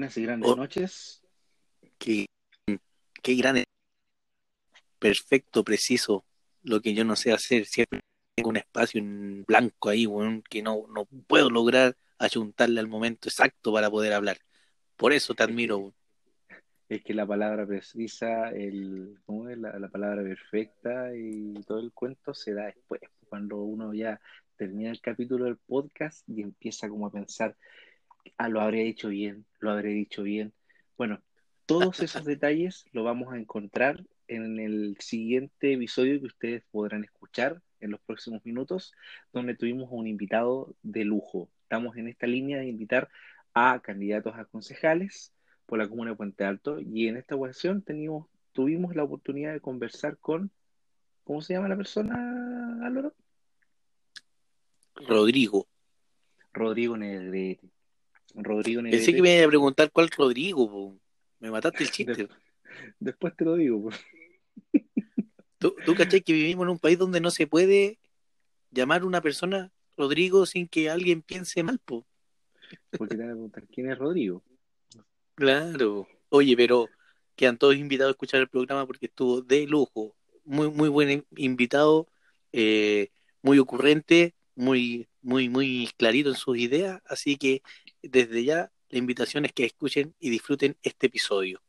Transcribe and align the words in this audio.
Buenas 0.00 0.16
y 0.16 0.22
grandes 0.22 0.48
Oh. 0.48 0.56
noches. 0.56 1.22
Qué, 1.98 2.24
qué 3.22 3.34
gran, 3.34 3.62
perfecto, 4.98 5.62
preciso, 5.62 6.24
lo 6.62 6.80
que 6.80 6.94
yo 6.94 7.04
no 7.04 7.16
sé 7.16 7.34
hacer. 7.34 7.66
Siempre 7.66 8.00
tengo 8.34 8.48
un 8.48 8.56
espacio 8.56 8.98
en 8.98 9.44
blanco 9.44 9.90
ahí, 9.90 10.06
weón, 10.06 10.42
que 10.48 10.62
no, 10.62 10.86
no 10.88 11.04
puedo 11.04 11.50
lograr 11.50 11.98
ayuntarle 12.18 12.80
al 12.80 12.88
momento 12.88 13.28
exacto 13.28 13.74
para 13.74 13.90
poder 13.90 14.14
hablar. 14.14 14.38
Por 14.96 15.12
eso 15.12 15.34
te 15.34 15.42
admiro. 15.42 15.92
Es 16.88 17.04
que 17.04 17.12
la 17.12 17.26
palabra 17.26 17.66
precisa, 17.66 18.48
el, 18.52 19.18
¿cómo 19.26 19.50
es? 19.50 19.58
La, 19.58 19.78
la 19.78 19.88
palabra 19.88 20.22
perfecta 20.22 21.14
y 21.14 21.52
todo 21.66 21.78
el 21.78 21.92
cuento 21.92 22.32
se 22.32 22.54
da 22.54 22.64
después, 22.64 23.02
cuando 23.28 23.58
uno 23.58 23.92
ya 23.92 24.18
termina 24.56 24.92
el 24.92 25.00
capítulo 25.02 25.44
del 25.44 25.58
podcast 25.58 26.26
y 26.26 26.40
empieza 26.40 26.88
como 26.88 27.06
a 27.06 27.12
pensar, 27.12 27.54
ah, 28.36 28.48
lo 28.48 28.60
habré 28.60 28.84
dicho 28.84 29.08
bien, 29.08 29.44
lo 29.58 29.70
habré 29.70 29.90
dicho 29.90 30.22
bien. 30.22 30.52
Bueno, 30.96 31.22
todos 31.66 32.00
esos 32.00 32.24
detalles 32.24 32.84
lo 32.92 33.04
vamos 33.04 33.32
a 33.32 33.38
encontrar 33.38 34.04
en 34.28 34.58
el 34.60 34.96
siguiente 35.00 35.72
episodio 35.72 36.20
que 36.20 36.26
ustedes 36.26 36.62
podrán 36.70 37.04
escuchar 37.04 37.62
en 37.80 37.90
los 37.90 38.00
próximos 38.00 38.44
minutos, 38.44 38.92
donde 39.32 39.56
tuvimos 39.56 39.90
a 39.90 39.94
un 39.94 40.06
invitado 40.06 40.74
de 40.82 41.04
lujo. 41.04 41.48
Estamos 41.62 41.96
en 41.96 42.08
esta 42.08 42.26
línea 42.26 42.58
de 42.58 42.66
invitar 42.66 43.08
a 43.54 43.80
candidatos 43.80 44.34
a 44.36 44.44
concejales 44.44 45.32
por 45.66 45.78
la 45.78 45.88
comuna 45.88 46.10
de 46.10 46.16
Puente 46.16 46.44
Alto 46.44 46.80
y 46.80 47.08
en 47.08 47.16
esta 47.16 47.36
ocasión 47.36 47.82
teníamos, 47.82 48.26
tuvimos 48.52 48.94
la 48.94 49.04
oportunidad 49.04 49.52
de 49.52 49.60
conversar 49.60 50.18
con, 50.18 50.50
¿cómo 51.24 51.40
se 51.40 51.54
llama 51.54 51.68
la 51.68 51.76
persona, 51.76 52.84
Álvaro? 52.84 53.14
Rodrigo. 54.94 55.66
Rodrigo 56.52 56.96
Negrete. 56.96 57.70
Rodrigo 58.34 58.82
Pensé 58.82 58.98
Negrete. 58.98 59.16
que 59.16 59.22
me 59.22 59.36
iba 59.36 59.46
a 59.46 59.48
preguntar 59.48 59.90
cuál 59.92 60.08
Rodrigo. 60.10 60.70
po. 60.70 60.98
Me 61.40 61.50
mataste 61.50 61.84
el 61.84 61.90
chiste. 61.90 62.28
Después 62.98 63.34
te 63.36 63.44
lo 63.44 63.56
digo. 63.56 63.90
¿Tú, 65.58 65.74
tú 65.84 65.94
cachai 65.94 66.22
que 66.22 66.32
vivimos 66.32 66.64
en 66.64 66.70
un 66.70 66.78
país 66.78 66.98
donde 66.98 67.20
no 67.20 67.30
se 67.30 67.46
puede 67.46 67.98
llamar 68.70 69.02
a 69.02 69.06
una 69.06 69.20
persona 69.20 69.72
Rodrigo 69.96 70.46
sin 70.46 70.68
que 70.68 70.88
alguien 70.88 71.22
piense 71.22 71.62
mal, 71.62 71.78
po? 71.78 72.06
Porque 72.96 73.16
te 73.16 73.22
van 73.22 73.30
a 73.30 73.32
preguntar 73.32 73.66
quién 73.68 73.90
es 73.90 73.98
Rodrigo. 73.98 74.42
Claro. 75.34 76.06
Oye, 76.28 76.56
pero 76.56 76.88
quedan 77.36 77.58
todos 77.58 77.76
invitados 77.76 78.10
a 78.10 78.12
escuchar 78.12 78.40
el 78.40 78.48
programa 78.48 78.86
porque 78.86 79.06
estuvo 79.06 79.42
de 79.42 79.66
lujo. 79.66 80.14
Muy, 80.44 80.70
muy 80.70 80.88
buen 80.88 81.24
invitado, 81.36 82.08
eh, 82.52 83.10
muy 83.42 83.58
ocurrente, 83.58 84.34
muy, 84.54 85.08
muy, 85.22 85.48
muy 85.48 85.90
clarito 85.96 86.30
en 86.30 86.34
sus 86.36 86.56
ideas. 86.58 87.00
Así 87.06 87.36
que 87.36 87.62
desde 88.02 88.44
ya 88.44 88.70
la 88.88 88.98
invitación 88.98 89.44
es 89.44 89.52
que 89.52 89.64
escuchen 89.64 90.14
y 90.18 90.30
disfruten 90.30 90.76
este 90.82 91.06
episodio. 91.06 91.60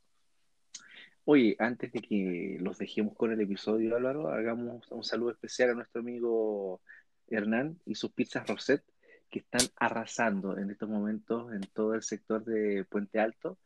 Oye, 1.26 1.56
antes 1.60 1.92
de 1.92 2.02
que 2.02 2.58
los 2.60 2.80
dejemos 2.80 3.16
con 3.16 3.32
el 3.32 3.40
episodio, 3.42 3.96
Álvaro, 3.96 4.30
hagamos 4.30 4.84
un 4.90 5.04
saludo 5.04 5.32
especial 5.32 5.70
a 5.70 5.74
nuestro 5.76 6.02
amigo 6.02 6.82
Hernán 7.28 7.80
y 7.86 7.96
sus 7.96 8.12
pizzas 8.12 8.48
Roset, 8.48 8.84
que 9.30 9.40
están 9.40 9.62
arrasando 9.78 10.58
en 10.58 10.72
estos 10.72 10.90
momentos 10.90 11.54
en 11.54 11.62
todo 11.74 11.94
el 11.94 12.04
sector 12.04 12.44
de 12.44 12.86
Puente 12.86 13.20
Alto. 13.20 13.58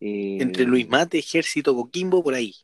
Eh, 0.00 0.38
Entre 0.40 0.64
Luis 0.64 0.88
Mate, 0.88 1.18
Ejército, 1.18 1.74
Coquimbo, 1.74 2.22
por 2.22 2.34
ahí. 2.34 2.54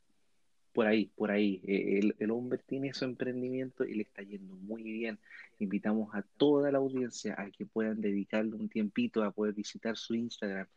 Por 0.78 0.86
ahí, 0.86 1.10
por 1.16 1.32
ahí. 1.32 1.60
Eh, 1.66 1.98
El, 1.98 2.14
el 2.20 2.30
hombre 2.30 2.60
tiene 2.64 2.94
su 2.94 3.04
emprendimiento 3.04 3.84
y 3.84 3.94
le 3.94 4.02
está 4.04 4.22
yendo 4.22 4.54
muy 4.54 4.84
bien. 4.84 5.18
Invitamos 5.58 6.14
a 6.14 6.22
toda 6.36 6.70
la 6.70 6.78
audiencia 6.78 7.34
a 7.36 7.50
que 7.50 7.66
puedan 7.66 8.00
dedicarle 8.00 8.54
un 8.54 8.68
tiempito 8.68 9.24
a 9.24 9.32
poder 9.32 9.54
visitar 9.54 9.96
su 9.96 10.14
Instagram 10.14 10.68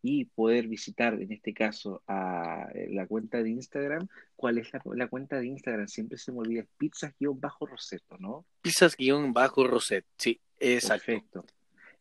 y 0.00 0.26
poder 0.26 0.68
visitar, 0.68 1.20
en 1.20 1.32
este 1.32 1.52
caso, 1.52 2.04
a 2.06 2.68
eh, 2.72 2.86
la 2.92 3.08
cuenta 3.08 3.42
de 3.42 3.50
Instagram. 3.50 4.06
¿Cuál 4.36 4.58
es 4.58 4.72
la, 4.72 4.80
la 4.94 5.08
cuenta 5.08 5.40
de 5.40 5.48
Instagram? 5.48 5.88
Siempre 5.88 6.18
se 6.18 6.30
me 6.30 6.38
olvida, 6.38 6.64
pizzas-roseto, 6.78 8.16
¿no? 8.18 8.46
Pizzas 8.62 8.96
guion 8.96 9.32
bajo 9.32 9.66
Roset. 9.66 10.04
Sí, 10.16 10.40
exacto. 10.60 11.04
Perfecto. 11.04 11.44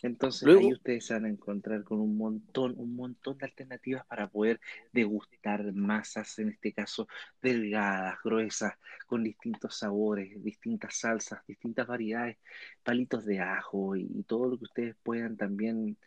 Entonces 0.02 0.44
Luego- 0.44 0.62
ahí 0.62 0.74
ustedes 0.74 1.06
se 1.06 1.14
van 1.14 1.26
a 1.26 1.30
encontrar 1.30 1.84
con 1.84 2.00
un 2.00 2.18
montón, 2.18 2.76
un 2.78 2.96
montón 2.96 3.38
de 3.38 3.46
alternativas 3.46 4.06
para 4.06 4.28
poder 4.30 4.60
degustar 4.92 5.74
masas, 5.74 6.38
en 6.40 6.50
este 6.50 6.74
caso 6.74 7.08
delgadas, 7.42 8.18
gruesas, 8.24 8.74
con 9.08 9.24
distintos 9.24 9.78
sabores, 9.78 10.44
distintas 10.44 10.98
salsas, 10.98 11.46
distintas 11.48 11.88
variedades, 11.88 12.38
palitos 12.84 13.26
de 13.26 13.40
ajo 13.40 13.96
y, 13.96 14.08
y 14.14 14.24
todo 14.24 14.50
lo 14.50 14.58
que 14.58 14.66
ustedes 14.66 14.96
puedan 15.04 15.36
también 15.38 15.98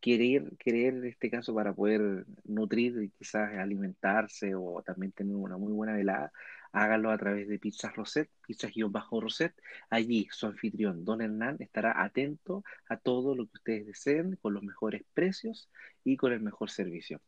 querer, 0.00 0.56
querer 0.58 0.94
en 0.94 1.04
este 1.06 1.30
caso 1.30 1.54
para 1.54 1.74
poder 1.74 2.24
nutrir 2.44 3.02
y 3.02 3.10
quizás 3.10 3.52
alimentarse 3.58 4.54
o 4.54 4.82
también 4.82 5.12
tener 5.12 5.36
una 5.36 5.58
muy 5.58 5.72
buena 5.72 5.92
velada, 5.94 6.32
háganlo 6.72 7.10
a 7.10 7.18
través 7.18 7.48
de 7.48 7.58
Pizzas 7.58 7.94
Roset, 7.96 8.30
pizzas-roset. 8.46 9.52
Allí 9.88 10.28
su 10.30 10.46
anfitrión, 10.46 11.04
Don 11.04 11.20
Hernán, 11.20 11.56
estará 11.60 12.02
atento 12.02 12.62
a 12.88 12.96
todo 12.96 13.34
lo 13.34 13.46
que 13.46 13.56
ustedes 13.56 13.86
deseen, 13.86 14.38
con 14.40 14.54
los 14.54 14.62
mejores 14.62 15.02
precios 15.12 15.68
y 16.04 16.16
con 16.16 16.32
el 16.32 16.40
mejor 16.40 16.70
servicio. 16.70 17.20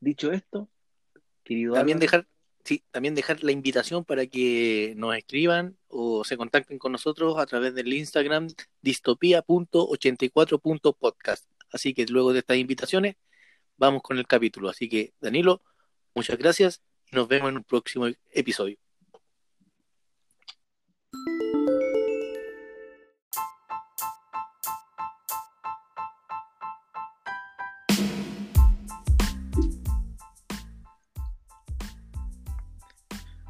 Dicho 0.00 0.32
esto, 0.32 0.68
querido 1.44 1.74
También 1.74 1.98
dejar, 1.98 2.26
sí, 2.64 2.84
también 2.90 3.14
dejar 3.14 3.44
la 3.44 3.52
invitación 3.52 4.04
para 4.04 4.26
que 4.26 4.94
nos 4.96 5.16
escriban 5.16 5.78
o 5.86 6.24
se 6.24 6.36
contacten 6.36 6.78
con 6.78 6.92
nosotros 6.92 7.38
a 7.38 7.46
través 7.46 7.74
del 7.74 7.92
Instagram 7.92 8.48
distopía.84.podcast. 8.82 11.48
Así 11.70 11.94
que 11.94 12.06
luego 12.06 12.32
de 12.32 12.40
estas 12.40 12.56
invitaciones, 12.56 13.16
vamos 13.76 14.02
con 14.02 14.18
el 14.18 14.26
capítulo. 14.26 14.68
Así 14.68 14.88
que, 14.88 15.14
Danilo, 15.20 15.62
muchas 16.14 16.38
gracias 16.38 16.82
y 17.10 17.16
nos 17.16 17.28
vemos 17.28 17.48
en 17.50 17.56
un 17.58 17.64
próximo 17.64 18.06
episodio. 18.32 18.78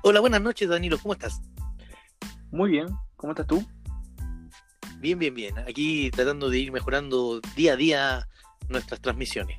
Hola, 0.02 0.20
buenas 0.20 0.42
noches, 0.42 0.68
Danilo, 0.68 0.98
¿cómo 0.98 1.14
estás? 1.14 1.40
muy 2.50 2.70
bien, 2.70 2.86
¿cómo 3.16 3.32
estás 3.32 3.46
tú? 3.46 3.66
Bien, 4.98 5.18
bien, 5.18 5.34
bien. 5.34 5.58
Aquí 5.58 6.10
tratando 6.10 6.48
de 6.48 6.58
ir 6.58 6.72
mejorando 6.72 7.40
día 7.56 7.72
a 7.72 7.76
día 7.76 8.28
nuestras 8.68 9.00
transmisiones. 9.00 9.58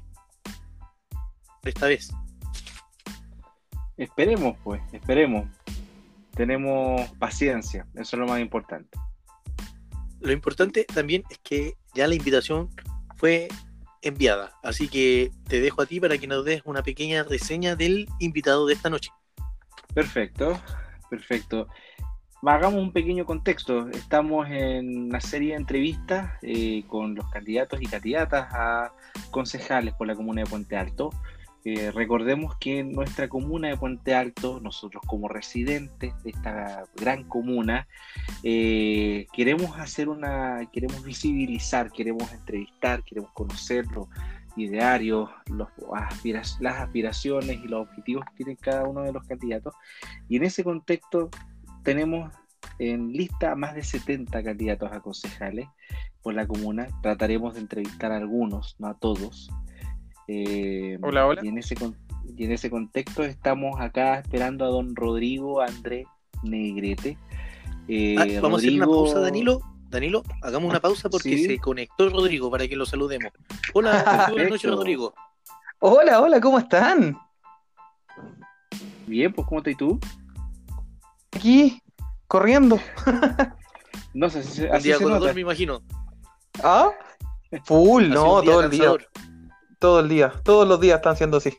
Esta 1.63 1.88
vez. 1.88 2.09
Esperemos, 3.97 4.57
pues, 4.63 4.81
esperemos. 4.91 5.47
Tenemos 6.35 7.09
paciencia, 7.13 7.88
eso 7.95 8.16
es 8.16 8.19
lo 8.19 8.28
más 8.28 8.41
importante. 8.41 8.97
Lo 10.19 10.33
importante 10.33 10.83
también 10.83 11.23
es 11.29 11.38
que 11.39 11.75
ya 11.94 12.07
la 12.07 12.16
invitación 12.16 12.69
fue 13.16 13.47
enviada, 14.01 14.51
así 14.63 14.88
que 14.88 15.31
te 15.47 15.61
dejo 15.61 15.81
a 15.81 15.85
ti 15.85 16.00
para 16.00 16.17
que 16.17 16.28
nos 16.28 16.44
des 16.44 16.61
una 16.66 16.83
pequeña 16.83 17.23
reseña 17.23 17.75
del 17.75 18.07
invitado 18.19 18.67
de 18.67 18.73
esta 18.73 18.89
noche. 18.89 19.11
Perfecto, 19.94 20.59
perfecto. 21.09 21.67
Hagamos 22.45 22.79
un 22.79 22.91
pequeño 22.91 23.25
contexto. 23.25 23.88
Estamos 23.89 24.47
en 24.50 25.06
una 25.06 25.22
serie 25.22 25.51
de 25.51 25.56
entrevistas 25.56 26.38
eh, 26.44 26.83
con 26.88 27.16
los 27.16 27.27
candidatos 27.31 27.81
y 27.81 27.88
candidatas 27.88 28.47
a 28.51 28.94
concejales 29.31 29.94
por 29.95 30.06
la 30.06 30.16
comuna 30.16 30.41
de 30.41 30.50
Puente 30.50 30.77
Alto. 30.77 31.09
Recordemos 31.65 32.55
que 32.59 32.79
en 32.79 32.91
nuestra 32.91 33.27
comuna 33.27 33.69
de 33.69 33.77
Puente 33.77 34.13
Alto, 34.13 34.59
nosotros 34.59 35.01
como 35.07 35.27
residentes 35.27 36.13
de 36.21 36.29
esta 36.29 36.83
gran 36.95 37.23
comuna, 37.23 37.88
eh, 38.44 39.25
queremos 39.33 39.79
hacer 39.79 40.07
una, 40.07 40.69
queremos 40.71 41.03
visibilizar, 41.03 41.91
queremos 41.91 42.31
entrevistar, 42.31 43.03
queremos 43.03 43.31
conocer 43.31 43.88
los 43.88 44.07
idearios, 44.56 45.29
las 46.59 46.75
aspiraciones 46.75 47.57
y 47.63 47.68
los 47.68 47.88
objetivos 47.88 48.25
que 48.25 48.35
tienen 48.35 48.57
cada 48.57 48.83
uno 48.88 49.01
de 49.01 49.11
los 49.11 49.25
candidatos. 49.25 49.73
Y 50.29 50.38
en 50.38 50.44
ese 50.44 50.63
contexto 50.63 51.31
tenemos 51.83 52.31
en 52.77 53.11
lista 53.11 53.56
más 53.56 53.73
de 53.73 53.83
70 53.83 54.44
candidatos 54.44 54.91
a 54.91 55.00
concejales 55.00 55.68
por 56.21 56.35
la 56.35 56.47
comuna. 56.47 56.88
Trataremos 57.01 57.56
de 57.56 57.61
entrevistar 57.61 58.11
a 58.11 58.18
algunos, 58.18 58.75
no 58.79 58.88
a 58.88 59.00
todos. 59.00 59.50
Eh, 60.27 60.98
Hola, 61.01 61.27
hola. 61.27 61.42
Y 61.44 61.50
en, 61.50 61.57
ese, 61.57 61.75
y 62.38 62.45
en 62.45 62.51
ese 62.51 62.69
contexto 62.69 63.24
estamos 63.24 63.80
acá 63.80 64.19
esperando 64.19 64.66
a 64.66 64.69
don 64.69 64.95
Rodrigo 64.95 65.62
André 65.62 66.06
Negrete. 66.44 67.18
Eh, 67.88 68.16
Ah, 68.18 68.25
vamos 68.42 68.60
a 68.60 68.68
hacer 68.68 68.74
una 68.77 68.88
pausa, 68.88 69.19
Danilo. 69.19 69.60
Danilo, 69.89 70.24
hagamos 70.42 70.69
una 70.69 70.80
pausa 70.80 71.10
porque 71.10 71.38
Sí. 71.38 71.45
se 71.45 71.57
conectó 71.60 72.10
Rodrigo 72.10 72.50
para 72.50 72.68
que 72.68 72.75
lo 72.75 72.86
saludemos. 72.86 73.31
Hola, 73.74 74.27
buenas 74.31 74.50
noches. 74.50 74.72
Rodrigo. 74.72 75.13
Hola, 75.80 76.22
hola, 76.22 76.42
¿cómo 76.42 76.57
están? 76.57 77.18
Bien, 79.06 79.31
pues 79.31 79.48
¿cómo 79.48 79.60
estás 79.60 79.78
tú? 79.78 80.00
Aquí, 81.31 81.81
corriendo. 82.28 82.80
No 84.13 84.30
sé, 84.30 84.39
así, 84.39 84.62
Un 84.63 84.71
así 84.71 84.83
día 84.88 84.98
se 84.98 85.04
nota. 85.06 85.33
me 85.33 85.42
imagino. 85.42 85.81
¿Ah? 86.63 86.89
Full, 87.66 88.07
no, 88.07 88.36
un 88.36 88.42
día 88.44 88.51
todo 88.51 88.63
el 88.63 88.69
día. 88.71 88.92
Todo 89.85 89.99
el 89.99 90.09
día, 90.09 90.33
todos 90.43 90.67
los 90.67 90.79
días 90.79 90.95
están 90.95 91.15
siendo 91.15 91.37
así. 91.37 91.55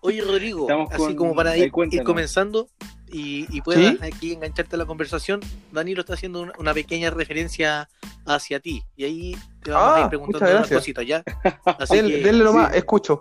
Oye, 0.00 0.22
Rodrigo, 0.22 0.66
así 0.90 1.14
como 1.14 1.34
para 1.34 1.58
ir, 1.58 1.70
comenzando 1.70 2.70
y, 3.12 3.46
y 3.50 3.60
puedas 3.60 4.00
aquí 4.02 4.32
engancharte 4.32 4.76
a 4.76 4.78
la 4.78 4.86
conversación, 4.86 5.40
Danilo 5.72 6.00
está 6.00 6.14
haciendo 6.14 6.46
una, 6.58 6.74
pequeña 6.74 7.10
referencia 7.10 7.88
hacia 8.26 8.60
ti 8.60 8.82
y 8.96 9.04
ahí 9.04 9.36
te 9.62 9.70
vamos 9.70 9.96
a 9.96 9.98
ir 10.00 10.04
ah, 10.06 10.08
preguntando 10.08 10.56
unas 10.56 10.68
cositas, 10.68 11.06
¿ya? 11.06 11.22
Así 11.64 11.96
que, 11.96 12.18
denle 12.20 12.44
nomás, 12.44 12.74
escucho. 12.74 13.20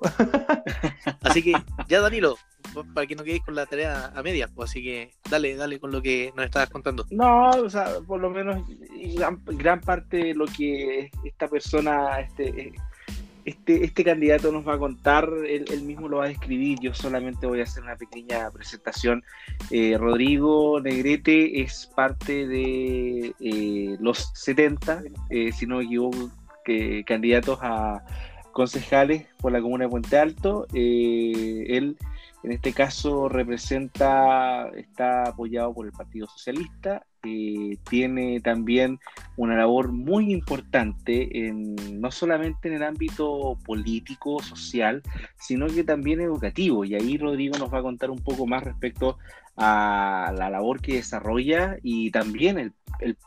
Así 1.22 1.42
que, 1.42 1.54
ya 1.88 2.02
Danilo, 2.02 2.38
para 2.94 3.08
que 3.08 3.16
no 3.16 3.24
quedéis 3.24 3.44
con 3.44 3.56
la 3.56 3.66
tarea 3.66 4.12
a 4.16 4.22
medias, 4.22 4.50
pues 4.54 4.70
así 4.70 4.84
que 4.84 5.12
dale, 5.30 5.56
dale 5.56 5.80
con 5.80 5.92
lo 5.92 6.02
que 6.02 6.32
nos 6.36 6.46
estabas 6.46 6.70
contando. 6.70 7.06
No, 7.10 7.50
o 7.52 7.70
sea, 7.70 8.00
por 8.06 8.20
lo 8.20 8.30
menos 8.30 8.64
gran, 9.16 9.42
gran 9.46 9.82
parte 9.82 10.18
de 10.18 10.34
lo 10.34 10.46
que 10.46 11.10
esta 11.24 11.48
persona, 11.48 12.20
este, 12.20 12.74
este, 13.48 13.86
este 13.86 14.04
candidato 14.04 14.52
nos 14.52 14.68
va 14.68 14.74
a 14.74 14.78
contar, 14.78 15.30
él, 15.48 15.82
mismo 15.84 16.10
lo 16.10 16.18
va 16.18 16.26
a 16.26 16.28
describir, 16.28 16.80
yo 16.82 16.94
solamente 16.94 17.48
voy 17.48 17.62
a 17.62 17.64
hacer 17.64 17.82
una 17.82 17.96
pequeña 17.96 18.52
presentación. 18.52 19.24
Eh, 19.72 19.98
Rodrigo 19.98 20.82
Negrete 20.82 21.62
es 21.62 21.90
parte 21.96 22.46
de 22.46 23.34
eh, 23.40 23.96
los 24.02 24.32
70, 24.34 25.02
eh, 25.30 25.54
si 25.54 25.66
no 25.66 25.78
me 25.78 25.86
equivoco, 25.86 26.30
candidatos 27.06 27.60
a 27.62 28.04
concejales 28.52 29.28
por 29.40 29.54
la 29.54 29.62
comuna 29.62 29.86
de 29.86 29.92
Puente 29.92 30.18
Alto. 30.18 30.68
él 30.74 31.96
en 32.44 32.52
este 32.52 32.74
caso 32.74 33.30
representa, 33.30 34.70
está 34.70 35.24
apoyado 35.24 35.74
por 35.74 35.86
el 35.86 35.92
Partido 35.92 36.28
Socialista, 36.28 37.06
eh, 37.24 37.78
tiene 37.90 38.40
también 38.40 39.00
una 39.36 39.56
labor 39.56 39.92
muy 39.92 40.32
importante, 40.32 41.48
en, 41.48 41.76
no 42.00 42.12
solamente 42.12 42.70
en 42.70 42.76
el 42.76 42.84
ámbito 42.84 43.58
político, 43.66 44.42
social, 44.42 45.02
sino 45.40 45.68
que 45.68 45.84
también 45.84 46.22
educativo. 46.22 46.86
Y 46.86 46.96
ahí 46.96 47.18
Rodrigo 47.18 47.58
nos 47.58 47.74
va 47.74 47.80
a 47.80 47.84
contar 47.84 48.12
un 48.12 48.20
poco 48.20 48.46
más 48.46 48.64
respecto 48.64 49.18
a 49.58 50.32
la 50.38 50.50
labor 50.50 50.80
que 50.82 50.96
desarrolla 50.96 51.78
y 51.82 52.12
también 52.12 52.60
el, 52.60 53.18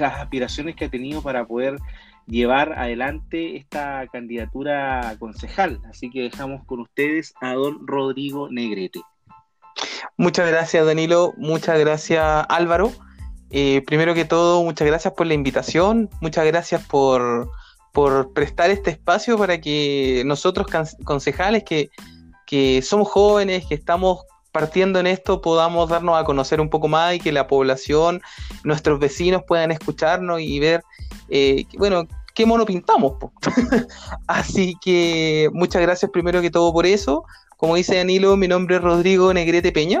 las 0.00 0.20
aspiraciones 0.20 0.74
que 0.74 0.86
ha 0.86 0.90
tenido 0.90 1.22
para 1.22 1.46
poder 1.46 1.78
llevar 2.26 2.78
adelante 2.78 3.56
esta 3.56 4.06
candidatura 4.12 5.16
concejal. 5.18 5.80
Así 5.88 6.10
que 6.10 6.22
dejamos 6.22 6.64
con 6.64 6.80
ustedes 6.80 7.34
a 7.40 7.54
don 7.54 7.86
Rodrigo 7.86 8.48
Negrete. 8.50 9.00
Muchas 10.16 10.48
gracias 10.48 10.86
Danilo, 10.86 11.34
muchas 11.36 11.78
gracias 11.78 12.46
Álvaro. 12.48 12.92
Eh, 13.50 13.82
primero 13.86 14.14
que 14.14 14.24
todo, 14.24 14.62
muchas 14.64 14.86
gracias 14.86 15.14
por 15.14 15.26
la 15.26 15.34
invitación, 15.34 16.10
muchas 16.20 16.44
gracias 16.46 16.84
por, 16.86 17.50
prestar 18.34 18.70
este 18.70 18.90
espacio 18.90 19.38
para 19.38 19.58
que 19.58 20.22
nosotros 20.26 20.66
concejales 21.04 21.64
que, 21.64 21.88
que 22.46 22.82
somos 22.82 23.08
jóvenes, 23.08 23.64
que 23.66 23.74
estamos 23.74 24.24
partiendo 24.56 24.98
en 24.98 25.06
esto 25.06 25.42
podamos 25.42 25.90
darnos 25.90 26.16
a 26.16 26.24
conocer 26.24 26.62
un 26.62 26.70
poco 26.70 26.88
más 26.88 27.14
y 27.14 27.18
que 27.18 27.30
la 27.30 27.46
población, 27.46 28.22
nuestros 28.64 28.98
vecinos 28.98 29.42
puedan 29.46 29.70
escucharnos 29.70 30.40
y 30.40 30.58
ver, 30.58 30.82
eh, 31.28 31.66
bueno, 31.76 32.08
qué 32.34 32.46
mono 32.46 32.64
pintamos. 32.64 33.16
Así 34.26 34.74
que 34.82 35.50
muchas 35.52 35.82
gracias 35.82 36.10
primero 36.10 36.40
que 36.40 36.50
todo 36.50 36.72
por 36.72 36.86
eso. 36.86 37.24
Como 37.58 37.76
dice 37.76 37.96
Danilo, 37.96 38.34
mi 38.38 38.48
nombre 38.48 38.76
es 38.76 38.82
Rodrigo 38.82 39.30
Negrete 39.34 39.72
Peña. 39.72 40.00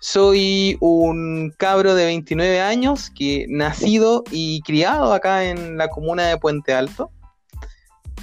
Soy 0.00 0.78
un 0.80 1.52
cabro 1.58 1.94
de 1.94 2.06
29 2.06 2.62
años 2.62 3.10
que 3.10 3.44
nacido 3.50 4.24
y 4.30 4.62
criado 4.62 5.12
acá 5.12 5.44
en 5.44 5.76
la 5.76 5.88
comuna 5.88 6.22
de 6.28 6.38
Puente 6.38 6.72
Alto. 6.72 7.10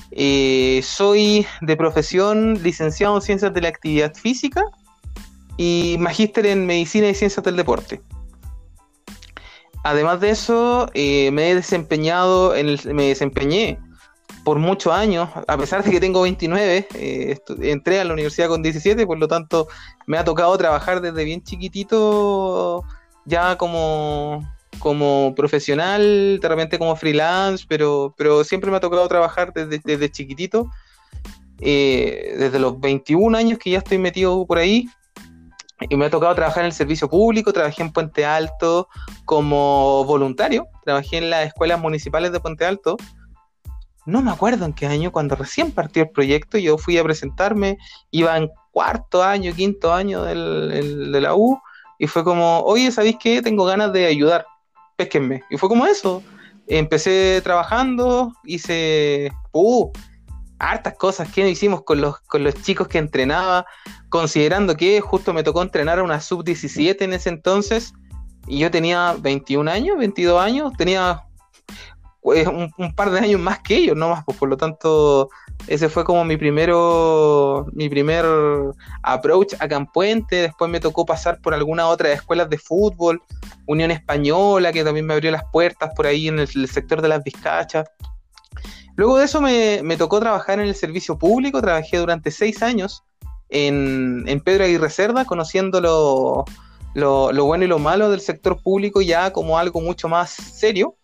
Eh, 0.10 0.82
soy 0.84 1.46
de 1.62 1.78
profesión 1.78 2.64
licenciado 2.64 3.16
en 3.16 3.22
Ciencias 3.22 3.54
de 3.54 3.62
la 3.62 3.68
Actividad 3.68 4.16
Física 4.16 4.64
y 5.58 5.98
magíster 6.00 6.46
en 6.46 6.66
Medicina 6.66 7.10
y 7.10 7.16
Ciencias 7.16 7.44
del 7.44 7.56
Deporte. 7.56 8.02
Además 9.84 10.22
de 10.22 10.30
eso, 10.30 10.90
eh, 10.94 11.30
me 11.32 11.52
he 11.52 11.56
desempeñado, 11.56 12.56
en 12.56 12.78
me 12.96 13.08
desempeñé 13.08 13.78
por 14.44 14.60
muchos 14.60 14.94
años, 14.94 15.30
a 15.48 15.58
pesar 15.58 15.84
de 15.84 15.92
que 15.92 16.00
tengo 16.00 16.22
29, 16.22 16.88
eh, 16.96 17.38
entré 17.62 18.00
a 18.00 18.06
la 18.06 18.14
universidad 18.14 18.48
con 18.50 18.62
17, 18.62 19.06
por 19.06 19.18
lo 19.18 19.28
tanto 19.28 19.68
me 20.06 20.18
ha 20.18 20.24
tocado 20.24 20.58
trabajar 20.58 21.02
desde 21.02 21.24
bien 21.24 21.44
chiquitito 21.44 22.84
ya 23.26 23.58
como, 23.58 24.44
como 24.80 25.34
profesional, 25.36 26.40
de 26.42 26.48
repente 26.48 26.78
como 26.78 26.96
freelance, 26.96 27.66
pero, 27.68 28.14
pero 28.18 28.44
siempre 28.44 28.70
me 28.70 28.78
ha 28.78 28.82
tocado 28.82 29.08
trabajar 29.08 29.54
desde, 29.54 29.82
desde 29.84 30.12
chiquitito, 30.12 30.70
eh, 31.60 32.36
desde 32.38 32.60
los 32.60 32.80
21 32.80 33.38
años 33.38 33.60
que 33.60 33.72
ya 33.72 33.78
estoy 33.78 33.98
metido 33.98 34.46
por 34.46 34.58
ahí, 34.58 34.88
y 35.90 35.96
me 35.96 36.06
ha 36.06 36.10
tocado 36.10 36.36
trabajar 36.36 36.62
en 36.62 36.68
el 36.68 36.74
servicio 36.74 37.10
público, 37.10 37.54
trabajé 37.54 37.82
en 37.82 37.92
Puente 37.92 38.26
Alto 38.26 38.88
como 39.26 40.04
voluntario, 40.06 40.68
trabajé 40.84 41.18
en 41.18 41.30
las 41.30 41.48
escuelas 41.48 41.80
municipales 41.80 42.32
de 42.32 42.40
Puente 42.40 42.66
Alto. 42.66 42.98
No 44.06 44.22
me 44.22 44.32
acuerdo 44.32 44.66
en 44.66 44.74
qué 44.74 44.86
año, 44.86 45.12
cuando 45.12 45.36
recién 45.36 45.72
partió 45.72 46.04
el 46.04 46.10
proyecto, 46.10 46.58
yo 46.58 46.78
fui 46.78 46.98
a 46.98 47.04
presentarme, 47.04 47.78
iba 48.12 48.36
en 48.38 48.50
cuarto 48.72 49.24
año, 49.24 49.54
quinto 49.54 49.94
año 49.94 50.24
del, 50.24 51.12
de 51.12 51.22
la 51.22 51.36
U, 51.36 51.60
y 52.00 52.08
fue 52.08 52.24
como, 52.24 52.60
oye, 52.62 52.92
¿sabéis 52.92 53.18
qué? 53.20 53.42
Tengo 53.42 53.66
ganas 53.66 53.94
de 53.94 54.06
ayudar, 54.06 54.46
pésquenme. 54.98 55.44
Y 55.50 55.58
fue 55.58 55.70
como 55.70 55.86
eso. 55.86 56.22
Empecé 56.68 57.42
trabajando, 57.44 58.34
hice, 58.44 59.32
uh, 59.54 59.92
hartas 60.64 60.96
cosas 60.96 61.32
que 61.32 61.48
hicimos 61.50 61.84
con 61.84 62.02
los, 62.02 62.20
con 62.22 62.44
los 62.44 62.56
chicos 62.62 62.88
que 62.88 62.98
entrenaba, 62.98 63.66
considerando 64.14 64.78
que 64.78 65.02
justo 65.02 65.34
me 65.34 65.42
tocó 65.42 65.64
entrenar 65.64 65.98
a 65.98 66.04
una 66.04 66.22
sub-17 66.22 67.02
en 67.02 67.14
ese 67.14 67.30
entonces, 67.30 67.96
y 68.46 68.60
yo 68.60 68.70
tenía 68.70 69.16
21 69.20 69.72
años, 69.72 69.98
22 69.98 70.40
años, 70.40 70.72
tenía 70.78 71.24
pues, 72.22 72.46
un, 72.46 72.94
par 72.94 73.10
de 73.10 73.18
años 73.18 73.42
más 73.42 73.62
que 73.62 73.76
ellos, 73.76 73.98
no 73.98 74.10
más, 74.10 74.24
pues 74.24 74.38
por 74.38 74.50
lo 74.50 74.56
tanto, 74.56 75.30
ese 75.66 75.90
fue 75.90 76.04
como 76.04 76.24
mi 76.26 76.38
primero, 76.38 77.66
mi 77.74 77.90
primer 77.90 78.24
approach 79.02 79.56
a 79.60 79.68
Campuente, 79.68 80.44
después 80.44 80.70
me 80.70 80.80
tocó 80.80 81.08
pasar 81.08 81.42
por 81.42 81.56
algunas 81.56 81.88
otras 81.88 82.14
escuelas 82.14 82.48
de 82.52 82.60
fútbol, 82.60 83.20
Unión 83.66 83.90
Española, 83.90 84.72
que 84.72 84.84
también 84.84 85.08
me 85.08 85.16
abrió 85.16 85.32
las 85.32 85.46
puertas 85.52 85.90
por 85.96 86.06
ahí 86.06 86.28
en 86.28 86.38
el, 86.38 86.48
el 86.54 86.70
sector 86.70 87.02
de 87.02 87.08
las 87.08 87.24
Vizcachas, 87.24 87.90
Luego 88.96 89.18
de 89.18 89.26
eso 89.26 89.42
me, 89.42 89.98
tocó 89.98 90.20
trabajar 90.20 90.60
en 90.60 90.68
el 90.68 90.76
servicio 90.76 91.18
público, 91.18 91.62
trabajé 91.62 91.98
durante 91.98 92.30
seis 92.30 92.62
años 92.62 93.04
en, 93.54 94.42
Pedro 94.44 94.66
Aguirre 94.66 94.90
Cerda, 94.90 95.26
conociendo 95.26 95.80
lo, 95.80 96.46
lo, 96.94 97.46
bueno 97.46 97.64
y 97.64 97.68
lo 97.68 97.80
malo 97.80 98.10
del 98.10 98.22
sector 98.22 98.62
público 98.62 99.02
ya 99.02 99.32
como 99.32 99.58
algo 99.58 99.80
mucho 99.82 100.10
más 100.10 100.32
serio. 100.32 100.96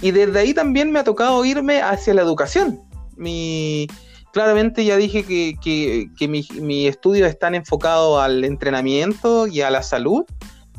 Y 0.00 0.10
desde 0.10 0.38
ahí 0.40 0.54
también 0.54 0.90
me 0.90 0.98
ha 0.98 1.04
tocado 1.04 1.44
irme 1.44 1.82
hacia 1.82 2.14
la 2.14 2.22
educación. 2.22 2.80
Mi, 3.16 3.86
claramente 4.32 4.84
ya 4.84 4.96
dije 4.96 5.24
que, 5.24 5.56
que, 5.62 6.08
que 6.18 6.28
mis 6.28 6.88
estudios 6.88 7.28
están 7.28 7.54
enfocados 7.54 8.20
al 8.20 8.44
entrenamiento 8.44 9.46
y 9.46 9.60
a 9.60 9.70
la 9.70 9.82
salud, 9.82 10.24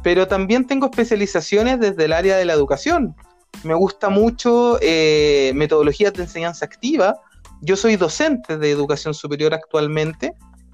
pero 0.02 0.28
también 0.28 0.66
tengo 0.66 0.88
especializaciones 0.88 1.80
desde 1.80 2.06
el 2.06 2.14
área 2.14 2.36
de 2.38 2.46
la 2.46 2.54
educación. 2.54 3.16
Me 3.64 3.76
gusta 3.76 4.10
mucho 4.10 4.78
eh, 4.82 5.52
metodologías 5.56 6.14
de 6.14 6.24
enseñanza 6.24 6.66
activa. 6.66 7.22
Yo 7.62 7.78
soy 7.78 7.96
docente 7.96 8.58
de 8.58 8.72
educación 8.72 9.14
superior 9.14 9.54
actualmente, 9.54 10.34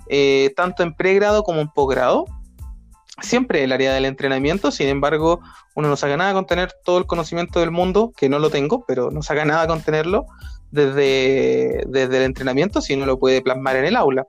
eh, 0.09 0.51
tanto 0.55 0.83
en 0.83 0.93
pregrado 0.93 1.43
como 1.43 1.61
en 1.61 1.69
posgrado. 1.69 2.25
Siempre 3.21 3.63
el 3.63 3.71
área 3.71 3.93
del 3.93 4.05
entrenamiento, 4.05 4.71
sin 4.71 4.87
embargo, 4.87 5.41
uno 5.75 5.89
no 5.89 5.95
saca 5.95 6.17
nada 6.17 6.33
con 6.33 6.45
tener 6.45 6.73
todo 6.83 6.97
el 6.97 7.05
conocimiento 7.05 7.59
del 7.59 7.71
mundo, 7.71 8.11
que 8.15 8.29
no 8.29 8.39
lo 8.39 8.49
tengo, 8.49 8.85
pero 8.87 9.11
no 9.11 9.21
saca 9.21 9.45
nada 9.45 9.67
con 9.67 9.81
tenerlo 9.81 10.25
desde, 10.71 11.83
desde 11.87 12.17
el 12.17 12.23
entrenamiento 12.23 12.81
si 12.81 12.95
no 12.95 13.05
lo 13.05 13.19
puede 13.19 13.41
plasmar 13.41 13.75
en 13.75 13.85
el 13.85 13.95
aula. 13.95 14.27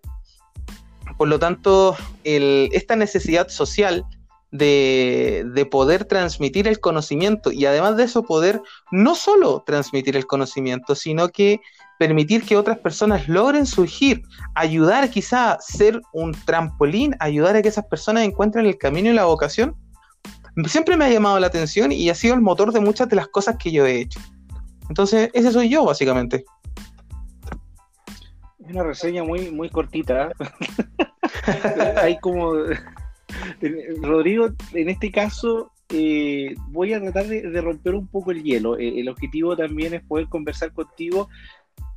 Por 1.16 1.28
lo 1.28 1.38
tanto, 1.38 1.96
esta 2.24 2.96
necesidad 2.96 3.48
social 3.48 4.06
de, 4.50 5.68
poder 5.70 6.04
transmitir 6.04 6.66
el 6.66 6.80
conocimiento 6.80 7.52
y 7.52 7.66
además 7.66 7.96
de 7.96 8.04
eso 8.04 8.24
poder 8.24 8.60
no 8.90 9.14
solo 9.14 9.62
transmitir 9.64 10.16
el 10.16 10.26
conocimiento, 10.26 10.94
sino 10.94 11.28
que 11.28 11.60
permitir 12.00 12.44
que 12.44 12.56
otras 12.56 12.78
personas 12.78 13.28
logren 13.28 13.66
surgir, 13.66 14.22
ayudar 14.54 15.10
quizá 15.10 15.52
a 15.52 15.60
ser 15.60 16.00
un 16.14 16.32
trampolín, 16.32 17.14
ayudar 17.20 17.56
a 17.56 17.60
que 17.60 17.68
esas 17.68 17.84
personas 17.84 18.22
encuentren 18.22 18.64
el 18.64 18.78
camino 18.78 19.10
y 19.10 19.12
la 19.12 19.26
vocación, 19.26 19.76
siempre 20.64 20.96
me 20.96 21.04
ha 21.04 21.10
llamado 21.10 21.38
la 21.38 21.48
atención 21.48 21.92
y 21.92 22.08
ha 22.08 22.14
sido 22.14 22.32
el 22.32 22.40
motor 22.40 22.72
de 22.72 22.80
muchas 22.80 23.06
de 23.10 23.16
las 23.16 23.28
cosas 23.28 23.56
que 23.58 23.70
yo 23.70 23.84
he 23.84 24.00
hecho. 24.00 24.18
Entonces, 24.88 25.28
ese 25.34 25.52
soy 25.52 25.68
yo, 25.68 25.84
básicamente. 25.84 26.46
Es 28.58 28.70
una 28.70 28.84
reseña 28.84 29.22
muy, 29.22 29.50
muy 29.50 29.68
cortita. 29.68 30.32
Hay 32.02 32.18
como 32.20 32.54
Rodrigo, 34.00 34.48
en 34.72 34.88
este 34.88 35.12
caso, 35.12 35.70
eh, 35.90 36.54
voy 36.68 36.94
a 36.94 37.00
tratar 37.00 37.26
de, 37.26 37.60
romper 37.60 37.94
un 37.94 38.06
poco 38.06 38.30
el 38.30 38.42
hielo. 38.42 38.78
Eh, 38.78 39.00
el 39.00 39.08
objetivo 39.10 39.54
también 39.54 39.92
es 39.92 40.02
poder 40.02 40.28
conversar 40.28 40.72
contigo 40.72 41.28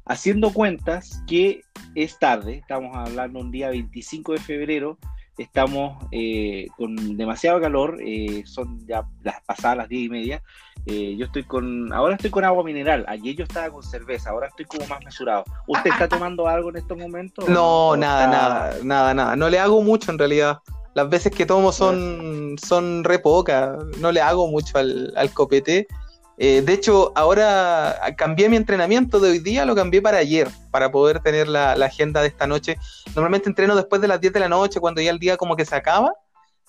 haciendo 0.05 0.51
cuentas 0.51 1.24
que 1.27 1.62
es 1.95 2.17
tarde, 2.19 2.55
estamos 2.55 2.95
hablando 2.95 3.39
un 3.39 3.51
día 3.51 3.69
25 3.69 4.33
de 4.33 4.39
febrero, 4.39 4.98
estamos 5.38 6.03
eh, 6.12 6.67
con 6.77 7.17
demasiado 7.17 7.60
calor, 7.60 8.00
eh, 8.05 8.43
son 8.45 8.86
ya 8.86 9.03
las 9.24 9.41
pasadas 9.41 9.77
las 9.77 9.89
10 9.89 10.03
y 10.03 10.10
media. 10.10 10.43
Eh, 10.86 11.15
yo 11.17 11.25
estoy 11.25 11.43
con, 11.43 11.93
ahora 11.93 12.15
estoy 12.15 12.29
con 12.29 12.43
agua 12.43 12.63
mineral, 12.63 13.05
ayer 13.07 13.36
yo 13.36 13.43
estaba 13.45 13.69
con 13.69 13.83
cerveza, 13.83 14.31
ahora 14.31 14.48
estoy 14.48 14.65
como 14.65 14.86
más 14.88 15.03
mesurado. 15.03 15.45
¿Usted 15.67 15.91
está 15.91 16.07
tomando 16.07 16.48
algo 16.48 16.69
en 16.69 16.77
estos 16.77 16.98
momentos? 16.98 17.48
No, 17.48 17.95
nada, 17.95 18.27
nada, 18.27 18.77
nada, 18.83 19.13
nada. 19.13 19.36
No 19.36 19.50
le 19.50 19.60
hago 19.60 19.81
mucho 19.81 20.12
en 20.12 20.19
realidad. 20.19 20.60
Las 20.93 21.10
veces 21.10 21.31
que 21.31 21.45
tomo 21.45 21.72
son, 21.72 22.55
son 22.63 23.03
re 23.03 23.17
pocas, 23.17 23.83
no 24.00 24.12
le 24.12 24.22
hago 24.22 24.48
mucho 24.48 24.77
al, 24.77 25.12
al 25.15 25.31
copete. 25.31 25.88
Eh, 26.37 26.61
de 26.61 26.73
hecho, 26.73 27.11
ahora 27.15 27.99
cambié 28.17 28.49
mi 28.49 28.57
entrenamiento 28.57 29.19
de 29.19 29.31
hoy 29.31 29.39
día, 29.39 29.65
lo 29.65 29.75
cambié 29.75 30.01
para 30.01 30.17
ayer, 30.17 30.49
para 30.71 30.91
poder 30.91 31.19
tener 31.19 31.47
la, 31.47 31.73
agenda 31.73 32.21
de 32.21 32.27
esta 32.27 32.47
noche. 32.47 32.77
Normalmente 33.15 33.49
entreno 33.49 33.75
después 33.75 34.01
de 34.01 34.07
las 34.07 34.19
10 34.19 34.33
de 34.33 34.39
la 34.39 34.49
noche, 34.49 34.79
cuando 34.79 35.01
ya 35.01 35.11
el 35.11 35.19
día 35.19 35.37
como 35.37 35.55
que 35.55 35.65
se 35.65 35.75
acaba, 35.75 36.13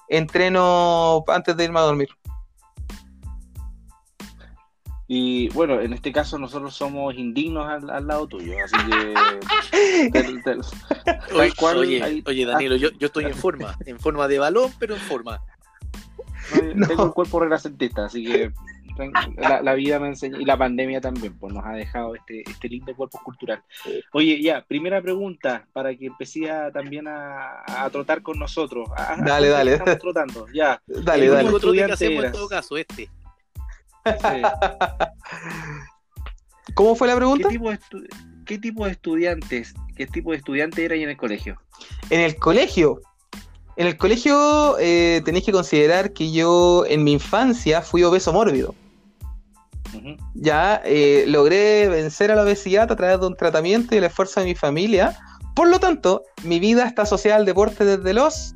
entreno 0.09 1.25
antes 1.29 1.57
de 1.57 1.65
irme 1.65 1.79
a 1.81 1.83
dormir. 1.83 2.09
Y 5.07 5.49
bueno, 5.51 5.81
en 5.81 5.93
este 5.93 6.13
caso 6.13 6.39
nosotros 6.39 6.75
somos 6.75 7.15
indignos 7.15 7.67
al, 7.69 8.07
lado 8.07 8.27
tuyo, 8.27 8.55
así 8.65 8.77
que... 8.91 9.15
oye, 11.77 12.23
oye, 12.25 12.47
Danilo, 12.47 12.77
yo, 12.77 12.91
yo 12.99 13.07
estoy 13.07 13.27
en 13.27 13.35
forma, 13.35 13.77
en 13.85 13.99
forma 14.01 14.29
de 14.29 14.39
balón, 14.39 14.73
pero 14.79 14.95
en 14.95 15.01
forma. 15.01 15.43
Tengo 16.89 17.05
un 17.05 17.13
cuerpo 17.13 17.41
renacentista, 17.41 18.07
así 18.07 18.25
que 18.25 18.53
la, 19.37 19.75
vida 19.75 19.99
me 19.99 20.09
enseñó, 20.09 20.41
y 20.41 20.45
la 20.45 20.57
pandemia 20.57 21.01
también, 21.01 21.39
pues 21.39 21.53
nos 21.53 21.65
ha 21.65 21.73
dejado 21.73 22.15
este, 22.15 22.43
este 22.49 22.69
lindo 22.69 22.95
cuerpo 22.95 23.21
cultural. 23.25 23.63
Oye, 24.13 24.41
ya, 24.43 24.65
primera 24.67 25.01
pregunta, 25.03 25.67
para 25.73 25.95
que 25.97 26.07
empecé 26.07 26.49
también 26.73 27.07
a, 27.09 27.89
trotar 27.91 28.23
con 28.23 28.39
nosotros. 28.39 28.89
dale, 29.25 29.49
dale. 29.49 29.73
Estamos 29.75 29.99
trotando, 29.99 30.47
ya. 30.53 30.81
Dale, 30.87 31.29
dale. 31.29 31.51
Otro 31.51 31.73
que 31.73 31.85
hacemos 31.85 32.25
en 32.25 32.33
todo 32.33 32.49
caso, 32.49 32.77
este. 32.77 33.09
¿Cómo 36.75 36.95
fue 36.95 37.09
la 37.09 37.17
pregunta? 37.17 37.49
¿Qué 37.49 37.55
tipo, 37.55 37.71
de 37.71 37.79
¿Qué 38.47 38.59
tipo 38.59 38.85
de 38.85 38.93
estudiantes, 38.93 39.75
qué 39.97 40.07
tipo 40.07 40.33
de 40.33 40.39
estudiante 40.39 40.85
era 40.85 40.95
en 40.95 41.09
el 41.09 41.17
colegio? 41.17 41.61
En 42.11 42.21
el 42.21 42.37
colegio, 42.37 43.01
en 43.77 43.87
el 43.87 43.97
colegio 43.97 44.77
eh, 44.79 45.23
tenéis 45.25 45.45
que 45.45 45.53
considerar 45.53 46.13
que 46.13 46.31
yo 46.31 46.85
en 46.87 47.03
mi 47.03 47.13
infancia 47.13 47.83
fui 47.83 48.03
obeso 48.05 48.33
mórbido. 48.33 48.75
Ya 50.35 50.81
eh, 50.85 51.25
logré 51.27 51.89
vencer 51.89 52.31
a 52.31 52.37
la 52.37 52.43
obesidad 52.43 52.91
a 52.91 52.97
través 52.97 53.21
de 53.21 53.27
un 53.27 53.37
tratamiento 53.37 53.95
y 53.95 53.99
el 53.99 54.05
esfuerzo 54.05 54.41
de 54.41 54.47
mi 54.47 54.55
familia. 54.55 55.19
Por 55.55 55.69
lo 55.69 55.79
tanto, 55.79 56.23
mi 56.43 56.59
vida 56.59 56.87
está 56.87 57.03
asociada 57.03 57.39
al 57.39 57.45
deporte 57.45 57.85
desde 57.85 58.13
los 58.13 58.55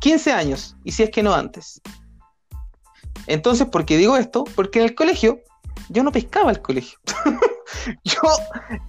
15 0.00 0.32
años, 0.32 0.76
y 0.84 0.92
si 0.92 1.02
es 1.02 1.10
que 1.10 1.22
no 1.22 1.34
antes. 1.34 1.80
Entonces, 3.26 3.66
¿por 3.68 3.84
qué 3.84 3.96
digo 3.96 4.16
esto? 4.16 4.44
Porque 4.54 4.80
en 4.80 4.86
el 4.86 4.94
colegio 4.94 5.40
yo 5.88 6.02
no 6.02 6.12
pescaba 6.12 6.50
el 6.50 6.60
colegio. 6.60 6.98
yo 8.04 8.20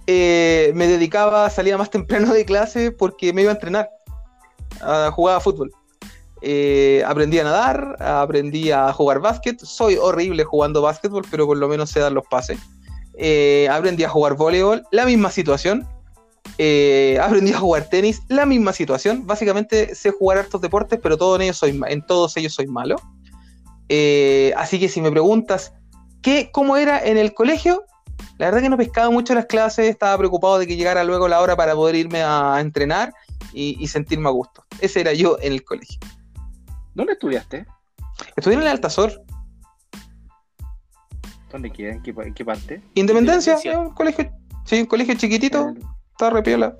eh, 0.06 0.72
me 0.74 0.86
dedicaba, 0.86 1.48
salía 1.50 1.78
más 1.78 1.90
temprano 1.90 2.32
de 2.32 2.44
clase 2.44 2.92
porque 2.92 3.32
me 3.32 3.42
iba 3.42 3.50
a 3.50 3.54
entrenar, 3.54 3.90
a 4.80 5.10
jugar 5.12 5.36
a 5.36 5.40
fútbol. 5.40 5.70
Eh, 6.44 7.04
aprendí 7.06 7.38
a 7.38 7.44
nadar, 7.44 7.96
aprendí 8.00 8.72
a 8.72 8.92
jugar 8.92 9.20
básquet. 9.20 9.60
Soy 9.60 9.96
horrible 9.96 10.42
jugando 10.44 10.82
básquetbol, 10.82 11.24
pero 11.30 11.46
por 11.46 11.56
lo 11.56 11.68
menos 11.68 11.90
sé 11.90 12.00
dar 12.00 12.12
los 12.12 12.26
pases. 12.26 12.58
Eh, 13.16 13.68
aprendí 13.70 14.02
a 14.02 14.08
jugar 14.08 14.34
voleibol, 14.34 14.84
la 14.90 15.06
misma 15.06 15.30
situación. 15.30 15.86
Eh, 16.58 17.18
aprendí 17.22 17.52
a 17.52 17.58
jugar 17.58 17.88
tenis, 17.88 18.22
la 18.28 18.44
misma 18.44 18.72
situación. 18.72 19.24
Básicamente 19.24 19.94
sé 19.94 20.10
jugar 20.10 20.38
estos 20.38 20.60
deportes, 20.60 20.98
pero 21.00 21.16
todo 21.16 21.40
en, 21.40 21.52
en 21.88 22.06
todos 22.06 22.36
ellos 22.36 22.54
soy 22.54 22.66
malo. 22.66 22.96
así 24.56 24.80
que 24.80 24.88
si 24.88 25.00
me 25.00 25.10
preguntas 25.10 25.72
¿qué, 26.22 26.50
cómo 26.52 26.76
era 26.76 27.04
en 27.04 27.18
el 27.18 27.34
colegio, 27.34 27.84
la 28.38 28.46
verdad 28.46 28.62
que 28.62 28.68
no 28.68 28.76
pescaba 28.76 29.10
mucho 29.10 29.34
las 29.34 29.46
clases, 29.46 29.88
estaba 29.88 30.18
preocupado 30.18 30.58
de 30.58 30.66
que 30.66 30.76
llegara 30.76 31.04
luego 31.04 31.28
la 31.28 31.40
hora 31.40 31.54
para 31.54 31.74
poder 31.74 31.94
irme 31.94 32.22
a 32.22 32.58
entrenar 32.60 33.12
y, 33.52 33.76
y 33.78 33.86
sentirme 33.86 34.28
a 34.28 34.32
gusto. 34.32 34.64
Ese 34.80 35.00
era 35.00 35.12
yo 35.12 35.36
en 35.40 35.52
el 35.52 35.64
colegio. 35.64 36.00
¿Dónde 36.94 37.14
estudiaste? 37.14 37.66
Estudié 38.36 38.56
en 38.56 38.62
el 38.62 38.68
Altazor. 38.68 39.22
¿Dónde 41.50 41.70
queda? 41.70 41.92
¿En 41.92 42.02
qué, 42.02 42.44
parte? 42.44 42.82
Independencia, 42.94 43.58
un 43.78 43.94
colegio, 43.94 44.30
sí, 44.64 44.80
un 44.80 44.86
colegio 44.86 45.14
chiquitito, 45.14 45.74
está 46.12 46.30
repiola. 46.30 46.74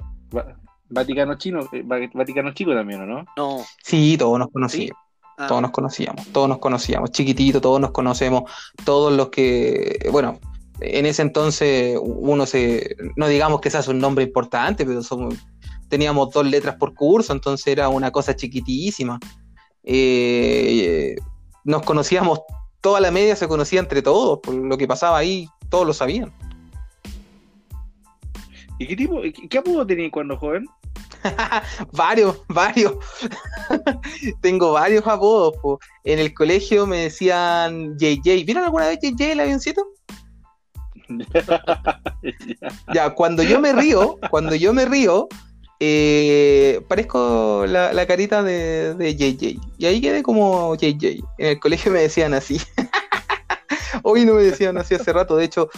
Vaticano 0.89 1.37
chino, 1.37 1.61
eh, 1.73 1.83
Vaticano 1.85 2.53
chico 2.53 2.75
también, 2.75 3.03
¿o 3.03 3.07
no? 3.07 3.25
No. 3.37 3.65
Sí, 3.83 4.17
todos 4.19 4.39
nos 4.39 4.51
conocíamos. 4.51 4.99
Ah. 5.39 5.47
Todos 5.47 5.63
nos 5.63 5.71
conocíamos, 5.71 6.27
todos 6.29 6.49
nos 6.49 6.59
conocíamos, 6.59 7.11
chiquitito, 7.11 7.61
todos 7.61 7.81
nos 7.81 7.93
conocemos, 7.93 8.51
todos 8.85 9.13
los 9.13 9.31
que, 9.31 10.09
bueno, 10.11 10.39
en 10.81 11.07
ese 11.07 11.23
entonces 11.23 11.99
uno 12.01 12.45
se, 12.45 12.97
no 13.17 13.29
digamos 13.29 13.61
que 13.61 13.71
sea 13.71 13.83
un 13.89 13.99
nombre 13.99 14.25
importante, 14.25 14.85
pero 14.85 15.03
somos, 15.03 15.35
teníamos 15.89 16.31
dos 16.31 16.47
letras 16.47 16.77
por 16.77 16.95
curso, 16.95 17.33
entonces 17.33 17.67
era 17.67 17.89
una 17.89 18.11
cosa 18.11 18.37
chiquitísima. 18.37 19.19
Eh, 19.85 21.17
nos 21.65 21.83
conocíamos, 21.83 22.41
toda 22.81 23.01
la 23.01 23.11
media 23.11 23.37
se 23.37 23.49
conocía 23.49 23.81
entre 23.81 24.03
todos, 24.03 24.41
por 24.41 24.55
lo 24.55 24.77
que 24.77 24.87
pasaba 24.87 25.19
ahí, 25.19 25.49
todos 25.69 25.87
lo 25.87 25.93
sabían. 25.93 26.33
¿Y 28.79 28.87
qué 28.87 28.97
tipo, 28.97 29.21
qué 29.49 29.59
apodo 29.59 29.87
tenías 29.87 30.11
cuando 30.11 30.37
joven? 30.37 30.67
varios, 31.93 32.41
varios. 32.49 32.95
Tengo 34.41 34.73
varios 34.73 35.07
apodos. 35.07 35.55
En 36.05 36.19
el 36.19 36.35
colegio 36.35 36.87
me 36.87 36.99
decían 36.99 37.97
JJ. 37.99 38.45
¿Vieron 38.45 38.65
alguna 38.65 38.89
vez 38.89 38.99
JJ 39.01 39.33
el 39.33 39.41
avioncito? 39.41 39.87
ya, 42.95 43.11
cuando 43.15 43.43
yo 43.43 43.61
me 43.61 43.73
río, 43.73 44.19
cuando 44.31 44.55
yo 44.55 44.73
me 44.73 44.85
río, 44.85 45.29
eh, 45.85 46.81
parezco 46.87 47.65
la, 47.67 48.07
carita 48.07 48.45
de, 48.45 48.95
de, 48.95 49.17
JJ. 49.17 49.59
Y 49.79 49.87
ahí 49.87 50.01
quedé 50.01 50.23
como 50.23 50.77
JJ. 50.77 51.25
En 51.39 51.47
el 51.49 51.59
colegio 51.59 51.91
me 51.91 52.01
decían 52.01 52.35
así. 52.35 52.59
Hoy 54.05 54.25
no 54.25 54.35
me 54.35 54.45
decían 54.45 54.79
así 54.79 54.95
hace 54.95 55.13
rato. 55.13 55.35
De 55.35 55.45
hecho, 55.45 55.71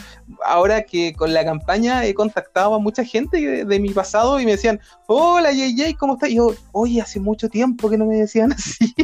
ahora 0.44 0.82
que 0.82 1.14
con 1.14 1.32
la 1.32 1.42
campaña 1.42 2.04
he 2.04 2.12
contactado 2.12 2.74
a 2.74 2.78
mucha 2.78 3.02
gente 3.02 3.64
de, 3.64 3.80
mi 3.80 3.90
pasado 3.94 4.38
y 4.38 4.44
me 4.44 4.52
decían, 4.52 4.78
hola 5.06 5.52
JJ, 5.52 5.96
¿cómo 5.98 6.14
estás? 6.14 6.28
Y 6.28 6.34
yo, 6.34 6.54
oye, 6.72 7.00
hace 7.00 7.18
mucho 7.18 7.48
tiempo 7.48 7.88
que 7.88 7.96
no 7.96 8.04
me 8.04 8.16
decían 8.16 8.52
así. 8.52 8.94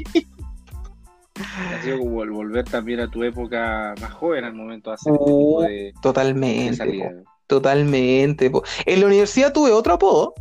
Ha 1.34 1.82
sido 1.82 2.00
como 2.00 2.16
volver 2.16 2.66
también 2.66 3.00
a 3.00 3.10
tu 3.10 3.24
época 3.24 3.94
más 3.98 4.12
joven 4.12 4.44
al 4.44 4.52
momento 4.52 4.90
de 4.90 4.94
hacer 4.96 5.14
este 5.14 5.24
tipo 5.24 5.62
de. 5.62 5.94
Totalmente. 6.02 7.24
totalmente. 7.46 8.52
En 8.84 9.00
la 9.00 9.06
universidad 9.06 9.50
tuve 9.50 9.72
otro 9.72 9.94
apodo 9.94 10.34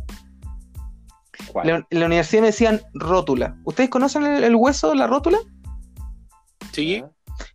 en 1.62 1.84
la 1.90 2.06
universidad 2.06 2.42
me 2.42 2.48
decían 2.48 2.80
rótula. 2.94 3.56
¿Ustedes 3.64 3.90
conocen 3.90 4.24
el, 4.24 4.54
hueso, 4.54 4.94
la 4.94 5.06
rótula? 5.06 5.38
Sí. 6.72 7.02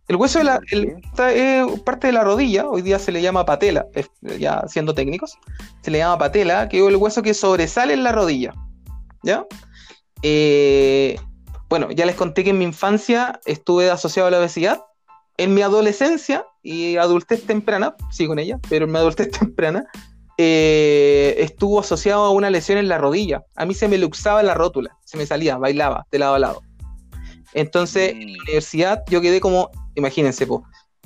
El 0.08 0.16
hueso 0.16 0.38
de 0.38 0.44
la, 0.44 0.60
es 0.70 1.80
parte 1.82 2.08
de 2.08 2.12
la 2.12 2.24
rodilla, 2.24 2.68
hoy 2.68 2.82
día 2.82 2.98
se 2.98 3.12
le 3.12 3.22
llama 3.22 3.44
patela, 3.44 3.86
ya 4.38 4.64
siendo 4.66 4.94
técnicos, 4.94 5.38
se 5.82 5.90
le 5.90 5.98
llama 5.98 6.18
patela, 6.18 6.68
que 6.68 6.78
es 6.80 6.88
el 6.88 6.96
hueso 6.96 7.22
que 7.22 7.34
sobresale 7.34 7.94
en 7.94 8.02
la 8.02 8.12
rodilla. 8.12 8.52
¿Ya? 9.22 9.46
Eh, 10.22 11.18
bueno, 11.68 11.90
ya 11.90 12.06
les 12.06 12.14
conté 12.14 12.44
que 12.44 12.50
en 12.50 12.58
mi 12.58 12.64
infancia 12.64 13.40
estuve 13.44 13.90
asociado 13.90 14.28
a 14.28 14.30
la 14.30 14.38
obesidad. 14.38 14.82
En 15.38 15.52
mi 15.52 15.62
adolescencia 15.62 16.46
y 16.62 16.96
adultez 16.96 17.44
temprana, 17.44 17.94
sigo 18.10 18.32
en 18.32 18.38
ella, 18.38 18.58
pero 18.68 18.86
en 18.86 18.92
mi 18.92 18.98
adultez 18.98 19.30
temprana, 19.38 19.84
eh, 20.38 21.36
estuvo 21.38 21.80
asociado 21.80 22.24
a 22.24 22.30
una 22.30 22.50
lesión 22.50 22.78
en 22.78 22.88
la 22.88 22.98
rodilla. 22.98 23.42
A 23.56 23.64
mí 23.64 23.74
se 23.74 23.88
me 23.88 23.98
luxaba 23.98 24.42
la 24.42 24.54
rótula, 24.54 24.96
se 25.04 25.16
me 25.16 25.26
salía, 25.26 25.56
bailaba 25.56 26.06
de 26.10 26.18
lado 26.18 26.34
a 26.34 26.38
lado. 26.38 26.62
Entonces, 27.54 28.12
en 28.12 28.32
la 28.32 28.38
mm. 28.38 28.42
universidad 28.42 29.02
yo 29.08 29.20
quedé 29.20 29.40
como, 29.40 29.70
imagínense, 29.94 30.46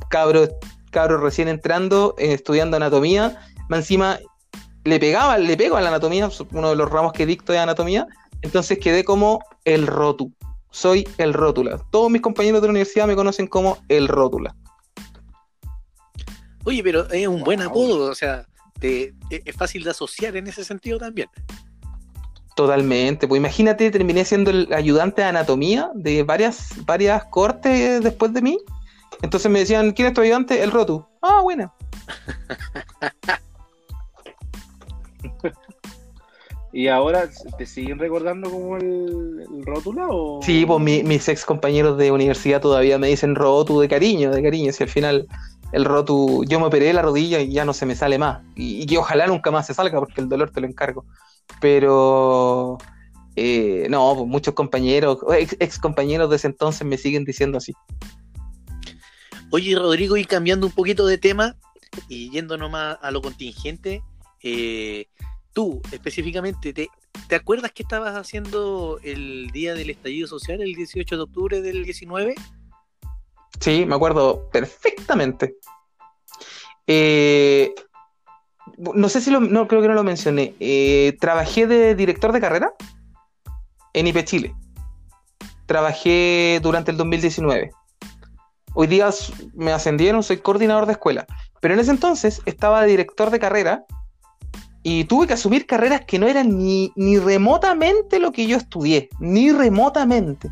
cabro, 0.08 0.48
cabro 0.90 1.18
recién 1.18 1.48
entrando, 1.48 2.14
eh, 2.18 2.32
estudiando 2.32 2.76
anatomía, 2.76 3.40
encima 3.70 4.18
le 4.84 4.98
pegaba, 4.98 5.38
le 5.38 5.56
pego 5.56 5.76
a 5.76 5.80
la 5.80 5.88
anatomía, 5.88 6.28
uno 6.52 6.70
de 6.70 6.76
los 6.76 6.90
ramos 6.90 7.12
que 7.12 7.26
dicto 7.26 7.52
de 7.52 7.58
anatomía, 7.58 8.06
entonces 8.42 8.78
quedé 8.78 9.04
como 9.04 9.40
el 9.64 9.86
rótulo. 9.86 10.32
Soy 10.72 11.06
el 11.18 11.34
rótula. 11.34 11.80
Todos 11.90 12.10
mis 12.10 12.22
compañeros 12.22 12.60
de 12.62 12.68
la 12.68 12.70
universidad 12.70 13.06
me 13.06 13.16
conocen 13.16 13.46
como 13.46 13.78
el 13.88 14.08
rótula. 14.08 14.54
Oye, 16.64 16.82
pero 16.82 17.08
es 17.10 17.26
un 17.26 17.42
buen 17.42 17.60
apodo, 17.62 18.10
o 18.10 18.14
sea, 18.14 18.46
e, 18.82 19.42
es 19.44 19.56
fácil 19.56 19.84
de 19.84 19.90
asociar 19.90 20.36
en 20.36 20.46
ese 20.46 20.64
sentido 20.64 20.98
también. 20.98 21.28
Totalmente, 22.56 23.26
pues 23.28 23.38
imagínate, 23.38 23.90
terminé 23.90 24.24
siendo 24.24 24.50
el 24.50 24.72
ayudante 24.72 25.22
de 25.22 25.28
anatomía 25.28 25.90
de 25.94 26.22
varias, 26.24 26.74
varias 26.84 27.24
cortes 27.26 28.02
después 28.02 28.32
de 28.34 28.42
mí. 28.42 28.58
Entonces 29.22 29.50
me 29.50 29.60
decían, 29.60 29.92
¿quién 29.92 30.08
es 30.08 30.14
tu 30.14 30.20
ayudante? 30.20 30.62
El 30.62 30.70
Rotu. 30.70 31.06
Ah, 31.22 31.40
bueno. 31.42 31.72
¿Y 36.72 36.86
ahora 36.86 37.28
te 37.58 37.66
siguen 37.66 37.98
recordando 37.98 38.48
como 38.48 38.76
el, 38.76 39.40
el 39.40 39.66
rótulo? 39.66 40.38
Sí, 40.42 40.64
pues 40.64 40.80
mis 40.80 41.28
ex 41.28 41.44
compañeros 41.44 41.98
de 41.98 42.12
universidad 42.12 42.60
todavía 42.60 42.96
me 42.96 43.08
dicen 43.08 43.34
Rotu 43.34 43.80
de 43.80 43.88
cariño, 43.88 44.30
de 44.30 44.40
cariño. 44.42 44.72
Si 44.72 44.84
al 44.84 44.88
final 44.88 45.26
el 45.72 45.84
Rotu, 45.84 46.44
yo 46.44 46.58
me 46.58 46.66
operé 46.66 46.92
la 46.92 47.02
rodilla 47.02 47.40
y 47.40 47.52
ya 47.52 47.64
no 47.64 47.72
se 47.72 47.86
me 47.86 47.94
sale 47.94 48.18
más. 48.18 48.42
Y, 48.56 48.86
que 48.86 48.98
ojalá 48.98 49.26
nunca 49.26 49.50
más 49.50 49.66
se 49.66 49.74
salga 49.74 49.98
porque 49.98 50.20
el 50.20 50.28
dolor 50.28 50.50
te 50.50 50.60
lo 50.60 50.66
encargo. 50.66 51.04
Pero 51.60 52.78
eh, 53.36 53.86
no, 53.88 54.14
pues 54.16 54.28
muchos 54.28 54.54
compañeros, 54.54 55.18
ex, 55.58 55.78
compañeros 55.78 56.30
de 56.30 56.36
ese 56.36 56.48
entonces 56.48 56.86
me 56.86 56.96
siguen 56.96 57.24
diciendo 57.24 57.58
así. 57.58 57.72
Oye, 59.50 59.76
Rodrigo, 59.76 60.16
y 60.16 60.24
cambiando 60.24 60.66
un 60.66 60.72
poquito 60.72 61.06
de 61.06 61.18
tema 61.18 61.56
y 62.08 62.30
yendo 62.30 62.56
nomás 62.56 62.98
a 63.00 63.10
lo 63.10 63.20
contingente, 63.20 64.02
eh, 64.42 65.06
tú 65.52 65.82
específicamente, 65.92 66.72
¿te, 66.72 66.88
¿te 67.28 67.34
acuerdas 67.34 67.72
qué 67.72 67.82
estabas 67.82 68.16
haciendo 68.16 69.00
el 69.02 69.50
día 69.50 69.74
del 69.74 69.90
estallido 69.90 70.28
social, 70.28 70.60
el 70.62 70.74
18 70.74 71.16
de 71.16 71.22
octubre 71.22 71.60
del 71.60 71.84
19? 71.84 72.34
Sí, 73.58 73.84
me 73.86 73.94
acuerdo 73.94 74.48
perfectamente. 74.50 75.56
Eh, 76.86 77.74
no 78.78 79.08
sé 79.08 79.20
si 79.20 79.30
lo, 79.30 79.40
no 79.40 79.68
creo 79.68 79.82
que 79.82 79.88
no 79.88 79.94
lo 79.94 80.04
mencioné. 80.04 80.54
Eh, 80.60 81.16
trabajé 81.20 81.66
de 81.66 81.94
director 81.94 82.32
de 82.32 82.40
carrera 82.40 82.74
en 83.92 84.06
IP 84.06 84.24
Chile. 84.24 84.54
Trabajé 85.66 86.60
durante 86.62 86.90
el 86.90 86.96
2019. 86.96 87.70
Hoy 88.74 88.86
día 88.86 89.10
me 89.54 89.72
ascendieron, 89.72 90.22
soy 90.22 90.38
coordinador 90.38 90.86
de 90.86 90.92
escuela. 90.92 91.26
Pero 91.60 91.74
en 91.74 91.80
ese 91.80 91.90
entonces 91.90 92.40
estaba 92.46 92.82
de 92.82 92.88
director 92.88 93.30
de 93.30 93.38
carrera 93.38 93.84
y 94.82 95.04
tuve 95.04 95.26
que 95.26 95.34
asumir 95.34 95.66
carreras 95.66 96.04
que 96.06 96.18
no 96.18 96.26
eran 96.26 96.56
ni, 96.56 96.92
ni 96.96 97.18
remotamente 97.18 98.18
lo 98.18 98.32
que 98.32 98.46
yo 98.46 98.56
estudié, 98.56 99.10
ni 99.18 99.52
remotamente. 99.52 100.50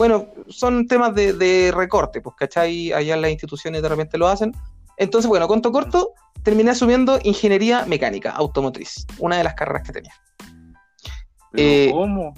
Bueno, 0.00 0.28
son 0.48 0.86
temas 0.86 1.14
de, 1.14 1.70
recorte, 1.76 2.22
pues, 2.22 2.34
¿cachai? 2.34 2.90
Allá 2.90 3.16
en 3.16 3.20
las 3.20 3.32
instituciones 3.32 3.82
de 3.82 3.88
repente 3.90 4.16
lo 4.16 4.28
hacen. 4.28 4.56
Entonces, 4.96 5.28
bueno, 5.28 5.46
conto 5.46 5.70
corto, 5.70 6.14
terminé 6.42 6.70
asumiendo 6.70 7.18
ingeniería 7.22 7.84
mecánica 7.84 8.30
automotriz, 8.30 9.06
una 9.18 9.36
de 9.36 9.44
las 9.44 9.52
carreras 9.52 9.82
que 9.86 9.92
tenía. 9.92 10.14
Eh, 11.54 11.90
¿Cómo? 11.92 12.32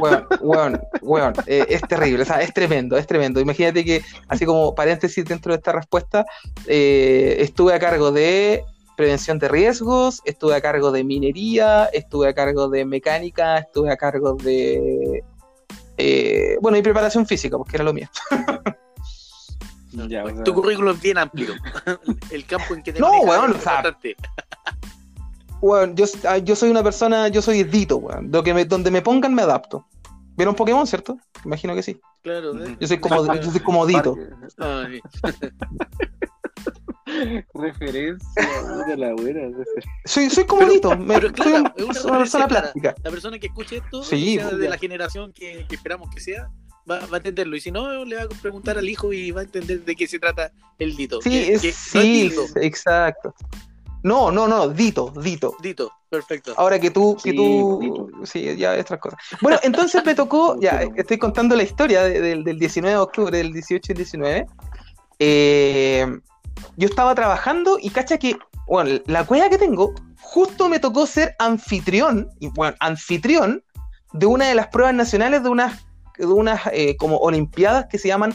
Bueno, 0.00 0.26
bueno, 0.40 0.80
bueno 1.02 1.32
es 1.46 1.82
terrible, 1.82 2.22
o 2.22 2.24
sea, 2.24 2.40
es 2.40 2.54
tremendo, 2.54 2.96
es 2.96 3.06
tremendo. 3.06 3.38
Imagínate 3.38 3.84
que, 3.84 4.02
así 4.28 4.46
como 4.46 4.74
paréntesis 4.74 5.26
dentro 5.26 5.52
de 5.52 5.58
esta 5.58 5.72
respuesta, 5.72 6.24
eh, 6.66 7.36
estuve 7.40 7.74
a 7.74 7.78
cargo 7.78 8.12
de 8.12 8.64
prevención 8.96 9.38
de 9.38 9.48
riesgos, 9.48 10.22
estuve 10.24 10.54
a 10.54 10.62
cargo 10.62 10.90
de 10.90 11.04
minería, 11.04 11.84
estuve 11.92 12.28
a 12.28 12.34
cargo 12.34 12.68
de 12.68 12.86
mecánica, 12.86 13.58
estuve 13.58 13.92
a 13.92 13.96
cargo 13.98 14.36
de. 14.36 15.22
Eh, 15.96 16.56
bueno, 16.60 16.76
y 16.76 16.82
preparación 16.82 17.26
física, 17.26 17.56
porque 17.56 17.76
era 17.76 17.84
lo 17.84 17.92
mío. 17.92 18.08
Tu 20.44 20.54
currículum 20.54 20.94
es 20.94 21.00
bien 21.00 21.18
amplio. 21.18 21.54
El 22.30 22.44
campo 22.46 22.74
en 22.74 22.82
que 22.82 22.92
te 22.92 23.00
No, 23.00 23.12
sea, 23.20 23.94
bueno, 25.60 25.94
yo, 25.94 26.04
ah, 26.28 26.38
yo 26.38 26.56
soy 26.56 26.70
una 26.70 26.82
persona, 26.82 27.28
yo 27.28 27.40
soy 27.40 27.62
dito, 27.62 27.98
weón. 27.98 28.30
donde 28.30 28.90
me 28.90 29.02
pongan 29.02 29.34
me 29.34 29.42
adapto. 29.42 29.86
¿Vieron 30.36 30.54
Pokémon, 30.54 30.86
cierto? 30.86 31.16
Imagino 31.44 31.74
que 31.74 31.82
sí. 31.82 32.00
Claro, 32.22 32.62
¿eh? 32.64 32.76
Yo 32.80 32.88
soy 32.88 32.98
como, 32.98 33.34
yo 33.34 33.50
soy 33.50 33.60
como 33.60 33.86
dito. 33.86 34.16
Referencia 37.54 38.42
de 38.86 38.96
la 38.96 39.14
buena. 39.14 39.42
Soy, 40.04 40.30
soy 40.30 40.44
comodito, 40.44 40.90
pero, 40.90 41.00
me, 41.00 41.32
claro, 41.32 41.72
es 41.76 42.04
una, 42.04 42.18
persona 42.18 42.48
plástica. 42.48 42.94
La 43.02 43.10
persona 43.10 43.38
que 43.38 43.46
escuche 43.46 43.76
esto, 43.76 44.02
sí, 44.02 44.36
sea 44.36 44.50
de 44.50 44.68
la 44.68 44.78
generación 44.78 45.32
que, 45.32 45.66
que, 45.68 45.74
esperamos 45.74 46.10
que 46.14 46.20
sea, 46.20 46.50
va, 46.90 47.00
va, 47.06 47.14
a 47.14 47.16
entenderlo. 47.18 47.56
Y 47.56 47.60
si 47.60 47.70
no, 47.70 48.04
le 48.04 48.16
va 48.16 48.22
a 48.22 48.28
preguntar 48.28 48.78
al 48.78 48.88
hijo 48.88 49.12
y 49.12 49.30
va 49.30 49.42
a 49.42 49.44
entender 49.44 49.84
de 49.84 49.96
qué 49.96 50.06
se 50.06 50.18
trata 50.18 50.52
el 50.78 50.96
dito. 50.96 51.20
Sí, 51.22 51.58
sí, 51.58 52.32
exacto. 52.56 53.34
No, 54.04 54.30
no, 54.30 54.46
no, 54.46 54.68
Dito, 54.68 55.14
Dito. 55.18 55.56
Dito, 55.62 55.90
perfecto. 56.10 56.52
Ahora 56.58 56.78
que 56.78 56.90
tú, 56.90 57.16
que 57.24 57.32
tú, 57.32 58.10
sí, 58.24 58.54
ya 58.54 58.78
otras 58.78 59.00
cosas. 59.00 59.18
Bueno, 59.40 59.58
entonces 59.62 60.04
me 60.04 60.14
tocó, 60.14 60.56
ya, 60.60 60.82
estoy 60.94 61.16
contando 61.16 61.56
la 61.56 61.62
historia 61.62 62.02
del 62.02 62.44
19 62.44 62.96
de 62.96 63.00
octubre, 63.00 63.38
del 63.38 63.54
18 63.54 63.92
y 63.92 63.94
19. 63.94 64.46
Eh, 65.18 66.20
yo 66.76 66.88
estaba 66.88 67.14
trabajando 67.14 67.78
y 67.80 67.90
cacha 67.90 68.18
que, 68.18 68.36
bueno, 68.66 69.00
la 69.06 69.24
cueva 69.24 69.48
que 69.48 69.58
tengo, 69.58 69.94
justo 70.20 70.68
me 70.68 70.80
tocó 70.80 71.06
ser 71.06 71.34
anfitrión, 71.38 72.28
y 72.40 72.48
bueno, 72.48 72.76
anfitrión 72.80 73.62
de 74.12 74.26
una 74.26 74.48
de 74.48 74.54
las 74.54 74.68
pruebas 74.68 74.94
nacionales 74.94 75.42
de 75.42 75.48
unas 75.48 75.84
de 76.18 76.26
unas 76.26 76.60
eh, 76.72 76.96
como 76.96 77.16
olimpiadas 77.16 77.86
que 77.86 77.98
se 77.98 78.08
llaman 78.08 78.32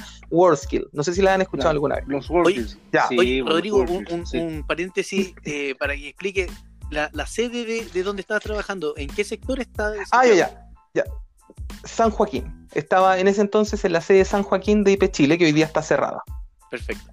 Skill. 0.55 0.87
No 0.91 1.03
sé 1.03 1.13
si 1.13 1.21
las 1.21 1.35
han 1.35 1.41
escuchado 1.41 1.69
alguna 1.69 1.95
vez. 1.95 2.05
Los 2.07 2.29
WorldSkills. 2.29 2.77
Ya. 2.91 3.07
Rodrigo, 3.45 3.85
un, 3.87 4.65
paréntesis 4.67 5.33
eh, 5.45 5.75
para 5.79 5.95
que 5.95 6.09
explique 6.09 6.47
la, 6.89 7.09
sede 7.25 7.65
de, 7.65 7.85
de 7.85 8.03
donde 8.03 8.21
estabas 8.21 8.43
trabajando. 8.43 8.93
¿En 8.97 9.07
qué 9.09 9.23
sector 9.23 9.59
está? 9.59 9.93
Ah, 10.11 10.25
ya, 10.25 10.33
ya, 10.33 10.69
ya. 10.93 11.03
San 11.85 12.11
Joaquín. 12.11 12.67
Estaba 12.73 13.19
en 13.19 13.27
ese 13.27 13.41
entonces 13.41 13.83
en 13.85 13.93
la 13.93 14.01
sede 14.01 14.19
de 14.19 14.25
San 14.25 14.43
Joaquín 14.43 14.83
de 14.83 14.91
IP 14.91 15.11
Chile, 15.11 15.37
que 15.37 15.45
hoy 15.45 15.53
día 15.53 15.65
está 15.65 15.81
cerrada. 15.81 16.21
Perfecto. 16.69 17.11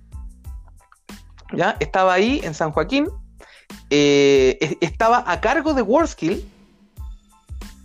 Ya, 1.52 1.76
estaba 1.80 2.14
ahí 2.14 2.40
en 2.42 2.54
San 2.54 2.72
Joaquín. 2.72 3.09
Eh, 3.90 4.76
estaba 4.80 5.24
a 5.26 5.40
cargo 5.40 5.74
de 5.74 5.82
WorldSkill 5.82 6.48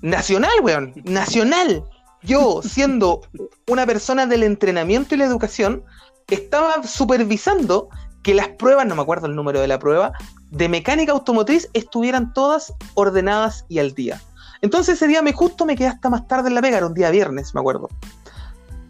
nacional, 0.02 0.52
weón, 0.62 0.93
nacional. 1.06 1.84
Yo, 2.24 2.62
siendo 2.63 3.21
una 3.67 3.86
persona 3.86 4.26
del 4.26 4.43
entrenamiento 4.43 5.15
y 5.15 5.17
la 5.17 5.26
educación, 5.26 5.84
estaba 6.28 6.84
supervisando 6.84 7.89
que 8.24 8.34
las 8.34 8.50
pruebas, 8.50 8.86
no 8.86 8.95
me 8.95 9.02
acuerdo 9.02 9.28
el 9.28 9.36
número 9.36 9.60
de 9.62 9.67
la 9.67 9.80
prueba, 9.80 10.13
de 10.52 10.69
mecánica 10.69 11.12
automotriz 11.12 11.69
estuvieran 11.74 12.34
todas 12.34 12.74
ordenadas 12.93 13.65
y 13.69 13.80
al 13.80 13.93
día. 13.93 14.21
Entonces 14.62 14.95
ese 14.95 15.08
día 15.08 15.21
me 15.24 15.34
justo 15.34 15.65
me 15.65 15.76
quedé 15.76 15.88
hasta 15.88 16.10
más 16.10 16.28
tarde 16.28 16.50
en 16.50 16.56
la 16.56 16.62
pega, 16.62 16.78
era 16.78 16.86
un 16.86 16.93
día 16.93 17.10
viernes, 17.10 17.56
me 17.56 17.62
acuerdo. 17.62 17.89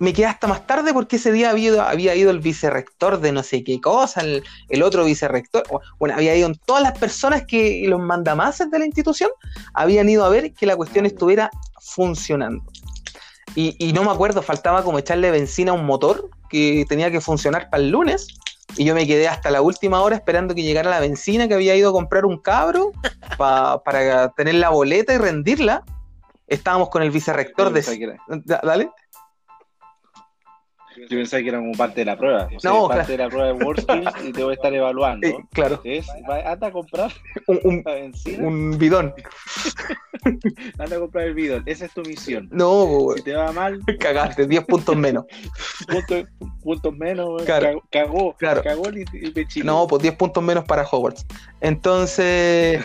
Me 0.01 0.13
quedé 0.13 0.25
hasta 0.25 0.47
más 0.47 0.65
tarde 0.65 0.95
porque 0.95 1.17
ese 1.17 1.31
día 1.31 1.51
había 1.51 1.67
ido, 1.67 1.81
había 1.83 2.15
ido 2.15 2.31
el 2.31 2.39
vicerrector 2.39 3.19
de 3.19 3.31
no 3.31 3.43
sé 3.43 3.63
qué 3.63 3.79
cosa, 3.79 4.21
el, 4.21 4.81
otro 4.81 5.05
vicerrector, 5.05 5.61
bueno, 5.99 6.15
había 6.15 6.35
ido 6.35 6.51
todas 6.65 6.81
las 6.81 6.97
personas 6.97 7.45
que 7.45 7.83
los 7.85 7.99
mandamases 7.99 8.71
de 8.71 8.79
la 8.79 8.87
institución, 8.87 9.29
habían 9.75 10.09
ido 10.09 10.25
a 10.25 10.29
ver 10.29 10.53
que 10.55 10.65
la 10.65 10.75
cuestión 10.75 11.05
estuviera 11.05 11.51
funcionando. 11.79 12.63
Y, 13.53 13.93
no 13.93 14.03
me 14.03 14.09
acuerdo, 14.09 14.41
faltaba 14.41 14.81
como 14.83 14.97
echarle 14.97 15.29
benzina 15.29 15.71
a 15.71 15.75
un 15.75 15.85
motor 15.85 16.31
que 16.49 16.83
tenía 16.89 17.11
que 17.11 17.21
funcionar 17.21 17.69
para 17.69 17.83
el 17.83 17.91
lunes. 17.91 18.27
Y 18.77 18.85
yo 18.85 18.95
me 18.95 19.05
quedé 19.05 19.27
hasta 19.27 19.51
la 19.51 19.61
última 19.61 20.01
hora 20.01 20.15
esperando 20.15 20.55
que 20.55 20.63
llegara 20.63 20.89
la 20.89 20.99
benzina 20.99 21.47
que 21.47 21.53
había 21.53 21.75
ido 21.75 21.91
a 21.91 21.93
comprar 21.93 22.25
un 22.25 22.39
cabro 22.39 22.91
para 23.37 24.29
tener 24.29 24.55
la 24.55 24.69
boleta 24.69 25.13
y 25.13 25.19
rendirla. 25.19 25.83
Estábamos 26.47 26.89
con 26.89 27.03
el 27.03 27.11
vicerrector 27.11 27.71
de... 27.71 28.17
Dale. 28.45 28.89
Yo 31.11 31.17
pensaba 31.17 31.43
que 31.43 31.49
era 31.49 31.57
como 31.57 31.73
parte 31.73 32.01
de 32.01 32.05
la 32.05 32.17
prueba. 32.17 32.47
no, 32.63 32.87
parte 32.87 33.11
de 33.11 33.17
la 33.17 33.27
prueba 33.27 33.47
de 33.47 33.53
WorldSkills 33.53 34.25
y 34.29 34.31
te 34.31 34.43
voy 34.43 34.51
a 34.51 34.55
estar 34.55 34.73
evaluando. 34.73 35.27
Eh, 35.31 35.45
claro. 35.51 35.79
Es, 35.83 36.07
anda 36.45 36.67
a 36.67 36.71
comprar 36.71 37.11
un, 37.47 37.83
un, 38.39 38.77
bidón. 38.77 39.13
anda 40.79 40.95
a 40.95 40.99
comprar 40.99 41.27
el 41.27 41.33
bidón. 41.33 41.63
Esa 41.65 41.85
es 41.85 41.93
tu 41.93 42.01
misión. 42.01 42.47
No, 42.51 43.09
Si 43.15 43.23
te 43.23 43.33
va 43.33 43.51
mal. 43.51 43.81
Cagaste, 43.99 44.47
10 44.47 44.65
puntos 44.65 44.95
menos. 44.95 45.25
puntos, 45.87 46.25
puntos 46.63 46.97
menos, 46.97 47.43
claro. 47.43 47.83
Cagó, 47.91 48.33
claro. 48.37 48.63
cagó 48.63 48.87
el, 48.87 49.05
el 49.13 49.65
No, 49.65 49.85
pues 49.87 50.01
10 50.01 50.15
puntos 50.15 50.41
menos 50.41 50.63
para 50.63 50.83
Hogwarts. 50.83 51.25
Entonces. 51.59 52.83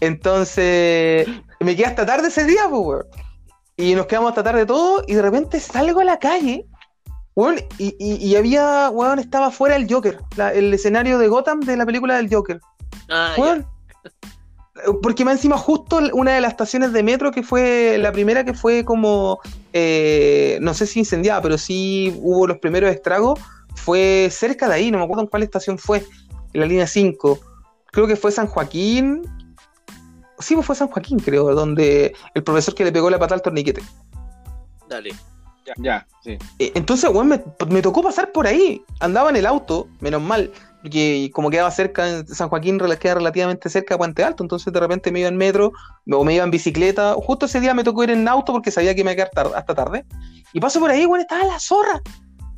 entonces. 0.00 1.26
Me 1.60 1.74
quedé 1.74 1.86
hasta 1.86 2.06
tarde 2.06 2.28
ese 2.28 2.44
día, 2.44 2.68
pues, 2.70 3.04
Y 3.76 3.94
nos 3.94 4.06
quedamos 4.06 4.30
hasta 4.30 4.44
tarde 4.44 4.66
todo, 4.66 5.02
y 5.06 5.14
de 5.14 5.22
repente 5.22 5.58
salgo 5.58 6.00
a 6.00 6.04
la 6.04 6.18
calle 6.18 6.66
bueno, 7.38 7.60
y, 7.78 8.34
había, 8.34 8.90
weón, 8.90 9.20
estaba 9.20 9.52
fuera 9.52 9.76
el 9.76 9.86
Joker, 9.88 10.18
el 10.54 10.74
escenario 10.74 11.20
de 11.20 11.28
Gotham 11.28 11.60
de 11.60 11.76
la 11.76 11.86
película 11.86 12.16
del 12.16 12.28
Joker. 12.28 12.60
Ah, 13.08 13.36
Porque 15.00 15.24
más 15.24 15.36
encima 15.36 15.56
justo 15.56 16.00
una 16.14 16.32
de 16.32 16.40
las 16.40 16.50
estaciones 16.50 16.92
de 16.92 17.04
metro 17.04 17.30
que 17.30 17.44
fue 17.44 17.96
la 17.98 18.10
primera 18.10 18.44
que 18.44 18.54
fue 18.54 18.84
como, 18.84 19.38
eh, 19.72 20.58
no 20.62 20.74
sé 20.74 20.84
si 20.86 20.98
incendiada, 20.98 21.40
pero 21.40 21.58
sí 21.58 22.12
hubo 22.20 22.48
los 22.48 22.58
primeros 22.58 22.90
estragos, 22.90 23.38
fue 23.76 24.30
cerca 24.32 24.66
de 24.66 24.74
ahí, 24.74 24.90
no 24.90 24.98
me 24.98 25.04
acuerdo 25.04 25.22
en 25.22 25.28
cuál 25.28 25.44
estación 25.44 25.78
fue, 25.78 26.04
en 26.54 26.60
la 26.60 26.66
línea 26.66 26.88
5. 26.88 27.38
Creo 27.92 28.08
que 28.08 28.16
fue 28.16 28.32
San 28.32 28.48
Joaquín. 28.48 29.22
Sí, 30.40 30.56
fue 30.60 30.74
San 30.74 30.88
Joaquín, 30.88 31.20
creo, 31.20 31.54
donde 31.54 32.16
el 32.34 32.42
profesor 32.42 32.74
que 32.74 32.82
le 32.82 32.90
pegó 32.90 33.08
la 33.10 33.18
pata 33.20 33.36
al 33.36 33.42
torniquete. 33.42 33.80
Dale. 34.88 35.14
Ya, 35.76 36.06
sí. 36.22 36.38
Eh, 36.58 36.72
entonces, 36.74 37.10
weón, 37.10 37.28
me, 37.28 37.82
tocó 37.82 38.02
pasar 38.02 38.32
por 38.32 38.46
ahí. 38.46 38.82
Andaba 39.00 39.30
en 39.30 39.36
el 39.36 39.46
auto, 39.46 39.88
menos 40.00 40.22
mal, 40.22 40.50
porque 40.82 41.30
como 41.32 41.50
quedaba 41.50 41.70
cerca, 41.70 42.08
en 42.08 42.26
San 42.26 42.48
Joaquín 42.48 42.78
queda 43.00 43.14
relativamente 43.14 43.68
cerca 43.68 43.94
de 43.94 43.98
Puente 43.98 44.24
Alto, 44.24 44.42
entonces 44.42 44.72
de 44.72 44.80
repente 44.80 45.10
me 45.12 45.20
iba 45.20 45.28
en 45.28 45.36
metro 45.36 45.72
o 46.10 46.24
me 46.24 46.34
iba 46.34 46.44
en 46.44 46.50
bicicleta. 46.50 47.14
Justo 47.14 47.46
ese 47.46 47.60
día 47.60 47.74
me 47.74 47.84
tocó 47.84 48.04
ir 48.04 48.10
en 48.10 48.26
auto 48.28 48.52
porque 48.52 48.70
sabía 48.70 48.94
que 48.94 49.04
me 49.04 49.12
iba 49.12 49.24
a 49.24 49.28
quedar 49.28 49.30
tar- 49.30 49.56
hasta 49.58 49.74
tarde. 49.74 50.04
Y 50.52 50.60
paso 50.60 50.80
por 50.80 50.90
ahí, 50.90 51.04
weón, 51.06 51.20
estaba 51.20 51.44
la 51.44 51.58
zorra. 51.58 52.00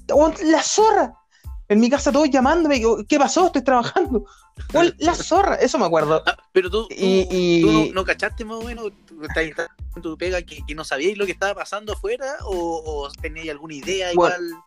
Weón, 0.09 0.35
la 0.45 0.63
zorra. 0.63 1.13
En 1.71 1.79
mi 1.81 1.89
casa 1.89 2.11
todos 2.13 2.29
llamándome, 2.29 2.81
yo, 2.81 2.99
¿qué 3.09 3.17
pasó? 3.19 3.47
Estoy 3.47 3.63
trabajando. 3.63 4.25
La 4.99 5.15
zorra, 5.15 5.55
eso 5.55 5.79
me 5.79 5.87
acuerdo. 5.87 6.23
Ah, 6.27 6.37
pero 6.53 6.69
tú, 6.69 6.87
Y- 6.91 7.27
y- 7.31 7.63
tú 7.63 7.73
no, 7.73 7.87
no 7.95 8.05
cachaste 8.05 8.45
más 8.45 8.59
o 8.59 8.63
menos, 8.63 8.91
tú 9.07 9.23
estás 9.23 9.45
en 9.97 10.03
tu 10.03 10.19
pega 10.19 10.43
que, 10.43 10.59
que 10.67 10.75
no 10.75 10.85
sabíais 10.85 11.17
lo 11.17 11.25
que 11.27 11.33
estaba 11.33 11.55
pasando 11.55 11.93
afuera 11.93 12.27
o, 12.45 12.83
o 12.85 13.11
teníais 13.23 13.51
alguna 13.51 13.75
idea 13.75 14.11
Bueno, 14.15 14.35
igual. 14.37 14.63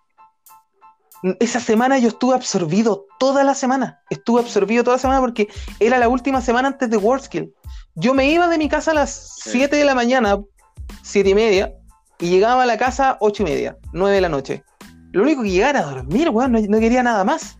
Esa 1.39 1.59
semana 1.61 1.99
yo 1.99 2.09
estuve 2.09 2.35
absorbido 2.35 3.05
toda 3.19 3.43
la 3.45 3.53
semana. 3.55 4.01
Estuve 4.09 4.41
absorbido 4.41 4.83
toda 4.83 4.97
la 4.97 5.01
semana 5.01 5.19
porque 5.21 5.47
era 5.79 5.97
la 5.97 6.09
última 6.09 6.41
semana 6.41 6.69
antes 6.69 6.89
de 6.89 6.97
WorldSkill. 6.97 7.53
Yo 7.95 8.13
me 8.13 8.29
iba 8.29 8.47
de 8.49 8.57
mi 8.57 8.67
casa 8.67 8.91
a 8.91 8.93
las 8.93 9.35
Sí. 9.41 9.51
7 9.51 9.75
de 9.75 9.85
la 9.85 9.95
mañana, 9.95 10.37
7 11.01 11.29
y 11.29 11.35
media, 11.35 11.73
y 12.19 12.29
llegaba 12.29 12.63
a 12.63 12.65
la 12.65 12.77
casa 12.77 13.11
a 13.11 13.17
8 13.21 13.43
y 13.43 13.45
media, 13.45 13.77
9 13.93 14.15
de 14.15 14.21
la 14.21 14.29
noche. 14.29 14.63
Lo 15.13 15.23
único 15.23 15.43
que 15.43 15.51
llegara 15.51 15.79
a 15.79 15.83
dormir, 15.83 16.29
weón, 16.29 16.51
no, 16.51 16.59
no 16.59 16.79
quería 16.79 17.03
nada 17.03 17.23
más. 17.23 17.57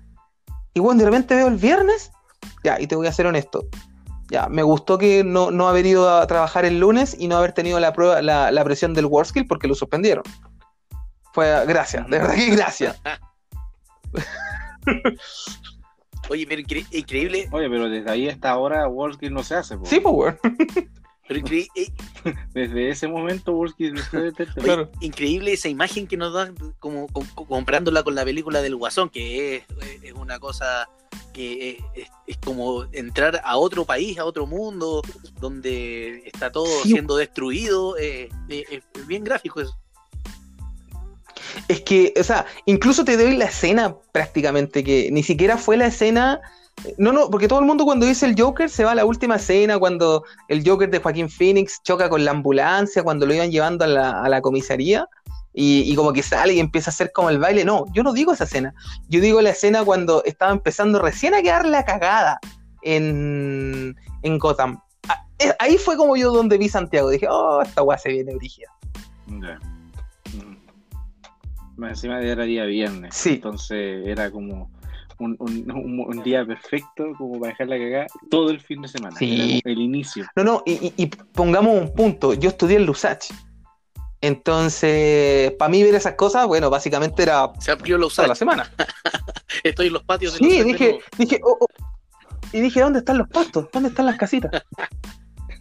Y 0.73 0.79
weón, 0.81 0.97
de 0.97 1.05
repente 1.05 1.35
veo 1.35 1.47
el 1.47 1.55
viernes, 1.57 2.11
ya, 2.63 2.79
y 2.81 2.87
te 2.87 2.95
voy 2.95 3.07
a 3.07 3.11
ser 3.13 3.27
honesto. 3.27 3.65
Ya, 4.29 4.47
me 4.49 4.63
gustó 4.63 4.97
que 4.97 5.23
no, 5.23 5.51
no 5.51 5.67
haber 5.67 5.85
ido 5.85 6.09
a 6.09 6.25
trabajar 6.27 6.65
el 6.65 6.79
lunes 6.79 7.15
y 7.19 7.27
no 7.27 7.37
haber 7.37 7.53
tenido 7.53 7.79
la 7.79 7.93
prueba, 7.93 8.21
la, 8.21 8.51
la 8.51 8.63
presión 8.63 8.93
del 8.95 9.05
WorldSkill 9.05 9.45
porque 9.47 9.67
lo 9.67 9.75
suspendieron. 9.75 10.23
Fue 11.33 11.65
gracias, 11.67 12.07
de 12.09 12.17
verdad 12.19 12.33
que 12.35 12.49
gracias. 12.49 12.99
Oye, 16.29 16.45
pero 16.47 16.61
incre- 16.61 16.87
increíble, 16.91 17.49
Oye, 17.51 17.69
pero 17.69 17.89
desde 17.89 18.09
ahí 18.09 18.29
hasta 18.29 18.49
ahora 18.49 18.87
WorldSkill 18.87 19.33
no 19.33 19.43
se 19.43 19.55
hace. 19.55 19.77
po. 19.77 19.85
Sí, 19.85 19.99
pues, 19.99 20.15
weón. 20.15 20.39
pero 21.27 21.45
eh, 21.47 21.67
Desde 22.53 22.89
ese 22.89 23.07
momento 23.07 23.59
Claro. 24.55 24.91
increíble 24.99 25.53
esa 25.53 25.69
imagen 25.69 26.05
que 26.07 26.17
nos 26.17 26.33
dan 26.33 26.55
como, 26.79 27.07
com- 27.07 27.25
comparándola 27.47 28.03
con 28.03 28.15
la 28.15 28.23
película 28.25 28.61
del 28.61 28.75
Guasón, 28.75 29.09
que 29.09 29.55
es, 29.57 29.63
es 30.03 30.13
una 30.13 30.39
cosa 30.39 30.87
que 31.33 31.71
es, 31.71 31.77
es- 32.03 32.11
es 32.27 32.37
como 32.37 32.85
entrar 32.91 33.41
a 33.43 33.57
otro 33.57 33.85
país, 33.85 34.17
a 34.19 34.25
otro 34.25 34.45
mundo, 34.45 35.01
donde 35.39 36.23
está 36.25 36.51
todo 36.51 36.65
Sí. 36.83 36.89
siendo 36.91 37.15
destruido. 37.17 37.97
eh, 37.97 38.29
eh, 38.49 38.65
es 38.95 39.07
bien 39.07 39.23
gráfico 39.23 39.61
eso. 39.61 39.77
Es 41.67 41.81
que, 41.81 42.13
o 42.19 42.23
sea, 42.23 42.45
incluso 42.65 43.05
te 43.05 43.15
doy 43.15 43.37
la 43.37 43.45
escena 43.45 43.95
prácticamente, 44.11 44.83
que 44.83 45.09
ni 45.11 45.23
siquiera 45.23 45.57
fue 45.57 45.77
la 45.77 45.85
escena. 45.87 46.41
No, 46.97 47.13
no, 47.13 47.29
porque 47.29 47.47
todo 47.47 47.59
el 47.59 47.65
mundo 47.65 47.85
cuando 47.85 48.05
dice 48.05 48.25
el 48.25 48.35
Joker 48.39 48.69
se 48.69 48.83
va 48.83 48.91
a 48.91 48.95
la 48.95 49.05
última 49.05 49.35
escena, 49.35 49.79
cuando 49.79 50.23
el 50.49 50.67
Joker 50.67 50.89
de 50.89 50.99
Joaquín 50.99 51.29
Phoenix 51.29 51.81
choca 51.83 52.09
con 52.09 52.25
la 52.25 52.31
ambulancia, 52.31 53.03
cuando 53.03 53.25
lo 53.25 53.33
iban 53.33 53.51
llevando 53.51 53.85
a 53.85 53.87
la, 53.87 54.21
a 54.21 54.27
la 54.27 54.41
comisaría, 54.41 55.07
y, 55.53 55.81
y 55.91 55.95
como 55.95 56.11
que 56.13 56.23
sale 56.23 56.53
y 56.53 56.59
empieza 56.59 56.89
a 56.89 56.93
hacer 56.93 57.11
como 57.13 57.29
el 57.29 57.39
baile. 57.39 57.63
No, 57.63 57.85
yo 57.93 58.03
no 58.03 58.11
digo 58.11 58.33
esa 58.33 58.45
escena. 58.45 58.73
Yo 59.07 59.21
digo 59.21 59.41
la 59.41 59.51
escena 59.51 59.83
cuando 59.85 60.23
estaba 60.25 60.51
empezando 60.51 60.99
recién 60.99 61.33
a 61.35 61.41
quedar 61.41 61.65
la 61.65 61.85
cagada 61.85 62.39
en, 62.81 63.95
en 64.23 64.39
Gotham. 64.39 64.81
Ah, 65.07 65.25
eh, 65.39 65.53
Ahí 65.59 65.77
fue 65.77 65.95
como 65.95 66.17
yo 66.17 66.31
donde 66.31 66.57
vi 66.57 66.69
Santiago. 66.69 67.09
Dije, 67.09 67.27
oh, 67.29 67.61
esta 67.61 67.83
weá 67.83 67.97
se 67.97 68.09
viene 68.09 68.35
brígida. 68.35 68.67
Ya. 69.27 69.59
Mm. 71.77 71.83
Encima 71.85 72.19
era 72.19 72.43
día 72.45 72.65
viernes. 72.65 73.13
Sí. 73.15 73.33
Entonces 73.35 74.07
era 74.07 74.31
como 74.31 74.71
un, 75.19 75.35
un- 75.39 75.71
un- 75.71 75.99
un 76.17 76.23
día 76.23 76.45
perfecto 76.45 77.13
como 77.17 77.39
para 77.39 77.51
dejarla 77.51 77.77
cagar 77.77 78.07
todo 78.29 78.49
el 78.49 78.59
fin 78.59 78.81
de 78.81 78.87
semana. 78.87 79.15
Sí. 79.17 79.61
El 79.63 79.79
inicio. 79.79 80.25
No, 80.35 80.43
no, 80.43 80.63
y, 80.65 80.73
y- 80.73 80.93
y 80.97 81.05
pongamos 81.07 81.79
un 81.79 81.93
punto. 81.93 82.33
Yo 82.33 82.49
estudié 82.49 82.77
en 82.77 82.85
Lusach. 82.85 83.25
Entonces, 84.21 85.51
para 85.59 85.69
mí 85.69 85.83
ver 85.83 85.95
esas 85.95 86.13
cosas, 86.15 86.47
bueno, 86.47 86.69
básicamente 86.69 87.23
era 87.23 87.51
Se 87.59 87.71
amplió 87.71 87.97
la 87.97 88.07
toda 88.07 88.29
la 88.29 88.35
semana. 88.35 88.71
Estoy 89.63 89.87
en 89.87 89.93
los 89.93 90.03
patios 90.03 90.33
de 90.33 90.39
Sí, 90.39 90.57
los 90.59 90.65
dije, 90.67 90.99
dije, 91.17 91.41
oh, 91.43 91.57
oh. 91.59 91.67
y 92.53 92.61
dije, 92.61 92.79
¿dónde 92.79 92.99
están 92.99 93.17
los 93.17 93.27
pastos? 93.27 93.67
¿Dónde 93.73 93.89
están 93.89 94.05
las 94.05 94.15
casitas? 94.15 94.63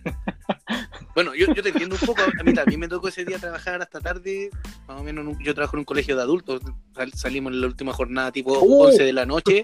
Bueno, 1.15 1.35
yo, 1.35 1.53
yo 1.55 1.63
te 1.63 1.69
entiendo 1.71 1.97
un 2.01 2.07
poco. 2.07 2.23
A 2.23 2.43
mí 2.43 2.55
también 2.55 2.81
me 2.81 2.89
tocó 2.89 3.09
ese 3.09 3.25
día 3.25 3.39
trabajar 3.39 3.83
hasta 3.83 4.01
tarde. 4.01 4.51
Más 4.89 5.01
o 5.01 5.05
menos, 5.05 5.37
yo 5.41 5.55
trabajo 5.55 5.77
en 5.77 5.81
un 5.81 5.85
colegio 5.85 6.17
de 6.17 6.23
adultos. 6.23 6.63
Sal- 6.95 7.13
salimos 7.13 7.53
en 7.53 7.61
la 7.61 7.67
última 7.67 7.93
jornada, 7.93 8.33
tipo 8.33 8.59
Uh. 8.59 8.85
11 8.85 9.03
de 9.03 9.13
la 9.13 9.27
noche. 9.27 9.63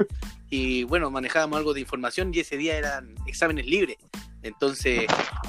Y 0.50 0.84
bueno, 0.84 1.10
manejábamos 1.10 1.56
algo 1.58 1.74
de 1.74 1.80
información 1.80 2.30
y 2.34 2.40
ese 2.40 2.56
día 2.56 2.76
eran 2.76 3.14
exámenes 3.26 3.66
libres. 3.66 3.96
Entonces, 4.42 5.04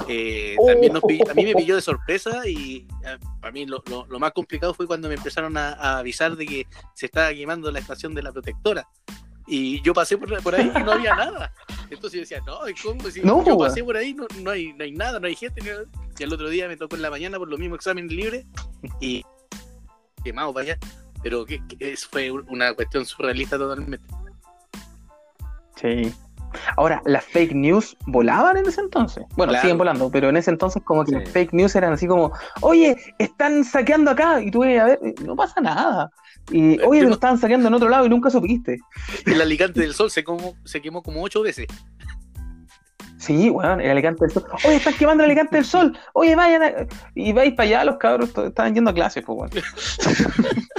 eh, 0.07 0.55
también 0.65 0.93
nos 0.93 1.03
pill- 1.03 1.29
a 1.29 1.33
mí 1.33 1.43
me 1.45 1.53
pilló 1.53 1.75
de 1.75 1.81
sorpresa 1.81 2.47
y 2.47 2.87
eh, 3.05 3.17
para 3.39 3.51
mí 3.51 3.65
lo, 3.65 3.83
lo- 3.89 4.05
lo 4.07 4.19
más 4.19 4.31
complicado 4.31 4.73
fue 4.73 4.87
cuando 4.87 5.07
me 5.09 5.13
empezaron 5.15 5.57
a, 5.57 5.73
a 5.73 5.99
avisar 5.99 6.35
de 6.35 6.45
que 6.45 6.67
se 6.95 7.05
estaba 7.05 7.31
quemando 7.33 7.71
la 7.71 7.79
estación 7.79 8.15
de 8.15 8.23
la 8.23 8.31
protectora. 8.31 8.87
Y 9.51 9.81
yo 9.81 9.93
pasé 9.95 10.15
por, 10.15 10.41
por 10.43 10.53
ahí 10.53 10.71
y 10.73 10.83
no 10.83 10.91
había 10.91 11.15
nada. 11.15 11.51
Entonces 11.89 12.13
yo 12.13 12.19
decía, 12.19 12.39
no, 12.45 12.59
¿cómo? 12.83 13.09
Si 13.09 13.21
No, 13.21 13.43
yo 13.43 13.57
pasé 13.57 13.83
por 13.83 13.97
ahí, 13.97 14.13
no, 14.13 14.27
no, 14.43 14.51
hay, 14.51 14.73
no 14.73 14.83
hay 14.83 14.91
nada, 14.91 15.19
no 15.19 15.25
hay 15.25 15.35
gente. 15.35 15.61
Y 16.19 16.23
el 16.23 16.33
otro 16.33 16.49
día 16.49 16.67
me 16.67 16.77
tocó 16.77 16.95
en 16.95 17.01
la 17.01 17.09
mañana 17.09 17.39
por 17.39 17.49
lo 17.49 17.57
mismo 17.57 17.75
examen 17.75 18.07
libre 18.07 18.45
y 19.01 19.23
quemado 20.23 20.53
para 20.53 20.65
allá. 20.65 20.77
Pero 21.23 21.45
que, 21.45 21.59
fue 22.11 22.29
una 22.31 22.73
cuestión 22.75 23.05
surrealista 23.05 23.57
totalmente. 23.57 24.05
Sí. 25.75 26.13
Ahora, 26.77 27.01
las 27.05 27.25
fake 27.25 27.53
news 27.53 27.95
volaban 28.07 28.57
en 28.57 28.67
ese 28.67 28.81
entonces. 28.81 29.23
Bueno, 29.35 29.51
Claro. 29.51 29.61
siguen 29.61 29.77
volando, 29.77 30.09
pero 30.11 30.29
en 30.29 30.37
ese 30.37 30.51
entonces 30.51 30.81
como 30.83 31.03
que 31.05 31.11
Sí. 31.11 31.17
las 31.19 31.29
fake 31.29 31.53
news 31.53 31.75
eran 31.75 31.93
así 31.93 32.07
como, 32.07 32.31
oye, 32.61 32.95
están 33.19 33.63
saqueando 33.63 34.11
acá, 34.11 34.41
y 34.41 34.49
tú 34.51 34.61
ves, 34.61 34.79
a 34.79 34.85
ver, 34.85 34.99
no 35.23 35.35
pasa 35.35 35.61
nada. 35.61 36.11
Y, 36.51 36.73
Eh, 36.75 36.81
oye, 36.87 37.03
no- 37.03 37.13
estaban 37.13 37.37
saqueando 37.37 37.67
en 37.67 37.73
otro 37.73 37.89
lado 37.89 38.05
y 38.05 38.09
nunca 38.09 38.29
supiste. 38.29 38.77
El 39.25 39.41
Alicante 39.41 39.81
del 39.81 39.93
Sol 39.93 40.09
se, 40.11 40.23
como, 40.23 40.55
se 40.65 40.81
quemó 40.81 41.01
como 41.03 41.21
ocho 41.21 41.41
veces. 41.41 41.67
Sí, 43.17 43.49
weón, 43.49 43.81
el 43.81 43.91
Alicante 43.91 44.25
del 44.25 44.31
Sol. 44.31 44.45
Oye, 44.65 44.75
están 44.77 44.93
quemando 44.93 45.23
el 45.23 45.29
Alicante 45.31 45.57
del 45.57 45.65
Sol. 45.65 45.97
Oye, 46.13 46.35
vayan 46.35 46.63
a... 46.63 46.71
Y 47.15 47.33
vais 47.33 47.53
para 47.53 47.67
allá, 47.67 47.83
los 47.83 47.97
cabros 47.97 48.29
estaban 48.37 48.73
yendo 48.73 48.91
a 48.91 48.93
clases, 48.93 49.23
pues, 49.25 49.37
weón. 49.37 49.51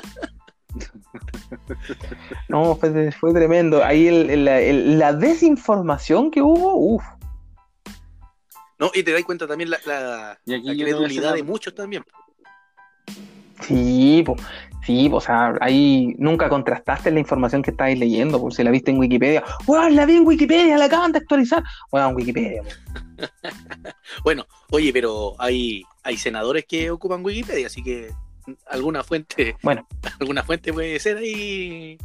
No, 2.49 2.75
fue, 2.77 3.13
fue 3.13 3.33
tremendo. 3.33 3.85
Ahí 3.85 4.07
el- 4.09 4.31
el- 4.31 4.49
el- 4.49 4.99
la 4.99 5.13
desinformación 5.13 6.31
que 6.31 6.43
hubo, 6.43 6.75
uff. 6.77 7.05
No, 8.79 8.91
y 8.95 9.03
te 9.03 9.13
das 9.13 9.23
cuenta 9.25 9.47
también 9.47 9.71
la, 9.71 9.79
la, 9.87 10.39
credulidad 10.47 11.35
de 11.35 11.43
muchos 11.43 11.75
también. 11.75 12.03
Sí, 13.61 14.23
pues, 14.25 14.41
sí, 14.85 15.09
o 15.12 15.21
sea, 15.21 15.55
ahí 15.61 16.14
nunca 16.19 16.49
contrastaste 16.49 17.11
la 17.11 17.21
información 17.21 17.62
que 17.62 17.71
estáis 17.71 17.99
leyendo, 17.99 18.40
por 18.40 18.55
si 18.55 18.62
la 18.62 18.71
viste 18.71 18.90
en 18.90 18.99
Wikipedia. 18.99 19.45
Weón, 19.66 19.97
la 19.97 20.07
vi 20.07 20.16
en 20.16 20.27
Wikipedia, 20.27 20.79
la 20.79 20.87
acaban 20.87 21.12
de 21.12 21.19
actualizar. 21.19 21.62
Weón, 21.93 22.14
Wikipedia, 22.14 22.62
po. 22.62 22.71
Bueno, 24.25 24.47
oye, 24.71 24.93
pero 24.93 25.35
hay, 25.38 25.83
hay 26.03 26.16
senadores 26.16 26.64
que 26.66 26.90
ocupan 26.90 27.25
Wikipedia, 27.25 27.66
así 27.66 27.83
que 27.83 28.11
alguna 28.66 29.05
fuente, 29.05 29.57
Bueno. 29.62 29.87
alguna 30.21 30.43
fuente 30.43 30.73
puede 30.73 30.99
ser 30.99 31.19
ahí 31.19 31.99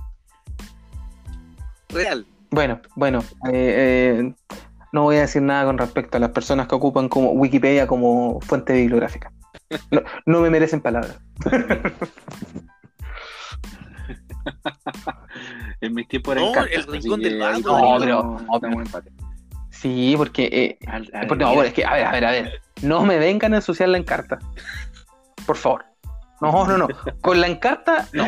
real. 1.90 2.26
Bueno, 2.52 2.80
bueno, 2.96 3.20
eh, 3.52 4.20
eh, 4.20 4.34
no 4.92 5.04
voy 5.04 5.18
a 5.18 5.22
decir 5.22 5.42
nada 5.42 5.66
con 5.66 5.78
respecto 5.78 6.18
a 6.18 6.20
las 6.20 6.30
personas 6.30 6.68
que 6.68 6.76
ocupan 6.76 7.10
como 7.10 7.32
Wikipedia 7.32 7.88
como 7.88 8.40
fuente 8.42 8.74
bibliográfica. 8.74 9.32
No, 9.92 10.02
no 10.26 10.42
me 10.42 10.50
merecen 10.50 10.82
palabras. 10.82 11.18
En 15.82 15.94
mis 15.94 16.08
tiempos 16.08 16.34
era 16.36 16.42
No, 16.42 16.50
Encarta, 16.50 16.74
el 16.74 16.88
rincón 16.88 17.20
del 17.22 17.40
vago, 17.40 17.58
estamos- 17.58 18.00
pero- 18.00 18.68
en 18.68 18.82
empate. 18.82 19.12
Sí, 19.72 20.14
porque 20.18 20.46
eh, 20.52 20.88
Al- 20.88 21.10
al- 21.14 21.28
Porque, 21.28 21.44
no, 21.44 21.52
mira, 21.52 21.66
es 21.66 21.74
que, 21.74 21.86
a 21.86 21.94
ver, 21.94 22.06
a 22.06 22.12
ver, 22.12 22.26
a 22.26 22.32
ver. 22.32 22.62
No 22.82 23.04
me 23.06 23.18
vengan 23.18 23.54
a 23.54 23.58
ensuciar 23.58 23.90
la 23.90 23.98
encarta. 23.98 24.40
Por 25.46 25.58
favor. 25.58 25.86
No, 26.42 26.66
no, 26.68 26.78
no. 26.78 26.88
Con 27.22 27.42
la 27.42 27.48
encarta, 27.48 28.08
no. 28.14 28.26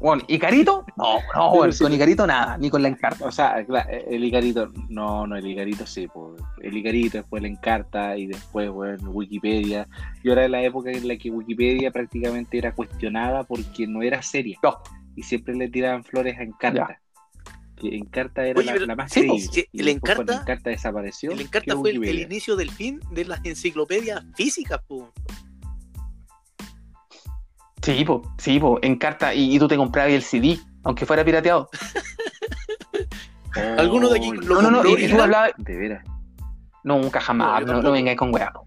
Bueno, 0.00 0.22
¿Icarito? 0.28 0.84
No, 0.96 1.18
no, 1.34 1.50
bueno, 1.56 1.72
sí. 1.72 1.82
con 1.82 1.92
Icarito 1.92 2.26
nada, 2.26 2.58
ni 2.58 2.68
con 2.70 2.82
la 2.82 2.88
encarta. 2.88 3.24
O 3.24 3.32
sea, 3.32 3.64
claro, 3.64 3.88
el 3.90 4.22
Icarito, 4.24 4.70
no, 4.88 5.26
no, 5.26 5.36
el 5.36 5.46
Icarito 5.46 5.86
sí, 5.86 6.06
po. 6.06 6.36
el 6.62 6.76
Icarito 6.76 7.18
después 7.18 7.42
la 7.42 7.48
Encarta 7.48 8.16
y 8.16 8.26
después, 8.26 8.68
bueno, 8.70 9.10
Wikipedia. 9.10 9.88
Y 10.22 10.28
ahora 10.28 10.44
es 10.44 10.50
la 10.50 10.62
época 10.62 10.90
en 10.90 11.08
la 11.08 11.16
que 11.16 11.30
Wikipedia 11.30 11.90
prácticamente 11.90 12.58
era 12.58 12.72
cuestionada 12.72 13.44
porque 13.44 13.86
no 13.86 14.02
era 14.02 14.20
seria. 14.22 14.58
No. 14.62 14.76
Y 15.16 15.22
siempre 15.22 15.54
le 15.54 15.68
tiraban 15.68 16.04
flores 16.04 16.38
a 16.38 16.42
Encarta. 16.42 17.00
Que 17.76 17.94
Encarta 17.96 18.46
era 18.46 18.58
Oye, 18.58 18.66
la, 18.66 18.72
pero- 18.72 18.86
la 18.86 18.96
más 18.96 19.12
sí, 19.12 19.20
creíble. 19.20 19.68
el 19.72 19.88
Encarta- 19.88 20.40
Encarta 20.40 20.70
desapareció. 20.70 21.30
El 21.32 21.40
Encarta 21.42 21.76
fue 21.76 21.90
el, 21.90 22.18
inicio 22.20 22.56
del 22.56 22.70
fin 22.70 23.00
de 23.10 23.24
las 23.26 23.44
enciclopedias 23.44 24.24
físicas, 24.34 24.80
po. 24.86 25.12
Sí, 27.86 28.04
po, 28.04 28.20
sí, 28.36 28.58
po, 28.58 28.80
encarta. 28.82 29.32
Y, 29.32 29.54
y 29.54 29.60
tú 29.60 29.68
te 29.68 29.76
comprabas 29.76 30.12
el 30.12 30.22
CD, 30.22 30.58
aunque 30.82 31.06
fuera 31.06 31.24
pirateado. 31.24 31.70
¿Alguno 33.78 34.08
de 34.08 34.18
aquí 34.18 34.32
lo 34.32 34.60
No, 34.60 34.70
no, 34.70 34.82
no, 34.82 34.88
y, 34.88 35.08
tú 35.08 35.20
hablabas. 35.20 35.52
De 35.56 35.76
veras. 35.76 36.04
Nunca 36.82 37.20
jamás, 37.20 37.64
No, 37.64 37.74
no, 37.74 37.82
no, 37.82 37.92
vengáis 37.92 38.18
con 38.18 38.34
weá. 38.34 38.52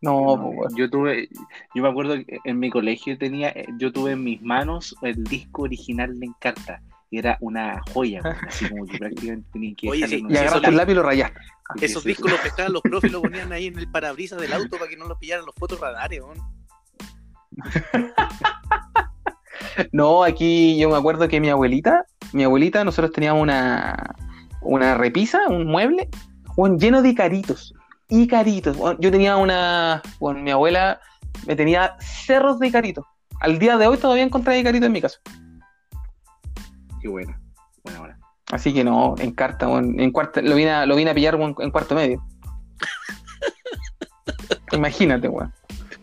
no, 0.00 0.36
No, 0.36 0.52
yo 0.74 0.88
tuve, 0.88 1.28
yo 1.74 1.82
me 1.82 1.90
acuerdo 1.90 2.14
que 2.14 2.38
en 2.44 2.58
mi 2.58 2.70
colegio 2.70 3.18
tenía, 3.18 3.50
eh, 3.50 3.66
yo 3.76 3.92
tuve 3.92 4.12
en 4.12 4.24
mis 4.24 4.40
manos 4.40 4.96
el 5.02 5.22
disco 5.24 5.64
original 5.64 6.18
de 6.18 6.24
Encarta. 6.24 6.80
Y 7.10 7.18
era 7.18 7.36
una 7.42 7.82
joya, 7.92 8.22
así 8.48 8.70
como 8.70 8.86
que 8.86 8.96
prácticamente 8.98 9.46
tenían 9.52 9.76
que 9.76 9.90
Oye, 9.90 10.08
sí, 10.08 10.14
en 10.14 10.30
Y 10.30 10.36
agarraste 10.38 10.68
el 10.68 10.76
lápiz 10.76 10.92
y 10.92 10.94
lo 10.94 11.02
rayaste. 11.02 11.40
Esos 11.82 12.04
discos 12.04 12.30
los 12.30 12.40
pescaban 12.40 12.72
los 12.72 12.80
profes 12.80 13.10
y 13.10 13.12
los 13.12 13.20
ponían 13.20 13.52
ahí 13.52 13.66
en 13.66 13.78
el 13.78 13.90
parabrisas 13.90 14.40
del 14.40 14.54
auto 14.54 14.78
para 14.78 14.88
que 14.88 14.96
no 14.96 15.06
los 15.06 15.18
pillaran 15.18 15.44
los 15.44 15.54
fotorradares, 15.54 16.22
weón. 16.22 16.38
No, 16.38 16.55
aquí 20.24 20.78
yo 20.78 20.90
me 20.90 20.96
acuerdo 20.96 21.28
que 21.28 21.40
mi 21.40 21.48
abuelita, 21.48 22.04
mi 22.32 22.44
abuelita, 22.44 22.84
nosotros 22.84 23.12
teníamos 23.12 23.42
una, 23.42 24.14
una 24.60 24.94
repisa, 24.94 25.48
un 25.48 25.66
mueble, 25.66 26.08
weón, 26.56 26.78
lleno 26.78 27.02
de 27.02 27.14
caritos. 27.14 27.74
Y 28.08 28.28
caritos. 28.28 28.76
Yo 29.00 29.10
tenía 29.10 29.36
una. 29.36 30.00
Bueno, 30.20 30.40
mi 30.40 30.52
abuela 30.52 31.00
me 31.46 31.56
tenía 31.56 31.96
cerros 31.98 32.60
de 32.60 32.70
caritos. 32.70 33.04
Al 33.40 33.58
día 33.58 33.76
de 33.76 33.86
hoy 33.86 33.96
todavía 33.96 34.22
encontré 34.22 34.62
caritos 34.62 34.86
en 34.86 34.92
mi 34.92 35.00
casa. 35.00 35.18
Qué 37.00 37.08
buena. 37.08 37.40
Buena, 37.82 37.98
buena. 37.98 38.18
Así 38.52 38.72
que 38.72 38.84
no, 38.84 39.16
en 39.18 39.32
carta, 39.32 39.68
en 39.68 40.12
cuarta, 40.12 40.40
lo 40.40 40.54
vine 40.54 40.70
a, 40.70 40.86
lo 40.86 40.94
vine 40.94 41.10
a 41.10 41.14
pillar 41.14 41.34
weón, 41.34 41.56
en 41.58 41.70
cuarto 41.72 41.96
medio. 41.96 42.24
Imagínate, 44.72 45.28
weón. 45.28 45.52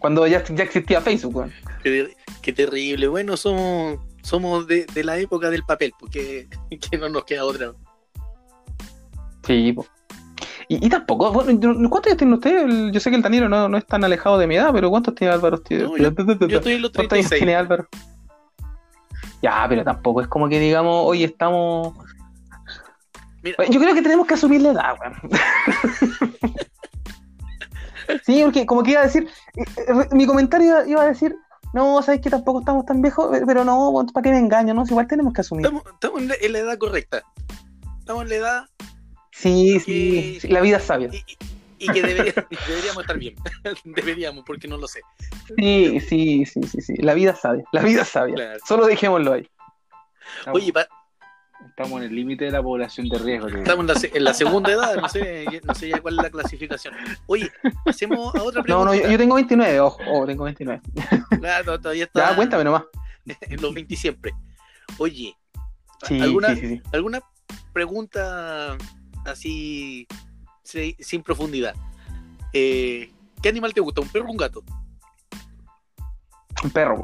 Cuando 0.03 0.27
ya, 0.27 0.43
ya 0.43 0.65
existía 0.65 0.99
Facebook, 0.99 1.33
weón. 1.33 1.53
Qué, 1.81 2.13
qué 2.41 2.51
terrible. 2.51 3.07
Bueno, 3.07 3.37
somos, 3.37 3.99
somos 4.21 4.67
de, 4.67 4.85
de 4.93 5.01
la 5.01 5.17
época 5.17 5.49
del 5.49 5.63
papel, 5.63 5.93
porque 5.97 6.49
que 6.91 6.97
no 6.97 7.07
nos 7.07 7.23
queda 7.23 7.45
otra. 7.45 7.71
Sí, 9.47 9.71
po. 9.71 9.87
Y, 10.67 10.85
y 10.85 10.89
tampoco, 10.89 11.31
bueno, 11.31 11.57
¿cuántos 11.89 12.07
años 12.11 12.17
tiene 12.17 12.33
usted? 12.33 12.91
Yo 12.91 12.99
sé 12.99 13.11
que 13.11 13.15
el 13.15 13.21
Danilo 13.21 13.47
no, 13.47 13.69
no 13.69 13.77
es 13.77 13.87
tan 13.87 14.03
alejado 14.03 14.37
de 14.37 14.45
mi 14.45 14.57
edad, 14.57 14.73
pero 14.73 14.89
¿cuántos 14.89 15.15
tiene 15.15 15.31
Álvaro? 15.31 15.55
usted? 15.55 15.83
No, 15.85 15.95
Yo 15.95 16.57
estoy 16.57 16.73
en 16.73 16.81
los 16.81 16.91
¿Cuántos 16.91 17.13
años 17.17 17.29
36. 17.29 17.39
tiene 17.39 17.55
Álvaro? 17.55 17.87
Ya, 19.41 19.65
pero 19.69 19.85
tampoco 19.85 20.19
es 20.19 20.27
como 20.27 20.49
que 20.49 20.59
digamos, 20.59 21.01
hoy 21.05 21.23
estamos. 21.23 21.93
Mira, 23.41 23.55
Yo 23.69 23.79
creo 23.79 23.95
que 23.95 24.01
tenemos 24.01 24.27
que 24.27 24.33
asumir 24.33 24.63
la 24.63 24.71
edad, 24.71 24.95
weón. 24.99 25.15
sí, 28.25 28.41
porque 28.43 28.65
como 28.65 28.83
que 28.83 28.91
iba 28.91 29.01
a 29.01 29.05
decir, 29.05 29.27
eh, 29.55 29.63
eh, 29.87 30.07
mi 30.11 30.25
comentario 30.25 30.85
iba, 30.85 31.01
a 31.03 31.07
decir, 31.07 31.35
no, 31.73 32.01
sabes 32.01 32.21
que 32.21 32.29
tampoco 32.29 32.59
estamos 32.59 32.85
tan 32.85 33.01
viejos, 33.01 33.35
pero 33.47 33.63
no, 33.63 34.05
¿para 34.13 34.23
qué 34.23 34.31
me 34.31 34.39
engaño? 34.39 34.73
No, 34.73 34.85
Si 34.85 34.91
igual 34.93 35.07
tenemos 35.07 35.33
que 35.33 35.41
asumir. 35.41 35.65
estamos, 35.65 35.83
estamos 35.93 36.21
en, 36.21 36.27
la, 36.53 36.59
edad 36.59 36.77
correcta. 36.77 37.23
Estamos 37.99 38.23
en 38.23 38.29
la 38.29 38.35
edad 38.35 38.65
Sí, 39.31 39.79
sí, 39.79 39.85
que- 39.85 40.39
sí, 40.41 40.47
la 40.49 40.61
vida 40.61 40.77
es 40.77 40.83
sabia. 40.83 41.09
y, 41.79 41.87
que 41.87 42.01
debería- 42.01 42.33
deberíamos 42.67 43.01
estar 43.03 43.17
bien. 43.17 43.35
deberíamos, 43.85 44.43
porque 44.45 44.67
no 44.67 44.77
lo 44.77 44.87
sé. 44.87 45.01
Sí, 45.57 45.99
sí, 46.01 46.45
sí, 46.45 46.61
sí, 46.63 46.81
sí, 46.81 46.93
la 46.97 47.13
vida 47.15 47.31
es 47.31 47.39
sabia, 47.39 47.63
la 47.71 47.81
vida 47.81 48.03
es 48.03 48.07
sabia. 48.09 48.35
Claro. 48.35 48.59
Solo 48.65 48.85
dejémoslo 48.85 49.33
ahí. 49.33 49.47
Oye, 50.53 50.71
pa- 50.71 50.87
estamos 51.75 52.01
en 52.01 52.09
el 52.09 52.15
límite 52.15 52.45
de 52.45 52.51
la 52.51 52.61
población 52.61 53.09
de 53.09 53.17
riesgo. 53.17 53.47
estamos 53.47 53.83
en 53.89 54.11
la, 54.11 54.17
en 54.17 54.23
la 54.23 54.33
segunda 54.35 54.71
edad, 54.71 54.95
no 55.01 55.09
sé, 55.09 55.45
no 55.63 55.73
sé 55.73 55.89
ya 55.89 55.99
cuál 56.01 56.17
es 56.17 56.23
la 56.23 56.29
clasificación. 56.29 56.93
Oye, 57.25 57.51
pasemos 57.83 58.33
a 58.35 58.43
otra 58.43 58.59
No, 58.61 58.63
pregunta. 58.65 58.85
no, 58.85 58.93
yo, 58.95 59.09
yo 59.09 59.17
tengo 59.17 59.35
29, 59.35 59.79
ojo, 59.79 59.99
ojo, 60.07 60.25
tengo 60.27 60.43
29. 60.43 60.81
Claro, 61.39 61.79
todavía 61.81 62.03
está 62.05 62.29
Ya, 62.29 62.35
cuéntame 62.35 62.63
nomás. 62.63 62.83
en 63.25 63.61
los 63.61 63.73
20 63.73 63.95
siempre. 63.95 64.33
Oye, 64.99 65.35
Sí, 66.07 66.19
¿alguna, 66.21 66.49
sí, 66.53 66.61
sí, 66.61 66.67
sí. 66.67 66.81
¿alguna 66.91 67.21
pregunta 67.71 68.77
así 69.25 70.05
si- 70.63 70.95
sin 70.99 71.23
profundidad? 71.23 71.73
Eh, 72.51 73.11
¿Qué 73.41 73.49
animal 73.49 73.73
te 73.73 73.81
gusta? 73.81 74.01
¿Un 74.01 74.09
perro 74.09 74.27
o 74.27 74.31
un 74.31 74.37
gato? 74.37 74.63
Un 76.63 76.69
perro. 76.71 77.01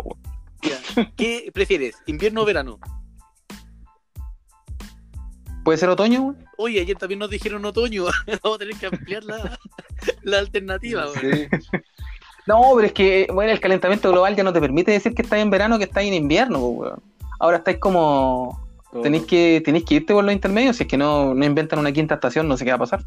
¿Qué 1.16 1.50
prefieres? 1.54 1.96
¿Invierno 2.06 2.42
o 2.42 2.46
verano? 2.46 2.78
¿Puede 5.64 5.78
ser 5.78 5.90
otoño? 5.90 6.36
Oye, 6.58 6.82
ayer 6.82 6.98
también 6.98 7.20
nos 7.20 7.30
dijeron 7.30 7.64
otoño. 7.66 8.06
Vamos 8.44 8.56
a 8.56 8.60
tener 8.60 8.76
que 8.76 8.86
ampliar 8.88 9.24
la, 9.24 9.60
la 10.24 10.40
alternativa. 10.40 11.06
Sí. 11.20 11.48
No, 12.48 12.62
pero 12.76 12.88
es 12.88 12.94
que, 12.94 13.28
bueno, 13.32 13.52
el 13.52 13.60
calentamiento 13.60 14.10
global 14.12 14.36
ya 14.36 14.44
no 14.44 14.54
te 14.54 14.60
permite 14.62 14.92
decir 14.92 15.14
que 15.14 15.22
estáis 15.22 15.44
en 15.44 15.50
verano 15.52 15.78
que 15.78 15.84
estáis 15.84 16.08
en 16.08 16.16
invierno, 16.16 16.60
weón. 16.60 17.02
Ahora 17.40 17.58
estáis 17.58 17.78
como. 17.78 18.68
Todo. 18.92 19.04
Tenéis 19.04 19.26
que, 19.26 19.62
tenéis 19.64 19.86
que 19.86 19.96
irte 19.96 20.14
por 20.14 20.24
los 20.24 20.34
intermedios, 20.34 20.78
si 20.78 20.84
es 20.84 20.90
que 20.90 20.98
no, 20.98 21.36
no 21.36 21.46
inventan 21.46 21.78
una 21.78 21.92
quinta 21.92 22.16
estación, 22.16 22.48
no 22.48 22.58
sé 22.58 22.66
qué 22.66 22.72
va 22.72 22.78
a 22.78 22.80
pasar. 22.80 23.04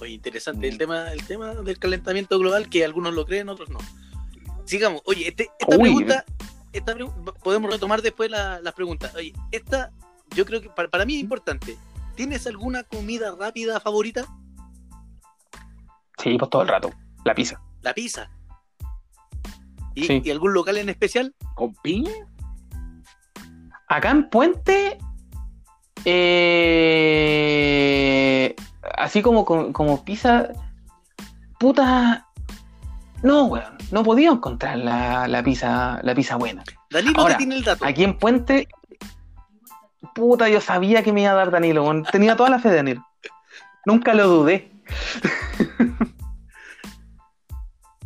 Oye, 0.00 0.12
interesante 0.14 0.66
el 0.66 0.78
tema, 0.78 1.12
el 1.12 1.22
tema 1.26 1.54
del 1.56 1.78
calentamiento 1.78 2.38
global, 2.38 2.70
que 2.70 2.82
algunos 2.82 3.12
lo 3.12 3.26
creen, 3.26 3.50
otros 3.50 3.68
no. 3.68 3.78
Sigamos. 4.64 5.02
Oye, 5.04 5.28
este- 5.28 5.50
esta 5.58 5.76
Uy. 5.76 5.82
pregunta, 5.82 6.24
esta 6.72 6.94
pre- 6.94 7.06
podemos 7.42 7.70
retomar 7.70 8.00
después 8.00 8.30
la- 8.30 8.60
las 8.62 8.72
preguntas. 8.72 9.14
Oye, 9.14 9.34
esta 9.52 9.90
yo 10.34 10.44
creo 10.46 10.60
que 10.60 10.68
para, 10.70 10.88
para 10.88 11.04
mí 11.04 11.16
es 11.16 11.20
importante. 11.20 11.76
¿Tienes 12.14 12.46
alguna 12.46 12.82
comida 12.84 13.34
rápida 13.38 13.80
favorita? 13.80 14.26
Sí, 16.18 16.36
pues 16.38 16.50
todo 16.50 16.62
el 16.62 16.68
rato. 16.68 16.90
La 17.24 17.34
pizza. 17.34 17.60
La 17.82 17.94
pizza. 17.94 18.30
¿Y, 19.94 20.04
Sí. 20.04 20.22
y 20.24 20.30
algún 20.30 20.52
local 20.52 20.76
en 20.76 20.88
especial? 20.88 21.34
¿Con 21.54 21.74
piña? 21.76 22.12
Acá 23.88 24.10
en 24.10 24.28
Puente, 24.30 24.98
eh, 26.80 28.54
así 28.96 29.22
como, 29.22 29.44
como, 29.44 29.72
como 29.72 30.04
pizza, 30.04 30.48
puta, 31.58 32.26
no, 33.22 33.44
weón, 33.46 33.76
no 33.90 34.02
podía 34.02 34.30
encontrar 34.30 34.78
la, 34.78 35.26
la 35.28 35.42
pizza, 35.42 36.00
la 36.02 36.14
pizza 36.14 36.36
buena. 36.36 36.62
Danilo 36.90 37.20
Ahora, 37.20 37.34
te 37.34 37.38
tiene 37.38 37.56
el 37.56 37.64
dato. 37.64 37.84
Aquí 37.84 38.04
en 38.04 38.16
Puente, 38.18 38.68
puta, 40.14 40.48
yo 40.48 40.60
sabía 40.60 41.02
que 41.02 41.12
me 41.12 41.22
iba 41.22 41.32
a 41.32 41.34
dar 41.34 41.50
Danilo, 41.50 42.02
tenía 42.10 42.36
toda 42.36 42.50
la 42.50 42.58
fe 42.58 42.70
de 42.70 42.76
Danilo. 42.76 43.06
Nunca 43.86 44.14
lo 44.14 44.26
dudé. 44.28 44.70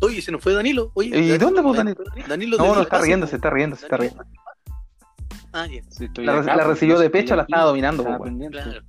Oye, 0.01 0.21
se 0.21 0.31
nos 0.31 0.41
fue 0.43 0.53
Danilo. 0.53 0.91
Oye, 0.93 1.17
¿Y 1.17 1.29
Dan- 1.29 1.39
dónde 1.39 1.61
fue 1.61 1.77
Danilo? 1.77 2.03
Danilo 2.27 2.57
No, 2.57 2.75
no, 2.75 2.81
está 2.81 2.99
riendo, 3.01 3.27
se 3.27 3.37
está 3.37 3.49
riendo, 3.49 3.75
se 3.75 3.85
está 3.85 3.97
riendo. 3.97 4.23
Ah, 5.53 5.67
Sí, 5.89 6.05
estoy 6.05 6.25
La, 6.25 6.39
acá, 6.39 6.55
la 6.55 6.63
recibió 6.65 6.99
de 6.99 7.09
pecho, 7.09 7.35
la 7.35 7.43
estaba 7.43 7.63
dominando, 7.63 8.03
Estaba 8.03 8.25
claro. 8.51 8.81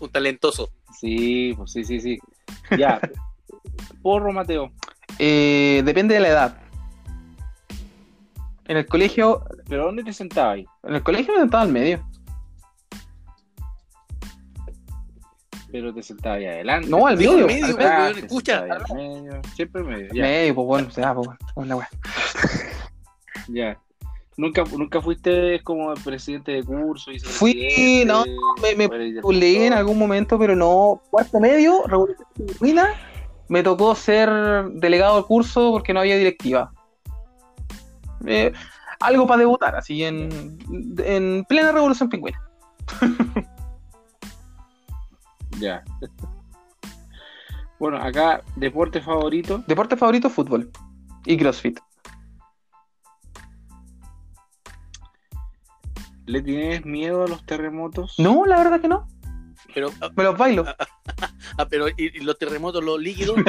Un 0.00 0.10
talentoso. 0.10 0.70
Sí, 0.98 1.54
pues 1.56 1.72
sí, 1.72 1.82
sí, 1.84 2.00
sí. 2.00 2.18
Ya. 2.76 3.00
Porro, 4.02 4.32
Mateo. 4.32 4.70
Eh, 5.18 5.82
depende 5.84 6.14
de 6.14 6.20
la 6.20 6.28
edad. 6.28 6.56
En 8.66 8.76
el 8.76 8.86
colegio, 8.86 9.44
¿Pero 9.68 9.86
dónde 9.86 10.04
te 10.04 10.12
sentabas 10.12 10.54
ahí? 10.56 10.66
en 10.84 10.94
el 10.94 11.02
colegio 11.02 11.32
me 11.34 11.40
sentaba 11.40 11.62
al 11.64 11.72
medio. 11.72 12.06
Pero 15.72 15.94
te 15.94 16.02
sentabas 16.02 16.38
ahí 16.38 16.46
adelante. 16.46 16.88
No, 16.88 17.06
al 17.06 17.16
medio. 17.16 17.32
al 17.32 17.46
medio, 17.46 17.76
medio. 17.76 18.24
escucha. 18.24 18.58
al 18.70 18.84
medio, 18.94 19.40
Siempre 19.54 19.82
medio. 19.84 20.08
Ya. 20.12 20.22
Medio, 20.22 20.54
pues 20.54 20.66
bueno, 20.66 20.88
o 20.88 20.90
sea, 20.90 21.14
pues 21.14 21.28
bueno, 21.54 21.78
la 21.78 21.88
ya. 23.48 23.78
¿Nunca, 24.36 24.64
nunca 24.64 25.00
fuiste 25.02 25.62
como 25.62 25.92
presidente 25.94 26.52
de 26.52 26.64
curso? 26.64 27.10
Fui, 27.24 28.04
no, 28.06 28.24
me- 28.62 28.74
me 28.88 28.88
Leí 29.32 29.56
en 29.64 29.74
algún 29.74 29.98
momento, 29.98 30.38
pero 30.38 30.56
no. 30.56 31.02
Cuarto 31.10 31.38
medio, 31.40 31.82
revolución 31.86 32.26
Pingüina, 32.34 32.94
me 33.48 33.62
tocó 33.62 33.94
ser 33.94 34.30
delegado 34.74 35.16
del 35.16 35.24
curso 35.26 35.72
porque 35.72 35.92
no 35.92 36.00
había 36.00 36.16
directiva. 36.16 36.72
Eh, 38.26 38.52
algo 39.00 39.26
para 39.26 39.40
debutar, 39.40 39.76
así 39.76 40.04
en, 40.04 40.58
en 41.04 41.44
plena 41.46 41.72
revolución 41.72 42.08
pingüina. 42.08 42.40
Ya. 45.60 45.84
Bueno, 47.78 47.98
acá, 47.98 48.42
deporte 48.56 49.00
favorito. 49.00 49.62
Deporte 49.66 49.96
favorito, 49.96 50.28
fútbol. 50.30 50.70
Y 51.26 51.36
CrossFit. 51.36 51.78
¿Le 56.26 56.42
tienes 56.42 56.84
miedo 56.84 57.24
a 57.24 57.28
los 57.28 57.44
terremotos? 57.44 58.14
No, 58.18 58.44
la 58.46 58.58
verdad 58.58 58.80
que 58.80 58.88
no. 58.88 59.08
Pero, 59.74 59.90
ah, 60.00 60.10
Me 60.16 60.24
los 60.24 60.36
bailo. 60.38 60.64
ah, 61.58 61.66
pero 61.68 61.88
¿y, 61.88 61.94
y 61.98 62.20
los 62.20 62.38
terremotos, 62.38 62.82
los 62.84 63.00
líquidos? 63.00 63.36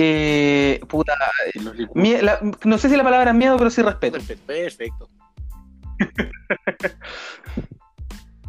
Eh, 0.00 0.78
puta, 0.88 1.12
Los 1.56 1.74
licu- 1.76 1.92
mie- 1.94 2.22
la- 2.22 2.38
no 2.64 2.78
sé 2.78 2.88
si 2.88 2.96
la 2.96 3.02
palabra 3.02 3.32
es 3.32 3.36
miedo, 3.36 3.56
pero 3.58 3.68
sí 3.68 3.82
respeto. 3.82 4.12
perfecto, 4.18 4.46
perfecto. 4.46 5.08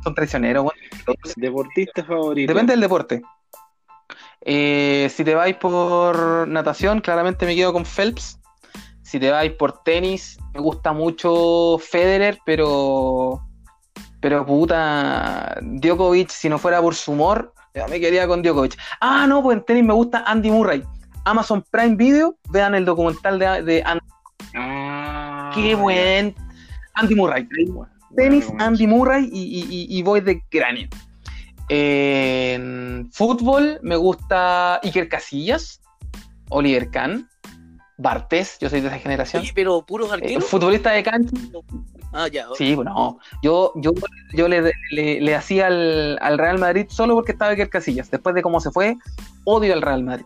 Son 0.10 0.16
traicioneros, 0.16 0.64
weón. 0.64 1.18
Deportista 1.36 2.04
favorito. 2.04 2.52
Depende 2.52 2.74
del 2.74 2.82
deporte. 2.82 3.22
Eh, 4.42 5.08
si 5.14 5.24
te 5.24 5.36
vais 5.36 5.56
por 5.56 6.48
natación, 6.48 7.00
claramente 7.00 7.46
me 7.46 7.56
quedo 7.56 7.72
con 7.72 7.86
Phelps. 7.86 8.40
Si 9.04 9.20
te 9.20 9.30
vais 9.30 9.52
por 9.54 9.84
tenis, 9.84 10.40
me 10.56 10.62
gusta 10.62 10.94
mucho 10.94 11.78
Federer, 11.78 12.40
pero. 12.44 13.40
Pero 14.20 14.44
puta. 14.48 15.56
Djokovic, 15.62 16.30
si 16.30 16.50
no 16.50 16.58
fuera 16.58 16.82
por 16.82 16.96
su 16.96 17.12
humor, 17.12 17.54
ya 17.76 17.88
me 17.88 18.00
quería 18.00 18.28
con 18.28 18.42
Djokovic. 18.42 18.80
Ah, 19.02 19.28
no, 19.28 19.44
pues 19.44 19.60
en 19.60 19.64
tenis 19.66 19.84
me 19.84 19.94
gusta 19.94 20.24
Andy 20.26 20.50
Murray. 20.50 20.84
Amazon 21.26 21.64
Prime 21.70 21.96
Video, 21.96 22.36
vean 22.50 22.74
el 22.74 22.86
documental 22.86 23.38
de, 23.38 23.62
de 23.62 23.84
Andy. 23.86 24.06
Ah, 24.56 25.52
Qué 25.54 25.76
buen. 25.76 26.34
Andy 26.96 27.14
Murray. 27.14 27.48
Tenis. 28.16 28.52
Andy 28.60 28.88
Murray 28.88 29.30
y, 29.32 29.40
y- 29.42 29.68
y- 29.70 29.98
y 30.00 30.02
voy 30.04 30.22
de 30.22 30.42
cráneo. 30.50 30.88
En 31.70 33.10
fútbol 33.12 33.80
me 33.84 33.96
gusta 33.96 34.80
Iker 34.84 35.08
Casillas, 35.08 35.82
Oliver 36.50 36.90
Kahn, 36.90 37.30
Bartés, 37.98 38.58
yo 38.60 38.70
soy 38.70 38.82
de 38.82 38.88
esa 38.88 38.98
generación. 38.98 39.42
Oye, 39.44 39.52
pero 39.54 39.86
puros 39.86 40.10
Eh, 40.10 40.14
arqueros. 40.14 40.46
futbolista 40.46 40.92
de 40.92 41.04
cancha. 41.04 41.32
Ah, 42.12 42.28
ya. 42.28 42.48
Sí, 42.58 42.74
bueno, 42.76 43.20
yo, 43.44 43.72
yo, 43.76 43.92
yo 44.34 44.48
le, 44.48 44.72
le- 44.92 45.22
le 45.22 45.36
hacía 45.36 45.68
al, 45.68 46.18
al 46.22 46.38
Real 46.40 46.58
Madrid 46.58 46.88
solo 46.90 47.14
porque 47.14 47.34
estaba 47.34 47.52
Iker 47.52 47.70
Casillas. 47.70 48.10
Después 48.10 48.34
de 48.36 48.42
cómo 48.42 48.60
se 48.60 48.72
fue, 48.72 48.96
odio 49.44 49.74
al 49.74 49.82
Real 49.82 50.04
Madrid. 50.04 50.26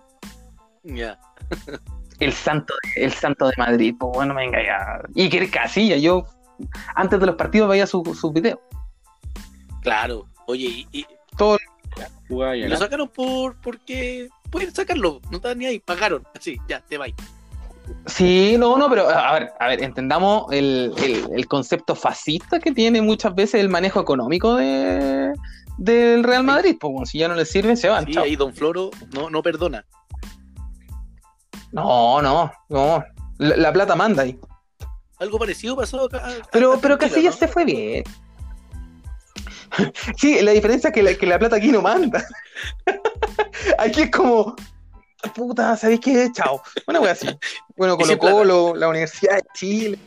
Ya. 0.84 1.19
El 2.19 2.32
santo, 2.32 2.74
el 2.96 3.12
santo 3.12 3.48
de 3.48 3.54
Madrid, 3.58 3.96
pues 4.00 4.12
bueno, 4.13 4.34
venga 4.36 4.60
ya. 4.63 5.02
Iker 5.15 5.50
Casillas, 5.50 6.02
yo 6.02 6.26
antes 6.95 7.19
de 7.19 7.26
los 7.26 7.36
partidos 7.36 7.69
veía 7.69 7.88
sus 7.88 8.17
su 8.19 8.32
videos. 8.32 8.60
Claro. 9.82 10.28
Oye, 10.47 10.65
y, 10.65 10.88
y 10.99 11.06
Todo 11.38 11.58
ya, 11.97 12.67
lo 12.67 12.78
sacaron 12.78 13.08
por 13.10 13.56
porque 13.62 14.28
pueden 14.49 14.73
sacarlo. 14.73 15.21
No 15.30 15.38
estaban 15.38 15.58
ni 15.58 15.65
ahí. 15.65 15.80
Pagaron. 15.80 16.23
Así, 16.36 16.58
ya, 16.67 16.82
te 16.82 16.97
vais. 16.97 17.13
Sí, 18.06 18.56
no, 18.58 18.78
no, 18.78 18.89
pero 18.89 19.10
a 19.10 19.34
ver, 19.34 19.52
a 19.60 19.67
ver, 19.67 19.84
entendamos 19.84 20.45
el, 20.52 20.93
el- 20.97 21.28
el 21.36 21.47
concepto 21.47 21.95
fascista 21.95 22.60
que 22.60 22.71
tiene 22.71 23.02
muchas 23.02 23.36
veces 23.36 23.60
el 23.62 23.67
manejo 23.69 23.99
económico 23.99 24.56
de, 24.56 25.34
del 25.78 26.23
Real 26.23 26.43
Madrid. 26.45 26.78
Pues 26.80 26.91
bueno, 26.93 27.06
si 27.06 27.19
ya 27.19 27.28
no 27.28 27.36
les 27.36 27.52
sirve, 27.52 27.76
se 27.76 27.89
van. 27.89 28.06
Sí, 28.06 28.13
chao. 28.13 28.23
ahí 28.23 28.36
Don 28.38 28.54
Floro 28.54 28.89
no, 29.13 29.30
no 29.30 29.43
perdona. 29.43 29.86
No, 31.71 32.21
no, 32.21 32.52
no. 32.69 33.04
La, 33.38 33.58
la 33.58 33.73
plata 33.73 33.95
manda 33.95 34.23
ahí. 34.23 34.39
Algo 35.23 35.39
parecido 35.39 35.75
pasó 35.77 36.05
acá. 36.05 36.21
Pero, 36.51 36.73
en 36.73 36.81
pero 36.81 36.97
Casillas 36.97 37.36
¿no? 37.36 37.39
se 37.39 37.47
fue 37.47 37.65
bien. 37.65 38.03
Sí, 40.17 40.39
la 40.41 40.51
diferencia 40.51 40.89
es 40.89 40.93
que 40.93 41.01
la, 41.01 41.15
que 41.15 41.25
la 41.25 41.39
plata 41.39 41.55
aquí 41.55 41.71
no 41.71 41.81
manda. 41.81 42.23
Aquí 43.79 44.03
es 44.03 44.12
como, 44.12 44.55
puta, 45.33 45.75
¿sabéis 45.75 45.99
qué? 46.01 46.29
Chao. 46.31 46.62
Una 46.86 46.99
wea 46.99 47.13
así. 47.13 47.27
Bueno, 47.75 47.97
Colo 47.97 48.19
Colo, 48.19 48.75
la 48.75 48.88
Universidad 48.88 49.38
de 49.38 49.43
Chile. 49.55 49.99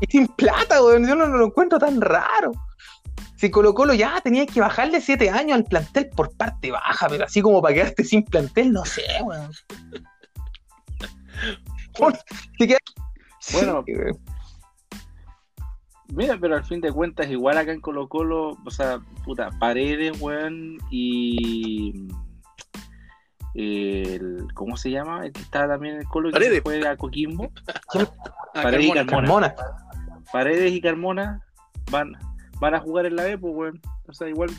Y 0.00 0.10
sin 0.10 0.26
plata, 0.28 0.82
weón. 0.82 1.06
Yo 1.06 1.14
no, 1.14 1.26
no 1.26 1.36
lo 1.36 1.46
encuentro 1.46 1.78
tan 1.78 2.00
raro. 2.00 2.52
Si 3.36 3.50
Colo 3.50 3.74
Colo 3.74 3.92
ya 3.92 4.20
tenía 4.22 4.46
que 4.46 4.60
bajarle 4.60 5.00
siete 5.00 5.28
años 5.28 5.56
al 5.56 5.64
plantel 5.64 6.08
por 6.10 6.34
parte 6.36 6.70
baja, 6.70 7.08
pero 7.08 7.24
así 7.24 7.42
como 7.42 7.60
para 7.60 7.74
quedarte 7.74 8.04
sin 8.04 8.24
plantel, 8.24 8.72
no 8.72 8.84
sé, 8.86 9.02
weón. 9.22 9.52
Bueno, 11.98 12.18
Sí, 13.40 13.54
weón. 13.54 13.84
Mira, 16.12 16.36
pero 16.40 16.56
al 16.56 16.64
fin 16.64 16.80
de 16.80 16.92
cuentas, 16.92 17.28
igual 17.30 17.56
acá 17.58 17.72
en 17.72 17.80
Colo 17.80 18.08
Colo, 18.08 18.56
o 18.64 18.70
sea, 18.70 19.00
puta, 19.24 19.50
Paredes, 19.58 20.20
weón, 20.20 20.78
y. 20.90 22.08
El, 23.54 24.46
¿Cómo 24.54 24.76
se 24.76 24.90
llama? 24.90 25.26
El 25.26 25.32
que 25.32 25.40
estaba 25.42 25.68
también 25.74 25.94
en 25.96 26.00
el 26.02 26.06
Colo, 26.08 26.28
que 26.28 26.34
Paredes. 26.34 26.54
se 26.56 26.62
fue 26.62 26.86
a 26.88 26.96
Coquimbo. 26.96 27.50
Ah, 28.52 28.62
Paredes 28.64 28.86
y 28.86 28.90
Carmona. 28.92 29.54
Carmona. 29.54 29.54
Paredes 30.32 30.72
y 30.72 30.80
Carmona 30.80 31.40
van, 31.92 32.14
van 32.58 32.74
a 32.74 32.80
jugar 32.80 33.06
en 33.06 33.14
la 33.14 33.22
B, 33.22 33.38
pues, 33.38 33.54
weón. 33.54 33.80
O 34.08 34.12
sea, 34.12 34.28
igual 34.28 34.50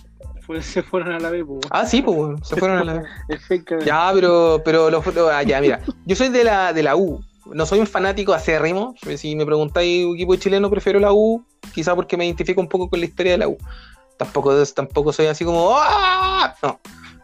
fue- 0.45 0.61
se 0.61 0.81
fueron 0.81 1.11
a 1.11 1.19
la 1.19 1.29
B, 1.29 1.39
pues, 1.43 1.49
weón. 1.49 1.61
Ah, 1.71 1.85
sí, 1.85 2.01
pues, 2.01 2.17
weón. 2.17 2.41
Se 2.45 2.55
fueron 2.55 2.77
a 2.77 2.83
la. 2.85 3.03
Penca, 3.49 3.79
Ya, 3.85 4.11
pero, 4.13 4.61
pero 4.63 4.89
lo, 4.89 5.01
lo- 5.03 5.27
ah, 5.29 5.43
ya, 5.43 5.59
mira, 5.59 5.81
yo 6.05 6.15
soy 6.15 6.29
de 6.29 6.45
la, 6.45 6.71
de 6.71 6.83
la 6.83 6.95
U. 6.95 7.21
No 7.45 7.65
soy 7.65 7.79
un 7.79 7.87
fanático 7.87 8.33
acérrimo. 8.33 8.95
Si 9.17 9.35
me 9.35 9.45
preguntáis 9.45 10.05
equipo 10.13 10.35
chileno, 10.35 10.69
prefiero 10.69 10.99
la 10.99 11.11
U, 11.11 11.43
quizá 11.73 11.95
porque 11.95 12.17
me 12.17 12.25
identifico 12.25 12.61
un 12.61 12.69
poco 12.69 12.89
con 12.89 12.99
la 12.99 13.05
historia 13.05 13.33
de 13.33 13.37
la 13.39 13.47
U. 13.47 13.57
Tampoco, 14.17 14.65
tampoco 14.67 15.11
soy 15.11 15.27
así 15.27 15.43
como. 15.43 15.75
¡Ah! 15.75 16.53
No, 16.61 16.79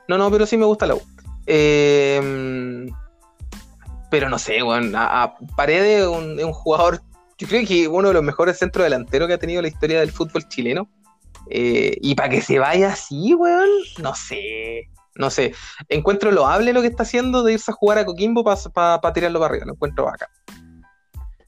no, 0.07 0.17
no, 0.17 0.31
pero 0.31 0.45
sí 0.45 0.57
me 0.57 0.65
gusta 0.65 0.87
la 0.87 0.95
U. 0.95 1.01
Eh, 1.45 2.89
pero 4.09 4.29
no 4.29 4.39
sé, 4.39 4.63
weón. 4.63 4.93
A, 4.95 5.35
Paredes 5.55 6.01
es 6.01 6.07
un, 6.07 6.39
es 6.39 6.45
un 6.45 6.53
jugador, 6.53 7.01
yo 7.37 7.47
creo 7.47 7.67
que 7.67 7.87
uno 7.87 8.09
de 8.09 8.13
los 8.13 8.23
mejores 8.23 8.57
centros 8.57 8.83
delanteros 8.83 9.27
que 9.27 9.33
ha 9.33 9.39
tenido 9.39 9.61
la 9.61 9.67
historia 9.67 9.99
del 9.99 10.11
fútbol 10.11 10.47
chileno. 10.47 10.89
Eh, 11.49 11.97
y 12.01 12.15
para 12.15 12.29
que 12.29 12.41
se 12.41 12.59
vaya 12.59 12.89
así, 12.89 13.33
weón, 13.33 13.69
no 13.99 14.13
sé. 14.15 14.89
No 15.17 15.29
sé, 15.29 15.53
encuentro 15.89 16.31
loable 16.31 16.73
lo 16.73 16.81
que 16.81 16.87
está 16.87 17.03
haciendo 17.03 17.43
de 17.43 17.53
irse 17.53 17.71
a 17.71 17.73
jugar 17.73 17.97
a 17.97 18.05
Coquimbo 18.05 18.43
para 18.43 19.13
tirarlo 19.13 19.39
para 19.39 19.49
arriba, 19.51 19.65
lo 19.65 19.73
encuentro 19.73 20.05
vaca. 20.05 20.29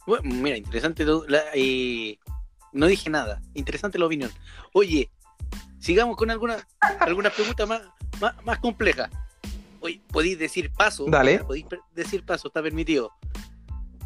Bueno, 0.07 0.23
mira, 0.25 0.57
interesante. 0.57 1.05
la- 1.05 1.43
eh, 1.53 2.17
no 2.73 2.87
dije 2.87 3.09
nada. 3.09 3.41
Interesante 3.53 3.99
la 3.99 4.05
opinión. 4.07 4.31
Oye, 4.73 5.11
sigamos 5.79 6.17
con 6.17 6.31
alguna 6.31 6.57
alguna 6.99 7.29
pregunta 7.29 7.65
más, 7.67 7.81
más, 8.19 8.33
más 8.43 8.57
compleja. 8.59 9.09
Oye, 9.81 10.01
podéis 10.11 10.39
decir 10.39 10.71
paso. 10.73 11.05
Dale. 11.07 11.39
Podéis 11.39 11.65
decir 11.93 12.25
paso, 12.25 12.47
está 12.47 12.61
permitido. 12.63 13.11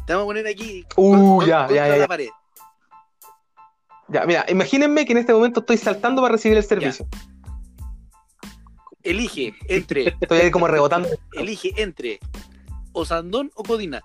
Te 0.06 0.12
vamos 0.12 0.24
a 0.24 0.26
poner 0.26 0.46
aquí. 0.46 0.84
Uh, 0.96 1.38
con- 1.38 1.46
ya, 1.48 1.66
ya, 1.68 1.88
ya, 1.88 1.96
la 1.96 2.06
pared. 2.06 2.28
Ya, 4.08 4.26
mira, 4.26 4.44
imagínense 4.48 5.06
que 5.06 5.12
en 5.12 5.18
este 5.18 5.32
momento 5.32 5.60
estoy 5.60 5.78
saltando 5.78 6.20
para 6.20 6.32
recibir 6.32 6.58
el 6.58 6.64
servicio. 6.64 7.08
Elige 9.04 9.54
entre, 9.68 10.16
Estoy 10.20 10.38
ahí 10.38 10.50
como 10.50 10.66
rebotando. 10.66 11.08
elige 11.34 11.72
entre 11.76 12.18
Osandón 12.92 13.50
o 13.54 13.62
Codina. 13.62 14.02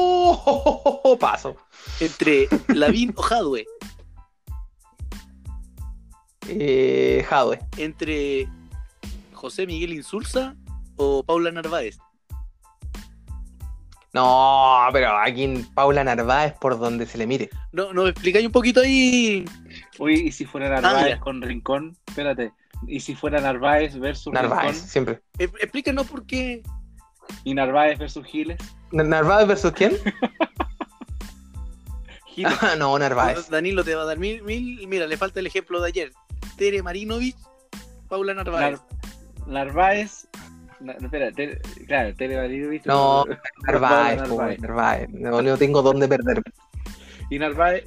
¡Oh! 0.00 0.36
Paso. 1.20 1.56
Entre 2.00 2.48
Lavín 2.68 3.14
o 3.16 3.22
Jadwe. 3.22 3.64
Eh, 6.48 7.24
Jadwe. 7.28 7.60
Entre 7.76 8.48
José 9.32 9.66
Miguel 9.66 9.92
Insulza 9.92 10.56
o 10.96 11.22
Paula 11.22 11.52
Narváez. 11.52 11.98
No, 14.14 14.88
pero 14.92 15.16
aquí 15.18 15.44
en 15.44 15.64
Paula 15.74 16.02
Narváez 16.02 16.54
por 16.58 16.78
donde 16.78 17.06
se 17.06 17.18
le 17.18 17.26
mire. 17.26 17.50
No, 17.72 17.92
¿Nos 17.92 18.08
explicáis 18.10 18.46
un 18.46 18.52
poquito 18.52 18.80
ahí? 18.80 19.44
Oye, 19.98 20.14
¿y 20.14 20.32
si 20.32 20.44
fuera 20.44 20.68
Narváez 20.80 21.18
con 21.18 21.42
Rincón? 21.42 21.96
Espérate. 22.06 22.52
¿Y 22.86 23.00
si 23.00 23.14
fuera 23.14 23.40
Narváez 23.40 23.98
versus 23.98 24.32
Narváez, 24.32 24.72
Rincón? 24.74 24.88
siempre. 24.88 25.20
Eh, 25.38 25.48
Explícanos 25.60 26.06
por 26.06 26.24
qué. 26.26 26.62
¿Y 27.44 27.54
Narváez 27.54 27.98
versus 27.98 28.24
Giles? 28.26 28.58
¿Narváez 28.92 29.46
versus 29.48 29.72
quién? 29.72 29.92
Giles. 32.26 32.52
Ah, 32.62 32.74
no, 32.78 32.98
Narváez. 32.98 33.48
Danilo 33.48 33.82
te 33.84 33.94
va 33.94 34.02
a 34.02 34.06
dar 34.06 34.18
mil, 34.18 34.42
mil. 34.42 34.86
Mira, 34.86 35.06
le 35.06 35.16
falta 35.16 35.40
el 35.40 35.46
ejemplo 35.46 35.80
de 35.80 35.88
ayer. 35.88 36.12
Tere 36.56 36.82
Marinovich, 36.82 37.36
Paula 38.08 38.34
Narváez. 38.34 38.78
Nar- 38.78 39.46
Narváez. 39.46 40.28
Na- 40.80 40.92
espera, 40.92 41.32
claro, 41.86 42.14
Tere 42.14 42.36
Marinovich. 42.36 42.84
No, 42.86 43.24
Narváez, 43.66 44.18
Narváez. 44.20 44.60
Narváez. 44.60 45.08
No, 45.10 45.42
no 45.42 45.56
tengo 45.56 45.82
dónde 45.82 46.06
perderme. 46.06 46.44
Y 47.30 47.38
Narváez. 47.38 47.84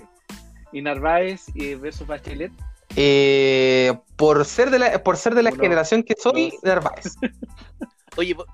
Y 0.72 0.82
Narváez 0.82 1.46
eh, 1.56 1.76
versus 1.76 2.08
Bachelet. 2.08 2.52
Eh, 2.96 3.94
por 4.16 4.44
ser 4.46 4.70
de 4.70 4.80
la, 4.80 5.04
por 5.04 5.18
ser 5.18 5.34
de 5.36 5.44
la 5.44 5.52
Uno, 5.52 5.62
generación 5.62 6.04
que 6.04 6.16
soy, 6.18 6.52
dos. 6.52 6.64
Narváez. 6.64 7.16
Oye, 8.18 8.36
¿por, 8.36 8.46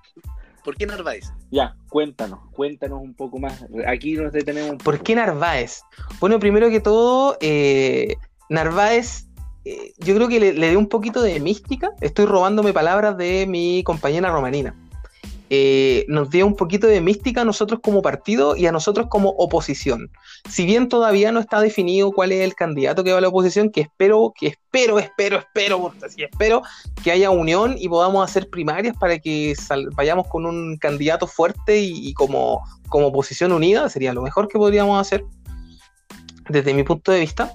por 0.63 0.76
qué 0.76 0.86
Narváez? 0.86 1.32
Ya, 1.49 1.76
cuéntanos, 1.89 2.39
cuéntanos 2.51 3.01
un 3.01 3.13
poco 3.13 3.39
más. 3.39 3.65
Aquí 3.88 4.13
nos 4.13 4.32
detenemos 4.32 4.72
un 4.72 4.78
¿Por 4.78 4.95
poco. 4.95 5.03
qué 5.05 5.15
Narváez? 5.15 5.82
Bueno, 6.20 6.39
primero 6.39 6.70
que 6.70 6.80
todo, 6.80 7.38
eh, 7.41 8.15
Narváez, 8.49 9.28
eh, 9.65 9.93
yo 9.97 10.13
creo 10.15 10.28
que 10.28 10.39
le, 10.39 10.53
le 10.53 10.70
dio 10.70 10.80
un 10.80 10.88
poquito 10.88 11.22
de 11.22 11.39
mística. 11.39 11.91
Estoy 12.01 12.26
robándome 12.26 12.74
palabras 12.74 13.18
de 13.18 13.47
mi 13.47 13.84
compañera 13.84 14.30
Romanina. 14.32 14.76
Eh, 15.50 16.06
nos 16.10 16.30
dio 16.30 16.45
un 16.45 16.56
poquito 16.56 16.88
de 16.88 17.00
mística 17.00 17.41
a 17.41 17.45
nosotros 17.45 17.80
como 17.82 18.02
partido 18.02 18.56
y 18.56 18.66
a 18.66 18.72
nosotros 18.72 19.08
como 19.10 19.30
oposición. 19.30 20.10
Si 20.50 20.66
bien 20.66 20.89
todavía 20.89 21.32
no 21.32 21.39
está 21.39 21.62
definido 21.62 22.12
cuál 22.12 22.32
es 22.32 22.41
el 22.41 22.54
candidato 22.54 23.04
que 23.04 23.12
va 23.12 23.20
a 23.20 23.22
la 23.22 23.30
oposición, 23.30 23.72
que 23.72 23.82
espero, 23.82 24.34
que 24.38 24.48
espero, 24.48 25.00
espero, 25.00 25.39
espero, 25.39 25.93
espero 26.18 26.62
que 27.04 27.12
haya 27.12 27.30
unión 27.30 27.76
y 27.78 27.88
podamos 27.88 28.30
hacer 28.30 28.50
primarias 28.50 28.95
para 28.98 29.20
que 29.20 29.54
vayamos 29.95 30.28
con 30.28 30.45
un 30.45 30.78
candidato 30.78 31.28
fuerte 31.28 31.80
y, 31.80 32.10
y 32.10 32.14
como, 32.14 32.62
como 32.89 33.08
oposición 33.08 33.52
unida, 33.54 33.89
sería 33.89 34.14
lo 34.14 34.22
mejor 34.22 34.48
que 34.48 34.58
podríamos 34.58 35.00
hacer 35.00 35.24
desde 36.50 36.74
mi 36.74 36.84
punto 36.84 37.12
de 37.12 37.22
vista. 37.22 37.54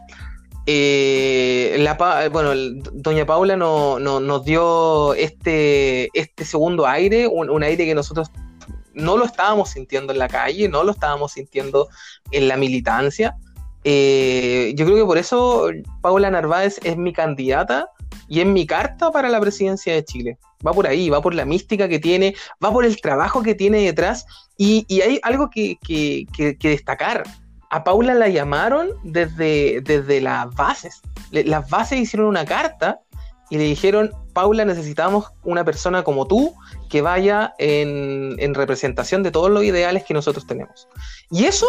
Eh, 0.67 1.77
la 1.79 2.29
bueno, 2.31 2.53
doña 2.93 3.27
Paula 3.27 3.57
no- 3.57 3.99
no- 3.99 4.21
nos 4.21 4.45
dio 4.45 5.15
este, 5.15 6.09
este 6.19 6.45
segundo 6.45 6.87
aire, 6.87 7.27
un, 7.27 7.51
un 7.51 7.63
aire 7.63 7.85
que 7.85 7.95
nosotros 7.95 8.31
no 8.95 9.17
lo 9.17 9.25
estábamos 9.25 9.71
sintiendo 9.71 10.13
en 10.13 10.19
la 10.19 10.29
calle, 10.29 10.69
no 10.69 10.85
lo 10.85 10.93
estábamos 10.93 11.33
sintiendo 11.33 11.89
en 12.31 12.49
la 12.49 12.57
militancia. 12.57 13.37
Eh, 13.85 14.73
yo 14.77 14.85
creo 14.85 14.97
que 14.99 15.05
por 15.05 15.19
eso 15.19 15.71
Paula 16.01 16.31
Narváez 16.31 16.79
es 16.85 16.97
mi 16.97 17.13
candidata 17.13 17.89
y 18.29 18.41
es 18.41 18.47
mi 18.47 18.67
carta 18.67 19.11
para 19.11 19.29
la 19.29 19.41
presidencia 19.41 19.95
de 19.95 20.05
Chile. 20.05 20.39
Va 20.65 20.73
por 20.73 20.87
ahí, 20.87 21.11
va 21.11 21.21
por 21.21 21.35
la 21.35 21.45
mística 21.45 21.89
que 21.89 21.99
tiene, 21.99 22.37
va 22.65 22.71
por 22.71 22.85
el 22.85 23.01
trabajo 23.01 23.43
que 23.43 23.55
tiene 23.55 23.79
detrás 23.83 24.25
y, 24.57 24.87
hay 25.01 25.19
algo 25.23 25.51
que, 25.51 25.77
destacar. 26.61 27.25
A 27.73 27.85
Paula 27.85 28.15
la 28.15 28.29
llamaron 28.29 28.91
desde, 29.03 29.81
desde 29.81 30.21
las 30.21 30.55
bases. 30.55 31.01
las 31.31 31.69
bases 31.71 31.99
hicieron 31.99 32.29
una 32.29 32.45
carta 32.45 33.01
y 33.49 33.57
le 33.57 33.65
dijeron, 33.65 34.13
Paula, 34.35 34.65
necesitamos 34.65 35.33
una 35.43 35.65
persona 35.65 36.05
como 36.05 36.27
tú 36.27 36.55
que 36.91 37.01
vaya 37.01 37.55
en, 37.59 38.37
en 38.39 38.55
representación 38.55 39.23
de 39.23 39.31
todos 39.31 39.51
los 39.51 39.65
ideales 39.65 40.05
que 40.05 40.13
nosotros 40.13 40.47
tenemos. 40.47 40.87
Y 41.31 41.47
eso 41.47 41.67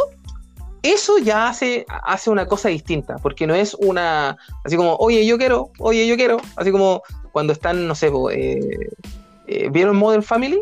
eso 0.82 1.18
ya 1.18 1.48
hace, 1.48 1.86
hace 1.88 2.30
una 2.30 2.46
cosa 2.46 2.68
distinta, 2.68 3.16
porque 3.16 3.48
no 3.48 3.56
es 3.56 3.74
una, 3.76 4.38
así 4.66 4.76
como, 4.76 4.96
oye, 4.98 5.26
yo 5.26 5.38
quiero, 5.38 5.72
oye, 5.80 6.06
yo 6.06 6.18
quiero, 6.18 6.42
así 6.58 6.72
como 6.72 7.02
cuando 7.32 7.54
están, 7.54 7.88
no 7.88 7.96
sé, 7.96 8.12
eh, 8.32 8.90
eh, 9.48 9.70
¿vieron 9.72 9.96
Modern 9.96 10.24
Family? 10.24 10.62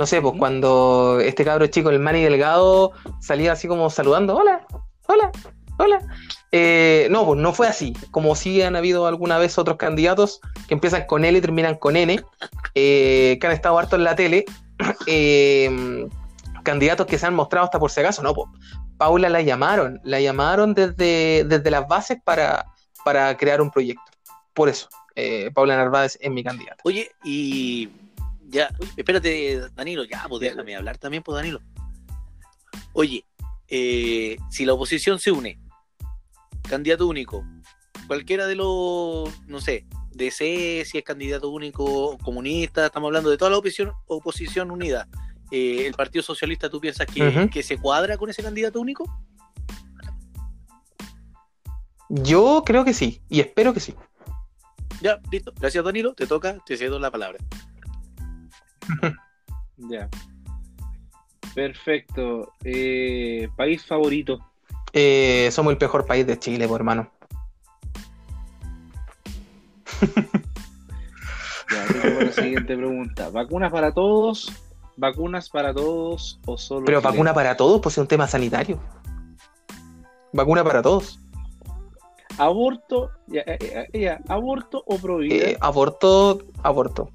No 0.00 0.06
sé, 0.06 0.22
pues 0.22 0.32
cuando 0.38 1.20
este 1.20 1.44
cabro 1.44 1.66
chico, 1.66 1.90
el 1.90 1.98
Manny 1.98 2.22
Delgado, 2.22 2.92
salía 3.20 3.52
así 3.52 3.68
como 3.68 3.90
saludando, 3.90 4.34
hola, 4.34 4.66
hola, 5.06 5.30
hola. 5.76 6.00
Eh, 6.52 7.06
no, 7.10 7.26
pues 7.26 7.38
no 7.38 7.52
fue 7.52 7.68
así, 7.68 7.92
como 8.10 8.34
sí 8.34 8.62
han 8.62 8.76
habido 8.76 9.06
alguna 9.06 9.36
vez 9.36 9.58
otros 9.58 9.76
candidatos 9.76 10.40
que 10.66 10.72
empiezan 10.72 11.04
con 11.04 11.26
L 11.26 11.36
y 11.36 11.42
terminan 11.42 11.74
con 11.74 11.96
N, 11.96 12.18
que 12.72 13.38
han 13.42 13.52
estado 13.52 13.78
harto 13.78 13.96
en 13.96 14.04
la 14.04 14.16
tele. 14.16 14.46
Eh, 15.06 16.08
candidatos 16.62 17.06
que 17.06 17.18
se 17.18 17.26
han 17.26 17.34
mostrado 17.34 17.66
hasta 17.66 17.78
por 17.78 17.90
si 17.90 18.00
acaso, 18.00 18.22
no, 18.22 18.32
Paula 18.96 19.28
la 19.28 19.42
llamaron, 19.42 20.00
la 20.02 20.18
llamaron 20.18 20.72
desde, 20.72 21.44
desde 21.44 21.70
las 21.70 21.86
bases 21.86 22.16
para, 22.24 22.64
para 23.04 23.36
crear 23.36 23.60
un 23.60 23.70
proyecto. 23.70 24.10
Por 24.54 24.70
eso, 24.70 24.88
eh, 25.14 25.50
Paula 25.52 25.76
Narváez 25.76 26.16
es 26.22 26.30
mi 26.30 26.42
candidata. 26.42 26.78
Oye, 26.84 27.10
y 27.22 27.90
ya, 28.50 28.74
espérate, 28.96 29.60
Danilo, 29.74 30.04
ya, 30.04 30.26
pues 30.28 30.40
déjame 30.40 30.76
hablar 30.76 30.98
también, 30.98 31.22
pues 31.22 31.36
Danilo. 31.36 31.60
Oye, 32.92 33.24
eh, 33.68 34.36
si 34.50 34.64
la 34.64 34.74
oposición 34.74 35.18
se 35.18 35.30
une, 35.30 35.58
candidato 36.68 37.06
único, 37.06 37.44
cualquiera 38.06 38.46
de 38.46 38.56
los, 38.56 39.30
no 39.46 39.60
sé, 39.60 39.86
DC, 40.12 40.84
si 40.84 40.98
es 40.98 41.04
candidato 41.04 41.48
único, 41.48 42.18
comunista, 42.18 42.86
estamos 42.86 43.08
hablando 43.08 43.30
de 43.30 43.38
toda 43.38 43.52
la 43.52 43.58
oposición, 43.58 43.92
oposición 44.06 44.70
unida 44.70 45.08
eh, 45.50 45.86
el 45.86 45.94
Partido 45.94 46.22
Socialista, 46.22 46.68
¿tú 46.68 46.80
piensas 46.80 47.06
que, 47.06 47.62
se 47.62 47.78
cuadra 47.78 48.16
con 48.16 48.30
ese 48.30 48.42
candidato 48.42 48.80
único? 48.80 49.04
Yo 52.08 52.62
creo 52.64 52.84
que 52.84 52.94
sí, 52.94 53.22
y 53.28 53.40
espero 53.40 53.72
que 53.72 53.80
sí. 53.80 53.94
Ya, 55.00 55.20
listo. 55.30 55.52
Gracias, 55.58 55.84
Danilo. 55.84 56.14
Te 56.14 56.26
toca, 56.26 56.58
te 56.66 56.76
cedo 56.76 56.98
la 56.98 57.10
palabra. 57.10 57.38
ya. 59.76 60.08
Perfecto. 61.54 62.52
Eh, 62.64 63.48
¿País 63.56 63.84
favorito? 63.84 64.38
Eh, 64.92 65.48
somos 65.52 65.72
el 65.72 65.78
mejor 65.80 66.06
país 66.06 66.26
de 66.26 66.38
Chile, 66.38 66.66
por 66.68 66.80
hermano. 66.80 67.10
ya, 71.70 71.86
tengo 72.02 72.20
la 72.20 72.32
siguiente 72.32 72.76
pregunta. 72.76 73.30
¿Vacunas 73.30 73.70
para 73.70 73.92
todos 73.92 74.52
¿Vacunas 75.00 75.48
para 75.48 75.72
todos 75.72 76.38
o 76.44 76.58
solo.? 76.58 76.84
Pero 76.84 77.00
vacuna 77.00 77.32
para 77.32 77.56
todos, 77.56 77.80
pues 77.80 77.94
es 77.94 77.98
un 77.98 78.06
tema 78.06 78.26
sanitario. 78.26 78.78
Vacuna 80.32 80.62
para 80.62 80.82
todos. 80.82 81.18
Aborto, 82.36 83.10
ya, 83.26 83.42
ya, 83.92 84.20
aborto 84.28 84.82
o 84.86 84.98
prohibida. 84.98 85.50
Eh, 85.50 85.56
aborto, 85.60 86.40
aborto. 86.62 87.10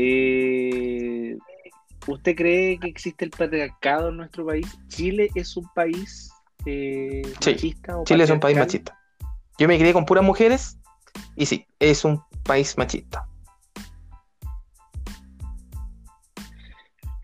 Eh, 0.00 1.36
¿Usted 2.06 2.36
cree 2.36 2.78
que 2.78 2.86
existe 2.86 3.24
el 3.24 3.32
patriarcado 3.32 4.10
en 4.10 4.18
nuestro 4.18 4.46
país? 4.46 4.78
¿Chile 4.86 5.28
es 5.34 5.56
un 5.56 5.68
país 5.74 6.32
eh, 6.66 7.22
machista? 7.44 8.04
Chile 8.04 8.22
es 8.22 8.30
un 8.30 8.38
país 8.38 8.56
machista. 8.56 8.96
Yo 9.58 9.66
me 9.66 9.76
crié 9.76 9.92
con 9.92 10.06
puras 10.06 10.22
mujeres 10.22 10.78
y 11.34 11.46
sí, 11.46 11.66
es 11.80 12.04
un 12.04 12.22
país 12.44 12.78
machista. 12.78 13.26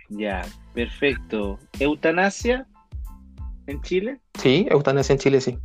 Ya, 0.08 0.42
perfecto. 0.74 1.60
¿Eutanasia 1.78 2.66
en 3.68 3.80
Chile? 3.82 4.20
Sí, 4.40 4.66
eutanasia 4.68 5.12
en 5.12 5.18
Chile, 5.20 5.40
sí. 5.40 5.58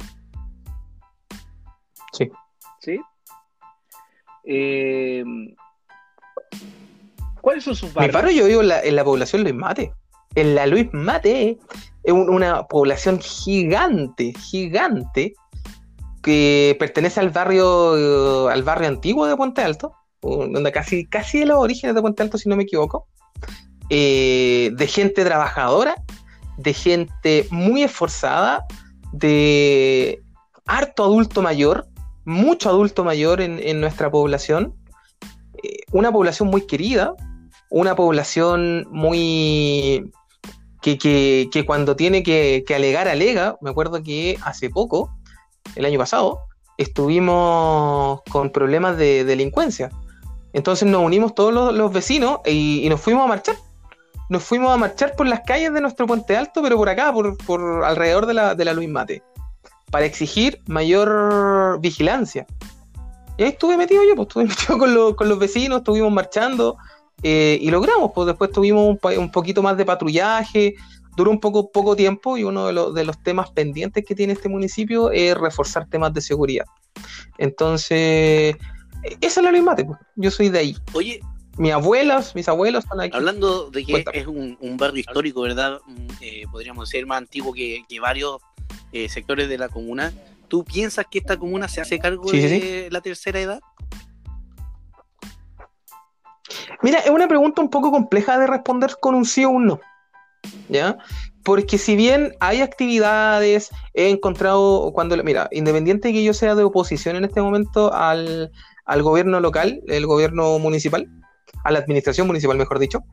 Sí. 2.14 2.32
¿Sí? 2.80 3.02
Eh, 4.44 5.24
¿Cuáles 7.42 7.64
son 7.64 7.76
sus 7.76 7.94
barrios? 7.94 8.14
Mi 8.14 8.14
barrio 8.14 8.38
yo 8.38 8.48
vivo 8.48 8.62
en 8.62 8.96
la, 8.96 9.04
población 9.04 9.44
Luis 9.44 9.56
Mate. 9.56 9.94
En 10.36 10.56
la 10.56 10.68
Luis 10.68 10.88
Mate 10.92 11.58
es 12.04 12.14
una 12.14 12.64
población 12.68 13.20
gigante, 13.20 14.34
gigante, 14.40 15.34
que 16.22 16.76
pertenece 16.80 17.20
al 17.20 17.30
barrio, 17.30 18.48
al 18.50 18.64
barrio 18.64 18.88
antiguo 18.88 19.26
de 19.26 19.36
Puente 19.36 19.62
Alto, 19.62 19.94
donde 20.22 20.72
casi, 20.72 21.06
casi 21.06 21.40
de 21.40 21.46
los 21.46 21.58
orígenes 21.58 21.96
de 21.96 22.02
Puente 22.02 22.24
Alto, 22.24 22.38
si 22.38 22.50
no 22.50 22.56
me 22.56 22.64
equivoco, 22.64 23.08
eh, 23.90 24.72
de 24.74 24.88
gente 24.88 25.24
trabajadora, 25.24 25.96
de 26.58 26.74
gente 26.74 27.48
muy 27.50 27.84
esforzada, 27.84 28.66
de 29.14 30.22
harto 30.66 31.04
adulto 31.04 31.42
mayor, 31.42 31.88
mucho 32.26 32.70
adulto 32.70 33.04
mayor 33.04 33.42
en, 33.42 33.82
nuestra 33.82 34.12
población, 34.12 34.76
eh, 35.64 35.78
una 35.92 36.12
población 36.12 36.50
muy 36.50 36.68
querida, 36.68 37.16
una 37.70 37.96
población 37.96 38.88
muy... 38.90 40.12
Que, 40.82 40.98
que, 40.98 41.66
cuando 41.66 41.96
tiene 41.98 42.24
que, 42.24 42.64
que 42.66 42.76
alegar, 42.76 43.08
alega. 43.10 43.58
Me 43.62 43.70
acuerdo 43.70 44.02
que 44.02 44.38
hace 44.44 44.70
poco 44.70 45.12
el 45.76 45.86
año 45.86 46.00
pasado, 46.00 46.40
estuvimos 46.78 48.22
con 48.32 48.52
problemas 48.52 48.98
de 48.98 49.26
delincuencia. 49.26 49.92
Entonces 50.54 50.88
nos 50.88 51.04
unimos 51.04 51.36
todos 51.36 51.74
los, 51.74 51.94
vecinos 51.94 52.40
y, 52.46 52.88
nos 52.90 53.02
fuimos 53.02 53.26
a 53.26 53.28
marchar. 53.28 53.56
Nos 54.30 54.44
fuimos 54.44 54.72
a 54.72 54.78
marchar 54.78 55.16
por 55.16 55.28
las 55.28 55.42
calles 55.42 55.74
de 55.74 55.82
nuestro 55.82 56.08
puente 56.08 56.38
alto, 56.38 56.62
pero 56.62 56.78
por 56.78 56.90
acá, 56.90 57.14
por, 57.14 57.84
alrededor 57.84 58.26
de 58.26 58.34
la, 58.34 58.56
de 58.56 58.66
la 58.66 58.74
Luis 58.74 58.90
Mate, 58.90 59.24
para 59.92 60.06
exigir 60.06 60.62
mayor 60.68 61.80
vigilancia. 61.82 62.46
Y 63.38 63.44
ahí 63.44 63.50
estuve 63.50 63.78
metido 63.78 64.04
yo, 64.04 64.16
pues 64.16 64.28
estuve 64.28 64.46
metido 64.78 65.16
con, 65.16 65.30
los 65.30 65.40
vecinos, 65.40 65.80
estuvimos 65.80 66.12
marchando 66.12 66.78
eh, 67.24 67.58
y 67.62 67.70
logramos, 67.70 68.12
pues 68.14 68.28
después 68.28 68.52
tuvimos 68.52 68.98
un, 69.04 69.18
un 69.18 69.32
poquito 69.32 69.62
más 69.62 69.78
de 69.78 69.86
patrullaje, 69.86 70.76
duró 71.20 71.32
un 71.32 71.40
poco, 71.40 71.70
poco 71.70 71.96
tiempo 71.96 72.38
y 72.38 72.44
uno 72.44 72.94
de, 72.94 73.04
los 73.04 73.24
temas 73.24 73.52
pendientes 73.52 74.06
que 74.06 74.16
tiene 74.16 74.34
este 74.34 74.48
municipio 74.48 75.12
es 75.12 75.38
reforzar 75.38 75.88
temas 75.90 76.14
de 76.14 76.22
seguridad. 76.22 76.66
Entonces, 77.38 78.56
esa 79.20 79.40
es 79.42 79.44
la 79.44 79.52
misma 79.52 79.76
pues. 79.76 80.00
yo 80.16 80.32
soy 80.32 80.48
de 80.50 80.60
ahí. 80.60 80.78
Oye, 80.94 81.20
mis 81.58 81.74
abuelas, 81.74 82.36
mis 82.36 82.48
abuelos 82.48 82.86
están 82.86 83.02
aquí. 83.02 83.18
Hablando 83.18 83.70
de 83.70 83.84
que 83.84 84.06
es 84.14 84.28
un, 84.28 84.78
barrio 84.78 85.02
histórico, 85.02 85.42
¿verdad? 85.42 85.80
Mm, 85.88 86.08
eh, 86.22 86.44
podríamos 86.50 86.88
ser 86.88 87.06
más 87.06 87.18
antiguo 87.18 87.54
que, 87.54 87.84
varios 88.02 88.42
eh, 88.94 89.10
sectores 89.10 89.50
de 89.50 89.58
la 89.58 89.68
comuna. 89.68 90.14
¿Tú 90.48 90.64
piensas 90.64 91.06
que 91.12 91.20
esta 91.20 91.38
comuna 91.38 91.68
se 91.68 91.82
hace 91.82 92.00
cargo 92.00 92.32
de 92.32 92.88
la 92.92 93.02
tercera 93.02 93.42
edad? 93.42 93.60
Mira, 96.82 97.00
es 97.00 97.10
una 97.10 97.28
pregunta 97.28 97.62
un 97.62 97.70
poco 97.70 97.92
compleja 97.92 98.40
de 98.40 98.48
responder 98.48 98.96
con 99.00 99.16
un 99.16 99.26
sí 99.26 99.46
o 99.46 99.50
un 99.50 99.68
no. 99.68 99.80
¿ya? 100.70 100.98
Porque 101.44 101.78
si 101.78 101.96
bien 101.96 102.36
hay 102.40 102.62
actividades, 102.62 103.70
he 103.94 104.10
encontrado, 104.10 104.92
cuando, 104.94 105.22
mira, 105.24 105.48
independiente 105.52 106.10
de 106.10 106.14
que 106.14 106.24
yo 106.24 106.34
sea 106.34 106.56
de 106.56 106.64
oposición 106.64 107.16
en 107.16 107.26
este 107.26 107.42
momento 107.42 107.94
al, 107.94 108.52
gobierno 109.02 109.40
local, 109.40 109.82
el 109.88 110.06
gobierno 110.06 110.60
municipal, 110.60 111.08
a 111.64 111.72
la 111.72 111.80
administración 111.80 112.28
municipal, 112.28 112.58
mejor 112.58 112.80
dicho, 112.80 113.04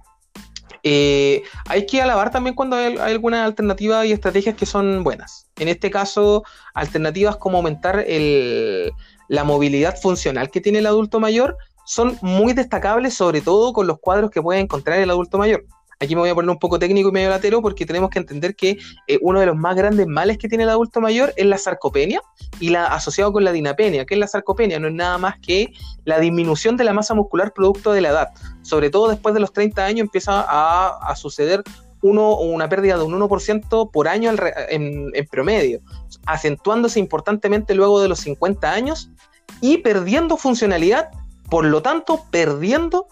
eh, 0.83 1.43
hay 1.67 1.87
que 1.87 2.01
alabar 2.01 2.31
también 2.31 2.55
cuando 2.55 2.77
hay, 2.77 2.97
hay 2.97 3.13
algunas 3.13 3.45
alternativas 3.45 4.07
y 4.07 4.13
estrategias 4.13 4.55
que 4.55 4.67
son 4.67 5.03
buenas. 5.03 5.47
En 5.59 5.69
este 5.69 5.91
caso, 5.91 6.45
alternativas 6.75 7.37
como 7.37 7.59
aumentar 7.59 8.05
la 9.29 9.45
movilidad 9.45 9.97
funcional 10.01 10.51
que 10.51 10.61
tiene 10.61 10.79
el 10.79 10.87
adulto 10.87 11.19
mayor 11.19 11.57
son 11.87 12.19
muy 12.21 12.53
destacables, 12.53 13.15
sobre 13.15 13.41
todo 13.41 13.73
con 13.73 13.87
los 13.87 13.99
cuadros 13.99 14.31
que 14.31 14.43
puede 14.43 14.61
encontrar 14.61 14.99
el 14.99 15.11
adulto 15.11 15.39
mayor 15.39 15.65
Aquí 15.99 16.15
me 16.15 16.21
voy 16.21 16.31
a 16.31 16.35
poner 16.35 16.51
un 16.51 16.59
poco 16.59 16.79
técnico 16.79 17.09
y 17.09 17.13
medio 17.13 17.31
latero 17.31 17.63
porque 17.63 17.87
tenemos 17.87 18.11
que 18.11 18.19
entender 18.19 18.55
que 18.55 18.77
eh, 19.07 19.19
uno 19.23 19.41
de 19.41 19.47
los 19.47 19.57
más 19.57 19.75
grandes 19.75 20.07
males 20.07 20.37
que 20.37 20.47
tiene 20.47 20.65
el 20.65 20.71
adulto 20.71 21.01
mayor 21.01 21.33
es 21.37 21.47
la 21.47 21.57
sarcopenia 21.57 22.21
y 22.61 22.69
la 22.69 22.87
asociado 22.87 23.33
con 23.33 23.45
la 23.45 23.53
dinapenia. 23.53 24.05
¿Qué 24.05 24.15
es 24.15 24.21
la 24.21 24.29
sarcopenia? 24.29 24.79
No 24.79 24.89
es 24.89 24.95
nada 24.95 25.17
más 25.17 25.37
que 25.41 25.73
la 26.05 26.21
disminución 26.21 26.77
de 26.77 26.85
la 26.85 26.93
masa 26.93 27.15
muscular 27.15 27.55
producto 27.55 27.93
de 27.93 28.03
la 28.03 28.11
edad. 28.11 28.29
Sobre 28.61 28.91
todo 28.91 29.09
después 29.09 29.35
de 29.35 29.41
los 29.41 29.55
30 29.55 29.87
años 29.87 30.01
empieza 30.01 30.45
a, 30.47 31.17
suceder 31.17 31.63
uno, 32.03 32.37
una 32.41 32.69
pérdida 32.69 32.99
de 32.99 33.05
un 33.05 33.19
1% 33.19 33.91
por 33.91 34.07
año 34.07 34.33
en, 34.69 35.11
en 35.15 35.27
promedio, 35.29 35.81
acentuándose 36.27 37.01
importantemente 37.01 37.75
luego 37.75 38.03
de 38.03 38.09
los 38.09 38.21
50 38.21 38.71
años 38.71 39.11
y 39.63 39.79
perdiendo 39.79 40.37
funcionalidad, 40.37 41.09
por 41.49 41.65
lo 41.65 41.83
tanto 41.83 42.25
perdiendo 42.31 43.07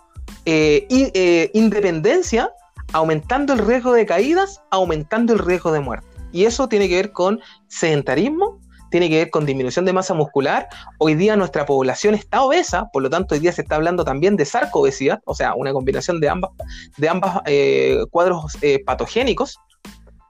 eh, 0.46 0.86
eh, 0.90 1.50
independencia, 1.54 2.50
aumentando 2.92 3.52
el 3.52 3.60
riesgo 3.60 3.92
de 3.92 4.06
caídas, 4.06 4.62
aumentando 4.70 5.32
el 5.32 5.38
riesgo 5.38 5.72
de 5.72 5.80
muerte. 5.80 6.06
Y 6.32 6.44
eso 6.44 6.68
tiene 6.68 6.88
que 6.88 6.96
ver 6.96 7.12
con 7.12 7.40
sedentarismo, 7.68 8.58
tiene 8.90 9.08
que 9.08 9.16
ver 9.16 9.30
con 9.30 9.46
disminución 9.46 9.84
de 9.84 9.92
masa 9.92 10.14
muscular. 10.14 10.68
Hoy 10.98 11.14
día 11.14 11.36
nuestra 11.36 11.64
población 11.66 12.14
está 12.14 12.42
obesa, 12.42 12.90
por 12.92 13.02
lo 13.02 13.10
tanto 13.10 13.34
hoy 13.34 13.40
día 13.40 13.52
se 13.52 13.62
está 13.62 13.76
hablando 13.76 14.04
también 14.04 14.36
de 14.36 14.44
sarcoobesidad, 14.44 15.20
o 15.24 15.34
sea, 15.34 15.54
una 15.54 15.72
combinación 15.72 16.20
de 16.20 16.28
ambas, 16.28 16.50
de 16.96 17.08
ambas 17.08 17.40
eh, 17.46 17.98
cuadros 18.10 18.56
patogénicos. 18.84 19.58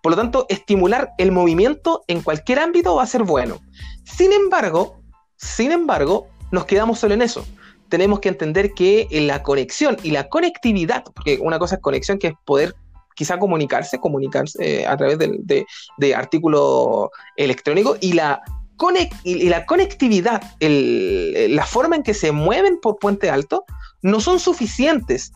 Por 0.03 0.13
lo 0.13 0.17
tanto, 0.17 0.45
estimular 0.51 1.13
el 1.17 1.33
movimiento 1.33 2.05
en 2.09 2.21
cualquier 2.21 2.59
ámbito 2.59 2.95
va 2.95 3.03
a 3.03 3.07
ser 3.07 3.23
bueno. 3.23 3.59
Sin 4.05 4.33
embargo, 4.33 5.01
sin 5.37 5.73
embargo, 5.73 6.29
nos 6.53 6.67
quedamos 6.67 6.99
solo 6.99 7.15
en 7.15 7.23
eso 7.23 7.45
tenemos 7.95 8.19
que 8.19 8.29
entender 8.29 8.73
que 8.75 9.07
la 9.13 9.45
conexión 9.45 9.97
y 10.03 10.11
la 10.11 10.29
conectividad, 10.29 11.05
porque 11.15 11.39
una 11.41 11.61
cosa 11.61 11.77
es 11.77 11.81
conexión, 11.81 12.19
que 12.19 12.27
es 12.27 12.35
poder 12.45 12.75
quizá 13.15 13.39
comunicarse, 13.39 14.01
comunicarse 14.01 14.81
eh, 14.81 14.85
a 14.85 14.97
través 14.97 15.17
de, 15.17 15.65
de, 15.99 16.15
artículos 16.17 17.11
electrónicos, 17.37 17.99
y 18.01 18.15
la, 18.15 18.43
y 19.23 19.49
la 19.49 19.65
conectividad, 19.65 20.43
la 20.59 21.67
forma 21.67 21.95
en 21.95 22.03
que 22.03 22.15
se 22.15 22.33
mueven 22.33 22.81
por 22.83 22.99
Puente 22.99 23.31
Alto, 23.31 23.65
no 24.03 24.19
son 24.19 24.41
suficientes. 24.41 25.31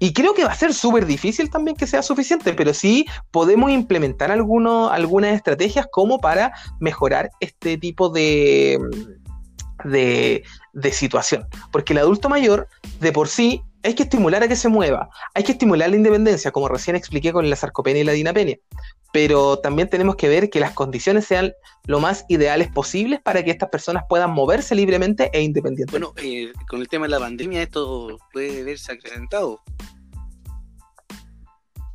Y 0.00 0.12
creo 0.12 0.34
que 0.34 0.44
va 0.44 0.50
a 0.50 0.56
ser 0.56 0.74
súper 0.74 1.06
difícil 1.06 1.48
también 1.48 1.76
que 1.76 1.86
sea 1.86 2.02
suficiente, 2.02 2.54
pero 2.54 2.74
sí 2.74 3.06
podemos 3.30 3.70
implementar 3.70 4.32
algunas 4.32 5.32
estrategias 5.32 5.86
como 5.92 6.18
para 6.18 6.52
mejorar 6.80 7.30
este 7.38 7.78
tipo 7.78 8.08
de, 8.08 8.80
de, 9.84 10.42
situación. 10.92 11.46
Porque 11.72 11.92
el 11.92 11.98
adulto 11.98 12.28
mayor, 12.28 12.68
de 13.00 13.12
por 13.12 13.28
sí, 13.28 13.62
hay 13.82 13.94
que 13.94 14.02
estimular 14.02 14.42
a 14.42 14.48
que 14.48 14.56
se 14.56 14.68
mueva, 14.68 15.08
hay 15.34 15.42
que 15.42 15.52
estimular 15.52 15.88
la 15.88 15.96
independencia, 15.96 16.50
como 16.50 16.68
recién 16.68 16.96
expliqué 16.96 17.32
con 17.32 17.48
la 17.48 17.56
sarcopenia 17.56 18.02
y 18.02 18.04
la 18.04 18.12
dinapenia. 18.12 18.58
Pero 19.12 19.58
también 19.58 19.88
tenemos 19.88 20.16
que 20.16 20.28
ver 20.28 20.50
que 20.50 20.60
las 20.60 20.72
condiciones 20.72 21.24
sean 21.24 21.52
lo 21.86 21.98
más 21.98 22.24
ideales 22.28 22.68
posibles 22.68 23.20
para 23.20 23.42
que 23.42 23.50
estas 23.50 23.70
personas 23.70 24.04
puedan 24.08 24.30
moverse 24.32 24.74
libremente 24.74 25.30
e 25.32 25.42
independientemente. 25.42 26.12
Bueno, 26.12 26.14
eh, 26.22 26.52
con 26.68 26.80
el 26.80 26.88
tema 26.88 27.06
de 27.06 27.10
la 27.10 27.18
pandemia, 27.18 27.62
esto 27.62 28.18
puede 28.32 28.62
verse 28.62 28.92
acrecentado. 28.92 29.60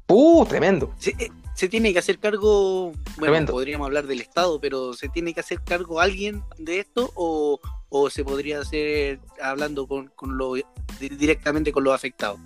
¡Uh! 0.08 0.46
Tremendo. 0.46 0.94
Eh, 1.06 1.30
se 1.56 1.70
tiene 1.70 1.94
que 1.94 2.00
hacer 2.00 2.20
cargo, 2.20 2.92
bueno, 3.18 3.52
podríamos 3.52 3.86
hablar 3.86 4.06
del 4.08 4.20
Estado, 4.20 4.60
pero 4.60 4.94
¿se 4.94 5.08
tiene 5.08 5.34
que 5.34 5.40
hacer 5.40 5.62
cargo 5.64 6.02
alguien 6.02 6.44
de 6.58 6.80
esto 6.80 7.12
o, 7.16 7.60
se 8.10 8.26
podría 8.26 8.60
hacer 8.60 9.22
hablando 9.42 9.88
con, 9.88 10.08
con 10.16 10.38
lo, 10.38 10.56
directamente 11.00 11.72
con 11.72 11.86
los 11.86 11.94
afectados? 11.94 12.40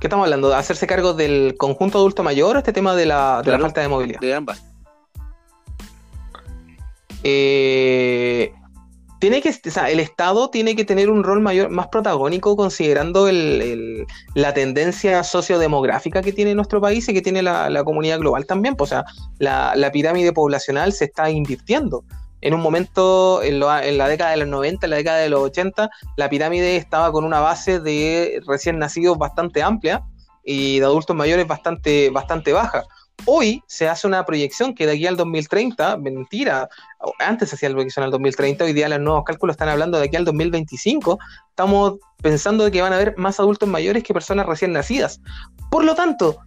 ¿Qué 0.00 0.08
estamos 0.08 0.24
hablando? 0.24 0.48
¿De 0.48 0.56
hacerse 0.56 0.88
cargo 0.88 1.14
del 1.14 1.54
conjunto 1.56 1.98
adulto 1.98 2.24
mayor 2.24 2.56
o 2.56 2.58
este 2.58 2.72
tema 2.72 2.96
de 2.96 3.06
la, 3.06 3.40
de 3.44 3.52
la 3.52 3.60
falta 3.60 3.80
de 3.80 3.86
movilidad? 3.86 4.18
De 4.18 4.34
ambas. 4.34 4.64
Eh, 7.22 8.52
tiene 9.22 9.40
que, 9.40 9.54
el 9.86 10.00
Estado 10.00 10.50
tiene 10.50 10.74
que 10.74 10.84
tener 10.84 11.08
un 11.08 11.22
rol 11.22 11.40
mayor, 11.40 11.70
más 11.70 11.86
protagónico 11.86 12.56
considerando 12.56 13.28
la 14.34 14.52
tendencia 14.52 15.22
sociodemográfica 15.22 16.22
que 16.22 16.32
tiene 16.32 16.56
nuestro 16.56 16.80
país 16.80 17.08
y 17.08 17.14
que 17.14 17.22
tiene 17.22 17.40
la, 17.40 17.84
comunidad 17.84 18.18
global 18.18 18.46
también. 18.46 18.74
Pues, 18.74 18.90
o 18.90 18.94
sea, 18.96 19.04
la, 19.38 19.92
pirámide 19.92 20.32
poblacional 20.32 20.92
se 20.92 21.04
está 21.04 21.30
invirtiendo. 21.30 22.02
En 22.40 22.52
un 22.52 22.60
momento, 22.60 23.44
en, 23.44 23.60
la 23.60 24.08
década 24.08 24.32
de 24.32 24.38
los 24.38 24.48
90, 24.48 24.86
en 24.86 24.90
la 24.90 24.96
década 24.96 25.18
de 25.18 25.28
los 25.28 25.42
80, 25.42 25.88
la 26.16 26.28
pirámide 26.28 26.74
estaba 26.74 27.12
con 27.12 27.24
una 27.24 27.38
base 27.38 27.78
de 27.78 28.42
recién 28.44 28.80
nacidos 28.80 29.18
bastante 29.18 29.62
amplia 29.62 30.02
y 30.44 30.80
de 30.80 30.84
adultos 30.84 31.14
mayores 31.14 31.46
bastante, 31.46 32.10
bastante 32.10 32.52
baja. 32.52 32.82
Hoy 33.24 33.62
se 33.68 33.88
hace 33.88 34.06
una 34.08 34.24
proyección 34.24 34.74
que 34.74 34.84
de 34.84 34.92
aquí 34.92 35.06
al 35.06 35.16
2030, 35.16 35.96
mentira, 35.98 36.68
antes 37.20 37.50
se 37.50 37.54
hacía 37.54 37.68
la 37.68 37.76
proyección 37.76 38.04
al 38.04 38.10
2030, 38.10 38.64
hoy 38.64 38.72
día 38.72 38.88
los 38.88 38.98
nuevos 38.98 39.24
cálculos 39.24 39.54
están 39.54 39.68
hablando 39.68 39.98
de 39.98 40.06
aquí 40.06 40.16
al 40.16 40.24
2025, 40.24 41.18
estamos 41.50 41.98
pensando 42.20 42.64
de 42.64 42.72
que 42.72 42.82
van 42.82 42.92
a 42.92 42.96
haber 42.96 43.16
más 43.18 43.38
adultos 43.38 43.68
mayores 43.68 44.02
que 44.02 44.12
personas 44.12 44.46
recién 44.46 44.72
nacidas. 44.72 45.20
Por 45.70 45.84
lo 45.84 45.94
tanto, 45.94 46.38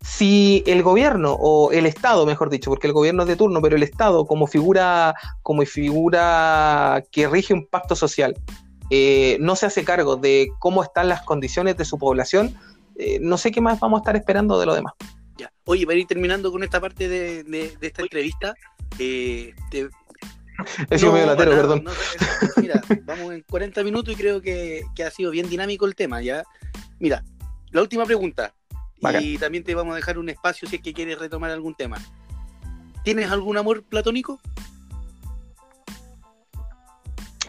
si 0.00 0.64
el 0.66 0.82
gobierno 0.82 1.34
o 1.38 1.70
el 1.70 1.86
Estado, 1.86 2.26
mejor 2.26 2.50
dicho, 2.50 2.68
porque 2.68 2.88
el 2.88 2.92
gobierno 2.92 3.22
es 3.22 3.28
de 3.28 3.36
turno, 3.36 3.62
pero 3.62 3.76
el 3.76 3.84
Estado 3.84 4.26
como 4.26 4.48
figura, 4.48 5.14
como 5.42 5.64
figura 5.64 7.04
que 7.12 7.28
rige 7.28 7.54
un 7.54 7.66
pacto 7.66 7.94
social, 7.94 8.36
eh, 8.90 9.36
no 9.40 9.54
se 9.54 9.66
hace 9.66 9.84
cargo 9.84 10.16
de 10.16 10.48
cómo 10.58 10.82
están 10.82 11.08
las 11.08 11.22
condiciones 11.22 11.76
de 11.76 11.84
su 11.84 11.96
población, 11.96 12.56
eh, 12.98 13.18
no 13.20 13.38
sé 13.38 13.52
qué 13.52 13.60
más 13.60 13.78
vamos 13.78 13.98
a 13.98 14.02
estar 14.02 14.16
esperando 14.16 14.58
de 14.58 14.66
lo 14.66 14.74
demás. 14.74 14.94
Ya. 15.36 15.52
Oye, 15.64 15.86
para 15.86 15.98
ir 15.98 16.06
terminando 16.06 16.52
con 16.52 16.62
esta 16.62 16.80
parte 16.80 17.08
de, 17.08 17.76
esta 17.80 18.02
entrevista, 18.02 18.54
eh, 18.98 19.54
medio 20.90 21.26
latero, 21.26 21.50
perdón. 21.52 21.84
mira, 22.56 22.80
vamos 23.04 23.32
en 23.32 23.42
40 23.42 23.82
minutos 23.82 24.14
y 24.14 24.16
creo 24.16 24.40
que, 24.40 24.84
ha 25.04 25.10
sido 25.10 25.30
bien 25.30 25.48
dinámico 25.48 25.86
el 25.86 25.94
tema, 25.94 26.22
¿ya? 26.22 26.44
Mira, 26.98 27.24
la 27.70 27.82
última 27.82 28.04
pregunta. 28.04 28.54
Y 29.20 29.36
también 29.36 29.64
te 29.64 29.74
vamos 29.74 29.92
a 29.92 29.96
dejar 29.96 30.18
un 30.18 30.30
espacio 30.30 30.66
si 30.66 30.76
es 30.76 30.82
que 30.82 30.94
quieres 30.94 31.18
retomar 31.18 31.50
algún 31.50 31.74
tema. 31.74 31.98
¿Tienes 33.02 33.30
algún 33.30 33.58
amor 33.58 33.82
platónico? 33.82 34.40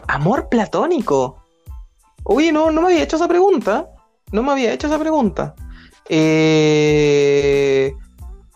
¿Amor 0.06 0.48
platónico? 0.50 1.42
Oye, 2.24 2.52
no, 2.52 2.70
no 2.70 2.82
me 2.82 2.88
había 2.88 3.04
hecho 3.04 3.16
esa 3.16 3.26
pregunta. 3.26 3.88
No 4.32 4.42
me 4.42 4.52
había 4.52 4.72
hecho 4.72 4.86
esa 4.86 4.98
pregunta. 4.98 5.54
Eh, 6.08 7.94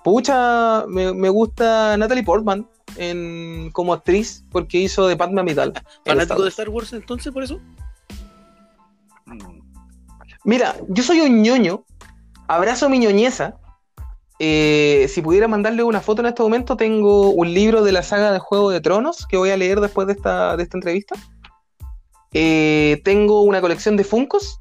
pucha, 0.04 0.84
me, 0.86 1.28
gusta 1.28 1.96
Natalie 1.96 2.22
Portman 2.22 2.68
en, 2.96 3.70
como 3.72 3.92
actriz 3.92 4.44
porque 4.50 4.78
hizo 4.78 5.06
de 5.08 5.16
Padma 5.16 5.42
Vital. 5.42 5.72
¿Fanático 6.04 6.42
de 6.42 6.48
Star 6.48 6.68
Wars 6.68 6.92
entonces 6.92 7.32
por 7.32 7.42
eso? 7.42 7.60
Mira, 10.44 10.76
yo 10.88 11.02
soy 11.02 11.20
un 11.20 11.42
ñoño, 11.42 11.84
abrazo 12.48 12.88
mi 12.88 12.98
ñoñeza. 12.98 13.56
Eh, 14.42 15.06
si 15.10 15.20
pudiera 15.20 15.48
mandarle 15.48 15.82
una 15.82 16.00
foto 16.00 16.22
en 16.22 16.28
este 16.28 16.42
momento, 16.42 16.76
tengo 16.76 17.28
un 17.30 17.52
libro 17.52 17.82
de 17.82 17.92
la 17.92 18.02
saga 18.02 18.32
de 18.32 18.38
Juego 18.38 18.70
de 18.70 18.80
Tronos 18.80 19.26
que 19.26 19.36
voy 19.36 19.50
a 19.50 19.56
leer 19.58 19.80
después 19.80 20.06
de 20.06 20.14
esta, 20.14 20.56
de 20.56 20.62
esta 20.62 20.78
entrevista. 20.78 21.14
Eh, 22.32 23.02
tengo 23.04 23.42
una 23.42 23.60
colección 23.60 23.96
de 23.98 24.04
Funcos, 24.04 24.60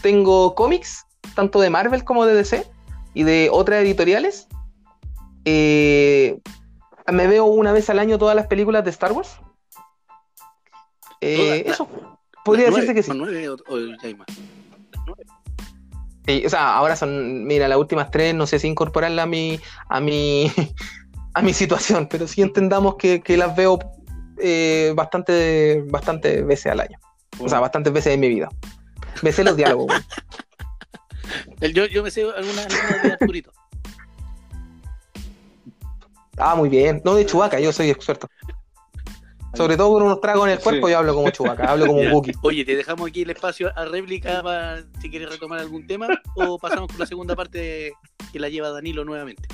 tengo 0.00 0.54
cómics 0.54 1.04
tanto 1.34 1.60
de 1.60 1.70
Marvel 1.70 2.04
como 2.04 2.26
de 2.26 2.34
DC 2.34 2.66
y 3.14 3.22
de 3.22 3.48
otras 3.50 3.82
editoriales. 3.82 4.48
Eh, 5.44 6.40
me 7.12 7.26
veo 7.26 7.46
una 7.46 7.72
vez 7.72 7.88
al 7.90 7.98
año 7.98 8.18
todas 8.18 8.36
las 8.36 8.46
películas 8.46 8.84
de 8.84 8.90
Star 8.90 9.12
Wars. 9.12 9.40
Eh, 11.20 11.64
eso. 11.66 11.88
Podría 12.44 12.66
decirse 12.66 12.94
que 12.94 13.02
sí. 13.02 13.10
o 16.46 16.48
sea, 16.48 16.76
ahora 16.76 16.96
son, 16.96 17.44
mira, 17.44 17.68
las 17.68 17.78
últimas 17.78 18.10
tres, 18.10 18.34
no 18.34 18.46
sé 18.46 18.58
si 18.58 18.68
incorporarla 18.68 19.24
a 19.24 19.26
mi, 19.26 19.58
a 19.88 20.00
mi, 20.00 20.50
a 21.34 21.42
mi 21.42 21.52
situación, 21.52 22.08
pero 22.08 22.26
sí 22.26 22.42
entendamos 22.42 22.96
que, 22.96 23.22
las 23.36 23.54
veo 23.56 23.78
eh, 24.38 24.92
bastante, 24.94 25.84
bastante 25.88 26.42
veces 26.42 26.72
al 26.72 26.80
año. 26.80 26.98
O 27.38 27.48
sea, 27.48 27.60
bastantes 27.60 27.92
veces 27.92 28.14
en 28.14 28.20
mi 28.20 28.28
vida. 28.28 28.48
Me 29.22 29.32
sé 29.32 29.44
los 29.44 29.56
diálogos. 29.56 29.92
yo, 31.60 31.86
yo 31.86 32.02
me 32.02 32.10
sé 32.10 32.22
alguna 32.22 32.66
de 32.66 33.12
Arturito. 33.12 33.52
Ah, 36.36 36.54
muy 36.54 36.68
bien. 36.68 37.02
No 37.04 37.14
de 37.14 37.26
Chubaca, 37.26 37.58
yo 37.58 37.72
soy 37.72 37.90
experto. 37.90 38.28
Sobre 39.54 39.76
todo 39.76 39.94
con 39.94 40.02
unos 40.02 40.20
tragos 40.20 40.46
en 40.46 40.52
el 40.52 40.60
cuerpo, 40.60 40.88
yo 40.88 40.98
hablo 40.98 41.14
como 41.14 41.30
Chubaca, 41.30 41.70
hablo 41.70 41.86
como 41.86 41.98
un 42.00 42.12
Wookiee. 42.12 42.34
Oye, 42.42 42.64
te 42.64 42.76
dejamos 42.76 43.08
aquí 43.08 43.22
el 43.22 43.30
espacio 43.30 43.72
a 43.76 43.84
réplica 43.86 44.42
para 44.42 44.82
si 45.00 45.10
quieres 45.10 45.30
retomar 45.30 45.58
algún 45.58 45.86
tema 45.86 46.06
o 46.36 46.58
pasamos 46.58 46.88
por 46.88 47.00
la 47.00 47.06
segunda 47.06 47.34
parte 47.34 47.92
que 48.32 48.38
la 48.38 48.48
lleva 48.48 48.70
Danilo 48.70 49.04
nuevamente. 49.04 49.48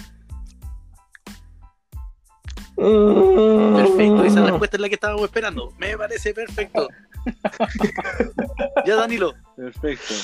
Perfecto, 2.77 4.25
esa 4.25 4.43
respuesta 4.45 4.77
es 4.77 4.81
la 4.81 4.89
que 4.89 4.97
estábamos 4.97 5.25
esperando. 5.25 5.73
Me 5.79 5.97
parece 5.97 6.35
perfecto. 6.35 6.89
ya, 8.85 8.97
Danilo. 8.97 9.33
Perfecto. 9.57 10.15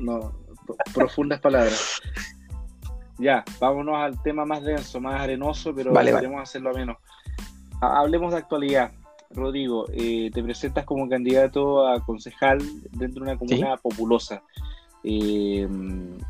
No, 0.00 0.32
profundas 0.94 1.40
palabras. 1.40 2.00
Ya, 3.18 3.44
vámonos 3.60 3.96
al 3.96 4.22
tema 4.22 4.44
más 4.46 4.62
denso, 4.62 5.00
más 5.00 5.20
arenoso, 5.20 5.74
pero 5.74 5.92
Vale, 5.92 6.12
queremos 6.12 6.40
hacerlo 6.42 6.70
a 6.70 6.72
menos. 6.74 6.96
Ha- 7.82 8.00
Hablemos 8.00 8.32
de 8.32 8.38
actualidad. 8.38 8.92
Rodrigo, 9.32 9.86
eh, 9.92 10.30
te 10.34 10.42
presentas 10.42 10.84
como 10.84 11.08
candidato 11.08 11.86
a 11.86 12.04
concejal 12.04 12.58
dentro 12.90 13.24
de 13.24 13.30
una 13.30 13.38
comuna 13.38 13.76
populosa. 13.76 14.42
Eh, 15.04 15.68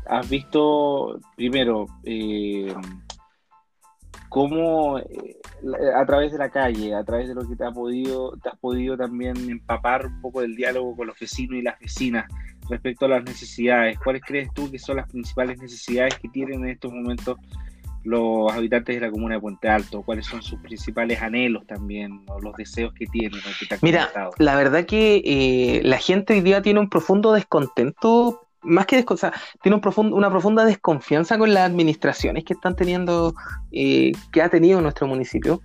¿Has 0.05 0.29
visto, 0.29 1.19
primero, 1.35 1.87
eh, 2.03 2.73
cómo 4.29 4.97
a 4.97 6.05
través 6.05 6.31
de 6.31 6.37
la 6.37 6.49
calle, 6.49 6.93
a 6.95 7.03
través 7.03 7.27
de 7.27 7.35
lo 7.35 7.47
que 7.47 7.55
te, 7.55 7.65
ha 7.65 7.71
podido, 7.71 8.37
te 8.37 8.49
has 8.49 8.57
podido 8.59 8.95
también 8.97 9.35
empapar 9.49 10.05
un 10.05 10.21
poco 10.21 10.41
del 10.41 10.55
diálogo 10.55 10.95
con 10.95 11.07
los 11.07 11.19
vecinos 11.19 11.57
y 11.57 11.61
las 11.61 11.79
vecinas 11.79 12.25
respecto 12.71 13.05
a 13.05 13.09
las 13.09 13.23
necesidades? 13.23 13.99
¿Cuáles 13.99 14.21
crees 14.25 14.49
tú 14.53 14.71
que 14.71 14.79
son 14.79 14.97
las 14.97 15.07
principales 15.09 15.59
necesidades 15.59 16.15
que 16.19 16.27
tienen 16.29 16.63
en 16.63 16.69
estos 16.71 16.91
momentos 16.91 17.37
los 18.03 18.51
habitantes 18.51 18.95
de 18.95 19.01
la 19.01 19.11
comuna 19.11 19.35
de 19.35 19.41
Puente 19.41 19.69
Alto? 19.69 20.01
¿Cuáles 20.01 20.25
son 20.25 20.41
sus 20.41 20.59
principales 20.59 21.21
anhelos 21.21 21.67
también, 21.67 22.23
o 22.27 22.39
los 22.41 22.55
deseos 22.55 22.93
que 22.93 23.05
tienen? 23.05 23.39
que 23.59 23.65
te 23.67 23.77
Mira, 23.81 24.07
comentado? 24.07 24.31
la 24.39 24.55
verdad 24.55 24.85
que 24.85 25.21
eh, 25.23 25.81
la 25.83 25.99
gente 25.99 26.33
hoy 26.33 26.41
día 26.41 26.61
tiene 26.63 26.79
un 26.79 26.89
profundo 26.89 27.33
descontento, 27.33 28.47
más 28.63 28.85
que 28.87 29.03
desco- 29.03 29.13
o 29.13 29.17
sea, 29.17 29.33
tiene 29.61 29.75
un 29.75 29.81
profundo, 29.81 30.15
una 30.15 30.29
profunda 30.29 30.65
desconfianza 30.65 31.37
con 31.37 31.53
las 31.53 31.69
administraciones 31.69 32.43
que 32.43 32.53
están 32.53 32.75
teniendo, 32.75 33.33
eh, 33.71 34.11
que 34.31 34.41
ha 34.41 34.49
tenido 34.49 34.81
nuestro 34.81 35.05
municipio. 35.07 35.61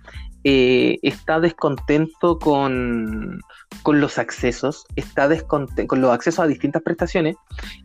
Eh, 0.49 0.99
está 1.01 1.41
descontento 1.41 2.39
con, 2.39 3.41
con 3.83 3.99
los 3.99 4.17
accesos, 4.17 4.85
está 4.95 5.27
descontento 5.27 5.85
con 5.87 5.99
los 5.99 6.09
accesos 6.09 6.39
a 6.39 6.47
distintas 6.47 6.83
prestaciones, 6.83 7.35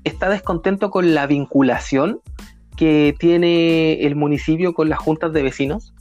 está 0.04 0.28
descontento 0.28 0.88
con 0.92 1.12
la 1.12 1.26
vinculación 1.26 2.20
que 2.76 3.16
tiene 3.18 4.06
el 4.06 4.14
municipio 4.14 4.74
con 4.74 4.88
las 4.88 5.00
juntas 5.00 5.32
de 5.32 5.42
vecinos. 5.42 5.92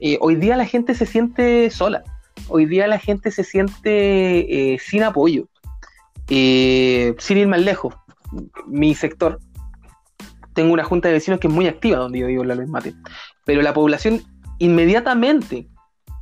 Eh, 0.00 0.16
hoy 0.22 0.36
día 0.36 0.56
la 0.56 0.64
gente 0.64 0.94
se 0.94 1.04
siente 1.04 1.68
sola 1.68 2.02
hoy 2.48 2.64
día 2.64 2.86
la 2.86 2.98
gente 2.98 3.30
se 3.30 3.44
siente 3.44 4.72
eh, 4.72 4.78
sin 4.78 5.02
apoyo. 5.02 5.46
Sin 6.26 7.36
ir 7.36 7.48
más 7.48 7.60
lejos, 7.60 7.94
mi 8.66 8.94
sector, 8.94 9.40
tengo 10.54 10.72
una 10.72 10.84
junta 10.84 11.08
de 11.08 11.14
vecinos 11.14 11.38
que 11.38 11.48
es 11.48 11.52
muy 11.52 11.66
activa 11.66 11.98
donde 11.98 12.20
yo 12.20 12.28
vivo 12.28 12.44
en 12.44 12.48
la 12.48 12.54
Luis 12.54 12.70
Mate, 12.70 12.94
pero 13.44 13.60
la 13.60 13.74
población 13.74 14.22
inmediatamente 14.58 15.68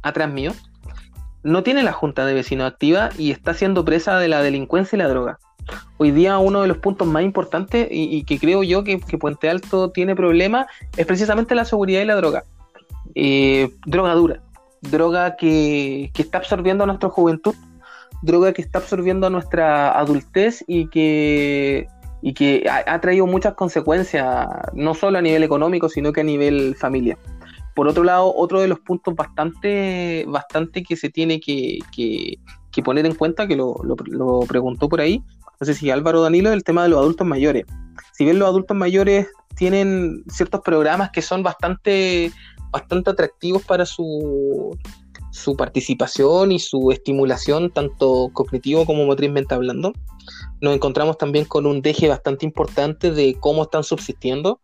atrás 0.08 0.30
mío 0.30 0.52
no 1.42 1.62
tiene 1.62 1.82
la 1.82 1.92
junta 1.92 2.26
de 2.26 2.34
vecinos 2.34 2.66
activa 2.66 3.10
y 3.16 3.30
está 3.30 3.54
siendo 3.54 3.84
presa 3.84 4.18
de 4.18 4.28
la 4.28 4.42
delincuencia 4.42 4.96
y 4.96 4.98
la 4.98 5.08
droga. 5.08 5.38
Hoy 5.96 6.10
día 6.10 6.38
uno 6.38 6.62
de 6.62 6.68
los 6.68 6.78
puntos 6.78 7.06
más 7.06 7.22
importantes 7.22 7.88
y, 7.90 8.24
que 8.24 8.38
creo 8.38 8.62
yo 8.62 8.84
que, 8.84 8.98
Puente 8.98 9.48
Alto 9.48 9.90
tiene 9.90 10.16
problemas 10.16 10.66
es 10.96 11.06
precisamente 11.06 11.54
la 11.54 11.64
seguridad 11.64 12.02
y 12.02 12.04
la 12.04 12.16
droga. 12.16 12.44
Eh, 13.14 13.70
droga 13.84 14.14
dura 14.14 14.40
droga 14.90 15.36
que, 15.36 16.10
que 16.14 16.22
está 16.22 16.38
absorbiendo 16.38 16.84
a 16.84 16.86
nuestra 16.86 17.08
juventud, 17.08 17.54
droga 18.22 18.52
que 18.52 18.62
está 18.62 18.78
absorbiendo 18.78 19.26
a 19.26 19.30
nuestra 19.30 19.98
adultez 19.98 20.64
y 20.66 20.88
que, 20.88 21.86
y 22.22 22.34
que 22.34 22.66
ha, 22.68 22.94
ha 22.94 23.00
traído 23.00 23.26
muchas 23.26 23.54
consecuencias, 23.54 24.46
no 24.74 24.94
solo 24.94 25.18
a 25.18 25.22
nivel 25.22 25.42
económico, 25.42 25.88
sino 25.88 26.12
que 26.12 26.20
a 26.22 26.24
nivel 26.24 26.74
familia. 26.76 27.18
Por 27.76 27.86
otro 27.86 28.02
lado, 28.02 28.34
otro 28.34 28.60
de 28.60 28.66
los 28.66 28.80
puntos 28.80 29.14
bastante, 29.14 30.24
bastante 30.26 30.82
que 30.82 30.96
se 30.96 31.10
tiene 31.10 31.38
que, 31.38 31.78
que- 31.94 32.38
que 32.72 32.82
poner 32.82 33.06
en 33.06 33.14
cuenta, 33.14 33.46
que 33.46 33.54
lo, 33.56 33.76
lo- 33.84 34.40
preguntó 34.40 34.88
por 34.88 35.00
ahí, 35.00 35.22
no 35.60 35.64
sé 35.64 35.74
si 35.74 35.90
Álvaro 35.90 36.20
Danilo, 36.22 36.52
el 36.52 36.64
tema 36.64 36.82
de 36.82 36.88
los 36.88 36.98
adultos 36.98 37.26
mayores. 37.26 37.64
Si 38.12 38.24
bien 38.24 38.38
los 38.38 38.48
adultos 38.48 38.76
mayores 38.76 39.28
tienen 39.54 40.24
ciertos 40.28 40.60
programas 40.62 41.10
que 41.10 41.22
son 41.22 41.42
bastante 41.42 42.32
bastante 42.70 43.10
atractivos 43.10 43.62
para 43.64 43.86
su, 43.86 44.76
su 45.30 45.56
participación 45.56 46.52
y 46.52 46.58
su 46.58 46.90
estimulación, 46.90 47.70
tanto 47.70 48.28
cognitivo 48.34 48.84
como 48.84 49.06
motrizmente 49.06 49.54
hablando. 49.54 49.92
Nos 50.60 50.74
encontramos 50.74 51.16
también 51.16 51.44
con 51.46 51.64
un 51.66 51.80
deje 51.80 52.08
bastante 52.08 52.44
importante 52.44 53.12
de 53.12 53.36
cómo 53.40 53.62
están 53.62 53.84
subsistiendo, 53.84 54.60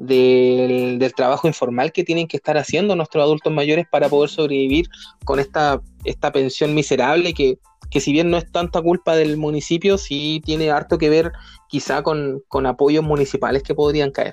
del, 0.00 0.98
del 0.98 1.14
trabajo 1.14 1.46
informal 1.46 1.92
que 1.92 2.04
tienen 2.04 2.26
que 2.26 2.38
estar 2.38 2.56
haciendo 2.56 2.96
nuestros 2.96 3.22
adultos 3.22 3.52
mayores 3.52 3.86
para 3.90 4.08
poder 4.08 4.30
sobrevivir 4.30 4.88
con 5.26 5.38
esta, 5.38 5.82
esta 6.04 6.32
pensión 6.32 6.74
miserable 6.74 7.34
que, 7.34 7.58
que 7.90 8.00
si 8.00 8.10
bien 8.10 8.30
no 8.30 8.38
es 8.38 8.50
tanta 8.50 8.80
culpa 8.80 9.14
del 9.14 9.36
municipio, 9.36 9.98
sí 9.98 10.40
tiene 10.42 10.70
harto 10.70 10.96
que 10.96 11.10
ver 11.10 11.32
quizá 11.68 12.02
con, 12.02 12.42
con 12.48 12.64
apoyos 12.64 13.04
municipales 13.04 13.62
que 13.62 13.74
podrían 13.74 14.10
caer. 14.10 14.32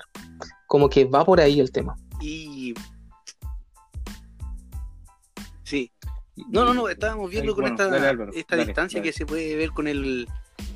Como 0.66 0.88
que 0.88 1.04
va 1.04 1.24
por 1.24 1.38
ahí 1.38 1.60
el 1.60 1.70
tema. 1.70 1.96
Y. 2.20 2.72
Sí. 5.64 5.92
No, 6.48 6.64
no, 6.64 6.72
no, 6.72 6.88
estábamos 6.88 7.30
viendo 7.30 7.54
con 7.54 7.66
esta, 7.66 7.88
dale, 7.88 8.06
Álvaro, 8.06 8.32
esta 8.32 8.56
dale, 8.56 8.68
distancia 8.68 9.00
dale. 9.00 9.10
que 9.10 9.12
se 9.12 9.26
puede 9.26 9.54
ver 9.56 9.70
con 9.70 9.86
el 9.86 10.26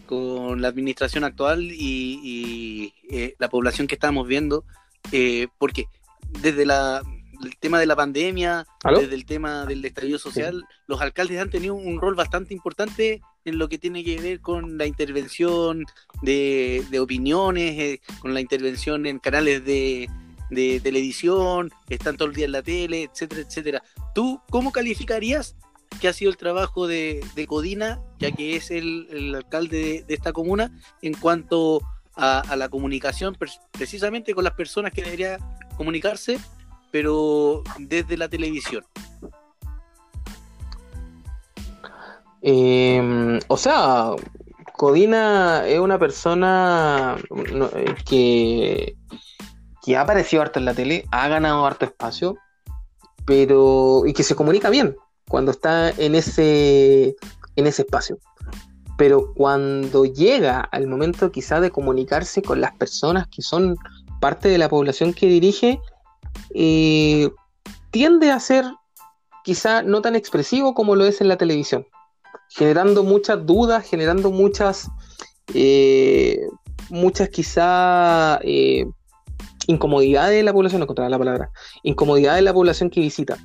con 0.06 0.60
la 0.60 0.68
administración 0.68 1.24
actual 1.24 1.62
y, 1.62 2.20
y, 2.22 2.94
eh, 3.10 3.34
la 3.38 3.48
población 3.48 3.86
que 3.86 3.94
estamos 3.94 4.28
viendo, 4.28 4.64
eh, 5.10 5.48
porque 5.58 5.86
desde 6.40 6.64
la, 6.64 7.02
el 7.44 7.56
tema 7.58 7.80
de 7.80 7.86
la 7.86 7.96
pandemia, 7.96 8.66
¿Aló? 8.84 9.00
desde 9.00 9.14
el 9.14 9.24
tema 9.24 9.66
del 9.66 9.84
estallido 9.84 10.18
social, 10.18 10.64
los 10.86 11.00
alcaldes 11.00 11.40
han 11.40 11.50
tenido 11.50 11.74
un 11.74 12.00
rol 12.00 12.14
bastante 12.14 12.54
importante 12.54 13.20
en 13.44 13.58
lo 13.58 13.68
que 13.68 13.78
tiene 13.78 14.04
que 14.04 14.20
ver 14.20 14.40
con 14.40 14.78
la 14.78 14.86
intervención 14.86 15.84
de, 16.22 16.84
de 16.90 17.00
opiniones, 17.00 17.78
eh, 17.78 18.00
con 18.20 18.34
la 18.34 18.40
intervención 18.40 19.06
en 19.06 19.18
canales 19.18 19.64
de, 19.64 20.08
de 20.50 20.80
televisión, 20.80 21.70
están 21.88 22.16
todo 22.16 22.28
el 22.28 22.34
día 22.34 22.44
en 22.44 22.52
la 22.52 22.62
tele, 22.62 23.04
etcétera, 23.04 23.42
etcétera. 23.42 23.82
¿Tú 24.14 24.40
cómo 24.50 24.70
calificarías 24.70 25.56
que 26.00 26.08
ha 26.08 26.12
sido 26.12 26.30
el 26.30 26.36
trabajo 26.36 26.86
de, 26.86 27.24
de 27.34 27.46
Codina, 27.46 28.00
ya 28.18 28.30
que 28.30 28.56
es 28.56 28.70
el, 28.70 29.08
el 29.10 29.34
alcalde 29.34 29.78
de, 29.78 30.02
de 30.04 30.14
esta 30.14 30.32
comuna, 30.32 30.72
en 31.02 31.14
cuanto 31.14 31.80
a, 32.16 32.40
a 32.40 32.56
la 32.56 32.68
comunicación 32.68 33.34
pre- 33.34 33.50
precisamente 33.70 34.34
con 34.34 34.44
las 34.44 34.54
personas 34.54 34.92
que 34.92 35.02
debería 35.02 35.38
comunicarse, 35.76 36.38
pero 36.90 37.62
desde 37.78 38.16
la 38.16 38.28
televisión? 38.28 38.84
Eh, 42.42 43.38
o 43.46 43.56
sea, 43.56 44.10
Codina 44.76 45.66
es 45.66 45.78
una 45.78 45.98
persona 45.98 47.16
eh, 47.76 47.94
que, 48.04 48.96
que 49.80 49.96
ha 49.96 50.00
aparecido 50.00 50.42
harto 50.42 50.58
en 50.58 50.64
la 50.64 50.74
tele, 50.74 51.04
ha 51.12 51.28
ganado 51.28 51.64
harto 51.64 51.84
espacio, 51.84 52.36
pero 53.24 54.02
y 54.06 54.12
que 54.12 54.24
se 54.24 54.34
comunica 54.34 54.70
bien 54.70 54.96
cuando 55.28 55.52
está 55.52 55.90
en 55.90 56.16
ese, 56.16 57.14
en 57.54 57.66
ese 57.66 57.82
espacio. 57.82 58.18
Pero 59.02 59.34
cuando 59.34 60.04
llega 60.04 60.60
al 60.60 60.86
momento 60.86 61.32
quizá 61.32 61.58
de 61.58 61.72
comunicarse 61.72 62.40
con 62.40 62.60
las 62.60 62.70
personas 62.76 63.26
que 63.26 63.42
son 63.42 63.74
parte 64.20 64.48
de 64.48 64.58
la 64.58 64.68
población 64.68 65.12
que 65.12 65.26
dirige, 65.26 65.80
eh, 66.54 67.28
tiende 67.90 68.30
a 68.30 68.38
ser 68.38 68.64
quizá 69.42 69.82
no 69.82 70.02
tan 70.02 70.14
expresivo 70.14 70.72
como 70.72 70.94
lo 70.94 71.04
es 71.04 71.20
en 71.20 71.26
la 71.26 71.36
televisión 71.36 71.84
generando 72.48 73.02
muchas 73.02 73.44
dudas, 73.44 73.84
generando 73.84 74.30
muchas, 74.30 74.88
eh, 75.52 76.38
muchas 76.88 77.28
quizá 77.30 78.38
eh, 78.44 78.86
incomodidades 79.66 80.36
de 80.36 80.44
la 80.44 80.52
población, 80.52 80.78
no 80.78 80.84
encontraba 80.84 81.10
la 81.10 81.18
palabra, 81.18 81.50
incomodidades 81.82 82.38
de 82.38 82.42
la 82.42 82.54
población 82.54 82.88
que 82.88 83.00
visita. 83.00 83.36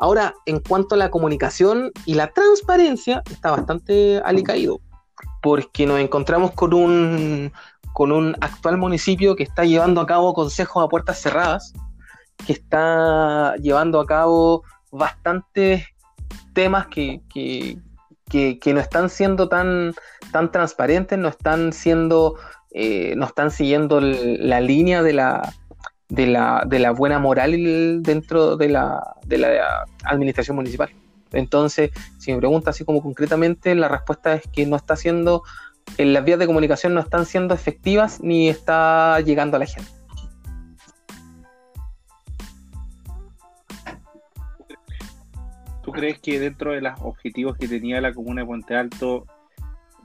Ahora, 0.00 0.34
en 0.46 0.58
cuanto 0.58 0.96
a 0.96 0.98
la 0.98 1.12
comunicación 1.12 1.92
y 2.06 2.14
la 2.14 2.32
transparencia, 2.32 3.22
está 3.30 3.52
bastante 3.52 4.20
alicaído, 4.24 4.80
porque 5.46 5.86
nos 5.86 6.00
encontramos 6.00 6.50
con 6.50 6.74
un, 6.74 7.52
con 7.92 8.10
un 8.10 8.34
actual 8.40 8.78
municipio 8.78 9.36
que 9.36 9.44
está 9.44 9.64
llevando 9.64 10.00
a 10.00 10.06
cabo 10.06 10.34
consejos 10.34 10.82
a 10.82 10.88
puertas 10.88 11.20
cerradas, 11.20 11.72
que 12.44 12.52
está 12.52 13.54
llevando 13.62 14.00
a 14.00 14.06
cabo 14.06 14.64
bastantes 14.90 15.84
temas 16.52 16.88
que, 16.88 17.20
que, 17.32 17.78
que, 18.58 18.74
no 18.74 18.80
están 18.80 19.08
siendo 19.08 19.48
tan, 19.48 19.94
tan 20.32 20.50
transparentes, 20.50 21.16
no 21.16 21.28
están 21.28 21.72
siendo, 21.72 22.34
eh, 22.72 23.14
no 23.16 23.26
están 23.26 23.52
siguiendo 23.52 24.00
la 24.00 24.60
línea 24.60 25.04
de 25.04 25.12
la, 25.12 25.54
de 26.08 26.26
la, 26.26 26.64
de 26.66 26.80
la 26.80 26.90
buena 26.90 27.20
moral 27.20 28.02
dentro 28.02 28.56
de 28.56 28.68
la, 28.68 29.14
de 29.24 29.38
la 29.38 29.84
administración 30.02 30.56
municipal. 30.56 30.90
Entonces, 31.32 31.90
si 32.18 32.32
me 32.32 32.38
pregunta 32.38 32.70
así 32.70 32.84
como 32.84 33.02
concretamente, 33.02 33.74
la 33.74 33.88
respuesta 33.88 34.34
es 34.34 34.42
que 34.48 34.66
no 34.66 34.76
está 34.76 34.96
siendo, 34.96 35.42
en 35.98 36.12
las 36.12 36.24
vías 36.24 36.38
de 36.38 36.46
comunicación 36.46 36.94
no 36.94 37.00
están 37.00 37.26
siendo 37.26 37.54
efectivas 37.54 38.20
ni 38.20 38.48
está 38.48 39.20
llegando 39.20 39.56
a 39.56 39.60
la 39.60 39.66
gente. 39.66 39.90
¿Tú 45.82 45.92
crees 45.92 46.18
que 46.18 46.40
dentro 46.40 46.72
de 46.72 46.80
los 46.80 46.94
objetivos 47.00 47.56
que 47.56 47.68
tenía 47.68 48.00
la 48.00 48.12
comuna 48.12 48.42
de 48.42 48.46
Puente 48.46 48.74
Alto 48.74 49.26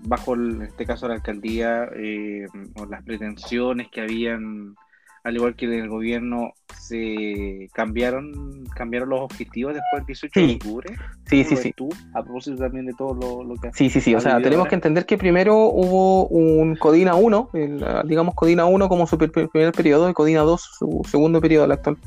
bajo 0.03 0.35
en 0.35 0.61
este 0.61 0.85
caso 0.85 1.07
la 1.07 1.15
alcaldía 1.15 1.89
eh, 1.95 2.45
o 2.75 2.85
las 2.85 3.03
pretensiones 3.03 3.89
que 3.89 4.01
habían 4.01 4.75
al 5.23 5.35
igual 5.35 5.55
que 5.55 5.65
en 5.65 5.73
el 5.73 5.89
gobierno 5.89 6.53
se 6.81 7.69
cambiaron 7.73 8.65
cambiaron 8.75 9.09
los 9.09 9.21
objetivos 9.21 9.73
después 9.73 9.99
del 10.01 10.05
18 10.07 10.39
de 10.39 10.53
octubre. 10.53 10.95
Sí 11.29 11.43
sí 11.43 11.55
sí. 11.55 11.73
tú 11.75 11.89
a 12.13 12.23
propósito 12.23 12.57
también 12.57 12.85
de 12.85 12.93
todo 12.93 13.13
lo, 13.13 13.43
lo 13.43 13.55
que 13.55 13.71
sí 13.73 13.89
sí 13.89 14.01
sí 14.01 14.15
o 14.15 14.19
sea 14.19 14.41
tenemos 14.41 14.67
que 14.67 14.75
entender 14.75 15.05
que 15.05 15.17
primero 15.17 15.55
hubo 15.55 16.27
un 16.27 16.75
Codina 16.75 17.15
1 17.15 17.49
el, 17.53 17.85
digamos 18.05 18.35
Codina 18.35 18.65
1 18.65 18.89
como 18.89 19.07
su 19.07 19.17
primer 19.17 19.71
periodo 19.71 20.09
y 20.09 20.13
Codina 20.13 20.41
2 20.41 20.61
su 20.61 21.01
segundo 21.09 21.39
periodo 21.39 21.65
el 21.65 21.71
actual. 21.71 21.97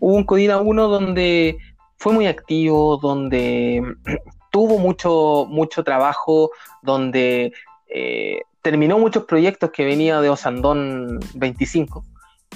Hubo 0.00 0.14
un 0.14 0.24
Codina 0.24 0.58
1 0.58 0.88
donde 0.88 1.58
fue 1.96 2.12
muy 2.12 2.26
activo 2.26 2.98
donde 2.98 3.82
tuvo 4.50 4.78
mucho, 4.78 5.46
mucho 5.48 5.82
trabajo, 5.82 6.50
donde 6.82 7.52
eh, 7.88 8.42
terminó 8.62 8.98
muchos 8.98 9.24
proyectos 9.24 9.70
que 9.70 9.84
venía 9.84 10.20
de 10.20 10.28
Osandón 10.30 11.20
25. 11.34 12.04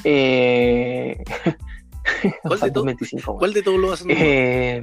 Eh... 0.04 1.22
¿Cuál, 2.42 2.60
de 2.60 2.82
25, 2.82 3.36
¿Cuál, 3.36 3.52
de 3.52 3.62
todos 3.62 3.78
los 3.78 3.92
Osandón? 3.92 4.16
Eh... 4.18 4.82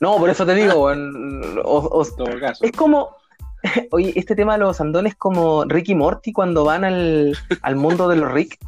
no, 0.00 0.16
por 0.16 0.30
eso 0.30 0.44
te 0.44 0.54
digo, 0.54 0.90
es 0.90 2.72
como, 2.72 3.16
oye, 3.92 4.12
este 4.16 4.34
tema 4.34 4.54
de 4.54 4.58
los 4.60 4.70
Osandones 4.70 5.12
es 5.12 5.18
como 5.18 5.64
Ricky 5.64 5.94
Morty 5.94 6.32
cuando 6.32 6.64
van 6.64 6.84
al, 6.84 7.38
al 7.62 7.76
mundo 7.76 8.08
de 8.08 8.16
los 8.16 8.32
Rick 8.32 8.58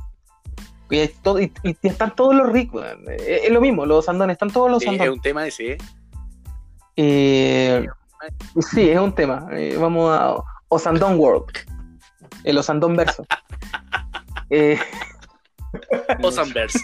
y, 0.91 1.77
están 1.83 2.15
todos 2.15 2.35
los 2.35 2.51
ricos. 2.51 2.85
Es, 3.19 3.51
lo 3.51 3.61
mismo, 3.61 3.87
los 3.87 4.09
andones, 4.09 4.35
están 4.35 4.51
todos 4.51 4.71
los 4.71 4.83
sí, 4.83 4.91
Es 4.95 5.09
un 5.09 5.21
tema 5.21 5.47
ese, 5.47 5.73
¿eh? 5.73 5.79
eh 6.97 7.87
sí, 8.73 8.89
es 8.89 8.99
un 8.99 9.15
tema. 9.15 9.49
Eh, 9.53 9.77
vamos 9.81 10.11
a 10.11 10.37
Osandón 10.69 11.19
World. 11.19 11.47
El 12.45 12.59
Osandón 12.59 12.95
verso. 12.95 13.27
eh, 14.51 14.79
Osanverse. 16.23 16.79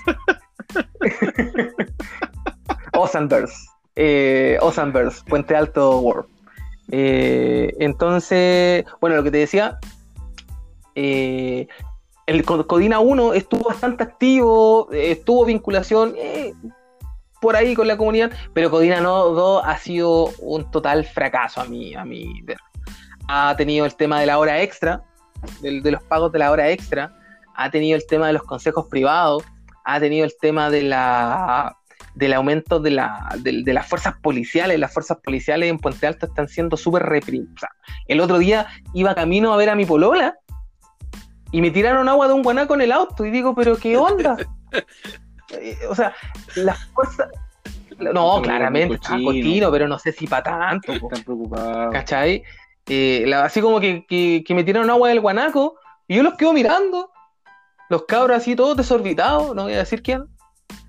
Osanverse. 2.93 3.71
Eh, 3.97 4.59
Osanverse, 4.61 5.23
Puente 5.27 5.55
Alto 5.55 6.01
World. 6.01 6.29
Eh, 6.91 7.75
entonces, 7.79 8.85
bueno, 9.01 9.17
lo 9.17 9.23
que 9.23 9.31
te 9.31 9.39
decía, 9.39 9.79
eh, 10.95 11.69
el 12.27 12.45
Codina 12.45 13.01
1 13.01 13.35
estuvo 13.35 13.69
bastante 13.69 14.03
activo, 14.03 14.89
estuvo 14.93 15.45
vinculación 15.45 16.15
por 17.41 17.57
ahí 17.57 17.75
con 17.75 17.89
la 17.89 17.97
comunidad, 17.97 18.31
pero 18.55 18.71
Codina 18.71 19.01
2 19.01 19.63
ha 19.65 19.79
sido 19.79 20.31
un 20.39 20.71
total 20.71 21.05
fracaso 21.05 21.61
a 21.61 21.65
mí, 21.65 21.95
a 21.95 22.05
mí. 22.05 22.45
Ha 23.29 23.55
tenido 23.57 23.87
el 23.87 23.95
tema 23.95 24.21
de 24.21 24.27
la 24.27 24.39
hora 24.39 24.61
extra, 24.63 25.03
de, 25.61 25.91
los 25.91 26.03
pagos 26.05 26.33
de 26.33 26.39
la 26.39 26.51
hora 26.51 26.71
extra, 26.71 27.15
ha 27.55 27.71
tenido 27.71 27.97
el 27.97 28.07
tema 28.07 28.27
de 28.29 28.35
los 28.35 28.43
consejos 28.43 28.87
privados, 28.89 29.45
ha 29.85 30.01
tenido 30.01 30.25
el 30.25 30.33
tema 30.41 30.71
de 30.71 30.83
la 30.83 31.77
del 32.15 32.33
aumento 32.33 32.81
de, 32.81 32.91
la, 32.91 33.29
de, 33.39 33.73
las 33.73 33.87
fuerzas 33.87 34.15
policiales. 34.21 34.79
Las 34.79 34.93
fuerzas 34.93 35.19
policiales 35.23 35.71
en 35.71 35.79
Puente 35.79 36.07
Alto 36.07 36.27
están 36.27 36.49
siendo 36.49 36.77
súper 36.77 37.05
reprimidas. 37.05 37.71
el 38.09 38.21
otro 38.21 38.39
día 38.39 38.67
iba 38.95 39.15
camino 39.15 39.53
a 39.53 39.57
ver 39.57 39.71
a 39.71 39.75
mi 39.75 39.87
polola 39.87 40.35
y 41.53 41.61
me 41.61 41.71
tiraron 41.71 42.09
agua 42.09 42.29
de 42.29 42.35
un 42.35 42.43
guanaco 42.43 42.75
en 42.75 42.83
el 42.83 42.93
auto 42.93 43.25
y 43.25 43.31
digo, 43.31 43.55
pero 43.55 43.77
¿qué 43.77 43.97
onda? 43.97 44.37
Eh, 45.61 45.77
o 45.89 45.97
sea, 45.97 46.15
las 46.55 46.85
fuerzas... 46.95 47.29
No, 47.99 48.41
claramente, 48.41 48.95
está 48.95 49.19
cochino, 49.21 49.69
pero 49.73 49.89
no 49.89 49.99
sé 49.99 50.13
si 50.13 50.29
para 50.29 50.45
tanto. 50.45 50.93
Están 50.93 51.25
preocupados. 51.25 51.93
¿Cachai? 51.93 52.45
Eh, 52.93 53.33
así 53.35 53.61
como 53.61 53.79
que, 53.79 54.05
que, 54.09 54.53
me 54.53 54.65
tiraron 54.65 54.91
agua 54.91 55.11
del 55.11 55.21
guanaco 55.21 55.77
y 56.09 56.17
yo 56.17 56.25
los 56.25 56.35
quedo 56.35 56.53
mirando. 56.53 57.13
Los 57.89 58.05
cabros 58.05 58.37
así 58.37 58.57
todos 58.57 58.77
desorbitados, 58.77 59.55
no 59.55 59.65
voy 59.65 59.75
a 59.75 59.79
decir 59.79 60.03
quién. 60.03 60.25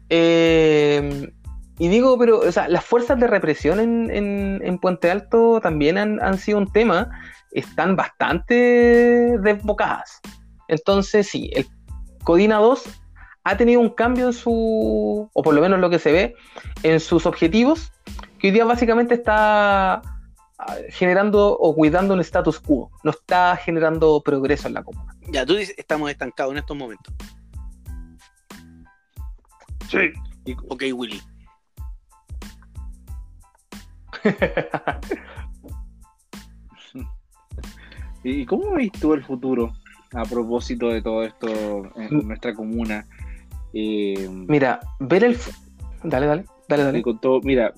Eh, 0.10 1.32
y 1.78 1.88
digo, 1.89 2.18
pero, 2.18 2.39
o 2.39 2.52
sea, 2.52 2.68
las 2.70 2.84
fuerzas 2.84 3.20
de 3.20 3.28
represión 3.28 3.80
en, 3.80 4.10
en, 4.10 4.62
en 4.64 4.80
Puente 4.80 5.12
Alto 5.12 5.62
también 5.62 5.99
han, 5.99 6.20
han, 6.24 6.39
sido 6.39 6.58
un 6.58 6.72
tema, 6.72 7.08
están 7.52 7.95
bastante 7.95 9.38
desbocadas. 9.38 10.22
Entonces, 10.70 11.28
sí, 11.28 11.52
el 11.54 11.68
Codina 12.24 12.58
2 12.58 12.84
ha 13.43 13.58
tenido 13.58 13.80
un 13.80 13.89
cambio 13.89 14.26
en 14.26 14.34
su, 14.34 15.30
o 15.32 15.43
por 15.43 15.54
lo 15.54 15.62
menos 15.62 15.80
lo 15.80 15.91
que 15.91 15.99
se 15.99 16.12
ve, 16.12 16.36
en 16.82 16.99
sus 16.99 17.28
objetivos, 17.28 17.91
que 18.39 18.47
hoy 18.47 18.54
día 18.54 18.66
básicamente 18.66 19.14
está 19.14 20.02
generando 20.89 21.57
o 21.57 21.76
cuidando 21.76 22.14
un 22.14 22.20
status 22.22 22.59
quo, 22.59 22.91
no 23.03 23.12
está 23.12 23.57
generando 23.57 24.22
progreso 24.22 24.68
en 24.68 24.76
la 24.76 24.84
comuna. 24.84 25.16
Ya, 25.32 25.45
tú 25.45 25.55
dices, 25.55 25.76
estamos 25.78 26.09
estancados 26.09 26.53
en 26.53 26.59
estos 26.59 26.78
momentos. 26.78 27.14
Sí. 29.89 30.14
Ok, 30.70 30.84
Willy. 30.93 31.22
¿Y 38.24 38.45
cómo 38.45 38.72
ves 38.72 38.91
tú 38.93 39.14
el 39.14 39.24
futuro? 39.24 39.74
a 40.14 40.26
propósito 40.26 40.89
de 40.89 41.01
todo 41.01 41.24
esto 41.24 41.47
en 41.95 42.18
mm. 42.18 42.28
nuestra 42.28 42.53
comuna. 42.53 43.07
Eh, 43.74 44.28
mira, 44.30 44.80
ver 44.99 45.24
el... 45.24 45.38
Dale, 46.03 46.26
dale, 46.26 46.45
dale, 46.68 46.84
dale. 46.84 47.03
mira, 47.43 47.74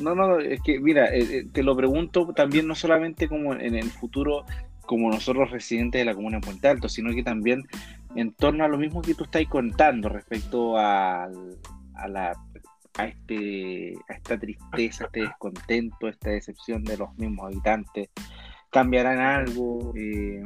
no, 0.00 0.14
no, 0.14 0.38
es 0.38 0.60
que, 0.62 0.80
mira, 0.80 1.06
eh, 1.14 1.38
eh, 1.38 1.46
te 1.52 1.62
lo 1.62 1.76
pregunto 1.76 2.32
también 2.34 2.66
no 2.66 2.74
solamente 2.74 3.28
como 3.28 3.54
en 3.54 3.74
el 3.74 3.90
futuro, 3.90 4.44
como 4.86 5.10
nosotros 5.10 5.50
residentes 5.50 6.00
de 6.00 6.04
la 6.04 6.14
comuna 6.14 6.38
de 6.38 6.46
Puente 6.46 6.68
Alto, 6.68 6.88
sino 6.88 7.12
que 7.14 7.22
también 7.22 7.62
en 8.16 8.32
torno 8.32 8.64
a 8.64 8.68
lo 8.68 8.78
mismo 8.78 9.02
que 9.02 9.14
tú 9.14 9.24
estás 9.24 9.44
contando 9.46 10.08
respecto 10.08 10.76
a, 10.76 11.24
a 11.24 12.08
la 12.08 12.32
a 12.96 13.06
este 13.06 13.94
a 14.08 14.14
esta 14.14 14.38
tristeza, 14.38 15.06
este 15.06 15.22
descontento, 15.22 16.08
esta 16.08 16.30
decepción 16.30 16.84
de 16.84 16.96
los 16.96 17.12
mismos 17.16 17.46
habitantes, 17.46 18.10
cambiarán 18.74 19.20
algo, 19.20 19.92
eh, 19.94 20.44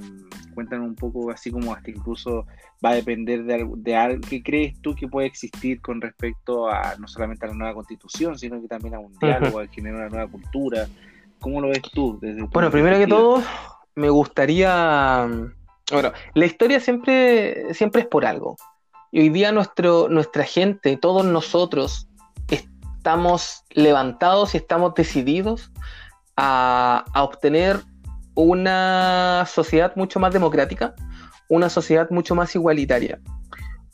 cuentan 0.55 0.83
un 0.83 0.95
poco 0.95 1.31
así 1.31 1.51
como 1.51 1.73
hasta 1.73 1.91
incluso 1.91 2.47
va 2.85 2.91
a 2.91 2.95
depender 2.95 3.45
de, 3.45 3.67
de 3.77 3.97
algo 3.97 4.21
que 4.21 4.43
crees 4.43 4.79
tú 4.83 4.95
que 4.95 5.09
puede 5.09 5.27
existir 5.27 5.81
con 5.81 5.99
respecto 6.03 6.69
a 6.69 6.95
no 6.99 7.09
solamente 7.09 7.47
a 7.47 7.49
la 7.49 7.55
nueva 7.55 7.73
constitución, 7.73 8.39
sino 8.39 8.61
que 8.61 8.69
también 8.69 8.97
a 8.97 8.99
un 8.99 9.19
diálogo, 9.19 9.61
a 9.61 9.67
generar 9.69 10.01
una 10.01 10.09
nueva 10.11 10.31
cultura. 10.31 10.87
¿Cómo 11.41 11.63
lo 11.63 11.69
ves 11.69 11.81
tú? 11.81 12.19
Desde 12.21 12.43
bueno, 12.43 12.71
primero 12.71 12.99
que 12.99 13.07
todo, 13.07 13.43
me 13.95 14.11
gustaría... 14.11 15.27
Bueno, 15.91 16.13
la 16.35 16.45
historia 16.45 16.81
siempre, 16.81 17.73
siempre 17.73 18.03
es 18.03 18.09
por 18.09 18.27
algo. 18.27 18.59
Y 19.11 19.21
hoy 19.21 19.31
día 19.31 19.53
nuestro, 19.53 20.11
nuestra 20.11 20.45
gente, 20.45 20.99
todos 20.99 21.25
nosotros, 21.25 22.11
estamos 22.49 23.65
levantados 23.71 24.55
y 24.55 24.59
estamos 24.59 24.93
decididos 24.95 25.73
a, 26.37 27.07
a 27.15 27.23
obtener 27.23 27.81
una 28.45 29.45
sociedad 29.47 29.97
mucho 29.97 30.21
más 30.21 30.33
democrática, 30.33 30.95
una 31.49 31.69
sociedad 31.69 32.09
mucho 32.11 32.37
más 32.37 32.55
igualitaria. 32.55 33.19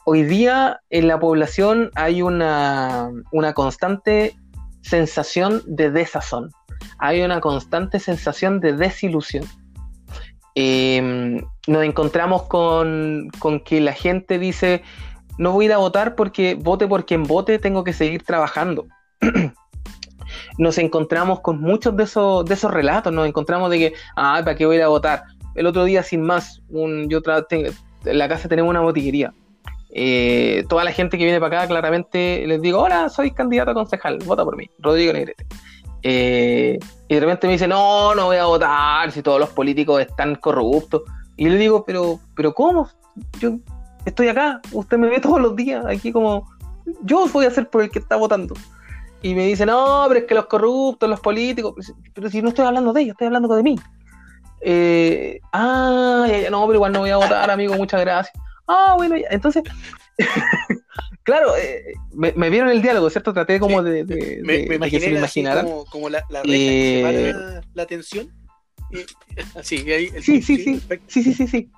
Hoy 0.04 0.22
día 0.22 0.82
en 0.90 1.08
la 1.08 1.18
población 1.18 1.90
hay 1.94 2.20
una, 2.20 3.10
constante 3.54 4.36
sensación 4.82 5.62
de 5.66 5.90
desazón, 5.90 6.50
hay 6.98 7.22
una 7.22 7.40
constante 7.40 7.98
sensación 7.98 8.60
de 8.60 8.74
desilusión. 8.74 9.46
Em, 10.54 11.40
nos 11.66 11.82
encontramos 11.82 12.42
con, 12.42 13.30
con, 13.38 13.60
que 13.60 13.80
la 13.80 13.94
gente 13.94 14.38
dice, 14.38 14.82
no 15.38 15.52
voy 15.52 15.64
a 15.64 15.68
ir 15.68 15.72
a 15.72 15.78
votar 15.78 16.16
porque 16.16 16.54
vote 16.54 16.86
por 16.86 17.06
quien 17.06 17.22
vote, 17.22 17.58
tengo 17.58 17.82
que 17.82 17.94
seguir 17.94 18.24
trabajando. 18.24 18.86
nos 20.58 20.78
encontramos 20.78 21.40
con 21.40 21.60
muchos 21.60 21.96
de 21.96 22.04
esos, 22.04 22.44
de 22.44 22.54
esos 22.54 22.70
relatos, 22.72 23.12
nos 23.12 23.26
encontramos 23.26 23.70
de 23.70 23.78
que, 23.78 23.92
ah, 24.16 24.40
¿para 24.44 24.56
qué 24.56 24.66
voy 24.66 24.76
a 24.76 24.78
ir 24.78 24.84
a 24.84 24.88
votar? 24.88 25.24
El 25.54 25.66
otro 25.66 25.84
día, 25.84 26.02
sin 26.02 26.22
más, 26.22 26.62
yo 26.68 27.22
en 28.04 28.18
la 28.18 28.28
casa 28.28 28.48
tenemos 28.48 28.70
una 28.70 28.80
botillería. 28.80 29.32
Eh, 29.96 30.64
toda 30.68 30.82
la 30.82 30.90
gente 30.90 31.16
que 31.16 31.24
viene 31.24 31.38
para 31.38 31.58
acá, 31.58 31.68
claramente 31.68 32.44
les 32.46 32.60
digo, 32.60 32.80
hola, 32.80 33.08
soy 33.08 33.30
candidato 33.30 33.70
a 33.70 33.74
concejal, 33.74 34.18
vota 34.24 34.44
por 34.44 34.56
mí, 34.56 34.68
Rodrigo 34.80 35.12
Negrete. 35.12 35.46
Eh, 36.02 36.78
y 37.08 37.14
de 37.14 37.20
repente 37.20 37.46
me 37.46 37.54
dice, 37.54 37.68
no, 37.68 38.14
no 38.14 38.26
voy 38.26 38.36
a 38.36 38.44
votar 38.44 39.10
si 39.12 39.22
todos 39.22 39.38
los 39.38 39.50
políticos 39.50 40.00
están 40.00 40.34
corruptos. 40.34 41.02
Y 41.36 41.44
yo 41.44 41.50
le 41.50 41.58
digo, 41.58 41.84
pero, 41.84 42.18
pero 42.34 42.52
¿cómo? 42.52 42.88
Yo 43.38 43.58
estoy 44.04 44.28
acá, 44.28 44.60
usted 44.72 44.98
me 44.98 45.08
ve 45.08 45.20
todos 45.20 45.40
los 45.40 45.54
días, 45.54 45.86
aquí 45.86 46.10
como, 46.10 46.50
yo 47.02 47.26
voy 47.32 47.46
a 47.46 47.50
ser 47.50 47.70
por 47.70 47.82
el 47.82 47.90
que 47.90 48.00
está 48.00 48.16
votando 48.16 48.54
y 49.24 49.34
me 49.34 49.46
dicen, 49.46 49.68
no, 49.68 50.04
pero 50.08 50.20
es 50.20 50.26
que 50.26 50.34
los 50.34 50.46
corruptos, 50.46 51.08
los 51.08 51.18
políticos, 51.20 51.74
pero 52.12 52.28
si 52.28 52.42
no 52.42 52.50
estoy 52.50 52.66
hablando 52.66 52.92
de 52.92 53.00
ellos, 53.00 53.12
estoy 53.14 53.26
hablando 53.28 53.56
de 53.56 53.62
mí. 53.62 53.76
Eh, 54.60 55.40
ah, 55.52 56.26
no, 56.50 56.66
pero 56.66 56.74
igual 56.74 56.92
no 56.92 56.98
voy 57.00 57.10
a 57.10 57.16
votar, 57.16 57.50
amigo, 57.50 57.74
muchas 57.74 58.02
gracias. 58.02 58.36
Ah, 58.66 58.94
bueno, 58.96 59.16
ya. 59.16 59.26
entonces, 59.30 59.62
claro, 61.22 61.56
eh, 61.56 61.82
me, 62.12 62.32
me, 62.36 62.50
vieron 62.50 62.68
el 62.68 62.82
diálogo, 62.82 63.08
¿cierto? 63.08 63.32
Traté 63.32 63.58
como 63.58 63.82
Sí. 63.82 63.88
de, 63.90 64.04
de, 64.04 64.40
Me, 64.42 64.58
de- 64.58 64.66
me 64.68 64.78
de 64.78 64.90
que 64.90 65.00
se 65.00 65.10
imaginaran. 65.10 65.64
como, 65.66 65.84
como 65.86 66.08
la, 66.10 66.22
la 66.28 66.42
reja 66.42 66.54
Eh, 66.54 66.68
que 66.68 67.32
separa 67.32 67.40
la, 67.54 67.62
la 67.72 67.86
tensión. 67.86 68.28
Así, 69.58 69.82
y 69.86 69.92
ahí 69.92 70.10
el 70.14 70.22
Sí, 70.22 70.42
sí, 70.42 70.58
sí. 70.58 70.74
perfecto. 70.74 71.06
Sí, 71.08 71.22
sí, 71.22 71.32
sí, 71.34 71.46
sí. 71.46 71.70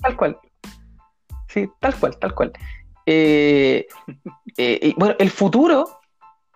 Tal 0.00 0.16
cual. 0.16 0.38
Sí, 1.48 1.68
tal 1.80 1.94
cual, 1.96 2.16
tal 2.18 2.34
cual. 2.34 2.52
Eh, 3.06 3.86
eh, 4.56 4.78
y 4.82 4.94
bueno, 4.94 5.14
el 5.18 5.30
futuro 5.30 6.00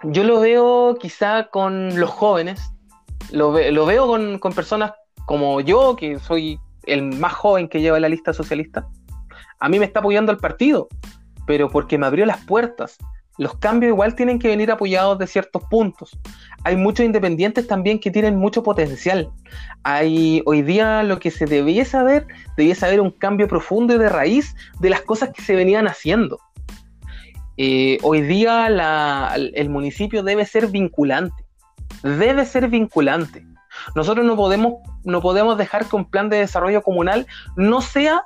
yo 0.05 0.25
lo 0.25 0.41
veo 0.41 0.97
quizá 1.01 1.49
con 1.51 1.99
los 1.99 2.11
jóvenes, 2.11 2.61
lo, 3.31 3.53
ve- 3.53 3.73
lo 3.73 3.87
veo 3.87 4.07
con, 4.07 4.39
con 4.39 4.53
personas 4.53 4.93
como 5.27 5.61
yo, 5.61 5.97
que 5.97 6.19
soy 6.19 6.59
el 6.85 7.03
más 7.03 7.35
joven 7.35 7.69
que 7.69 7.81
lleva 7.81 8.01
la 8.01 8.09
lista 8.09 8.33
socialista. 8.33 8.87
A 9.61 9.69
mí 9.69 9.79
me 9.79 9.85
está 9.85 10.01
apoyando 10.01 10.33
el 10.33 10.39
partido, 10.39 10.89
pero 11.47 11.69
porque 11.69 11.99
me 11.99 12.07
abrió 12.07 12.25
las 12.25 12.45
puertas. 12.45 12.97
Los 13.37 13.57
cambios 13.59 13.91
igual 13.91 14.17
tienen 14.17 14.39
que 14.41 14.49
venir 14.49 14.71
apoyados 14.71 15.17
de 15.19 15.27
ciertos 15.27 15.63
puntos. 15.71 16.19
Hay 16.65 16.77
muchos 16.77 17.07
independientes 17.07 17.69
también 17.69 18.01
que 18.01 18.11
tienen 18.11 18.37
mucho 18.37 18.65
potencial. 18.65 19.31
Hay 19.85 20.43
hoy 20.45 20.63
día 20.63 21.05
lo 21.05 21.21
que 21.21 21.31
se 21.31 21.47
debía 21.47 21.85
saber, 21.85 22.27
debía 22.57 22.75
saber 22.75 23.01
un 23.01 23.13
cambio 23.13 23.47
profundo 23.47 23.95
y 23.95 23.99
de 23.99 24.09
raíz 24.09 24.57
de 24.81 24.91
las 24.91 25.03
cosas 25.03 25.31
que 25.33 25.43
se 25.43 25.55
venían 25.55 25.87
haciendo. 25.87 26.41
Eh, 27.59 27.99
hoy 28.03 28.23
día 28.23 28.71
la- 28.71 29.35
el 29.37 29.69
municipio 29.69 30.23
debe 30.23 30.47
ser 30.47 30.69
vinculante, 30.69 31.45
debe 32.03 32.47
ser 32.47 32.69
vinculante. 32.69 33.45
Nosotros 33.95 34.25
no 34.25 34.37
podemos, 34.37 34.75
no 35.05 35.21
podemos 35.21 35.59
dejar 35.59 35.87
que 35.87 35.97
un 35.97 36.09
plan 36.09 36.29
de 36.29 36.39
desarrollo 36.39 36.83
comunal 36.83 37.27
no 37.57 37.81
sea 37.81 38.23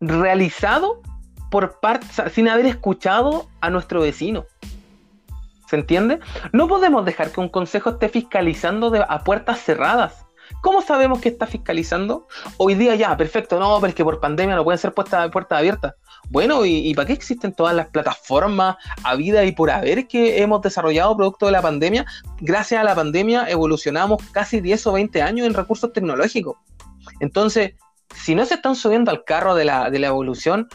realizado 0.00 1.02
por 1.50 1.80
parte, 1.80 2.06
sin 2.30 2.48
haber 2.48 2.66
escuchado 2.66 3.48
a 3.60 3.70
nuestro 3.70 4.00
vecino. 4.00 4.44
¿Se 5.68 5.76
entiende? 5.76 6.20
No 6.52 6.68
podemos 6.68 7.04
dejar 7.04 7.30
que 7.30 7.40
un 7.40 7.48
consejo 7.48 7.90
esté 7.90 8.08
fiscalizando 8.08 8.92
a 9.08 9.24
puertas 9.24 9.60
cerradas. 9.60 10.24
¿Cómo 10.62 10.80
sabemos 10.80 11.20
que 11.20 11.28
está 11.28 11.46
fiscalizando? 11.46 12.28
Hoy 12.56 12.74
día 12.74 12.94
ya, 12.94 13.16
perfecto, 13.16 13.58
no, 13.58 13.76
pero 13.80 13.88
es 13.88 13.94
que 13.94 14.04
por 14.04 14.20
pandemia 14.20 14.54
no 14.54 14.64
pueden 14.64 14.78
ser 14.78 14.92
puestas 14.92 15.28
puertas 15.30 15.58
abiertas. 15.58 15.94
Bueno, 16.30 16.64
¿y, 16.64 16.88
y 16.88 16.94
para 16.94 17.06
qué 17.06 17.12
existen 17.12 17.52
todas 17.52 17.74
las 17.74 17.88
plataformas 17.88 18.76
a 19.04 19.14
vida 19.14 19.44
y 19.44 19.52
por 19.52 19.70
haber 19.70 20.08
que 20.08 20.42
hemos 20.42 20.60
desarrollado 20.60 21.16
producto 21.16 21.46
de 21.46 21.52
la 21.52 21.62
pandemia? 21.62 22.04
Gracias 22.40 22.80
a 22.80 22.84
la 22.84 22.94
pandemia 22.94 23.48
evolucionamos 23.48 24.22
casi 24.32 24.60
10 24.60 24.86
o 24.88 24.92
20 24.92 25.22
años 25.22 25.46
en 25.46 25.54
recursos 25.54 25.92
tecnológicos. 25.92 26.56
Entonces, 27.20 27.74
si 28.14 28.34
no 28.34 28.44
se 28.44 28.54
están 28.54 28.76
subiendo 28.76 29.10
al 29.10 29.24
carro 29.24 29.54
de 29.54 29.64
la, 29.64 29.90
de 29.90 29.98
la 29.98 30.08
evolución, 30.08 30.68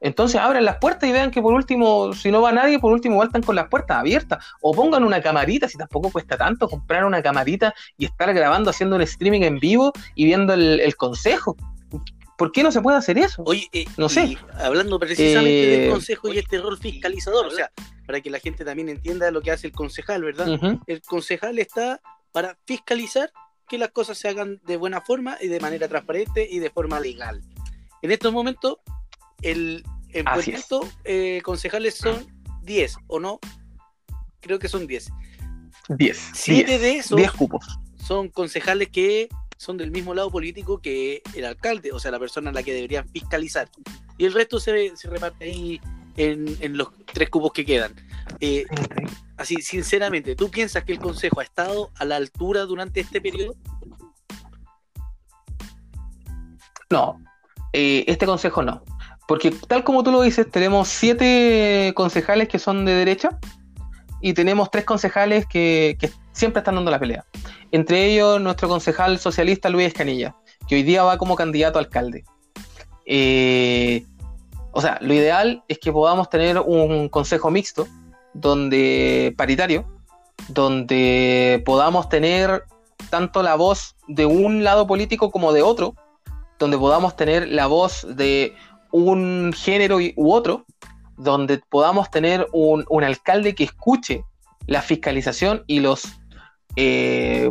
entonces 0.00 0.40
abran 0.40 0.64
las 0.64 0.76
puertas 0.78 1.08
y 1.08 1.12
vean 1.12 1.30
que 1.30 1.40
por 1.40 1.54
último, 1.54 2.12
si 2.12 2.30
no 2.30 2.42
va 2.42 2.52
nadie, 2.52 2.78
por 2.78 2.92
último 2.92 3.22
están 3.22 3.42
con 3.42 3.56
las 3.56 3.68
puertas 3.68 3.98
abiertas. 3.98 4.44
O 4.60 4.72
pongan 4.72 5.04
una 5.04 5.20
camarita, 5.20 5.68
si 5.68 5.78
tampoco 5.78 6.10
cuesta 6.10 6.36
tanto 6.36 6.68
comprar 6.68 7.04
una 7.04 7.22
camarita 7.22 7.74
y 7.96 8.04
estar 8.04 8.32
grabando, 8.34 8.70
haciendo 8.70 8.96
un 8.96 9.02
streaming 9.02 9.42
en 9.42 9.58
vivo 9.58 9.92
y 10.14 10.26
viendo 10.26 10.52
el, 10.52 10.80
el 10.80 10.96
consejo. 10.96 11.56
¿Por 12.36 12.52
qué 12.52 12.62
no 12.62 12.70
se 12.70 12.80
puede 12.82 12.98
hacer 12.98 13.18
eso? 13.18 13.42
Oye, 13.46 13.68
eh, 13.72 13.86
No 13.96 14.08
sé. 14.08 14.36
hablando 14.54 14.98
precisamente 14.98 15.74
Eh, 15.74 15.80
del 15.80 15.90
consejo 15.90 16.32
y 16.32 16.38
este 16.38 16.58
rol 16.58 16.76
fiscalizador, 16.78 17.46
o 17.46 17.50
sea, 17.50 17.70
para 18.06 18.20
que 18.20 18.30
la 18.30 18.38
gente 18.38 18.64
también 18.64 18.88
entienda 18.88 19.30
lo 19.30 19.40
que 19.40 19.50
hace 19.50 19.66
el 19.68 19.72
concejal, 19.72 20.22
¿verdad? 20.22 20.78
El 20.86 21.02
concejal 21.02 21.58
está 21.58 22.00
para 22.32 22.58
fiscalizar 22.66 23.30
que 23.68 23.78
las 23.78 23.90
cosas 23.90 24.18
se 24.18 24.28
hagan 24.28 24.60
de 24.64 24.76
buena 24.76 25.00
forma 25.00 25.38
y 25.40 25.48
de 25.48 25.58
manera 25.60 25.88
transparente 25.88 26.46
y 26.48 26.58
de 26.58 26.70
forma 26.70 27.00
legal. 27.00 27.42
En 28.02 28.10
estos 28.12 28.32
momentos, 28.32 28.76
el, 29.42 29.82
en 30.10 30.24
Puerto 30.24 30.86
eh, 31.04 31.40
concejales 31.42 31.94
son 31.96 32.26
10, 32.62 32.96
¿o 33.08 33.18
no? 33.18 33.40
Creo 34.40 34.58
que 34.58 34.68
son 34.68 34.86
10. 34.86 35.08
10. 35.88 36.30
Siete 36.34 36.78
de 36.78 36.98
esos 36.98 37.16
10 37.16 37.32
cupos. 37.32 37.78
son 37.96 38.28
concejales 38.28 38.88
que 38.90 39.28
son 39.56 39.76
del 39.76 39.90
mismo 39.90 40.14
lado 40.14 40.30
político 40.30 40.78
que 40.80 41.22
el 41.34 41.44
alcalde, 41.44 41.92
o 41.92 41.98
sea, 41.98 42.10
la 42.10 42.18
persona 42.18 42.50
a 42.50 42.52
la 42.52 42.62
que 42.62 42.74
deberían 42.74 43.08
fiscalizar. 43.08 43.68
Y 44.18 44.24
el 44.24 44.32
resto 44.32 44.60
se, 44.60 44.96
se 44.96 45.08
reparte 45.08 45.44
ahí 45.44 45.80
en, 46.16 46.56
en 46.60 46.76
los 46.76 46.88
tres 47.12 47.30
cupos 47.30 47.52
que 47.52 47.64
quedan. 47.64 47.94
Eh, 48.40 48.64
así, 49.36 49.56
sinceramente, 49.56 50.34
¿tú 50.36 50.50
piensas 50.50 50.84
que 50.84 50.92
el 50.92 50.98
consejo 50.98 51.40
ha 51.40 51.44
estado 51.44 51.90
a 51.96 52.04
la 52.04 52.16
altura 52.16 52.62
durante 52.62 53.00
este 53.00 53.20
periodo? 53.20 53.54
No, 56.90 57.20
eh, 57.72 58.04
este 58.06 58.26
consejo 58.26 58.62
no. 58.62 58.82
Porque 59.26 59.50
tal 59.50 59.82
como 59.82 60.04
tú 60.04 60.12
lo 60.12 60.22
dices, 60.22 60.48
tenemos 60.50 60.88
siete 60.88 61.92
concejales 61.96 62.48
que 62.48 62.58
son 62.58 62.84
de 62.84 62.92
derecha 62.92 63.38
y 64.20 64.34
tenemos 64.34 64.70
tres 64.70 64.84
concejales 64.84 65.46
que, 65.46 65.96
que 65.98 66.10
siempre 66.32 66.60
están 66.60 66.76
dando 66.76 66.90
la 66.90 67.00
pelea. 67.00 67.24
Entre 67.76 68.06
ellos, 68.06 68.40
nuestro 68.40 68.70
concejal 68.70 69.18
socialista 69.18 69.68
Luis 69.68 69.88
Escanilla, 69.88 70.34
que 70.66 70.76
hoy 70.76 70.82
día 70.82 71.02
va 71.02 71.18
como 71.18 71.36
candidato 71.36 71.78
a 71.78 71.82
alcalde. 71.82 72.24
Eh, 73.04 74.06
o 74.72 74.80
sea, 74.80 74.96
lo 75.02 75.12
ideal 75.12 75.62
es 75.68 75.78
que 75.78 75.92
podamos 75.92 76.30
tener 76.30 76.58
un 76.58 77.10
consejo 77.10 77.50
mixto, 77.50 77.86
donde 78.32 79.34
paritario, 79.36 79.86
donde 80.48 81.62
podamos 81.66 82.08
tener 82.08 82.62
tanto 83.10 83.42
la 83.42 83.56
voz 83.56 83.94
de 84.08 84.24
un 84.24 84.64
lado 84.64 84.86
político 84.86 85.30
como 85.30 85.52
de 85.52 85.60
otro, 85.60 85.94
donde 86.58 86.78
podamos 86.78 87.14
tener 87.14 87.46
la 87.46 87.66
voz 87.66 88.06
de 88.08 88.54
un 88.90 89.52
género 89.54 89.98
u 90.16 90.32
otro, 90.32 90.64
donde 91.18 91.60
podamos 91.68 92.10
tener 92.10 92.46
un, 92.54 92.86
un 92.88 93.04
alcalde 93.04 93.54
que 93.54 93.64
escuche 93.64 94.24
la 94.66 94.80
fiscalización 94.80 95.62
y 95.66 95.80
los 95.80 96.04
eh, 96.76 97.50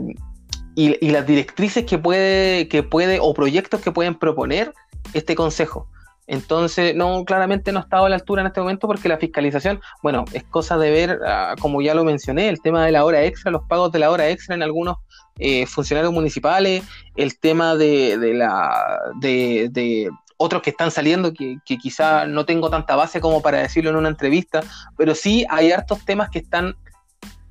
y, 0.76 1.10
las 1.10 1.26
directrices 1.26 1.86
que 1.86 1.98
puede, 1.98 2.68
que 2.68 2.84
puede 2.84 3.20
o 3.22 3.34
proyectos 3.34 3.82
que 3.82 3.92
pueden 3.92 4.16
proponer 4.16 4.74
este 5.14 5.36
consejo. 5.36 5.88
Entonces, 6.28 6.96
no, 6.96 7.24
claramente 7.24 7.72
no 7.72 7.80
estaba 7.80 8.08
a 8.08 8.10
la 8.10 8.16
altura 8.16 8.42
en 8.42 8.48
este 8.48 8.60
momento 8.60 8.88
porque 8.88 9.08
la 9.08 9.18
fiscalización, 9.18 9.80
bueno, 10.02 10.26
es 10.34 10.44
cosa 10.44 10.78
de 10.78 10.90
ver, 10.90 11.20
ah, 11.26 11.56
como 11.60 11.82
ya 11.82 11.94
lo 11.94 12.04
mencioné, 12.04 12.50
el 12.50 12.62
tema 12.62 12.86
de 12.86 12.92
la 12.92 13.06
hora 13.06 13.24
extra, 13.24 13.52
los 13.52 13.64
pagos 13.64 13.92
de 13.92 14.00
la 14.00 14.10
hora 14.10 14.28
extra 14.30 14.56
en 14.56 14.64
algunos 14.64 14.98
eh, 15.38 15.66
funcionarios 15.68 16.12
municipales, 16.12 16.84
el 17.16 17.40
tema 17.40 17.76
de, 17.76 18.18
la 18.34 19.00
de, 19.20 19.70
de 19.72 20.10
otros 20.38 20.62
que 20.64 20.72
están 20.72 20.92
saliendo 20.92 21.32
que, 21.32 21.58
que 21.64 21.78
quizá 21.78 22.26
no 22.26 22.46
tengo 22.46 22.70
tanta 22.70 22.96
base 22.96 23.22
como 23.22 23.42
para 23.42 23.60
decirlo 23.60 23.92
en 23.92 23.98
una 23.98 24.10
entrevista, 24.10 24.62
pero 24.98 25.14
sí 25.14 25.46
hay 25.50 25.72
hartos 25.72 26.04
temas 26.06 26.30
que 26.30 26.40
están 26.40 26.76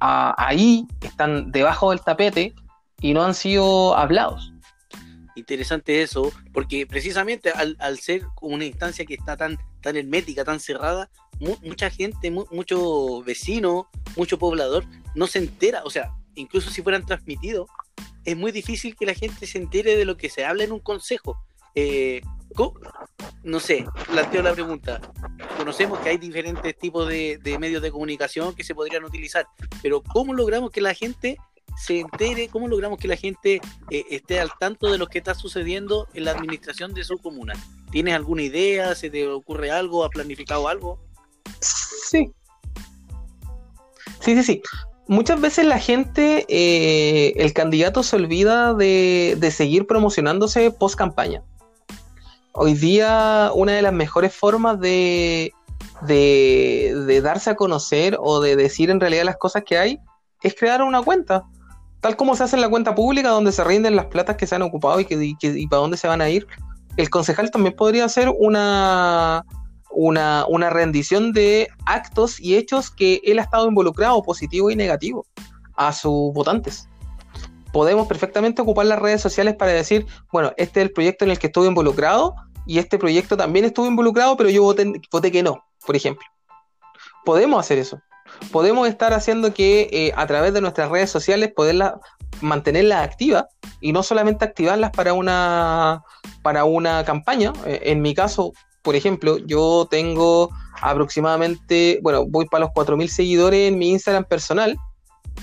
ah, 0.06 0.34
ahí, 0.36 0.86
están 1.00 1.50
debajo 1.50 1.90
del 1.90 2.00
tapete 2.00 2.54
y 3.00 3.14
no 3.14 3.22
han 3.24 3.34
sido 3.34 3.96
hablados. 3.96 4.52
Interesante 5.36 6.02
eso, 6.02 6.30
porque 6.52 6.86
precisamente 6.86 7.50
al, 7.50 7.98
ser 7.98 8.22
una 8.40 8.64
instancia 8.66 9.04
que 9.04 9.14
está 9.14 9.36
tan, 9.36 9.58
tan 9.82 9.96
hermética, 9.96 10.44
tan 10.44 10.60
cerrada, 10.60 11.10
mu- 11.40 11.56
mucha 11.62 11.90
gente, 11.90 12.30
mu- 12.30 12.46
mucho 12.52 13.22
vecino, 13.24 13.88
mucho 14.16 14.38
poblador, 14.38 14.84
no 15.14 15.26
se 15.26 15.38
entera, 15.38 15.82
o 15.84 15.90
sea, 15.90 16.12
incluso 16.36 16.70
si 16.70 16.82
fueran 16.82 17.04
transmitidos, 17.04 17.68
es 18.24 18.36
muy 18.36 18.52
difícil 18.52 18.94
que 18.94 19.06
la 19.06 19.14
gente 19.14 19.46
se 19.46 19.58
entere 19.58 19.96
de 19.96 20.04
lo 20.04 20.16
que 20.16 20.30
se 20.30 20.44
habla 20.44 20.64
en 20.64 20.72
un 20.72 20.80
consejo. 20.80 21.36
Eh, 21.74 22.20
no 23.42 23.60
sé, 23.60 23.84
planteo 24.10 24.42
la 24.42 24.52
pregunta. 24.52 25.00
Conocemos 25.56 25.98
que 26.00 26.10
hay 26.10 26.18
diferentes 26.18 26.76
tipos 26.78 27.08
de, 27.08 27.56
medios 27.58 27.82
de 27.82 27.90
comunicación 27.90 28.54
que 28.54 28.64
se 28.64 28.74
podrían 28.74 29.04
utilizar, 29.04 29.46
pero 29.82 30.02
¿cómo 30.02 30.32
logramos 30.32 30.70
que 30.70 30.80
la 30.80 30.94
gente 30.94 31.36
se 31.76 32.00
entere, 32.00 32.48
cómo 32.48 32.68
logramos 32.68 32.98
que 32.98 33.08
la 33.08 33.16
gente 33.16 33.60
eh, 33.90 34.04
esté 34.10 34.40
al 34.40 34.50
tanto 34.58 34.90
de 34.90 34.98
lo 34.98 35.08
que 35.08 35.18
está 35.18 35.34
sucediendo 35.34 36.08
en 36.14 36.24
la 36.24 36.30
administración 36.30 36.94
de 36.94 37.04
su 37.04 37.18
comuna? 37.18 37.54
¿Tienes 37.90 38.14
alguna 38.14 38.42
idea? 38.42 38.94
¿Se 38.94 39.10
te 39.10 39.28
ocurre 39.28 39.70
algo? 39.70 40.04
¿Has 40.04 40.10
planificado 40.10 40.68
algo? 40.68 41.00
Sí. 41.60 42.32
Sí, 44.20 44.36
sí, 44.36 44.42
sí. 44.42 44.62
Muchas 45.06 45.38
veces 45.38 45.66
la 45.66 45.78
gente, 45.78 46.46
eh, 46.48 47.34
el 47.36 47.52
candidato 47.52 48.02
se 48.02 48.16
olvida 48.16 48.72
de, 48.72 49.36
de 49.38 49.50
seguir 49.50 49.86
promocionándose 49.86 50.70
post 50.70 50.96
campaña. 50.96 51.42
Hoy 52.56 52.74
día 52.74 53.50
una 53.52 53.72
de 53.72 53.82
las 53.82 53.92
mejores 53.92 54.32
formas 54.32 54.78
de, 54.78 55.52
de, 56.06 57.20
darse 57.20 57.50
a 57.50 57.56
conocer 57.56 58.16
o 58.20 58.40
de 58.40 58.54
decir 58.54 58.90
en 58.90 59.00
realidad 59.00 59.24
las 59.24 59.36
cosas 59.36 59.64
que 59.66 59.76
hay 59.76 59.98
es 60.40 60.54
crear 60.54 60.80
una 60.82 61.02
cuenta. 61.02 61.42
Tal 62.00 62.16
como 62.16 62.36
se 62.36 62.44
hace 62.44 62.54
en 62.54 62.62
la 62.62 62.68
cuenta 62.68 62.94
pública 62.94 63.30
donde 63.30 63.50
se 63.50 63.64
rinden 63.64 63.96
las 63.96 64.06
platas 64.06 64.36
que 64.36 64.46
se 64.46 64.54
han 64.54 64.62
ocupado 64.62 65.00
y, 65.00 65.04
que, 65.04 65.16
y, 65.16 65.36
que- 65.36 65.58
y 65.58 65.66
para 65.66 65.80
dónde 65.80 65.96
se 65.96 66.06
van 66.06 66.20
a 66.20 66.28
ir. 66.28 66.46
El 66.96 67.10
concejal 67.10 67.50
también 67.50 67.74
podría 67.74 68.04
hacer 68.04 68.32
una, 68.38 69.44
una, 69.90 70.44
una 70.48 70.70
rendición 70.70 71.32
de 71.32 71.66
actos 71.86 72.38
y 72.38 72.54
hechos 72.54 72.88
que 72.88 73.20
él 73.24 73.40
ha 73.40 73.42
estado 73.42 73.66
involucrado, 73.66 74.22
positivo 74.22 74.70
y 74.70 74.76
negativo, 74.76 75.26
a 75.74 75.92
sus 75.92 76.32
votantes. 76.32 76.88
Podemos 77.74 78.06
perfectamente 78.06 78.62
ocupar 78.62 78.86
las 78.86 79.00
redes 79.00 79.20
sociales 79.20 79.56
para 79.56 79.72
decir, 79.72 80.06
bueno, 80.30 80.52
este 80.56 80.80
es 80.80 80.86
el 80.86 80.92
proyecto 80.92 81.24
en 81.24 81.32
el 81.32 81.40
que 81.40 81.48
estuve 81.48 81.66
involucrado 81.66 82.36
y 82.66 82.78
este 82.78 82.98
proyecto 82.98 83.36
también 83.36 83.64
estuvo 83.64 83.86
involucrado, 83.86 84.36
pero 84.36 84.48
yo 84.48 84.62
voté, 84.62 84.92
voté 85.10 85.32
que 85.32 85.42
no, 85.42 85.64
por 85.84 85.96
ejemplo. 85.96 86.24
Podemos 87.24 87.58
hacer 87.58 87.78
eso. 87.78 87.98
Podemos 88.52 88.86
estar 88.86 89.12
haciendo 89.12 89.52
que 89.52 89.88
eh, 89.90 90.12
a 90.14 90.24
través 90.28 90.54
de 90.54 90.60
nuestras 90.60 90.88
redes 90.88 91.10
sociales 91.10 91.52
poderla 91.52 91.98
mantenerlas 92.40 93.02
activas 93.02 93.46
y 93.80 93.92
no 93.92 94.04
solamente 94.04 94.44
activarlas 94.44 94.92
para 94.92 95.12
una 95.12 96.04
para 96.42 96.64
una 96.64 97.04
campaña. 97.04 97.52
Eh, 97.66 97.80
en 97.86 98.02
mi 98.02 98.14
caso, 98.14 98.52
por 98.82 98.94
ejemplo, 98.94 99.38
yo 99.38 99.88
tengo 99.90 100.48
aproximadamente, 100.80 101.98
bueno, 102.04 102.24
voy 102.24 102.46
para 102.46 102.66
los 102.66 102.70
4.000 102.70 103.08
seguidores 103.08 103.68
en 103.68 103.78
mi 103.78 103.90
Instagram 103.90 104.26
personal, 104.26 104.76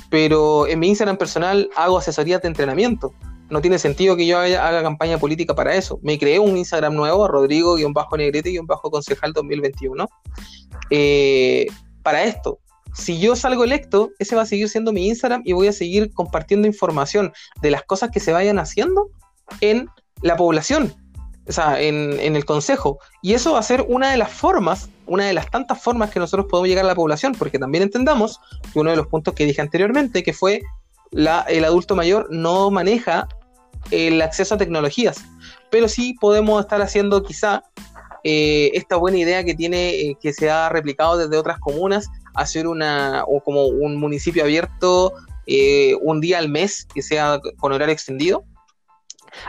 pero 0.10 0.68
en 0.68 0.80
mi 0.80 0.90
Instagram 0.90 1.18
personal 1.18 1.70
hago 1.76 1.98
asesorías 1.98 2.42
de 2.42 2.48
entrenamiento. 2.48 3.14
No 3.50 3.62
tiene 3.62 3.80
sentido 3.80 4.16
que 4.16 4.26
yo 4.26 4.40
haga, 4.40 4.82
campaña 4.82 5.18
política 5.18 5.54
para 5.54 5.76
eso. 5.76 6.00
Me 6.02 6.18
creé 6.18 6.40
un 6.40 6.56
Instagram 6.56 6.96
nuevo, 6.96 7.28
Rodrigo-Negrete-Concejal 7.28 9.34
2021, 9.34 10.08
eh, 10.90 11.68
para 12.02 12.24
esto. 12.24 12.60
Si 12.94 13.20
yo 13.20 13.36
salgo 13.36 13.64
electo, 13.64 14.12
ese 14.20 14.36
va 14.36 14.44
a 14.44 14.46
seguir 14.46 14.70
siendo 14.70 14.92
mi 14.92 15.08
Instagram 15.08 15.42
y 15.46 15.54
voy 15.54 15.68
a 15.68 15.74
seguir 15.74 16.14
compartiendo 16.14 16.68
información 16.68 17.32
de 17.62 17.72
las 17.72 17.84
cosas 17.84 18.12
que 18.12 18.20
se 18.20 18.34
vayan 18.34 18.60
haciendo 18.60 19.10
en 19.62 19.88
la 20.22 20.36
población, 20.36 20.94
o 21.48 21.52
sea, 21.52 21.82
en, 21.82 22.20
el 22.20 22.46
consejo. 22.46 23.00
Y 23.22 23.34
eso 23.34 23.54
va 23.54 23.60
a 23.60 23.64
ser 23.64 23.86
una 23.88 24.12
de 24.12 24.18
las 24.18 24.32
formas, 24.32 24.90
una 25.12 25.26
de 25.26 25.34
las 25.34 25.52
tantas 25.52 25.82
formas 25.82 26.10
que 26.10 26.20
nosotros 26.20 26.48
podemos 26.50 26.70
llegar 26.70 26.86
a 26.86 26.88
la 26.88 26.96
población, 26.96 27.34
porque 27.38 27.60
también 27.60 27.84
entendamos 27.84 28.40
que 28.72 28.80
uno 28.80 28.92
de 28.92 28.96
los 28.96 29.08
puntos 29.08 29.34
que 29.34 29.46
dije 29.46 29.62
anteriormente, 29.62 30.24
que 30.24 30.32
fue 30.32 30.62
la, 31.12 31.42
el 31.42 31.66
adulto 31.66 31.98
mayor 31.98 32.28
no 32.32 32.72
maneja 32.72 33.28
el 33.90 34.22
acceso 34.22 34.56
a 34.56 34.58
tecnologías, 34.58 35.18
pero 35.70 35.90
sí 35.90 36.16
podemos 36.22 36.62
estar 36.62 36.82
haciendo 36.82 37.24
quizá 37.24 37.62
eh, 38.24 38.72
esta 38.74 38.96
buena 38.96 39.18
idea 39.18 39.44
que 39.44 39.54
tiene, 39.54 39.90
eh, 39.90 40.18
que 40.22 40.32
se 40.32 40.50
ha 40.50 40.70
replicado 40.70 41.18
desde 41.18 41.38
otras 41.38 41.60
comunas, 41.60 42.08
hacer 42.34 42.66
una, 42.66 43.26
o 43.28 43.42
como 43.42 43.66
un 43.66 43.98
municipio 43.98 44.44
abierto 44.44 45.12
eh, 45.46 45.96
un 46.02 46.22
día 46.22 46.38
al 46.38 46.48
mes, 46.48 46.88
que 46.94 47.02
sea 47.02 47.42
con 47.58 47.74
horario 47.74 47.92
extendido, 47.92 48.46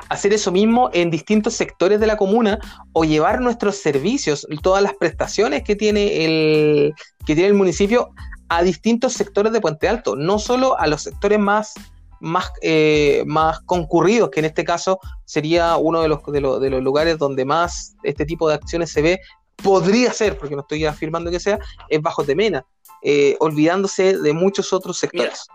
hacer 0.08 0.32
eso 0.32 0.52
mismo 0.52 0.90
en 0.92 1.10
distintos 1.10 1.54
sectores 1.54 2.00
de 2.00 2.06
la 2.06 2.16
comuna 2.16 2.58
o 2.92 3.04
llevar 3.04 3.40
nuestros 3.40 3.76
servicios, 3.76 4.46
todas 4.62 4.82
las 4.82 4.94
prestaciones 4.94 5.62
que 5.62 5.76
tiene 5.76 6.24
el, 6.24 6.94
que 7.26 7.34
tiene 7.34 7.48
el 7.48 7.54
municipio 7.54 8.10
a 8.48 8.62
distintos 8.62 9.14
sectores 9.14 9.52
de 9.52 9.60
Puente 9.60 9.88
Alto, 9.88 10.14
no 10.14 10.38
solo 10.38 10.78
a 10.78 10.86
los 10.86 11.02
sectores 11.02 11.38
más, 11.38 11.72
más, 12.20 12.50
eh, 12.60 13.24
más 13.26 13.60
concurridos, 13.60 14.30
que 14.30 14.40
en 14.40 14.46
este 14.46 14.64
caso 14.64 14.98
sería 15.24 15.76
uno 15.76 16.02
de 16.02 16.08
los, 16.08 16.22
de, 16.26 16.40
los 16.40 16.82
lugares 16.82 17.18
donde 17.18 17.44
más 17.44 17.94
este 18.02 18.26
tipo 18.26 18.48
de 18.48 18.56
acciones 18.56 18.90
se 18.90 19.00
ve, 19.00 19.20
podría 19.62 20.12
ser, 20.12 20.36
porque 20.36 20.54
no 20.54 20.62
estoy 20.62 20.84
afirmando 20.84 21.30
que 21.30 21.40
sea, 21.40 21.58
es 21.88 22.02
Bajo 22.02 22.24
de 22.24 22.34
Mena, 22.34 22.66
eh, 23.02 23.36
olvidándose 23.40 24.18
de 24.18 24.32
muchos 24.32 24.72
otros 24.72 24.98
sectores. 24.98 25.46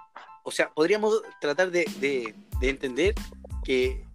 o 0.43 0.51
sea, 0.51 0.71
podríamos 0.73 1.21
tratar 1.39 1.69
de, 1.69 1.85
de, 1.99 2.33
de 2.59 2.69
entender 2.69 3.13
que 3.63 4.06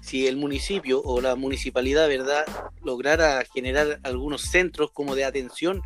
si 0.00 0.26
el 0.26 0.36
municipio 0.36 1.02
o 1.02 1.20
la 1.20 1.36
municipalidad, 1.36 2.08
¿verdad?, 2.08 2.44
lograra 2.82 3.44
generar 3.52 4.00
algunos 4.02 4.42
centros 4.42 4.90
como 4.92 5.14
de 5.14 5.24
atención 5.24 5.82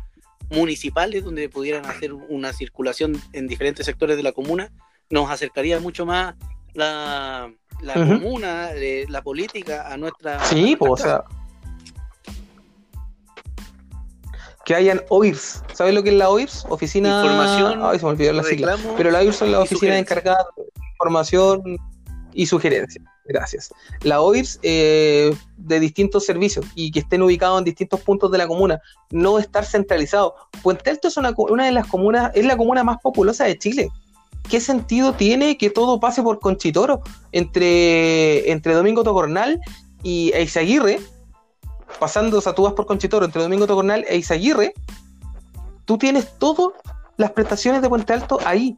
municipales 0.49 1.23
donde 1.23 1.49
pudieran 1.49 1.85
hacer 1.85 2.13
una 2.13 2.53
circulación 2.53 3.21
en 3.33 3.47
diferentes 3.47 3.85
sectores 3.85 4.17
de 4.17 4.23
la 4.23 4.31
comuna, 4.31 4.71
nos 5.09 5.29
acercaría 5.29 5.79
mucho 5.79 6.05
más 6.05 6.35
la, 6.73 7.51
la 7.81 7.93
comuna, 7.93 8.71
eh, 8.73 9.05
la 9.09 9.21
política 9.21 9.91
a 9.91 9.97
nuestra. 9.97 10.43
Sí, 10.45 10.75
pues, 10.75 10.91
o 10.91 10.97
sea. 10.97 11.23
Que 14.63 14.75
hayan 14.75 15.01
OIRS. 15.09 15.63
¿Sabes 15.73 15.93
lo 15.93 16.03
que 16.03 16.09
es 16.09 16.15
la 16.15 16.29
OIRS? 16.29 16.65
Oficina. 16.69 17.21
Información. 17.21 17.79
Ay, 17.83 17.99
se 17.99 18.05
me 18.05 18.11
olvidó 18.11 18.33
la 18.33 18.43
sigla. 18.43 18.77
Pero 18.95 19.11
la 19.11 19.19
OIRS 19.19 19.35
son 19.35 19.51
las 19.51 19.61
oficinas 19.61 19.97
encargadas 19.97 20.45
de 20.55 20.63
información 20.93 21.77
y 22.33 22.45
sugerencia. 22.45 23.01
Gracias. 23.25 23.73
La 24.01 24.21
OIRS 24.21 24.59
eh, 24.63 25.35
de 25.57 25.79
distintos 25.79 26.25
servicios 26.25 26.65
y 26.75 26.91
que 26.91 26.99
estén 26.99 27.21
ubicados 27.21 27.59
en 27.59 27.65
distintos 27.65 28.01
puntos 28.01 28.31
de 28.31 28.37
la 28.37 28.47
comuna, 28.47 28.81
no 29.11 29.37
estar 29.37 29.65
centralizado. 29.65 30.35
Puente 30.63 30.89
Alto 30.89 31.07
es 31.07 31.17
una, 31.17 31.31
de 31.65 31.71
las 31.71 31.87
comunas, 31.87 32.31
es 32.33 32.45
la 32.45 32.57
comuna 32.57 32.83
más 32.83 32.97
populosa 33.01 33.45
de 33.45 33.57
Chile. 33.57 33.89
¿Qué 34.49 34.59
sentido 34.59 35.13
tiene 35.13 35.57
que 35.57 35.69
todo 35.69 35.99
pase 35.99 36.23
por 36.23 36.39
Conchitoro 36.39 37.01
entre, 37.31 38.51
entre 38.51 38.73
Domingo 38.73 39.03
Tocornal 39.03 39.61
y 40.01 40.31
Eizaguirre? 40.33 40.99
Pasando, 41.99 42.39
o 42.39 42.41
sea, 42.41 42.55
tú 42.55 42.63
vas 42.63 42.73
por 42.73 42.87
Conchitoro 42.87 43.25
entre 43.25 43.43
Domingo 43.43 43.67
Tocornal 43.67 44.03
e 44.07 44.15
Eizaguirre, 44.15 44.73
tú 45.85 45.97
tienes 45.97 46.39
todas 46.39 46.73
las 47.17 47.31
prestaciones 47.31 47.83
de 47.83 47.89
Puente 47.89 48.13
Alto 48.13 48.39
ahí. 48.45 48.75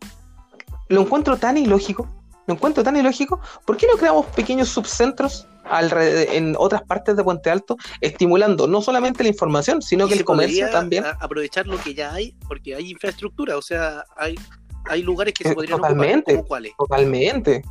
Lo 0.90 1.02
encuentro 1.02 1.38
tan 1.38 1.58
ilógico 1.58 2.10
lo 2.48 2.54
encuentro 2.54 2.84
tan 2.84 2.96
ilógico. 2.96 3.40
¿Por 3.66 3.78
qué 3.78 3.88
no 3.88 3.98
creamos 3.98 4.26
pequeños 4.28 4.70
subcentros 4.70 5.48
en 5.72 6.56
otras 6.58 6.84
partes 6.84 7.16
de 7.16 7.24
Puente 7.24 7.50
Alto, 7.50 7.78
estimulando 8.02 8.68
no 8.68 8.82
solamente 8.82 9.24
la 9.24 9.30
información, 9.30 9.82
sino 9.82 10.08
que 10.08 10.16
el 10.16 10.26
comercio 10.26 10.70
también? 10.70 11.06
Aprovechar 11.20 11.68
lo 11.68 11.78
que 11.78 11.94
ya 11.94 12.14
hay, 12.14 12.36
porque 12.48 12.76
hay 12.76 12.92
infraestructura, 12.92 13.58
o 13.58 13.62
sea, 13.62 14.04
hay, 14.18 14.36
hay 14.86 15.04
lugares 15.04 15.34
que 15.34 15.44
se 15.44 15.52
eh, 15.52 15.56
podrían 15.56 15.80
totalmente, 15.80 16.34
ocupar, 16.34 16.48
cuáles. 16.48 16.74
Totalmente. 16.78 17.62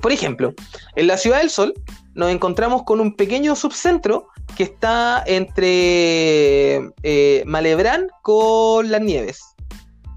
Por 0.00 0.12
ejemplo, 0.12 0.52
en 0.96 1.06
la 1.06 1.16
Ciudad 1.16 1.38
del 1.38 1.50
Sol 1.50 1.72
nos 2.14 2.30
encontramos 2.30 2.82
con 2.82 3.00
un 3.00 3.14
pequeño 3.14 3.56
subcentro 3.56 4.26
que 4.56 4.64
está 4.64 5.22
entre 5.26 6.90
eh, 7.02 7.42
Malebrán 7.46 8.08
con 8.22 8.90
Las 8.90 9.00
Nieves 9.00 9.51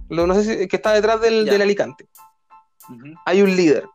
no 0.10 0.34
sé 0.36 0.44
si, 0.44 0.68
que 0.68 0.76
está 0.76 0.94
detrás 0.94 1.22
del, 1.22 1.50
Alicante. 1.62 2.08
Hay 3.26 3.42
un 3.42 3.56
líder. 3.56 3.86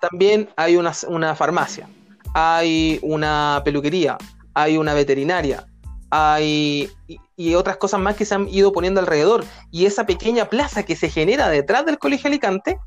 También 0.00 0.48
hay 0.56 0.76
una, 0.76 1.34
farmacia. 1.34 1.88
Hay 2.34 2.98
una 3.02 3.62
peluquería. 3.64 4.16
Hay 4.54 4.76
una 4.76 4.94
veterinaria. 4.94 5.66
Hay 6.10 6.90
y, 7.36 7.54
otras 7.54 7.76
cosas 7.76 8.00
más 8.00 8.16
que 8.16 8.24
se 8.24 8.34
han 8.34 8.48
ido 8.48 8.72
poniendo 8.72 9.00
alrededor. 9.00 9.44
Y 9.70 9.86
esa 9.86 10.06
pequeña 10.06 10.48
plaza 10.48 10.84
que 10.84 10.96
se 10.96 11.10
genera 11.10 11.48
detrás 11.48 11.84
del 11.84 11.98
Colegio 11.98 12.28
Alicante 12.28 12.78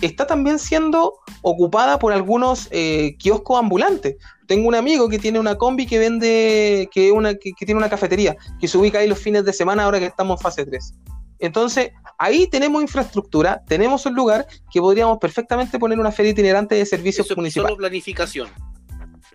está 0.00 0.26
también 0.26 0.58
siendo 0.58 1.14
ocupada 1.42 1.98
por 1.98 2.12
algunos 2.12 2.68
eh, 2.70 3.16
kioscos 3.18 3.58
ambulantes. 3.58 4.16
Tengo 4.46 4.68
un 4.68 4.74
amigo 4.74 5.08
que 5.08 5.18
tiene 5.18 5.38
una 5.38 5.56
combi 5.56 5.86
que 5.86 5.98
vende, 5.98 6.88
que, 6.92 7.12
una, 7.12 7.34
que, 7.34 7.52
tiene 7.58 7.78
una 7.78 7.90
cafetería, 7.90 8.36
que 8.60 8.68
se 8.68 8.78
ubica 8.78 8.98
ahí 8.98 9.08
los 9.08 9.18
fines 9.18 9.44
de 9.44 9.52
semana 9.52 9.84
ahora 9.84 9.98
que 9.98 10.06
estamos 10.06 10.40
en 10.40 10.42
fase 10.42 10.64
3. 10.64 10.94
Entonces, 11.42 11.90
ahí 12.18 12.46
tenemos 12.46 12.80
infraestructura, 12.80 13.64
tenemos 13.66 14.06
un 14.06 14.14
lugar 14.14 14.46
que 14.70 14.80
podríamos 14.80 15.18
perfectamente 15.18 15.76
poner 15.76 15.98
una 15.98 16.12
feria 16.12 16.30
itinerante 16.30 16.76
de 16.76 16.86
servicios 16.86 17.28
municipales. 17.36 17.68
Solo 17.68 17.76
planificación. 17.78 18.48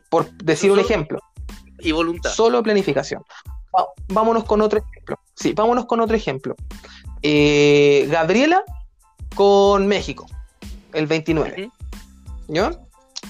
Por 0.09 0.31
decir 0.37 0.71
un 0.71 0.79
ejemplo. 0.79 1.19
Y 1.79 1.91
voluntad. 1.91 2.31
Solo 2.31 2.63
planificación. 2.63 3.23
vámonos 4.07 4.45
con 4.45 4.61
otro 4.61 4.79
ejemplo. 4.79 5.19
Sí, 5.35 5.51
vámonos 5.51 5.85
con 5.85 5.99
otro 5.99 6.15
ejemplo. 6.15 6.55
Eh, 7.23 8.07
Gabriela 8.09 8.63
con 9.35 9.85
México, 9.85 10.27
el 10.93 11.07
29. 11.07 11.69
¿Ya? 12.47 12.71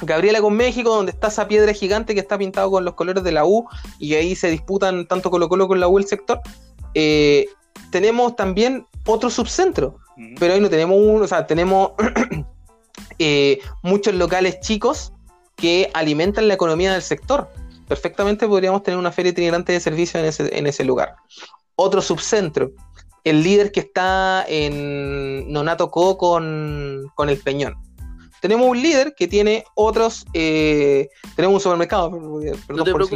Gabriela 0.04 0.40
con 0.40 0.56
México, 0.56 0.96
donde 0.96 1.14
está 1.14 1.30
esa 1.30 1.48
piedra 1.48 1.74
gigante 1.74 2.14
que 2.14 2.20
está 2.20 2.38
pintado 2.38 2.70
con 2.70 2.86
los 2.86 2.94
colores 2.94 3.24
de 3.24 3.32
la 3.32 3.44
U 3.44 3.68
y 3.98 4.14
ahí 4.14 4.36
se 4.36 4.52
disputan 4.52 5.08
tanto 5.08 5.32
Colo 5.32 5.50
Colo 5.50 5.68
con 5.68 5.80
la 5.80 5.88
U 5.88 5.98
el 5.98 6.06
sector. 6.06 6.42
Eh, 6.94 7.48
tenemos 7.92 8.36
también 8.36 8.86
otro 9.06 9.30
subcentro, 9.30 9.98
pero 10.40 10.54
ahí 10.54 10.60
no 10.60 10.70
tenemos 10.70 10.98
uno, 11.00 11.24
o 11.24 11.28
sea, 11.28 11.46
tenemos 11.48 11.92
eh, 13.20 13.60
muchos 13.82 14.14
locales 14.16 14.60
chicos 14.60 15.14
que 15.56 15.90
alimentan 15.94 16.48
la 16.48 16.54
economía 16.54 16.94
del 16.94 17.02
sector. 17.02 17.50
Perfectamente 17.88 18.48
podríamos 18.48 18.84
tener 18.84 18.98
una 18.98 19.12
feria 19.12 19.32
itinerante 19.32 19.74
de 19.74 19.80
servicios 19.80 20.22
en 20.22 20.26
ese, 20.26 20.58
en 20.58 20.68
ese 20.68 20.84
lugar. 20.84 21.16
Otro 21.76 22.02
subcentro, 22.02 22.72
el 23.24 23.44
líder 23.44 23.72
que 23.72 23.82
está 23.82 24.46
en 24.48 25.52
Nonato 25.52 25.90
Co 25.90 26.18
con, 26.18 27.12
con 27.16 27.30
el 27.30 27.38
Peñón. 27.38 27.76
Tenemos 28.42 28.68
un 28.68 28.82
líder 28.82 29.16
que 29.16 29.28
tiene 29.28 29.64
otros, 29.74 30.26
eh, 30.34 31.10
tenemos 31.36 31.56
un 31.56 31.62
supermercado, 31.62 32.12
perdón, 32.68 33.10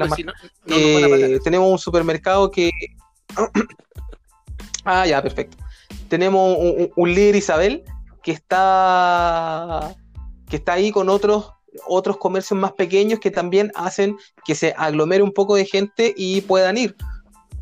tenemos 1.44 1.72
un 1.72 1.78
supermercado 1.78 2.50
que 2.50 2.72
Ah, 4.84 5.06
ya, 5.06 5.22
perfecto. 5.22 5.58
Tenemos 6.08 6.58
un, 6.96 7.14
líder 7.14 7.36
Isabel 7.36 7.84
que 8.24 8.32
está, 8.32 9.96
que 10.50 10.58
está 10.58 10.74
ahí 10.74 10.92
con 10.92 11.10
otros, 11.10 11.52
otros 11.88 12.18
comercios 12.18 12.60
más 12.60 12.74
pequeños 12.74 13.20
que 13.20 13.32
también 13.32 13.72
hacen 13.76 14.18
que 14.46 14.56
se 14.56 14.74
aglomere 14.78 15.24
un 15.24 15.34
poco 15.34 15.56
de 15.56 15.66
gente 15.66 16.14
y 16.18 16.42
puedan 16.42 16.78
ir. 16.78 16.96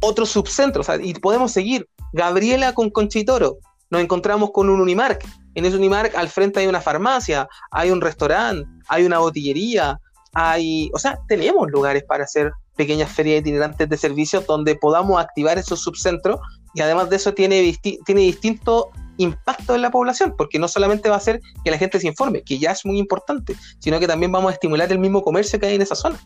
Otros 0.02 0.30
subcentros, 0.30 0.88
y 1.02 1.14
podemos 1.16 1.52
seguir. 1.52 1.88
Gabriela 2.14 2.74
con 2.74 2.90
Conchitoro. 2.90 3.58
Nos 3.90 4.02
encontramos 4.02 4.52
con 4.52 4.70
un 4.70 4.82
Unimark. 4.82 5.26
En 5.56 5.66
ese 5.66 5.76
Unimark 5.76 6.16
al 6.16 6.30
frente 6.30 6.60
hay 6.60 6.68
una 6.68 6.82
farmacia, 6.82 7.48
hay 7.72 7.92
un 7.92 8.02
restaurante, 8.02 8.70
hay 8.88 9.06
una 9.06 9.20
botillería, 9.20 10.00
hay, 10.34 10.90
o 10.94 11.00
sea, 11.00 11.20
tenemos 11.28 11.70
lugares 11.72 12.04
para 12.04 12.24
hacer 12.24 12.52
pequeñas 12.76 13.12
ferias 13.12 13.42
itinerantes 13.42 13.90
de 13.90 13.98
servicios 13.98 14.46
donde 14.46 14.76
podamos 14.76 15.20
activar 15.20 15.58
esos 15.58 15.82
subcentros 15.82 16.40
y 16.74 16.82
además 16.82 17.10
de 17.10 17.16
eso 17.16 17.34
tiene, 17.34 17.78
tiene 18.06 18.22
distinto 18.22 18.92
impacto 19.18 19.76
en 19.76 19.82
la 19.82 19.92
población, 19.92 20.34
porque 20.38 20.60
no 20.60 20.68
solamente 20.68 21.10
va 21.10 21.18
a 21.18 21.20
ser 21.20 21.42
que 21.64 21.72
la 21.72 21.78
gente 21.78 22.00
se 22.00 22.08
informe, 22.08 22.42
que 22.44 22.58
ya 22.58 22.72
es 22.72 22.86
muy 22.86 22.98
importante, 22.98 23.56
sino 23.80 24.00
que 24.00 24.08
también 24.08 24.32
vamos 24.32 24.52
a 24.52 24.54
estimular 24.54 24.92
el 24.92 25.00
mismo 25.00 25.22
comercio 25.22 25.60
que 25.60 25.68
hay 25.68 25.76
en 25.76 25.82
esa 25.82 25.96
zona. 25.96 26.20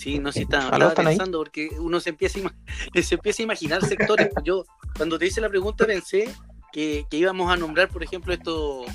Sí, 0.00 0.18
no 0.18 0.32
sé 0.32 0.38
si 0.38 0.42
estaba, 0.44 0.94
pensando 0.94 1.38
porque 1.38 1.68
uno 1.78 2.00
se 2.00 2.08
empieza, 2.08 2.38
a 2.38 3.02
se 3.02 3.14
empieza 3.16 3.42
a 3.42 3.44
imaginar 3.44 3.84
sectores. 3.84 4.30
Yo, 4.42 4.64
cuando 4.96 5.18
te 5.18 5.26
hice 5.26 5.42
la 5.42 5.50
pregunta, 5.50 5.84
pensé 5.84 6.34
que, 6.72 7.04
íbamos 7.10 7.52
a 7.52 7.58
nombrar, 7.58 7.90
por 7.90 8.02
ejemplo, 8.02 8.32
estos, 8.32 8.86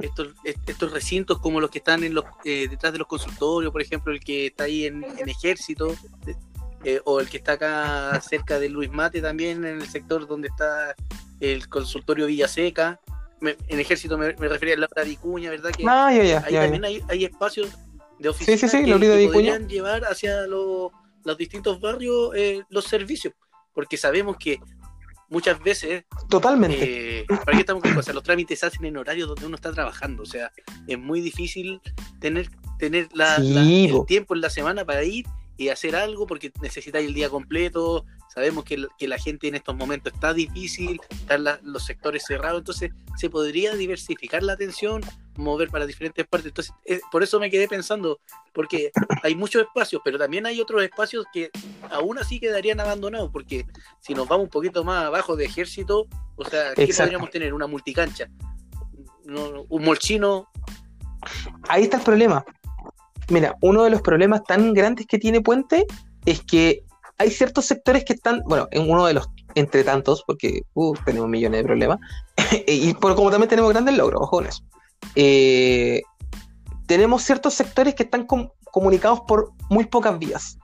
estos, 0.00 0.28
estos 0.44 0.92
recintos 0.92 1.38
como 1.38 1.60
los 1.60 1.70
que 1.70 1.78
están 1.78 2.04
en 2.04 2.14
los, 2.14 2.24
eh, 2.44 2.66
detrás 2.68 2.92
de 2.92 2.98
los 2.98 3.06
consultorios, 3.06 3.72
por 3.72 3.82
ejemplo, 3.82 4.12
el 4.12 4.20
que 4.20 4.46
está 4.46 4.64
ahí 4.64 4.86
en, 4.86 5.04
ejército, 5.26 5.94
eh, 6.84 7.00
o 7.04 7.20
el 7.20 7.28
que 7.28 7.38
está 7.38 7.52
acá 7.52 8.20
cerca 8.20 8.58
de 8.58 8.68
Luis 8.68 8.90
Mate 8.90 9.20
también, 9.20 9.64
en 9.64 9.80
el 9.80 9.88
sector 9.88 10.26
donde 10.26 10.48
está 10.48 10.94
el 11.40 11.68
consultorio 11.68 12.26
Villaseca. 12.26 13.00
en 13.40 13.80
ejército 13.80 14.18
me, 14.18 14.32
refería 14.32 14.74
a 14.74 14.78
la 14.78 15.04
Vicuña, 15.04 15.50
¿verdad? 15.50 15.70
Que 15.70 15.84
ah, 15.86 16.06
ahí 16.06 16.54
también 16.54 16.84
hay, 16.84 17.02
hay 17.08 17.24
espacios 17.24 17.70
de 18.18 18.28
oficinas 18.28 18.70
sí, 18.70 18.84
que, 18.84 19.28
podrían 19.32 19.68
llevar 19.68 20.04
hacia 20.04 20.46
los 20.46 20.92
distintos 21.38 21.80
barrios 21.80 22.32
eh, 22.34 22.62
los 22.68 22.84
servicios, 22.84 23.34
porque 23.72 23.96
sabemos 23.96 24.36
que 24.36 24.58
muchas 25.30 25.62
veces 25.62 26.04
totalmente. 26.28 27.20
eh, 27.20 27.26
para 27.28 27.52
qué 27.52 27.60
estamos 27.60 27.82
con 27.82 27.94
cosas 27.94 28.14
los 28.14 28.24
trámites 28.24 28.58
se 28.58 28.66
hacen 28.66 28.84
en 28.84 28.96
horarios 28.96 29.28
donde 29.28 29.46
uno 29.46 29.56
está 29.56 29.72
trabajando 29.72 30.24
o 30.24 30.26
sea 30.26 30.52
es 30.86 30.98
muy 30.98 31.20
difícil 31.20 31.80
tener 32.18 32.50
tener 32.78 33.08
la, 33.12 33.36
el 33.36 34.04
tiempo 34.06 34.34
en 34.34 34.40
la 34.40 34.50
semana 34.50 34.84
para 34.84 35.04
ir 35.04 35.24
y 35.60 35.68
hacer 35.68 35.94
algo 35.94 36.26
porque 36.26 36.50
necesitáis 36.62 37.06
el 37.06 37.12
día 37.12 37.28
completo. 37.28 38.06
Sabemos 38.34 38.64
que, 38.64 38.86
que, 38.98 39.06
la 39.06 39.18
gente 39.18 39.46
en 39.46 39.56
estos 39.56 39.76
momentos 39.76 40.14
está 40.14 40.32
difícil, 40.32 40.98
están 41.10 41.44
los 41.62 41.84
sectores 41.84 42.24
cerrados, 42.26 42.60
entonces 42.60 42.92
se 43.18 43.28
podría 43.28 43.74
diversificar 43.74 44.42
la 44.42 44.54
atención, 44.54 45.02
mover 45.40 45.68
para 45.68 45.86
diferentes 45.86 46.26
partes. 46.26 46.48
Entonces, 46.48 46.74
eh, 46.84 47.00
por 47.10 47.22
eso 47.22 47.40
me 47.40 47.50
quedé 47.50 47.68
pensando, 47.68 48.20
porque 48.52 48.90
hay 49.22 49.34
muchos 49.34 49.62
espacios, 49.62 50.00
pero 50.04 50.18
también 50.18 50.46
hay 50.46 50.60
otros 50.60 50.82
espacios 50.82 51.24
que 51.32 51.50
aún 51.90 52.18
así 52.18 52.38
quedarían 52.40 52.80
abandonados, 52.80 53.30
porque 53.32 53.66
si 54.00 54.14
nos 54.14 54.28
vamos 54.28 54.44
un 54.44 54.50
poquito 54.50 54.84
más 54.84 55.04
abajo 55.04 55.36
de 55.36 55.44
ejército, 55.44 56.06
o 56.36 56.44
sea, 56.44 56.74
¿qué 56.74 56.86
podríamos 56.86 57.30
tener? 57.30 57.52
Una 57.54 57.66
multicancha, 57.66 58.28
un 59.24 59.84
molchino. 59.84 60.48
Ahí 61.68 61.84
está 61.84 61.98
el 61.98 62.02
problema. 62.02 62.44
Mira, 63.28 63.56
uno 63.60 63.84
de 63.84 63.90
los 63.90 64.02
problemas 64.02 64.42
tan 64.44 64.72
grandes 64.72 65.06
que 65.06 65.18
tiene 65.18 65.40
Puente 65.40 65.86
es 66.24 66.42
que 66.42 66.84
hay 67.18 67.30
ciertos 67.30 67.66
sectores 67.66 68.04
que 68.04 68.14
están, 68.14 68.42
bueno, 68.46 68.66
en 68.70 68.90
uno 68.90 69.06
de 69.06 69.14
los 69.14 69.28
entre 69.54 69.84
tantos, 69.84 70.24
porque 70.26 70.62
uh, 70.74 70.94
tenemos 71.04 71.28
millones 71.28 71.60
de 71.60 71.64
problemas, 71.64 71.98
y 72.66 72.94
por, 72.94 73.14
como 73.14 73.30
también 73.30 73.48
tenemos 73.48 73.70
grandes 73.72 73.96
logros, 73.96 74.22
ojo 74.22 74.42
eh, 75.14 76.02
tenemos 76.86 77.22
ciertos 77.22 77.54
sectores 77.54 77.94
que 77.94 78.02
están 78.02 78.26
comunicados 78.72 79.20
por 79.20 79.52
muy 79.68 79.86
pocas 79.86 80.18
vías. 80.18 80.58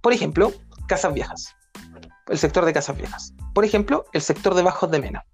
Por 0.00 0.12
ejemplo, 0.12 0.52
casas 0.86 1.14
viejas. 1.14 1.54
El 2.28 2.38
sector 2.38 2.64
de 2.64 2.72
casas 2.72 2.96
viejas. 2.96 3.34
Por 3.54 3.64
ejemplo, 3.64 4.04
el 4.12 4.22
sector 4.22 4.54
de 4.54 4.62
Bajos 4.62 4.90
de 4.90 5.00
Mena. 5.00 5.24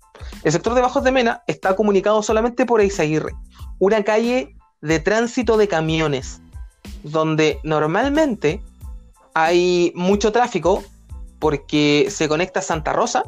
El 0.45 0.53
sector 0.53 0.75
de 0.75 0.81
Bajos 0.81 1.05
de 1.05 1.13
Mena 1.13 1.43
está 1.47 1.77
comunicado 1.77 2.23
solamente 2.23 2.65
por 2.65 2.81
Eizaguirre, 2.81 3.33
una 3.79 4.03
calle 4.03 4.57
de 4.81 5.01
tránsito 5.01 5.57
de 5.57 5.69
camiones 5.69 6.41
donde 7.03 7.59
normalmente 7.63 8.63
hay 9.35 9.93
mucho 9.95 10.33
tráfico 10.33 10.83
porque 11.39 12.07
se 12.09 12.29
conecta 12.29 12.63
Santa 12.63 12.93
Rosa 12.93 13.25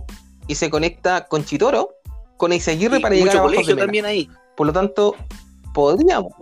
y 0.47 0.55
se 0.55 0.71
conecta 0.71 1.27
con 1.27 1.45
Chitoro, 1.45 1.91
con 2.37 2.53
Eiseguirre 2.53 3.01
para 3.01 3.15
llegar 3.15 3.37
a 3.37 3.43
colegio 3.43 3.77
también 3.77 4.07
ahí. 4.07 4.31
Por 4.59 4.67
lo 4.67 4.73
tanto, 4.73 5.15
podríamos. 5.73 6.33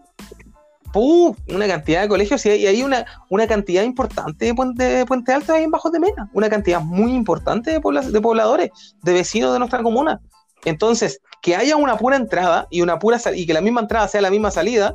una 0.94 1.66
cantidad 1.66 2.00
de 2.00 2.08
colegios 2.08 2.46
y 2.46 2.48
hay, 2.48 2.82
una, 2.82 3.04
una 3.28 3.46
cantidad 3.46 3.82
importante 3.82 4.46
de 4.46 4.54
Puente, 4.54 5.04
Puente 5.04 5.34
Alto 5.34 5.52
ahí 5.52 5.64
en 5.64 5.70
Bajos 5.70 5.92
de 5.92 6.00
Mena, 6.00 6.30
una 6.32 6.48
cantidad 6.48 6.80
muy 6.80 7.12
importante 7.12 7.72
de, 7.72 7.80
de 8.10 8.20
pobladores, 8.22 8.70
de 9.02 9.12
vecinos 9.12 9.52
de 9.52 9.58
nuestra 9.58 9.82
comuna. 9.82 10.22
Entonces, 10.64 11.20
que 11.42 11.56
haya 11.56 11.76
una 11.76 11.98
pura 11.98 12.16
entrada 12.16 12.66
y 12.70 12.80
una 12.80 12.98
pura 12.98 13.20
y 13.34 13.46
que 13.46 13.52
la 13.52 13.60
misma 13.60 13.82
entrada 13.82 14.08
sea 14.08 14.22
la 14.22 14.30
misma 14.30 14.50
salida, 14.50 14.94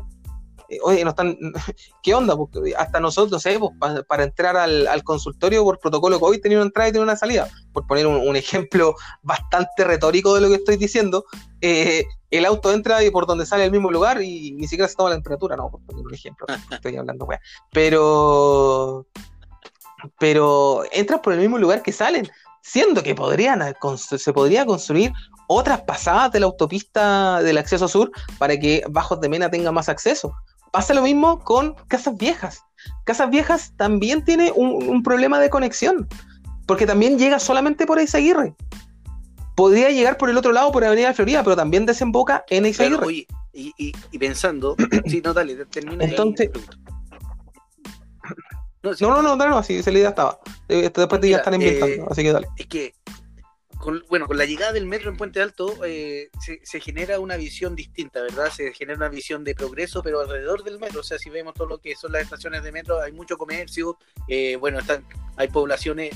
eh, 0.71 0.79
oye, 0.83 1.03
no 1.03 1.09
están, 1.09 1.37
¿qué 2.01 2.13
onda? 2.13 2.37
Porque 2.37 2.73
hasta 2.77 3.01
nosotros, 3.01 3.45
¿eh? 3.45 3.59
para, 4.07 4.23
entrar 4.23 4.55
al, 4.55 5.03
consultorio 5.03 5.65
por 5.65 5.79
protocolo 5.79 6.17
COVID 6.17 6.39
tenía 6.39 6.59
una 6.59 6.67
entrada 6.67 6.87
y 6.87 6.91
tenía 6.93 7.03
una 7.03 7.17
salida. 7.17 7.49
Por 7.73 7.85
poner 7.85 8.07
un, 8.07 8.35
ejemplo 8.37 8.95
bastante 9.21 9.83
retórico 9.83 10.33
de 10.33 10.41
lo 10.41 10.47
que 10.47 10.55
estoy 10.55 10.77
diciendo, 10.77 11.25
eh, 11.59 12.05
el 12.29 12.45
auto 12.45 12.71
entra 12.71 13.03
y 13.03 13.11
por 13.11 13.27
donde 13.27 13.45
sale 13.45 13.65
el 13.65 13.71
mismo 13.71 13.91
lugar 13.91 14.21
y 14.21 14.53
ni 14.53 14.67
siquiera 14.67 14.87
se 14.87 14.95
toma 14.95 15.09
la 15.09 15.17
temperatura, 15.17 15.57
no, 15.57 15.69
por 15.69 15.81
poner 15.81 16.05
un 16.05 16.13
ejemplo, 16.13 16.47
estoy 16.71 16.95
hablando, 16.95 17.25
wea. 17.25 17.41
Pero, 17.73 19.05
pero 20.19 20.83
entras 20.93 21.19
por 21.19 21.33
el 21.33 21.39
mismo 21.39 21.57
lugar 21.57 21.81
que 21.83 21.91
salen, 21.91 22.29
siendo 22.61 23.03
que 23.03 23.13
podrían, 23.13 23.75
se 23.97 24.31
podría 24.31 24.65
construir 24.65 25.11
otras 25.47 25.81
pasadas 25.81 26.31
de 26.31 26.39
la 26.39 26.45
autopista 26.45 27.41
del 27.41 27.57
acceso 27.57 27.89
sur 27.89 28.09
para 28.37 28.57
que 28.57 28.83
Bajos 28.89 29.19
de 29.19 29.27
Mena 29.27 29.51
tenga 29.51 29.73
más 29.73 29.89
acceso. 29.89 30.33
Pasa 30.71 30.93
lo 30.93 31.01
mismo 31.01 31.39
con 31.39 31.75
Casas 31.87 32.17
Viejas. 32.17 32.63
Casas 33.03 33.29
Viejas 33.29 33.73
también 33.77 34.23
tiene 34.23 34.51
un, 34.51 35.03
problema 35.03 35.39
de 35.39 35.49
conexión, 35.49 36.07
porque 36.65 36.85
también 36.85 37.19
llega 37.19 37.39
solamente 37.39 37.85
por 37.85 37.99
Eizaguirre. 37.99 38.55
Podría 39.55 39.89
llegar 39.89 40.17
por 40.17 40.29
el 40.29 40.37
otro 40.37 40.51
lado, 40.51 40.71
por 40.71 40.83
Avenida 40.83 41.13
Florida, 41.13 41.43
pero 41.43 41.55
también 41.55 41.85
desemboca 41.85 42.45
en 42.49 42.65
Eizaguirre. 42.65 43.27
y, 43.53 44.17
pensando, 44.17 44.75
sí, 45.07 45.21
no, 45.23 45.33
dale, 45.33 45.65
termina. 45.65 46.05
Entonces, 46.05 46.49
no, 48.83 48.93
no, 48.99 49.21
no, 49.21 49.35
no, 49.35 49.49
no, 49.49 49.57
así 49.57 49.75
esa 49.75 49.91
idea 49.91 50.09
estaba. 50.09 50.39
Eh, 50.67 50.89
después 50.93 51.21
te 51.21 51.29
ya 51.29 51.37
están 51.37 51.53
inventando, 51.53 52.03
eh, 52.03 52.07
así 52.09 52.23
que 52.23 52.31
dale. 52.31 52.47
Es 52.57 52.65
que 52.65 52.93
bueno, 54.09 54.27
con 54.27 54.37
la 54.37 54.45
llegada 54.45 54.73
del 54.73 54.85
metro 54.85 55.09
en 55.09 55.17
Puente 55.17 55.41
Alto 55.41 55.83
eh, 55.85 56.29
se, 56.39 56.79
genera 56.79 57.19
una 57.19 57.37
visión 57.37 57.75
distinta, 57.75 58.21
¿verdad? 58.21 58.51
Se 58.51 58.73
genera 58.73 58.97
una 58.97 59.09
visión 59.09 59.43
de 59.43 59.55
progreso, 59.55 60.03
pero 60.03 60.19
alrededor 60.19 60.63
del 60.63 60.79
metro, 60.79 60.99
o 60.99 61.03
sea, 61.03 61.17
si 61.17 61.29
vemos 61.29 61.53
todo 61.53 61.67
lo 61.67 61.77
que 61.79 61.95
son 61.95 62.11
las 62.11 62.23
estaciones 62.23 62.63
de 62.63 62.71
metro, 62.71 63.01
hay 63.01 63.11
mucho 63.11 63.37
comercio, 63.37 63.97
eh, 64.27 64.55
bueno, 64.57 64.79
están, 64.79 65.03
hay 65.35 65.47
poblaciones, 65.47 66.11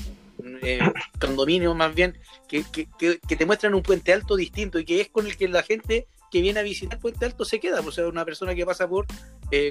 eh, 0.62 0.78
condominios 1.20 1.74
más 1.74 1.94
bien, 1.94 2.16
que, 2.48 2.64
te 2.64 3.46
muestran 3.46 3.74
un 3.74 3.82
Puente 3.82 4.12
Alto 4.12 4.36
distinto 4.36 4.78
y 4.78 4.84
que 4.84 5.00
es 5.00 5.08
con 5.08 5.26
el 5.26 5.36
que 5.36 5.48
la 5.48 5.62
gente 5.62 6.06
que 6.36 6.42
viene 6.42 6.60
a 6.60 6.62
visitar 6.62 6.98
Puente 6.98 7.24
Alto 7.24 7.46
se 7.46 7.58
queda, 7.58 7.80
o 7.80 7.90
sea, 7.90 8.06
una 8.08 8.26
persona 8.26 8.54
que 8.54 8.66
pasa 8.66 8.86
por 8.86 9.06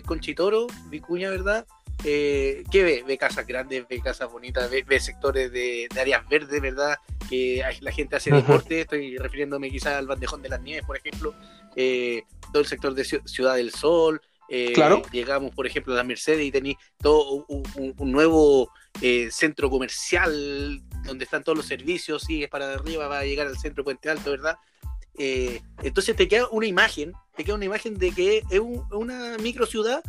Conchitoro, 0.04 0.66
Vicuña, 0.90 1.30
¿verdad? 1.30 1.68
eh, 2.04 2.64
¿qué 2.72 2.84
ve? 2.84 3.04
Ve 3.06 3.18
casas 3.18 3.46
grandes, 3.48 3.88
ve 3.88 4.02
casas 4.02 4.32
bonitas, 4.32 4.70
ve, 4.70 5.00
sectores 5.00 5.52
de, 5.52 5.88
áreas 6.00 6.28
verdes, 6.28 6.62
¿verdad? 6.62 6.98
Que 7.30 7.64
la 7.82 7.92
gente 7.92 8.16
hace 8.16 8.32
deporte, 8.32 8.82
estoy 8.82 9.18
refiriéndome 9.18 9.70
quizás 9.70 9.94
al 9.94 10.08
bandejón 10.08 10.42
de 10.42 10.50
las 10.50 10.62
nieves, 10.62 10.86
por 10.86 10.98
ejemplo, 10.98 11.34
eh, 11.76 12.24
todo 12.52 12.62
el 12.62 12.68
sector 12.68 12.94
de 12.94 13.04
Ciudad 13.04 13.56
del 13.56 13.72
Sol, 13.72 14.22
eh, 14.50 14.74
claro. 14.74 15.02
llegamos, 15.12 15.54
por 15.56 15.66
ejemplo, 15.66 15.94
a 15.94 15.98
la 15.98 16.04
Mercedes 16.04 16.46
y 16.46 16.52
tenéis 16.52 16.78
todo 17.02 17.46
un, 17.48 18.12
nuevo 18.12 18.70
eh, 19.02 19.30
centro 19.32 19.70
comercial 19.70 20.82
donde 21.04 21.26
están 21.26 21.44
todos 21.44 21.58
los 21.58 21.68
servicios, 21.68 22.24
sigues 22.24 22.50
para 22.50 22.74
arriba, 22.74 23.08
va 23.08 23.20
a 23.20 23.26
llegar 23.26 23.48
al 23.48 23.58
centro 23.58 23.84
Puente 23.84 24.10
Alto, 24.10 24.32
¿verdad? 24.32 24.58
Entonces 25.18 26.16
te 26.16 26.28
queda 26.28 26.48
una 26.52 26.66
imagen, 26.66 27.14
te 27.36 27.44
queda 27.44 27.56
una 27.56 27.66
imagen 27.66 27.98
de 27.98 28.12
que 28.12 28.44
es 28.50 28.60
una 28.92 29.38
micro 29.38 29.66
ciudad 29.66 30.04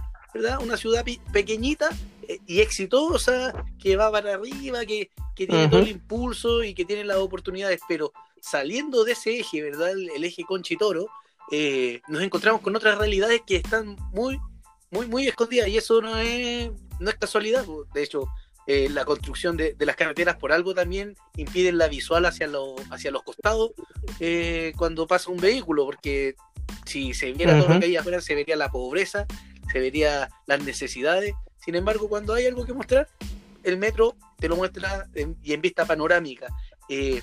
una 0.60 0.76
ciudad 0.76 1.04
pequeñita 1.32 1.88
eh, 2.28 2.38
y 2.46 2.60
exitosa, 2.60 3.52
que 3.78 3.96
va 3.96 4.10
para 4.10 4.34
arriba, 4.34 4.84
que, 4.84 5.10
tiene 5.34 5.68
todo 5.68 5.80
el 5.80 5.88
impulso 5.88 6.64
y 6.64 6.72
que 6.72 6.86
tiene 6.86 7.04
las 7.04 7.18
oportunidades, 7.18 7.80
pero 7.86 8.12
saliendo 8.40 9.04
de 9.04 9.12
ese 9.12 9.38
eje, 9.40 9.62
¿verdad? 9.62 9.90
El, 9.90 10.24
eje 10.24 10.44
Conchitoro, 10.44 11.08
eh, 11.52 12.00
nos 12.08 12.22
encontramos 12.22 12.62
con 12.62 12.74
otras 12.74 12.96
realidades 12.96 13.42
que 13.46 13.56
están 13.56 13.96
muy, 14.12 14.40
muy, 14.90 15.06
muy 15.06 15.28
escondidas 15.28 15.68
y 15.68 15.76
eso 15.76 16.00
no 16.00 16.16
es, 16.18 16.70
no 17.00 17.10
es 17.10 17.16
casualidad. 17.16 17.66
De 17.92 18.02
hecho, 18.02 18.28
eh, 18.66 18.88
la 18.90 19.04
construcción 19.04 19.56
de, 19.56 19.76
las 19.78 19.96
carreteras 19.96 20.36
por 20.36 20.52
algo 20.52 20.74
también 20.74 21.16
impiden 21.36 21.78
la 21.78 21.88
visual 21.88 22.26
hacia, 22.26 22.50
hacia 22.90 23.10
los 23.10 23.22
costados 23.22 23.72
cuando 24.76 25.06
pasa 25.06 25.30
un 25.30 25.38
vehículo, 25.38 25.84
porque 25.84 26.34
si 26.84 27.14
se 27.14 27.32
viera 27.32 27.58
todo 27.58 27.74
lo 27.74 27.80
que 27.80 27.86
hay 27.86 27.96
afuera, 27.96 28.20
se 28.20 28.34
vería 28.34 28.56
la 28.56 28.70
pobreza 28.70 29.26
se 29.70 29.80
vería 29.80 30.28
las 30.46 30.62
necesidades. 30.62 31.34
Sin 31.58 31.74
embargo, 31.74 32.08
cuando 32.08 32.34
hay 32.34 32.46
algo 32.46 32.64
que 32.64 32.72
mostrar, 32.72 33.08
el 33.62 33.76
metro 33.76 34.16
te 34.38 34.48
lo 34.48 34.56
muestra 34.56 35.06
y 35.42 35.52
en 35.52 35.60
vista 35.60 35.84
panorámica. 35.84 36.46
Eh, 36.88 37.20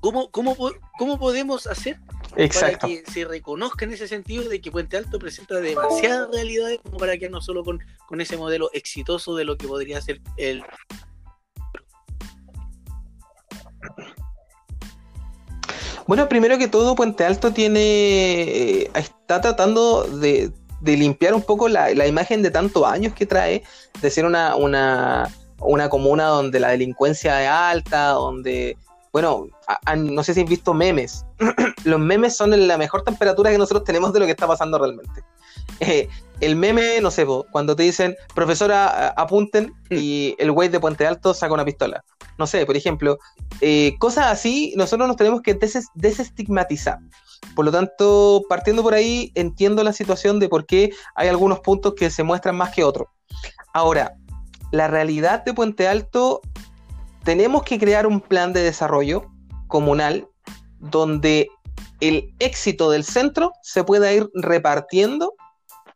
¿cómo, 0.00 0.30
cómo, 0.30 0.56
cómo, 0.98 1.18
podemos 1.18 1.66
hacer 1.66 1.98
Exacto. 2.36 2.78
para 2.80 2.88
que 2.88 3.10
se 3.10 3.24
reconozca 3.24 3.84
en 3.84 3.92
ese 3.92 4.08
sentido 4.08 4.48
de 4.48 4.60
que 4.60 4.70
Puente 4.70 4.96
Alto 4.96 5.18
presenta 5.18 5.60
demasiadas 5.60 6.28
realidades 6.32 6.80
como 6.82 6.98
para 6.98 7.16
quedarnos 7.16 7.44
solo 7.44 7.64
con, 7.64 7.80
con 8.06 8.20
ese 8.20 8.36
modelo 8.36 8.70
exitoso 8.72 9.36
de 9.36 9.44
lo 9.44 9.56
que 9.56 9.68
podría 9.68 10.00
ser 10.00 10.20
el 10.36 10.62
Bueno, 16.06 16.28
primero 16.28 16.58
que 16.58 16.66
todo, 16.66 16.96
Puente 16.96 17.24
Alto 17.24 17.52
tiene. 17.52 17.80
eh, 17.82 18.90
está 18.94 19.40
tratando 19.40 20.02
de, 20.02 20.50
de 20.80 20.96
limpiar 20.96 21.34
un 21.34 21.42
poco 21.42 21.68
la, 21.68 21.94
la 21.94 22.06
imagen 22.08 22.42
de 22.42 22.50
tantos 22.50 22.84
años 22.84 23.14
que 23.14 23.26
trae, 23.26 23.62
de 24.02 24.10
ser 24.10 24.24
una, 24.24 24.56
una, 24.56 25.28
una 25.60 25.88
comuna 25.88 26.26
donde 26.26 26.58
la 26.58 26.70
delincuencia 26.70 27.42
es 27.42 27.48
alta, 27.48 28.08
donde. 28.08 28.76
Bueno, 29.12 29.46
a- 29.66 29.78
a- 29.84 29.96
no 29.96 30.22
sé 30.22 30.34
si 30.34 30.40
has 30.42 30.48
visto 30.48 30.72
memes. 30.74 31.24
Los 31.84 31.98
memes 31.98 32.36
son 32.36 32.52
en 32.54 32.68
la 32.68 32.78
mejor 32.78 33.02
temperatura 33.02 33.50
que 33.50 33.58
nosotros 33.58 33.84
tenemos 33.84 34.12
de 34.12 34.20
lo 34.20 34.26
que 34.26 34.32
está 34.32 34.46
pasando 34.46 34.78
realmente. 34.78 35.22
Eh, 35.80 36.08
el 36.40 36.56
meme, 36.56 37.00
no 37.00 37.10
sé, 37.10 37.26
cuando 37.50 37.74
te 37.76 37.82
dicen, 37.82 38.16
profesora, 38.34 39.08
apunten, 39.10 39.74
y 39.90 40.34
el 40.38 40.52
güey 40.52 40.68
de 40.68 40.80
Puente 40.80 41.06
Alto 41.06 41.34
saca 41.34 41.52
una 41.52 41.64
pistola. 41.64 42.04
No 42.38 42.46
sé, 42.46 42.64
por 42.64 42.76
ejemplo, 42.76 43.18
eh, 43.60 43.94
cosas 43.98 44.26
así, 44.26 44.72
nosotros 44.76 45.06
nos 45.08 45.16
tenemos 45.16 45.42
que 45.42 45.54
des- 45.54 45.88
desestigmatizar. 45.94 46.98
Por 47.54 47.64
lo 47.64 47.72
tanto, 47.72 48.42
partiendo 48.48 48.82
por 48.82 48.94
ahí, 48.94 49.32
entiendo 49.34 49.82
la 49.82 49.92
situación 49.92 50.38
de 50.38 50.48
por 50.48 50.66
qué 50.66 50.90
hay 51.14 51.28
algunos 51.28 51.60
puntos 51.60 51.94
que 51.94 52.10
se 52.10 52.22
muestran 52.22 52.56
más 52.56 52.70
que 52.74 52.84
otros. 52.84 53.08
Ahora, 53.74 54.14
la 54.72 54.88
realidad 54.88 55.44
de 55.44 55.52
Puente 55.52 55.88
Alto, 55.88 56.40
tenemos 57.24 57.62
que 57.62 57.78
crear 57.78 58.06
un 58.06 58.20
plan 58.20 58.52
de 58.52 58.62
desarrollo 58.62 59.30
comunal 59.66 60.28
donde 60.78 61.48
el 62.00 62.34
éxito 62.38 62.90
del 62.90 63.04
centro 63.04 63.52
se 63.62 63.84
pueda 63.84 64.12
ir 64.12 64.30
repartiendo 64.34 65.34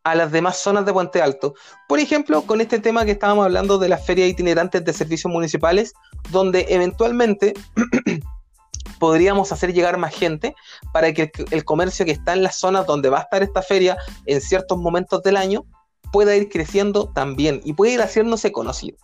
a 0.05 0.15
las 0.15 0.31
demás 0.31 0.59
zonas 0.59 0.85
de 0.85 0.93
Puente 0.93 1.23
Alto. 1.23 1.55
Por 1.89 1.99
ejemplo, 1.99 2.43
con 2.43 2.61
este 2.61 2.79
tema 2.79 3.07
que 3.07 3.13
estábamos 3.13 3.47
hablando 3.47 3.79
de 3.79 3.89
las 3.89 4.05
ferias 4.05 4.29
itinerantes 4.29 4.85
de 4.85 4.93
servicios 4.93 5.33
municipales, 5.33 5.95
donde 6.31 6.67
eventualmente 6.69 7.55
podríamos 8.99 9.51
hacer 9.51 9.73
llegar 9.73 9.97
más 9.97 10.15
gente 10.15 10.55
para 10.93 11.13
que 11.13 11.33
el, 11.51 11.65
comercio 11.65 12.05
que 12.05 12.13
está 12.13 12.35
en 12.35 12.43
las 12.43 12.57
zonas 12.57 12.87
donde 12.87 13.09
va 13.09 13.19
a 13.19 13.23
estar 13.23 13.43
esta 13.43 13.63
feria 13.63 13.97
en 14.27 14.43
ciertos 14.43 14.79
momentos 14.79 15.23
del 15.23 15.39
año 15.39 15.65
pueda 16.13 16.37
ir 16.37 16.49
creciendo 16.49 17.09
también 17.09 17.61
y 17.65 17.73
pueda 17.73 17.95
ir 17.95 18.01
haciéndose 18.01 18.53
conocido. 18.53 18.99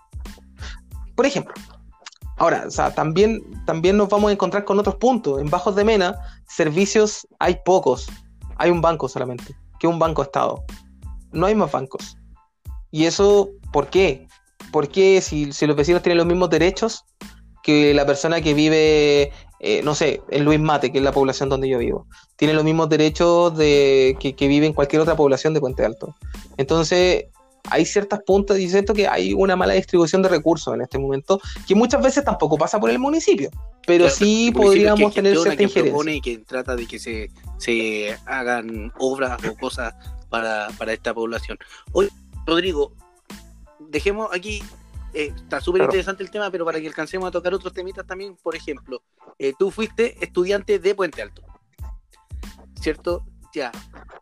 Por 1.17 1.27
ejemplo, 1.27 1.55
ahora, 2.41 2.65
o 2.67 2.71
sea, 2.71 2.93
también, 2.93 3.43
también 3.67 3.99
nos 3.99 4.09
vamos 4.09 4.31
a 4.31 4.33
encontrar 4.33 4.65
con 4.65 4.79
otros 4.79 4.97
puntos. 4.97 5.41
En 5.41 5.51
Bajos 5.51 5.77
de 5.77 5.85
Mena, 5.85 6.17
servicios 6.49 7.29
hay 7.39 7.59
pocos. 7.67 8.09
Hay 8.57 8.71
un 8.71 8.81
banco 8.81 9.09
solamente, 9.09 9.55
que 9.79 9.87
un 9.87 9.99
banco 9.99 10.23
estado. 10.23 10.65
No 11.33 11.47
hay 11.47 11.55
más 11.55 11.71
bancos. 11.71 12.17
¿Y 12.91 13.05
eso 13.05 13.51
por 13.73 13.89
qué? 13.89 14.27
Porque 14.73 15.21
si, 15.21 15.53
si 15.53 15.67
los 15.67 15.77
vecinos 15.77 16.03
tienen 16.03 16.17
los 16.17 16.27
mismos 16.27 16.49
derechos 16.49 17.05
que 17.63 17.93
la 17.93 18.07
persona 18.07 18.41
que 18.41 18.55
vive, 18.55 19.33
eh, 19.61 19.83
no 19.85 19.95
sé, 19.95 20.23
en 20.31 20.47
Luis 20.47 20.59
Mate, 20.59 20.91
que 20.91 20.99
es 20.99 21.05
la 21.05 21.13
población 21.13 21.51
donde 21.51 21.69
yo 21.69 21.77
vivo, 21.77 22.07
tiene 22.37 22.55
los 22.55 22.65
mismos 22.65 22.89
derechos 22.89 23.55
de, 23.55 24.17
que, 24.19 24.35
que 24.35 24.49
vive 24.49 24.65
en 24.65 24.73
cualquier 24.73 25.03
otra 25.03 25.15
población 25.15 25.53
de 25.53 25.61
Puente 25.61 25.85
Alto. 25.85 26.17
Entonces, 26.57 27.27
hay 27.69 27.85
ciertas 27.85 28.21
puntas 28.25 28.59
y 28.59 28.69
siento 28.69 28.95
que 28.95 29.07
hay 29.09 29.33
una 29.35 29.57
mala 29.57 29.75
distribución 29.75 30.23
de 30.23 30.29
recursos 30.29 30.75
en 30.75 30.81
este 30.83 30.99
momento, 30.99 31.41
que 31.67 31.75
muchas 31.75 32.03
veces 32.03 32.25
tampoco 32.25 32.57
pasa 32.57 32.79
por 32.81 32.91
el 32.91 32.99
municipio, 32.99 33.51
pero 33.87 34.05
Claro, 34.05 34.17
sí 34.17 34.51
podríamos 34.55 35.11
que 35.13 35.17
tener 35.23 35.33
gestiona, 35.33 35.43
cierta 35.43 35.57
que 35.57 35.63
injerencia. 35.65 35.93
propone 35.93 36.15
y 36.17 36.21
que 36.21 36.39
trata 36.39 36.77
de 36.77 36.87
que 36.87 36.99
se, 36.99 37.31
se 37.59 38.17
hagan 38.27 38.93
obras 38.99 39.39
o 39.45 39.57
cosas 39.57 39.95
para, 40.29 40.69
para 40.79 40.93
esta 40.93 41.13
población. 41.13 41.59
Hoy, 41.93 42.09
Rodrigo, 42.47 42.95
dejemos 43.79 44.29
aquí, 44.33 44.63
eh, 45.13 45.33
está 45.35 45.61
súper 45.61 45.81
Claro. 45.81 45.91
interesante 45.93 46.23
el 46.23 46.31
tema, 46.31 46.51
pero 46.51 46.65
para 46.65 46.81
que 46.81 46.87
alcancemos 46.87 47.29
a 47.29 47.31
tocar 47.31 47.53
otros 47.55 47.73
temitas 47.73 48.07
también, 48.07 48.37
por 48.43 48.55
ejemplo, 48.57 49.03
eh, 49.39 49.53
tú 49.59 49.71
fuiste 49.71 50.17
estudiante 50.25 50.79
de 50.79 50.95
Puente 50.95 51.21
Alto, 51.23 51.43
¿cierto? 52.81 53.25
Ya. 53.55 53.73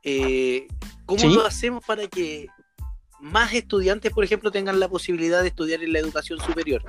Eh, 0.02 0.66
¿Cómo 1.06 1.19
Sí. 1.20 1.28
lo 1.28 1.47
hacemos 1.47 1.85
para 1.85 2.06
que 2.09 2.47
más 3.20 3.52
estudiantes, 3.52 4.12
por 4.12 4.24
ejemplo, 4.24 4.50
tengan 4.50 4.78
la 4.80 4.88
posibilidad 4.88 5.42
de 5.42 5.48
estudiar 5.48 5.82
en 5.82 5.92
la 5.92 5.98
educación 5.98 6.40
superior? 6.40 6.82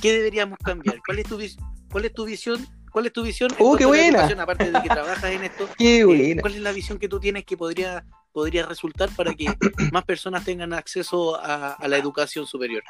¿Qué 0.00 0.12
deberíamos 0.12 0.58
cambiar? 0.58 0.98
¿Cuál 1.04 1.18
es 1.20 1.26
tu, 1.26 1.36
vis- 1.36 1.56
cuál 1.90 2.04
es 2.04 2.12
tu 2.14 2.24
visión? 2.24 2.66
¿Cuál 2.92 3.06
es 3.06 3.12
tu 3.12 3.22
visión? 3.22 3.50
¡Oh, 3.58 3.76
qué 3.76 3.84
buena! 3.84 4.18
educación? 4.18 4.40
Aparte 4.40 4.70
de 4.70 4.82
que 4.82 4.88
trabajas 4.88 5.24
en 5.24 5.44
esto, 5.44 5.68
Qué 5.78 6.00
eh, 6.00 6.04
buena. 6.04 6.40
¿cuál 6.42 6.54
es 6.54 6.60
la 6.60 6.72
visión 6.72 6.98
que 6.98 7.08
tú 7.08 7.20
tienes 7.20 7.44
que 7.44 7.56
podría, 7.56 8.04
podría 8.32 8.64
resultar 8.66 9.10
para 9.14 9.34
que 9.34 9.46
más 9.92 10.04
personas 10.04 10.44
tengan 10.44 10.72
acceso 10.72 11.36
a, 11.36 11.72
a 11.72 11.88
la 11.88 11.96
educación 11.98 12.46
superior? 12.46 12.82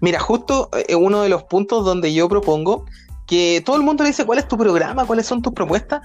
Mira, 0.00 0.18
justo 0.18 0.70
eh, 0.88 0.94
uno 0.94 1.22
de 1.22 1.28
los 1.28 1.44
puntos 1.44 1.84
donde 1.84 2.12
yo 2.14 2.28
propongo 2.28 2.86
que 3.30 3.62
todo 3.64 3.76
el 3.76 3.82
mundo 3.84 4.02
le 4.02 4.10
dice 4.10 4.26
cuál 4.26 4.40
es 4.40 4.48
tu 4.48 4.58
programa, 4.58 5.06
cuáles 5.06 5.24
son 5.24 5.40
tus 5.40 5.52
propuestas. 5.52 6.00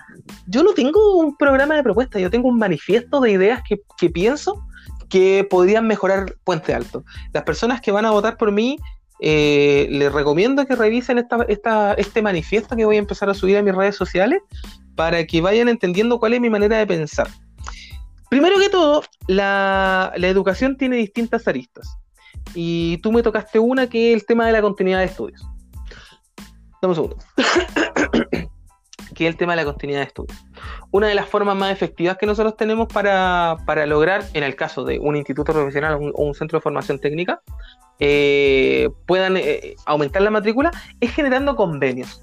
Yo 0.46 0.62
no 0.64 0.74
tengo 0.74 1.18
un 1.18 1.36
programa 1.36 1.74
de 1.76 1.82
propuestas, 1.82 2.22
yo 2.22 2.30
tengo 2.30 2.48
un 2.50 2.60
manifiesto 2.60 3.20
de 3.20 3.32
ideas 3.32 3.62
que, 3.68 3.82
que 3.98 4.12
pienso 4.12 4.64
que 5.10 5.46
podrían 5.50 5.88
mejorar 5.88 6.36
Puente 6.44 6.74
Alto. 6.76 7.04
Las 7.34 7.42
personas 7.42 7.82
que 7.82 7.92
van 7.92 8.06
a 8.06 8.12
votar 8.12 8.38
por 8.38 8.52
mí, 8.52 8.78
eh, 9.22 9.88
les 9.90 10.14
recomiendo 10.14 10.68
que 10.68 10.76
revisen 10.76 11.18
esta, 11.18 11.38
esta- 11.48 11.94
este 11.96 12.22
manifiesto 12.22 12.76
que 12.76 12.86
voy 12.86 12.98
a 12.98 13.00
empezar 13.00 13.28
a 13.30 13.34
subir 13.34 13.58
a 13.58 13.64
mis 13.64 13.74
redes 13.74 13.96
sociales 13.96 14.40
para 14.96 15.26
que 15.26 15.42
vayan 15.42 15.68
entendiendo 15.68 16.20
cuál 16.20 16.34
es 16.36 16.42
mi 16.42 16.52
manera 16.52 16.78
de 16.78 16.86
pensar. 16.86 17.28
Primero 18.30 18.60
que 18.60 18.70
todo, 18.70 19.02
la, 19.28 20.14
la 20.16 20.28
educación 20.28 20.78
tiene 20.78 20.98
distintas 20.98 21.48
aristas 21.48 21.98
y 22.54 22.98
tú 23.00 23.12
me 23.12 23.24
tocaste 23.24 23.58
una 23.58 23.88
que 23.88 24.12
es 24.12 24.22
el 24.22 24.26
tema 24.28 24.46
de 24.46 24.52
la 24.54 24.62
continuidad 24.62 25.00
de 25.00 25.06
estudios. 25.06 25.42
Dame 26.86 26.92
un 26.92 26.96
segundo. 26.96 27.18
que 29.16 29.26
es 29.26 29.32
el 29.32 29.38
tema 29.38 29.54
de 29.54 29.58
la 29.58 29.66
continuidad 29.66 30.02
de 30.02 30.06
estudios. 30.06 30.46
Una 30.92 31.08
de 31.08 31.16
las 31.16 31.28
formas 31.28 31.56
más 31.56 31.72
efectivas 31.72 32.16
que 32.18 32.28
nosotros 32.28 32.56
tenemos 32.58 32.88
para, 32.88 33.58
para 33.66 33.88
lograr, 33.88 34.24
en 34.34 34.44
el 34.44 34.56
caso 34.56 34.84
de 34.84 35.00
un 35.00 35.16
instituto 35.16 35.52
profesional 35.52 35.96
o 35.96 36.24
un, 36.24 36.36
centro 36.36 36.60
de 36.60 36.62
formación 36.62 37.00
técnica, 37.00 37.42
eh, 38.00 38.90
puedan 39.08 39.36
eh, 39.38 39.76
aumentar 39.88 40.22
la 40.22 40.30
matrícula, 40.30 40.70
es 41.00 41.12
generando 41.12 41.56
convenios. 41.56 42.22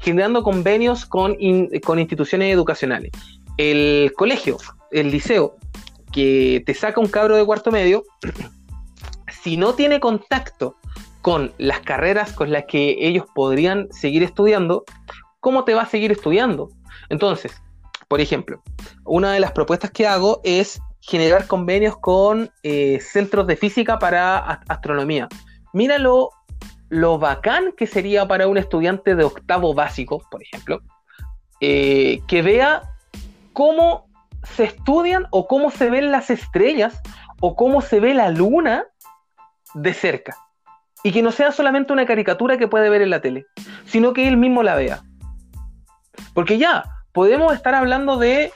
Generando 0.00 0.42
convenios 0.42 1.06
con, 1.06 1.36
con 1.82 1.98
instituciones 1.98 2.52
educacionales. 2.52 3.12
El 3.56 4.12
colegio, 4.16 4.58
el 4.90 5.10
liceo, 5.10 5.56
que 6.12 6.62
te 6.66 6.74
saca 6.74 7.00
un 7.00 7.08
cabro 7.08 7.36
de 7.36 7.46
cuarto 7.46 7.70
medio, 7.70 8.04
si 9.42 9.56
no 9.56 9.72
tiene 9.74 9.98
contacto 9.98 10.76
con 11.24 11.54
las 11.56 11.80
carreras 11.80 12.34
con 12.34 12.52
las 12.52 12.66
que 12.66 12.98
ellos 13.00 13.24
podrían 13.34 13.90
seguir 13.90 14.22
estudiando, 14.22 14.84
¿cómo 15.40 15.64
te 15.64 15.72
va 15.72 15.80
a 15.80 15.86
seguir 15.86 16.12
estudiando? 16.12 16.68
Entonces, 17.08 17.62
por 18.08 18.20
ejemplo, 18.20 18.62
una 19.06 19.32
de 19.32 19.40
las 19.40 19.52
propuestas 19.52 19.90
que 19.90 20.06
hago 20.06 20.42
es 20.44 20.82
generar 21.00 21.46
convenios 21.46 21.96
con 21.96 22.50
eh, 22.62 23.00
centros 23.00 23.46
de 23.46 23.56
física 23.56 23.98
para 23.98 24.36
astronomía. 24.68 25.26
Mira 25.72 25.96
lo, 25.96 26.28
lo 26.90 27.18
bacán 27.18 27.72
que 27.74 27.86
sería 27.86 28.28
para 28.28 28.46
un 28.46 28.58
estudiante 28.58 29.14
de 29.14 29.24
octavo 29.24 29.72
básico, 29.72 30.22
por 30.30 30.42
ejemplo, 30.42 30.82
eh, 31.62 32.20
que 32.28 32.42
vea 32.42 32.82
cómo 33.54 34.10
se 34.42 34.64
estudian 34.64 35.26
o 35.30 35.48
cómo 35.48 35.70
se 35.70 35.88
ven 35.88 36.12
las 36.12 36.28
estrellas 36.28 37.00
o 37.40 37.56
cómo 37.56 37.80
se 37.80 37.98
ve 37.98 38.12
la 38.12 38.28
luna 38.28 38.84
de 39.72 39.94
cerca. 39.94 40.36
Y 41.04 41.12
que 41.12 41.22
no 41.22 41.30
sea 41.30 41.52
solamente 41.52 41.92
una 41.92 42.06
caricatura 42.06 42.56
que 42.58 42.66
puede 42.66 42.88
ver 42.88 43.02
en 43.02 43.10
la 43.10 43.20
tele, 43.20 43.46
sino 43.84 44.12
que 44.14 44.26
él 44.26 44.36
mismo 44.38 44.62
la 44.62 44.74
vea. 44.74 45.02
Porque 46.32 46.58
ya, 46.58 46.82
podemos 47.12 47.52
estar 47.54 47.74
hablando 47.74 48.16
de 48.16 48.50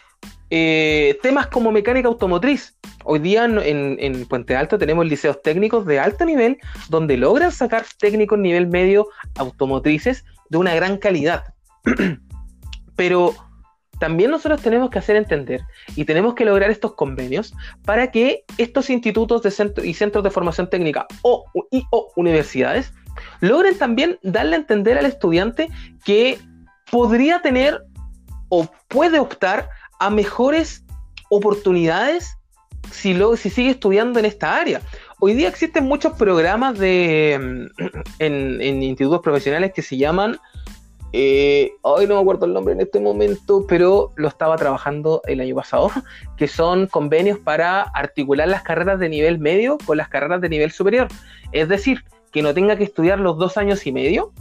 eh, 0.51 1.19
temas 1.23 1.47
como 1.49 1.71
mecánica 1.71 2.09
automotriz. 2.09 2.75
Hoy 3.05 3.19
día 3.19 3.45
en, 3.45 3.59
en- 3.59 3.97
en 4.01 4.27
Puente 4.27 4.57
Alto 4.57 4.79
tenemos 4.79 5.07
liceos 5.07 5.41
técnicos 5.43 5.85
de 5.85 6.01
alto 6.01 6.25
nivel 6.25 6.57
donde 6.89 7.17
logran 7.19 7.53
sacar 7.53 7.85
técnicos 7.99 8.39
nivel 8.39 8.67
medio 8.67 9.07
automotrices 9.37 10.25
de 10.49 10.59
una 10.59 10.75
gran 10.75 10.97
calidad. 10.97 11.45
Pero 12.97 13.35
también 13.99 14.31
nosotros 14.31 14.63
tenemos 14.63 14.91
que 14.91 14.99
hacer 14.99 15.17
entender 15.17 15.63
y 15.97 16.05
tenemos 16.05 16.35
que 16.35 16.45
lograr 16.45 16.71
estos 16.71 16.95
convenios 16.95 17.55
para 17.85 18.11
que 18.11 18.45
estos 18.57 18.91
institutos 18.91 19.43
de 19.43 19.51
y 19.85 19.95
centros 19.95 20.25
de 20.25 20.31
formación 20.31 20.71
técnica 20.71 21.07
o, 21.23 21.45
y, 21.71 21.85
o 21.91 22.13
universidades 22.17 22.93
logren 23.41 23.77
también 23.77 24.19
darle 24.23 24.57
a 24.57 24.59
entender 24.59 24.99
al 24.99 25.07
estudiante 25.07 25.69
que 26.05 26.39
podría 26.91 27.43
tener 27.43 27.83
o 28.49 28.69
puede 28.89 29.19
optar 29.19 29.69
a 29.99 30.11
mejores 30.11 30.85
oportunidades 31.31 32.37
si, 32.91 33.13
lo, 33.15 33.37
si 33.37 33.51
sigue 33.51 33.71
estudiando 33.71 34.19
en 34.19 34.25
esta 34.25 34.57
área. 34.57 34.81
Hoy 35.21 35.35
día 35.35 35.49
existen 35.49 35.85
muchos 35.85 36.15
programas 36.15 36.79
de, 36.79 37.69
mm, 37.79 38.21
en 38.21 38.83
institutos 38.83 39.21
profesionales 39.21 39.73
que 39.75 39.83
se 39.83 39.97
llaman 39.97 40.39
eh, 41.13 41.73
hoy 41.83 42.07
no 42.07 42.17
me 42.17 42.21
acuerdo 42.21 42.47
el 42.47 42.53
nombre 42.53 42.75
en 42.75 42.81
este 42.81 43.01
momento, 43.01 43.65
pero 43.67 44.13
lo 44.17 44.29
estaba 44.29 44.57
trabajando 44.57 45.23
el 45.27 45.41
año 45.41 45.55
pasado, 45.55 45.91
que 46.37 46.49
son 46.49 46.87
convenios 46.87 47.39
para 47.39 47.83
articular 47.83 48.49
las 48.49 48.63
carreras 48.63 48.99
de 48.99 49.09
nivel 49.09 49.39
medio 49.39 49.79
con 49.85 49.97
las 49.97 50.09
carreras 50.09 50.41
de 50.41 50.49
nivel 50.49 50.71
superior. 50.71 51.09
Es 51.53 51.69
decir, 51.69 52.05
que 52.31 52.43
no 52.43 52.53
tenga 52.53 52.77
que 52.77 52.85
estudiar 52.85 53.21
los 53.21 53.39
dos 53.39 53.57
años 53.57 53.87
y 53.87 53.93
medio 53.93 54.33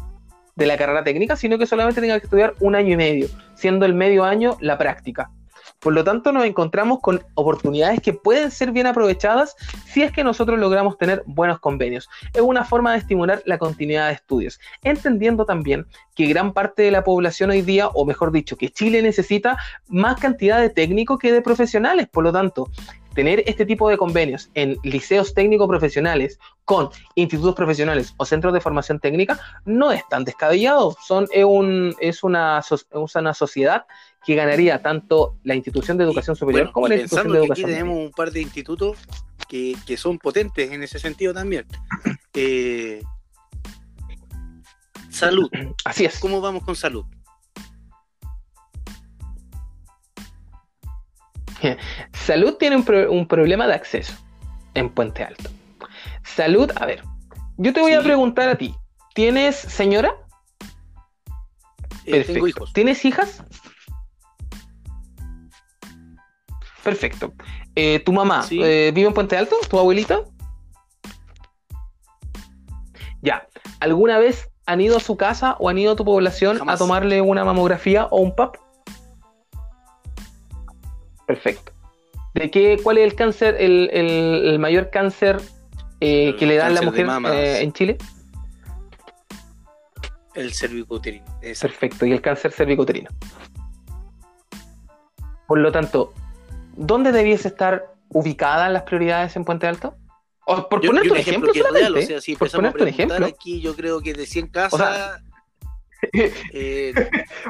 de 0.56 0.65
la 0.65 0.77
carrera 0.77 1.03
técnica, 1.03 1.35
sino 1.35 1.57
que 1.57 1.68
solamente 1.68 2.02
tenga 2.02 2.19
que 2.19 2.26
estudiar 2.26 2.56
un 2.60 2.76
año 2.76 2.94
y 2.94 2.98
medio, 2.98 3.27
siendo 3.53 3.85
el 3.85 3.94
medio 3.94 4.26
año 4.26 4.57
la 4.60 4.77
práctica. 4.77 5.30
Por 5.88 5.93
lo 5.93 6.03
tanto, 6.03 6.34
nos 6.34 6.43
encontramos 6.43 6.99
con 6.99 7.23
oportunidades 7.35 8.01
que 8.01 8.11
pueden 8.11 8.51
ser 8.51 8.73
bien 8.73 8.88
aprovechadas 8.88 9.55
si 9.85 10.03
es 10.03 10.11
que 10.11 10.22
nosotros 10.22 10.59
logramos 10.59 10.97
tener 10.97 11.23
buenos 11.26 11.61
convenios. 11.61 12.09
Es 12.34 12.41
una 12.41 12.65
forma 12.65 12.91
de 12.91 12.97
estimular 12.97 13.41
la 13.45 13.57
continuidad 13.57 14.07
de 14.07 14.15
estudios, 14.15 14.59
entendiendo 14.84 15.45
también 15.45 15.88
que 16.14 16.26
gran 16.26 16.51
parte 16.51 16.84
de 16.84 16.91
la 16.91 17.05
población 17.05 17.51
hoy 17.51 17.61
día, 17.61 17.88
o 17.88 18.03
mejor 18.05 18.34
dicho, 18.34 18.57
que 18.57 18.68
Chile 18.68 19.01
necesita 19.01 19.57
más 19.88 20.19
cantidad 20.19 20.59
de 20.59 20.69
técnicos 20.69 21.19
que 21.19 21.31
de 21.31 21.41
profesionales. 21.41 22.09
Por 22.11 22.26
lo 22.26 22.34
tanto, 22.34 22.69
tener 23.15 23.43
este 23.47 23.65
tipo 23.65 23.88
de 23.88 23.97
convenios 23.97 24.51
en 24.55 24.76
liceos 24.84 25.34
técnicos 25.34 25.69
profesionales 25.69 26.38
con 26.65 26.89
institutos 27.15 27.55
profesionales 27.55 28.14
o 28.18 28.26
centros 28.26 28.53
de 28.53 28.59
formación 28.59 28.99
técnica 28.99 29.39
no 29.64 29.93
es 29.93 30.05
tan 30.09 30.26
descabellado. 30.26 30.97
Son, 31.01 31.30
es, 31.31 31.45
es, 32.01 32.23
una, 32.26 32.59
es 32.59 33.15
una 33.15 33.34
sociedad 33.34 33.85
que 34.28 34.36
ganaría 34.36 34.82
tanto 34.82 35.38
la 35.45 35.56
institución 35.56 35.98
de 35.98 36.04
educación 36.04 36.36
superior 36.36 36.74
como 36.74 36.90
la 36.90 36.95
institución 36.95 37.32
de 37.32 37.40
educación. 37.40 37.70
Aquí 37.70 37.78
tenemos 37.78 37.98
un 37.98 38.12
par 38.12 38.30
de 38.30 38.41
institutos 38.41 38.98
que, 39.48 39.74
que 39.86 39.95
son 39.95 40.20
potentes 40.20 40.70
en 40.70 40.84
ese 40.84 40.99
sentido 40.99 41.34
también. 41.34 41.66
Eh, 42.40 43.02
salud. 45.10 45.49
Así 45.86 46.06
es. 46.06 46.20
¿Cómo 46.20 46.40
vamos 46.40 46.64
con 46.64 46.76
salud? 46.76 47.04
Salud 52.14 52.58
tiene 52.60 52.76
un, 52.76 53.28
problema 53.28 53.66
de 53.66 53.74
acceso 53.74 54.14
en 54.76 54.90
Puente 54.90 55.24
Alto. 55.24 55.49
Salud, 56.24 56.70
a 56.76 56.86
ver, 56.86 57.02
yo 57.58 57.74
te 57.74 57.82
voy 57.82 57.94
a 57.94 58.04
preguntar 58.04 58.49
a 58.49 58.56
ti, 58.56 58.76
¿tienes 59.16 59.56
señora? 59.56 60.14
Eh, 62.06 62.24
tengo 62.24 62.48
hijos. 62.48 62.72
¿Tienes 62.74 63.04
hijas? 63.04 63.44
Perfecto. 66.88 67.34
Eh, 67.76 67.99
¿Tu 67.99 68.14
mamá 68.14 68.45
eh, 68.49 68.93
vive 68.95 69.09
en 69.09 69.14
Puente 69.14 69.35
Alto? 69.35 69.57
¿Tu 69.69 69.77
abuelita? 69.77 70.22
Ya. 73.22 73.45
¿Alguna 73.81 74.18
vez 74.19 74.49
han 74.65 74.80
ido 74.80 74.95
a 74.95 75.01
su 75.01 75.18
casa 75.18 75.57
o 75.59 75.68
han 75.68 75.77
ido 75.77 75.91
a 75.91 75.95
tu 75.97 76.05
población 76.05 76.61
a 76.69 76.77
tomarle 76.77 77.19
una 77.19 77.43
mamografía 77.43 78.05
o 78.05 78.22
un 78.22 78.34
PAP? 78.34 78.55
Perfecto. 81.26 81.73
¿De 82.34 82.49
qué, 82.49 82.80
cuál 82.81 82.99
es 82.99 83.03
el 83.03 83.15
cáncer, 83.15 83.57
el, 83.59 84.57
mayor 84.57 84.89
cáncer 84.89 85.41
eh, 85.99 86.38
que 86.39 86.45
le 86.45 86.55
da 86.55 86.68
a 86.68 86.69
la 86.69 86.84
mujer 86.84 87.05
eh, 87.34 87.64
en 87.64 87.73
Chile? 87.73 87.97
El 90.35 90.53
cervicuterino. 90.53 91.26
Perfecto, 91.41 92.05
y 92.05 92.14
el 92.14 92.22
cáncer 92.22 92.53
cervicuterino. 92.53 93.09
Por 95.47 95.59
lo 95.59 95.69
tanto, 95.69 96.14
¿dónde 96.78 97.12
debiese 97.12 97.49
estar 97.49 97.94
ubicadas 98.10 98.72
las 98.72 98.84
prioridades 98.84 99.36
en 99.36 99.44
Puente 99.44 99.68
Alto? 99.68 99.95
por 100.45 100.70
ponerte 100.70 101.12
un 101.12 101.18
ejemplo, 101.18 101.52
por 101.52 102.52
ponerte 102.52 102.82
un 102.84 102.88
ejemplo. 102.88 103.26
Aquí 103.26 103.60
yo 103.60 103.76
creo 103.76 103.99
que 103.99 104.14
de 104.14 104.26
100 104.26 104.48
casas... 104.48 105.22
Eh, 106.54 106.94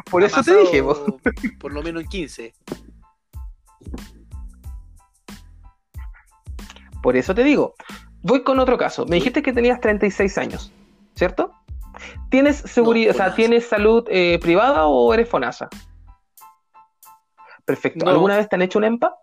por 0.09 0.23
eso 0.23 0.41
te 0.41 0.55
dije. 0.55 0.81
Por 1.59 1.73
lo 1.73 1.83
menos 1.83 2.03
en 2.03 2.07
15. 2.07 2.53
Por 7.03 7.17
eso 7.17 7.35
te 7.35 7.43
digo, 7.43 7.75
voy 8.21 8.43
con 8.43 8.57
otro 8.59 8.77
caso. 8.77 9.05
Me 9.05 9.17
dijiste 9.17 9.43
que 9.43 9.51
tenías 9.51 9.81
36 9.81 10.37
años, 10.37 10.71
¿cierto? 11.13 11.51
¿Tienes 12.29 12.55
seguridad, 12.55 13.13
o 13.13 13.17
sea, 13.17 13.35
tienes 13.35 13.67
salud 13.67 14.05
eh, 14.09 14.39
privada 14.41 14.85
o 14.85 15.13
eres 15.13 15.27
FONASA? 15.27 15.67
Perfecto. 17.67 18.07
¿Alguna 18.07 18.37
vez 18.37 18.47
te 18.47 18.55
han 18.55 18.61
hecho 18.61 18.79
un 18.79 18.85
EMPA? 18.85 19.13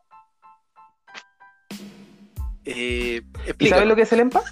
Eh, 2.66 3.22
¿Y 3.58 3.68
sabes 3.68 3.86
lo 3.86 3.96
que 3.96 4.02
es 4.02 4.12
el 4.12 4.20
EMPA? 4.20 4.42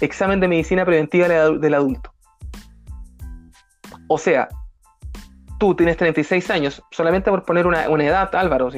Examen 0.00 0.38
de 0.38 0.46
medicina 0.46 0.84
preventiva 0.84 1.26
del 1.26 1.74
adulto. 1.74 2.14
O 4.06 4.16
sea, 4.16 4.48
tú 5.58 5.74
tienes 5.74 5.96
36 5.96 6.50
años, 6.50 6.82
solamente 6.90 7.30
por 7.30 7.44
poner 7.44 7.66
una, 7.66 7.84
edad, 7.84 8.34
Álvaro, 8.34 8.70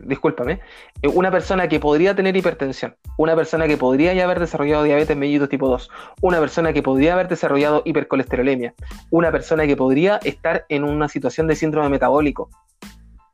discúlpame, 0.00 0.60
eh, 1.02 1.08
una 1.08 1.30
persona 1.30 1.68
que 1.68 1.80
podría 1.80 2.14
tener 2.14 2.36
hipertensión, 2.36 2.96
una 3.16 3.36
persona 3.36 3.66
que 3.66 3.76
podría 3.76 4.12
ya 4.14 4.24
haber 4.24 4.40
desarrollado 4.40 4.84
diabetes 4.84 5.16
mellitus 5.16 5.48
tipo 5.48 5.68
2, 5.68 5.90
una 6.22 6.40
persona 6.40 6.72
que 6.72 6.82
podría 6.82 7.14
haber 7.14 7.28
desarrollado 7.28 7.82
hipercolesterolemia, 7.84 8.74
una 9.10 9.30
persona 9.30 9.66
que 9.66 9.76
podría 9.76 10.16
estar 10.24 10.66
en 10.68 10.84
una 10.84 11.08
situación 11.08 11.46
de 11.46 11.56
síndrome 11.56 11.88
metabólico, 11.88 12.50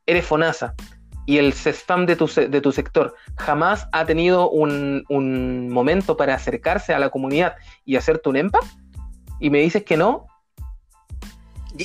eres 0.06 0.26
FONASA 0.26 0.74
y 1.24 1.38
el 1.38 1.52
CESFAM 1.52 2.06
de 2.06 2.16
tu, 2.16 2.72
sector 2.72 3.14
jamás 3.36 3.88
ha 3.92 4.04
tenido 4.04 4.50
un, 4.50 5.04
un 5.08 5.68
momento 5.68 6.16
para 6.16 6.34
acercarse 6.34 6.92
a 6.94 6.98
la 6.98 7.10
comunidad 7.10 7.54
y 7.84 7.96
hacerte 7.96 8.28
un 8.28 8.36
EMPA, 8.36 8.58
y 9.38 9.50
me 9.50 9.58
dices 9.58 9.84
que 9.84 9.96
no, 9.96 10.26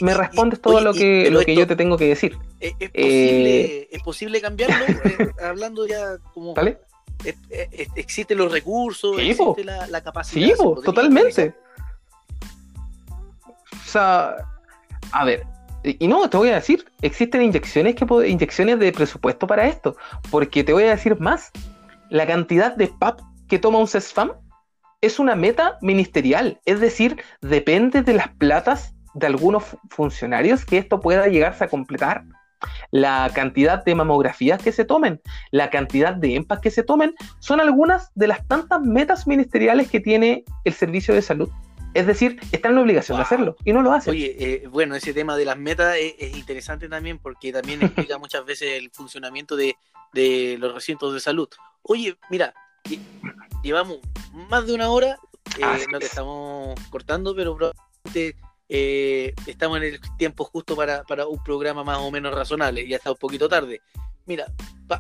me 0.02 0.14
respondes 0.14 0.62
todo 0.62 0.82
lo 0.82 0.94
que, 0.94 1.30
lo 1.32 1.42
que 1.42 1.56
yo 1.56 1.68
te 1.68 1.76
tengo 1.76 1.98
que 1.98 2.08
decir. 2.08 2.38
¿Es, 2.60 2.74
posible, 2.74 3.88
¿es 3.92 4.04
posible, 4.04 4.42
cambiarlo? 4.42 4.86
Eh, 5.08 5.30
hablando 5.44 5.88
ya 5.88 6.18
como... 6.34 6.54
¿Vale? 6.54 6.80
¿Existen 7.96 8.38
los 8.38 8.52
recursos? 8.52 9.18
¿Existe 9.20 9.64
la, 9.64 10.02
capacidad? 10.02 10.48
Sí, 10.48 10.64
totalmente. 10.84 11.56
O 13.72 13.90
sea, 13.90 14.36
a 15.12 15.26
ver, 15.26 15.46
y 15.84 16.08
no, 16.08 16.30
te 16.30 16.38
voy 16.38 16.50
a 16.50 16.56
decir, 16.56 16.86
existen 17.02 17.42
inyecciones, 17.42 17.96
que, 17.96 18.06
inyecciones 18.28 18.80
de 18.80 18.92
presupuesto 18.92 19.48
para 19.48 19.68
esto, 19.68 19.96
porque 20.30 20.64
te 20.64 20.74
voy 20.74 20.84
a 20.84 20.92
decir 20.92 21.20
más, 21.20 21.52
la 22.10 22.28
cantidad 22.28 22.76
de 22.76 22.88
PAP 22.88 23.22
que 23.48 23.60
toma 23.60 23.80
un 23.80 23.88
CESFAM 23.88 24.34
es 25.02 25.20
una 25.20 25.36
meta 25.36 25.78
ministerial, 25.82 26.60
es 26.66 26.80
decir, 26.80 27.22
depende 27.42 28.02
de 28.02 28.14
las 28.14 28.30
platas 28.30 28.94
de 29.14 29.28
algunos 29.28 29.64
funcionarios 29.90 30.66
que 30.66 30.78
esto 30.78 31.00
pueda 31.00 31.28
llegarse 31.28 31.64
a 31.64 31.70
completar. 31.70 32.24
La 32.90 33.30
cantidad 33.36 33.84
de 33.84 33.94
mamografías 33.94 34.62
que 34.62 34.72
se 34.72 34.84
tomen, 34.84 35.22
la 35.52 35.70
cantidad 35.70 36.16
de 36.16 36.36
EMPAs 36.36 36.60
que 36.60 36.72
se 36.72 36.82
tomen, 36.82 37.14
son 37.40 37.62
algunas 37.62 38.12
de 38.16 38.28
las 38.28 38.48
tantas 38.48 38.82
metas 38.82 39.28
ministeriales 39.28 39.90
que 39.90 40.00
tiene 40.00 40.44
el 40.64 40.74
servicio 40.74 41.14
de 41.14 41.22
salud. 41.22 41.50
Es 41.94 42.06
decir, 42.06 42.40
están 42.52 42.72
en 42.72 42.76
la 42.76 42.82
obligación 42.82 43.18
de 43.18 43.24
hacerlo 43.24 43.56
y 43.66 43.74
no 43.74 43.82
lo 43.82 43.92
hacen. 43.92 44.12
Oye, 44.12 44.36
eh, 44.38 44.68
bueno, 44.68 44.96
ese 44.96 45.14
tema 45.14 45.36
de 45.36 45.46
las 45.46 45.58
metas 45.58 45.96
es, 45.98 46.38
interesante 46.38 46.88
también 46.88 47.18
porque 47.18 47.52
también 47.52 47.82
explica 47.82 48.18
muchas 48.20 48.46
veces 48.46 48.74
el 48.74 48.92
funcionamiento 48.92 49.56
de, 49.56 49.76
los 50.60 50.74
recintos 50.74 51.14
de 51.14 51.20
salud. 51.20 51.50
Oye, 51.82 52.18
mira, 52.30 52.54
llevamos 53.64 54.00
más 54.50 54.68
de 54.68 54.76
una 54.76 54.90
hora, 54.90 55.18
eh, 55.58 55.86
no 55.92 56.00
te 56.00 56.06
estamos 56.06 56.80
cortando, 56.90 57.36
pero 57.36 57.56
probablemente 57.56 58.36
eh, 58.70 59.34
estamos 59.46 59.78
en 59.78 59.84
el 59.84 60.00
tiempo 60.18 60.44
justo 60.44 60.76
para, 60.76 61.04
un 61.28 61.42
programa 61.44 61.84
más 61.84 62.00
o 62.00 62.12
menos 62.12 62.34
razonable. 62.34 62.88
Ya 62.88 62.98
está 62.98 63.12
un 63.12 63.18
poquito 63.18 63.48
tarde. 63.48 63.82
Mira, 64.26 64.52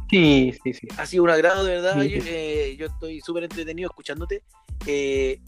sí, 0.09 0.53
sí, 0.63 0.73
sí. 0.73 0.87
ha 0.97 1.05
sido 1.05 1.23
un 1.23 1.29
agrado, 1.29 1.65
de 1.65 1.75
verdad. 1.75 2.01
Eh, 2.01 2.77
yo, 2.79 2.85
estoy 2.85 3.19
súper 3.19 3.43
entretenido 3.43 3.89
escuchándote. 3.89 4.43
Eh, 4.85 5.41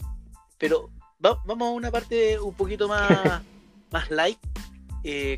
pero 0.58 0.90
vamos 1.18 1.68
a 1.68 1.70
una 1.70 1.90
parte 1.90 2.38
un 2.38 2.54
poquito 2.54 2.88
más, 2.88 3.08
más 3.90 4.10
light, 4.10 4.38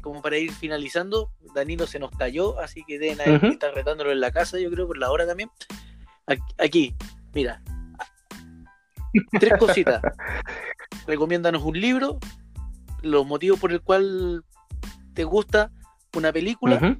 como 0.03 0.21
para 0.21 0.39
ir 0.39 0.53
finalizando. 0.53 1.31
Danilo 1.55 1.87
se 1.87 2.01
nos 2.01 2.11
cayó, 2.11 2.59
así 2.59 2.83
que 2.85 2.99
deben 2.99 3.45
estar 3.47 3.73
retándolo 3.75 4.11
en 4.11 4.21
la 4.21 4.33
casa, 4.33 4.59
yo 4.59 4.71
creo, 4.71 4.89
por 4.89 4.99
la 4.99 5.11
hora 5.13 5.27
también. 5.27 5.51
Aquí, 6.59 6.97
mira. 7.33 7.63
Tres 9.39 9.53
cositas. 9.59 10.03
Recomiéndanos 11.07 11.63
un 11.63 11.79
libro, 11.79 12.19
los 13.03 13.27
motivos 13.27 13.61
por 13.61 13.73
el 13.73 13.81
cual 13.81 14.45
te 15.15 15.25
gusta 15.25 15.71
una 16.15 16.33
película. 16.33 16.99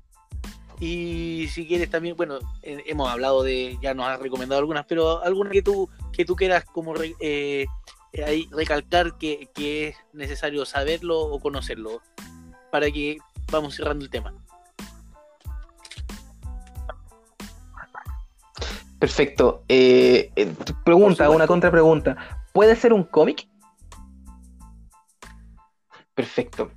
Y 0.81 1.47
si 1.49 1.67
quieres 1.67 1.91
también, 1.91 2.17
bueno, 2.17 2.41
hemos 2.63 3.09
hablado 3.09 3.45
de, 3.45 3.79
ya 3.81 3.95
nos 3.95 4.09
has 4.09 4.19
recomendado 4.19 4.59
algunas, 4.59 4.85
pero 4.87 5.23
alguna 5.23 5.51
que 5.51 5.63
tú, 5.63 5.89
que 6.13 6.25
tú 6.25 6.35
quieras 6.35 6.65
como 6.65 6.95
eh, 7.21 7.67
ahí 8.27 8.49
recalcar 8.51 9.17
que, 9.17 9.49
es 9.57 9.97
necesario 10.13 10.65
saberlo 10.65 11.21
o 11.21 11.39
conocerlo, 11.39 12.03
para 12.73 12.91
que 12.91 13.19
vamos 13.51 13.77
cerrando 13.77 14.05
el 14.05 14.11
tema. 14.11 14.35
Perfecto. 18.99 19.65
Eh, 19.69 20.33
eh, 20.37 20.53
pregunta, 20.85 21.31
una 21.31 21.47
contrapregunta. 21.47 22.45
¿Puede 22.53 22.77
ser 22.77 22.93
un 22.93 23.05
cómic? 23.05 23.49
Perfecto. 26.15 26.71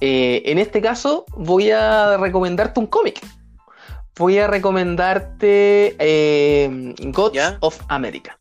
Eh, 0.00 0.42
en 0.46 0.58
este 0.58 0.80
caso, 0.80 1.24
voy 1.36 1.70
a 1.70 2.16
recomendarte 2.16 2.80
un 2.80 2.86
cómic. 2.86 3.20
Voy 4.16 4.38
a 4.38 4.46
recomendarte 4.46 5.96
eh, 5.98 6.94
Gods 7.06 7.34
¿Ya? 7.34 7.58
of 7.60 7.80
America. 7.88 8.38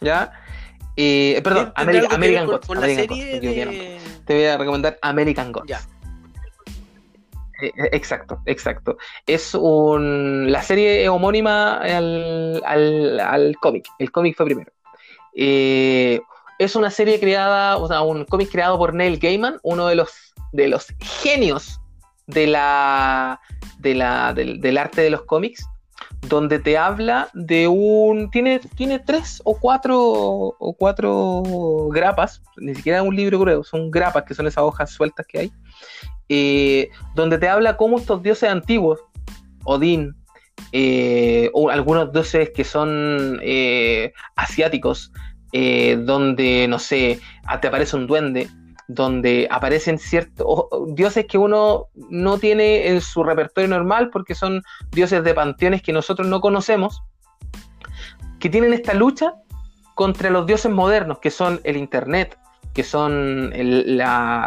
¿Ya? 0.00 0.32
Eh, 0.96 1.40
perdón, 1.44 1.72
¿Tiene 1.76 1.98
algo 1.98 2.08
Ameri- 2.08 2.08
que 2.08 2.08
ver 2.08 2.14
American 2.14 2.46
Gods. 2.46 2.66
con 2.66 2.78
American 2.78 3.06
Gods, 3.06 3.20
serie 3.20 3.40
de... 3.40 4.00
Te 4.26 4.34
voy 4.34 4.44
a 4.44 4.58
recomendar 4.58 4.98
American 5.02 5.52
Gods. 5.52 5.66
Ya. 5.68 5.80
Exacto, 7.92 8.40
exacto. 8.46 8.96
Es 9.26 9.54
un. 9.54 10.50
La 10.50 10.62
serie 10.62 11.02
es 11.02 11.10
homónima 11.10 11.74
al, 11.76 12.62
al, 12.64 13.20
al 13.20 13.56
cómic. 13.60 13.86
El 13.98 14.10
cómic 14.10 14.34
fue 14.34 14.46
primero. 14.46 14.72
Eh, 15.34 16.20
es 16.60 16.76
una 16.76 16.90
serie 16.90 17.18
creada, 17.18 17.78
o 17.78 17.88
sea, 17.88 18.02
un 18.02 18.24
cómic 18.24 18.50
creado 18.50 18.78
por 18.78 18.94
Neil 18.94 19.18
Gaiman, 19.18 19.58
uno 19.62 19.86
de 19.86 19.94
los, 19.94 20.10
de 20.52 20.68
los 20.68 20.86
genios 21.00 21.80
de 22.26 22.46
la, 22.46 23.40
de 23.78 23.94
la, 23.94 24.32
del, 24.34 24.78
arte 24.78 25.00
de 25.00 25.10
los 25.10 25.22
cómics, 25.22 25.66
donde 26.28 26.58
te 26.58 26.76
habla 26.76 27.30
de 27.32 27.66
un. 27.66 28.30
Tiene, 28.30 28.60
tiene 28.76 28.98
tres 28.98 29.40
o 29.44 29.58
cuatro, 29.58 29.98
o 29.98 30.76
cuatro 30.78 31.88
grapas, 31.88 32.42
ni 32.58 32.74
siquiera 32.74 33.02
un 33.02 33.16
libro 33.16 33.38
grueso, 33.38 33.64
son 33.64 33.90
grapas 33.90 34.24
que 34.24 34.34
son 34.34 34.46
esas 34.46 34.62
hojas 34.62 34.90
sueltas 34.90 35.26
que 35.26 35.38
hay 35.38 35.52
eh, 36.30 36.90
donde 37.16 37.38
te 37.38 37.48
habla 37.48 37.76
cómo 37.76 37.98
estos 37.98 38.22
dioses 38.22 38.48
antiguos, 38.48 39.00
Odín, 39.64 40.14
eh, 40.72 41.50
o 41.52 41.70
algunos 41.70 42.12
dioses 42.12 42.50
que 42.50 42.62
son 42.62 43.40
eh, 43.42 44.12
asiáticos, 44.36 45.10
eh, 45.52 45.96
donde, 46.00 46.66
no 46.68 46.78
sé, 46.78 47.20
te 47.60 47.68
aparece 47.68 47.96
un 47.96 48.06
duende, 48.06 48.48
donde 48.88 49.46
aparecen 49.50 49.98
ciertos 49.98 50.66
dioses 50.94 51.26
que 51.26 51.38
uno 51.38 51.86
no 52.08 52.38
tiene 52.38 52.88
en 52.88 53.00
su 53.00 53.22
repertorio 53.22 53.68
normal 53.68 54.10
porque 54.10 54.34
son 54.34 54.62
dioses 54.90 55.22
de 55.22 55.34
panteones 55.34 55.82
que 55.82 55.92
nosotros 55.92 56.26
no 56.26 56.40
conocemos, 56.40 57.02
que 58.40 58.48
tienen 58.48 58.72
esta 58.72 58.94
lucha 58.94 59.34
contra 59.94 60.30
los 60.30 60.46
dioses 60.46 60.72
modernos, 60.72 61.18
que 61.18 61.30
son 61.30 61.60
el 61.62 61.76
Internet, 61.76 62.36
que 62.74 62.82
son 62.82 63.52
el, 63.54 64.00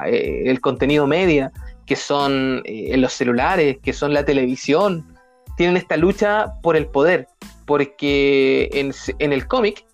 eh, 0.06 0.58
contenido 0.62 1.08
media, 1.08 1.52
que 1.86 1.96
son 1.96 2.62
eh, 2.66 2.98
los 2.98 3.14
celulares, 3.14 3.78
que 3.82 3.94
son 3.94 4.14
la 4.14 4.26
televisión, 4.26 5.06
tienen 5.58 5.78
esta 5.78 5.98
lucha 5.98 6.54
por 6.62 6.76
el 6.76 6.88
poder, 6.88 7.28
porque 7.66 8.70
en, 8.74 8.94
en 9.20 9.34
el 9.34 9.48
cómic 9.48 9.86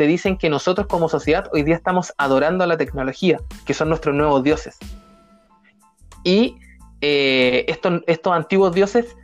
te 0.00 0.06
dicen 0.06 0.38
que 0.38 0.48
nosotros 0.48 0.86
como 0.86 1.10
sociedad 1.10 1.50
hoy 1.52 1.62
día 1.62 1.76
estamos 1.76 2.14
adorando 2.16 2.64
a 2.64 2.66
la 2.66 2.78
tecnología, 2.78 3.38
que 3.66 3.74
son 3.74 3.90
nuestros 3.90 4.14
nuevos 4.14 4.42
dioses. 4.42 4.78
Y 6.24 6.56
eh, 7.02 7.66
estos, 7.68 8.00
estos 8.06 8.32
antiguos 8.32 8.74
dioses, 8.74 9.14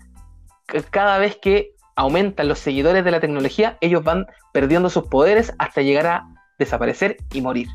cada 0.91 1.17
vez 1.17 1.39
que 1.41 1.71
aumentan 1.95 2.49
los 2.49 2.59
seguidores 2.59 3.07
de 3.07 3.11
la 3.11 3.21
tecnología, 3.21 3.79
ellos 3.81 4.05
van 4.05 4.27
perdiendo 4.53 4.91
sus 4.91 5.07
poderes 5.07 5.55
hasta 5.59 5.81
llegar 5.81 6.07
a 6.09 6.29
desaparecer 6.59 7.17
y 7.33 7.41
morir. 7.41 7.69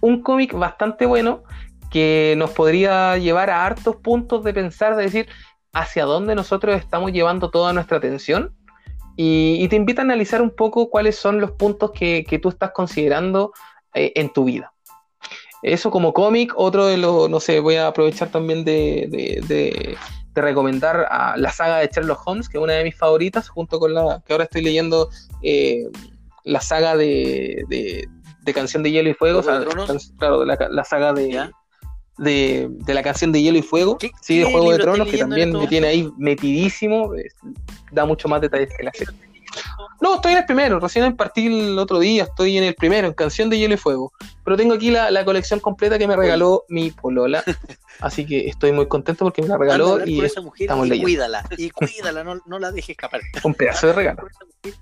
Un 0.00 0.22
cómic 0.22 0.54
bastante 0.54 1.04
bueno 1.04 1.42
que 1.90 2.34
nos 2.38 2.48
podría 2.52 3.18
llevar 3.18 3.50
a 3.50 3.66
hartos 3.66 3.96
puntos 3.96 4.42
de 4.42 4.54
pensar, 4.54 4.96
de 4.96 5.02
decir 5.02 5.28
hacia 5.74 6.06
dónde 6.06 6.34
nosotros 6.34 6.76
estamos 6.76 7.12
llevando 7.12 7.50
toda 7.50 7.74
nuestra 7.74 7.98
atención 7.98 8.56
y, 9.16 9.58
y 9.62 9.68
te 9.68 9.76
invita 9.76 10.02
a 10.02 10.04
analizar 10.04 10.40
un 10.42 10.50
poco 10.50 10.88
cuáles 10.90 11.16
son 11.16 11.40
los 11.40 11.52
puntos 11.52 11.90
que, 11.92 12.24
que 12.28 12.38
tú 12.38 12.48
estás 12.48 12.70
considerando 12.72 13.52
eh, 13.94 14.12
en 14.14 14.32
tu 14.32 14.44
vida. 14.44 14.72
Eso 15.62 15.90
como 15.90 16.12
cómic, 16.14 16.52
otro 16.56 16.86
de 16.86 16.96
los, 16.96 17.28
no 17.28 17.38
sé, 17.38 17.60
voy 17.60 17.76
a 17.76 17.88
aprovechar 17.88 18.30
también 18.30 18.64
de, 18.64 19.06
de- 19.10 19.42
de- 19.46 19.96
de 20.32 20.40
recomendar 20.42 21.06
a 21.10 21.36
la 21.36 21.50
saga 21.50 21.78
de 21.78 21.90
Sherlock 21.92 22.22
Holmes, 22.24 22.48
que 22.48 22.56
es 22.56 22.62
una 22.62 22.74
de 22.74 22.84
mis 22.84 22.96
favoritas, 22.96 23.48
junto 23.48 23.80
con 23.80 23.92
la 23.92 24.22
que 24.24 24.32
ahora 24.32 24.44
estoy 24.44 24.62
leyendo 24.62 25.10
eh, 25.42 25.82
la 26.44 26.60
saga 26.60 26.96
de, 26.96 27.64
Canción 28.54 28.82
de 28.82 28.90
Hielo 28.92 29.10
y 29.10 29.14
Fuego, 29.14 29.40
o 29.40 29.42
¿Juego 29.42 29.86
sea, 29.86 29.96
claro, 30.18 30.44
la, 30.44 30.56
la 30.70 30.84
saga 30.84 31.12
de. 31.12 31.50
De, 32.18 32.68
de 32.70 32.94
la 32.94 33.02
canción 33.02 33.32
de 33.32 33.40
Hielo 33.42 33.58
y 33.58 33.62
Fuego, 33.62 33.96
¿Qué- 33.98 34.10
sí, 34.20 34.38
de 34.38 34.44
Juego 34.44 34.72
de 34.72 34.78
Tronos, 34.78 35.08
que 35.08 35.18
también 35.18 35.52
me 35.52 35.66
tiene 35.68 35.86
ahí 35.86 36.08
metidísimo, 36.18 37.12
da 37.92 38.04
mucho 38.04 38.28
más 38.28 38.40
detalles 38.40 38.70
que 38.76 38.84
la 38.84 38.92
serie. 38.92 39.14
No, 40.00 40.14
estoy 40.16 40.32
en 40.32 40.38
el 40.38 40.44
primero, 40.46 40.80
recién 40.80 41.14
partí 41.16 41.46
el 41.46 41.78
otro 41.78 41.98
día, 41.98 42.24
estoy 42.24 42.56
en 42.56 42.64
el 42.64 42.74
primero, 42.74 43.06
en 43.08 43.12
Canción 43.14 43.50
de 43.50 43.58
Hielo 43.58 43.74
y 43.74 43.76
Fuego. 43.76 44.12
Pero 44.44 44.56
tengo 44.56 44.74
aquí 44.74 44.90
la, 44.90 45.10
la 45.10 45.24
colección 45.24 45.60
completa 45.60 45.98
que 45.98 46.06
me 46.08 46.16
regaló 46.16 46.64
mi 46.68 46.90
polola, 46.90 47.44
así 48.00 48.24
que 48.24 48.48
estoy 48.48 48.72
muy 48.72 48.86
contento 48.88 49.24
porque 49.24 49.42
me 49.42 49.48
la 49.48 49.58
regaló 49.58 50.04
y 50.06 50.24
esa 50.24 50.40
mujer 50.40 50.62
estamos 50.64 50.88
y 50.90 51.02
cuídala, 51.02 51.44
y 51.56 51.70
cuídala, 51.70 52.24
no, 52.24 52.40
no 52.46 52.58
la 52.58 52.72
dejes 52.72 52.90
escapar. 52.90 53.20
un 53.44 53.54
pedazo 53.54 53.88
de 53.88 53.92
regalo. 53.92 54.26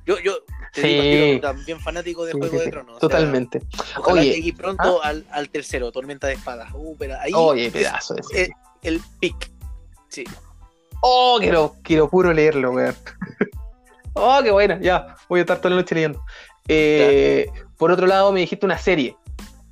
Yo, 0.06 0.18
yo 0.20 0.34
te 0.72 0.82
Sí. 0.82 0.88
digo, 0.88 1.40
también 1.40 1.80
fanático 1.80 2.24
de 2.24 2.32
Sí, 2.32 2.38
Juego 2.38 2.58
sí, 2.58 2.64
de 2.64 2.70
Tronos. 2.70 2.96
o 2.96 3.00
sea, 3.00 3.08
Totalmente. 3.08 3.62
ojalá 3.96 4.20
Oye, 4.20 4.34
llegue 4.34 4.52
pronto 4.52 5.02
al, 5.02 5.24
al 5.30 5.48
tercero, 5.50 5.90
Tormenta 5.90 6.26
de 6.26 6.34
Espadas. 6.34 6.70
Uh, 6.74 6.94
pero 6.98 7.16
ahí 7.20 7.32
Oye, 7.34 7.70
pedazo 7.70 8.14
de 8.14 8.22
el, 8.44 8.52
el 8.82 9.00
pick. 9.20 9.50
Sí. 10.08 10.24
Oh, 11.00 11.38
quiero, 11.40 11.74
quiero 11.82 12.08
puro 12.08 12.32
leerlo, 12.32 12.72
weón. 12.72 12.94
Oh, 14.20 14.42
qué 14.42 14.50
buena, 14.50 14.78
ya, 14.80 15.14
voy 15.28 15.40
a 15.40 15.42
estar 15.42 15.58
toda 15.58 15.70
la 15.70 15.76
noche 15.76 15.94
leyendo. 15.94 16.20
Eh, 16.68 17.46
por 17.76 17.90
otro 17.90 18.06
lado, 18.06 18.30
me 18.32 18.40
dijiste 18.40 18.66
una 18.66 18.78
serie. 18.78 19.16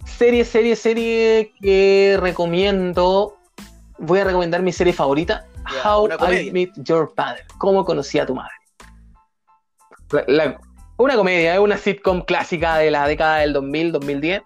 Serie, 0.05 0.45
serie, 0.45 0.77
serie 0.77 1.53
que 1.61 2.17
recomiendo. 2.21 3.37
Voy 3.99 4.21
a 4.21 4.25
recomendar 4.25 4.63
mi 4.63 4.73
serie 4.73 4.93
favorita, 4.93 5.47
Ya, 5.73 5.91
How 5.93 6.09
I. 6.33 6.51
Met 6.53 6.71
Your 6.77 7.13
Father. 7.17 7.45
¿Cómo 7.59 7.85
conocí 7.85 8.19
a 8.19 8.27
tu 8.27 8.35
madre? 8.35 8.53
La- 10.13 10.25
la- 10.29 10.61
una 10.99 11.17
comedia, 11.17 11.55
es 11.55 11.61
una 11.61 11.77
sitcom 11.77 12.23
clásica 12.23 12.79
de 12.79 12.91
la 12.91 13.07
década 13.09 13.39
del 13.39 13.53
2000, 13.53 13.93
2010. 13.93 14.43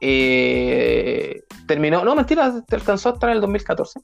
Eh, 0.00 1.42
terminó, 1.66 2.04
no, 2.04 2.14
mentira, 2.14 2.52
alcanzó 2.70 3.10
hasta 3.10 3.32
el 3.32 3.40
2014. 3.40 4.00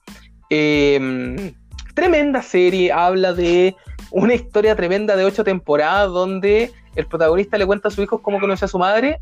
Eh, 0.50 1.52
tremenda 1.94 2.42
serie, 2.42 2.90
habla 2.92 3.32
de 3.32 3.76
una 4.12 4.34
historia 4.34 4.74
tremenda 4.76 5.16
de 5.16 5.24
ocho 5.24 5.44
temporadas 5.44 6.10
donde 6.10 6.72
el 6.96 7.06
protagonista 7.06 7.56
le 7.58 7.66
cuenta 7.66 7.88
a 7.88 7.90
su 7.90 8.02
hijo 8.02 8.20
cómo 8.22 8.40
conoció 8.40 8.64
a 8.64 8.68
su 8.68 8.78
madre, 8.78 9.18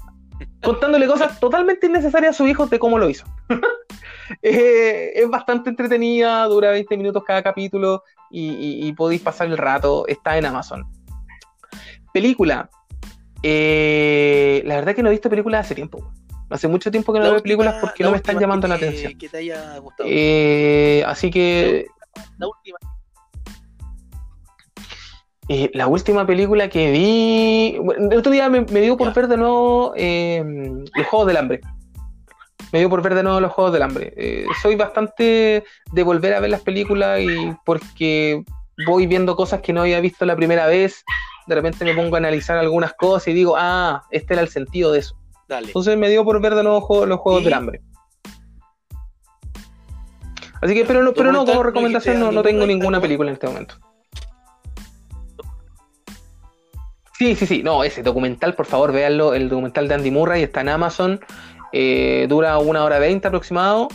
contándole 0.63 1.07
cosas 1.07 1.39
totalmente 1.41 1.87
innecesarias 1.87 2.35
a 2.35 2.39
su 2.39 2.47
hijo 2.47 2.67
de 2.67 2.79
cómo 2.79 2.99
lo 2.99 3.09
hizo. 3.09 3.25
Eh, 4.43 5.13
es 5.15 5.27
bastante 5.31 5.71
entretenida, 5.71 6.45
dura 6.45 6.71
20 6.71 6.99
minutos 6.99 7.25
cada 7.27 7.43
capítulo 7.43 8.03
y, 8.31 8.51
y- 8.51 8.87
y 8.87 8.93
podéis 8.93 9.23
pasar 9.23 9.47
el 9.47 9.57
rato, 9.57 10.07
está 10.07 10.37
en 10.37 10.45
Amazon. 10.45 10.85
Película. 12.13 12.69
Eh, 13.43 14.63
la 14.67 14.75
verdad 14.77 14.95
que 14.95 15.03
no 15.03 15.09
he 15.09 15.13
visto 15.13 15.31
películas 15.31 15.65
hace 15.65 15.75
tiempo. 15.75 16.13
Hace 16.51 16.69
mucho 16.69 16.91
tiempo 16.91 17.13
que 17.15 17.21
no 17.21 17.31
veo 17.31 17.43
películas 17.43 17.77
porque 17.81 18.03
no 18.05 18.11
me 18.11 18.19
están 18.19 18.39
llamando 18.39 18.69
la 18.69 18.75
atención. 18.75 19.17
Que 19.17 19.29
te 19.31 19.39
haya 19.39 19.79
gustado. 19.79 20.09
Eh, 20.13 21.03
así 21.07 21.31
que 21.31 21.87
la 22.37 22.49
última. 22.49 22.79
Eh, 25.49 25.71
la 25.73 25.87
última 25.87 26.27
película 26.27 26.69
que 26.69 26.91
vi. 26.91 27.79
bueno, 27.79 28.11
el 28.11 28.19
otro 28.19 28.31
día 28.31 28.49
me, 28.51 28.63
me 28.63 28.81
dio 28.81 28.97
por 28.99 29.15
ver 29.15 29.29
de 29.29 29.39
nuevo 29.39 29.95
eh, 29.97 30.45
Los 30.95 31.07
Juegos 31.07 31.27
del 31.27 31.39
Hambre. 31.39 31.61
Me 32.71 32.81
dio 32.81 32.91
por 32.91 33.01
ver 33.01 33.15
de 33.15 33.23
nuevo 33.23 33.41
Los 33.41 33.53
Juegos 33.53 33.73
del 33.73 33.83
Hambre. 33.83 34.13
Eh, 34.17 34.45
soy 34.61 34.77
bastante 34.77 35.65
de 35.93 36.03
volver 36.03 36.35
a 36.35 36.41
ver 36.41 36.51
las 36.51 36.61
películas 36.61 37.21
y 37.21 37.55
porque 37.65 38.45
voy 38.87 39.07
viendo 39.07 39.37
cosas 39.37 39.63
que 39.63 39.73
no 39.73 39.81
había 39.81 40.01
visto 40.01 40.27
la 40.27 40.37
primera 40.37 40.67
vez. 40.67 41.03
De 41.47 41.55
repente 41.55 41.83
me 41.83 41.95
pongo 41.95 42.17
a 42.17 42.19
analizar 42.19 42.59
algunas 42.59 42.93
cosas 42.93 43.29
y 43.29 43.33
digo, 43.33 43.55
ah, 43.57 44.03
este 44.11 44.35
era 44.35 44.43
el 44.43 44.49
sentido 44.49 44.93
de 44.93 44.99
eso. 44.99 45.17
Dale. 45.49 45.69
Entonces 45.69 45.97
me 45.97 46.11
dio 46.11 46.27
por 46.27 46.43
ver 46.43 46.55
de 46.55 46.63
nuevo 46.63 47.07
Los 47.07 47.21
Juegos 47.21 47.41
¿Y? 47.41 47.45
del 47.45 47.55
Hambre. 47.55 47.81
Así 50.61 50.75
que, 50.75 50.85
pero 50.85 51.03
no, 51.03 51.15
pero 51.15 51.33
no 51.33 51.47
como 51.47 51.55
¿no 51.55 51.63
recomendación, 51.63 52.21
no, 52.21 52.33
no 52.33 52.43
tengo 52.43 52.67
ninguna 52.67 53.01
película 53.01 53.31
en 53.31 53.35
este 53.35 53.47
momento. 53.47 53.77
Sí, 57.19 57.35
sí, 57.35 57.47
sí, 57.47 57.63
no, 57.65 57.83
ese 57.83 58.03
documental, 58.03 58.55
por 58.55 58.67
favor, 58.67 58.93
véanlo, 58.93 59.35
el 59.35 59.49
documental 59.49 59.89
de 59.89 59.95
Andy 59.95 60.11
Murray 60.13 60.43
está 60.45 60.61
en 60.61 60.69
Amazon, 60.69 61.21
eh, 61.73 62.27
dura 62.29 62.59
una 62.59 62.85
hora 62.85 63.01
veinte 63.01 63.27
aproximado, 63.27 63.89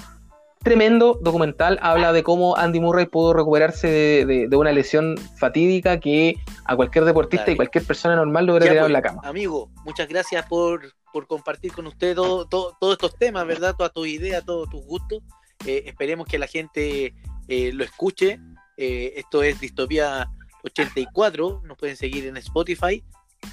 tremendo 0.62 1.18
documental, 1.22 1.80
habla 1.82 2.12
de 2.12 2.22
cómo 2.24 2.58
Andy 2.58 2.82
Murray 2.82 3.06
pudo 3.06 3.34
recuperarse 3.34 3.88
de, 3.88 4.26
de- 4.26 4.48
de 4.50 4.56
una 4.58 4.72
lesión 4.74 5.16
fatídica 5.38 6.00
que 6.02 6.36
a 6.66 6.76
cualquier 6.76 7.06
deportista 7.06 7.50
y 7.52 7.56
cualquier 7.56 7.86
persona 7.86 8.16
normal 8.18 8.46
lo 8.46 8.54
hubiera 8.54 8.66
tirado 8.72 8.88
pues, 8.88 8.90
en 8.90 8.94
la 8.94 9.02
cama. 9.02 9.22
Amigo, 9.24 9.70
muchas 9.86 10.08
gracias 10.10 10.46
por, 10.48 10.82
por 11.14 11.26
compartir 11.28 11.72
con 11.72 11.88
usted 11.88 12.16
todo- 12.16 12.46
todo- 12.46 12.76
todos 12.80 12.94
estos 12.94 13.16
temas, 13.18 13.46
¿verdad? 13.48 13.74
Todas 13.78 13.94
tus 13.94 14.08
ideas, 14.08 14.44
todos 14.46 14.70
tus 14.70 14.86
gustos. 14.86 15.22
Eh, 15.66 15.84
esperemos 15.86 16.28
que 16.28 16.38
la 16.40 16.48
gente 16.48 17.14
eh, 17.48 17.72
lo 17.74 17.84
escuche. 17.86 18.40
Esto 18.76 19.44
es 19.44 19.60
Distopía 19.62 20.28
84. 20.64 21.62
Nos 21.66 21.78
pueden 21.78 21.96
seguir 21.96 22.28
en 22.28 22.38
Spotify. 22.38 23.04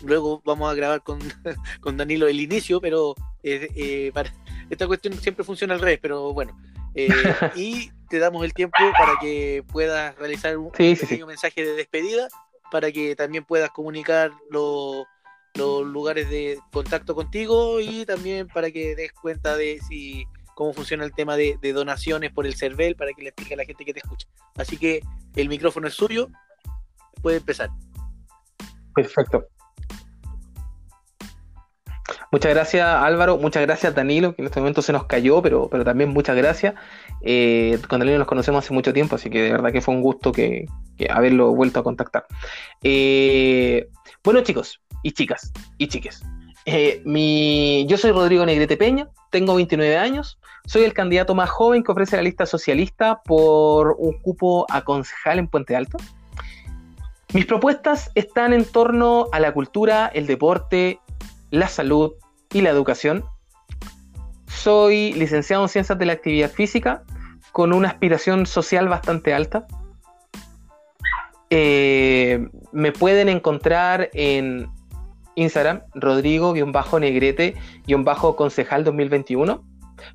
Luego 0.05 0.41
vamos 0.45 0.71
a 0.71 0.75
grabar 0.75 1.03
con, 1.03 1.19
con 1.81 1.97
Danilo 1.97 2.29
el 2.29 2.41
inicio, 2.41 2.81
pero 2.81 3.15
eh, 3.43 3.69
eh, 3.75 4.11
para, 4.15 4.33
esta 4.69 4.87
cuestión 4.87 5.15
siempre 5.15 5.45
funciona 5.45 5.75
al 5.75 5.81
revés, 5.81 5.99
pero 6.01 6.33
bueno. 6.33 6.59
Eh, 6.95 7.09
y 7.57 7.91
te 8.09 8.19
damos 8.19 8.45
el 8.45 8.55
tiempo 8.55 8.79
para 8.97 9.15
que 9.21 9.65
puedas 9.71 10.17
realizar 10.17 10.57
un, 10.57 10.71
pequeño 10.71 11.27
mensaje 11.27 11.65
de 11.65 11.75
despedida, 11.75 12.29
para 12.71 12.91
que 12.93 13.17
también 13.17 13.45
puedas 13.45 13.71
comunicar 13.71 14.33
los 14.51 15.07
lugares 15.57 16.31
de 16.31 16.59
contacto 16.73 17.15
contigo 17.15 17.81
y 17.81 18.05
también 18.07 18.49
para 18.49 18.71
que 18.71 18.95
des 18.95 19.13
cuenta 19.13 19.57
de 19.57 19.81
si 19.89 20.27
cómo 20.55 20.73
funciona 20.73 21.05
el 21.05 21.15
tema 21.15 21.37
de, 21.37 21.59
donaciones 21.73 22.33
por 22.33 22.47
el 22.47 22.55
CERVEL 22.55 22.95
para 22.95 23.13
que 23.13 23.23
le 23.23 23.29
explique 23.31 23.55
a 23.55 23.57
la 23.57 23.65
gente 23.65 23.85
que 23.85 23.95
te 23.95 24.01
escucha. 24.01 24.29
Así 24.57 24.77
que 24.77 25.01
el 25.35 25.49
micrófono 25.49 25.89
es 25.89 25.95
suyo, 25.95 26.29
puede 27.21 27.39
empezar. 27.39 27.71
Perfecto. 28.95 29.47
Muchas 32.33 32.55
gracias 32.55 32.87
Álvaro, 32.87 33.39
muchas 33.39 33.63
gracias 33.63 33.95
Danilo, 33.95 34.35
que 34.35 34.43
en 34.43 34.47
este 34.47 34.61
momento 34.61 34.83
se 34.83 34.93
nos 34.93 35.05
cayó, 35.07 35.43
pero, 35.43 35.69
pero 35.69 35.85
también 35.85 36.11
muchas 36.11 36.37
gracias. 36.37 36.75
Eh, 37.23 37.79
con 37.89 37.99
Danilo 37.99 38.19
nos 38.19 38.29
conocemos 38.29 38.65
hace 38.65 38.73
mucho 38.73 38.93
tiempo, 38.93 39.17
así 39.17 39.31
que 39.31 39.43
de 39.43 39.51
verdad 39.51 39.73
que 39.73 39.81
fue 39.81 39.95
un 39.95 40.03
gusto 40.03 40.31
que, 40.31 40.67
haberlo 41.09 41.53
vuelto 41.55 41.81
a 41.81 41.83
contactar. 41.83 42.27
Eh, 42.83 43.89
bueno 44.23 44.43
chicos 44.43 44.81
y 45.03 45.13
chicas 45.13 45.53
y 45.77 45.89
chiques, 45.89 46.23
eh, 46.67 47.03
mi, 47.05 47.87
yo 47.89 47.97
soy 47.97 48.13
Rodrigo 48.13 48.47
Negrete 48.47 48.77
Peña, 48.77 49.09
tengo 49.31 49.57
29 49.57 49.97
años, 49.97 50.39
soy 50.67 50.85
el 50.85 50.93
candidato 50.93 51.35
más 51.35 51.51
joven 51.51 51.83
que 51.83 51.91
ofrece 51.91 52.17
la 52.17 52.23
lista 52.23 52.47
socialista 52.47 53.23
por 53.25 53.97
un 53.99 54.21
cupo 54.21 54.67
a 54.71 54.83
concejal 54.83 55.39
en 55.39 55.49
Puente 55.49 55.75
Alto. 55.75 55.99
Mis 57.33 57.47
propuestas 57.47 58.11
están 58.17 58.53
en 58.53 58.65
torno 58.65 59.29
a 59.31 59.39
la 59.39 59.53
cultura, 59.53 60.11
el 60.13 60.27
deporte, 60.27 60.99
la 61.51 61.69
salud 61.69 62.15
y 62.53 62.61
la 62.61 62.71
educación. 62.71 63.25
Soy 64.49 65.13
licenciado 65.13 65.63
en 65.63 65.69
Ciencias 65.69 65.97
de 65.97 66.07
la 66.07 66.15
Actividad 66.15 66.51
Física 66.51 67.05
con 67.53 67.73
una 67.73 67.87
aspiración 67.89 68.47
social 68.47 68.89
bastante 68.89 69.33
alta. 69.33 69.69
Eh, 71.51 72.49
me 72.73 72.91
pueden 72.91 73.29
encontrar 73.29 74.11
en 74.13 74.69
Instagram, 75.37 75.83
Rodrigo-Negrete-Concejal 75.95 78.83
2021. 78.83 79.65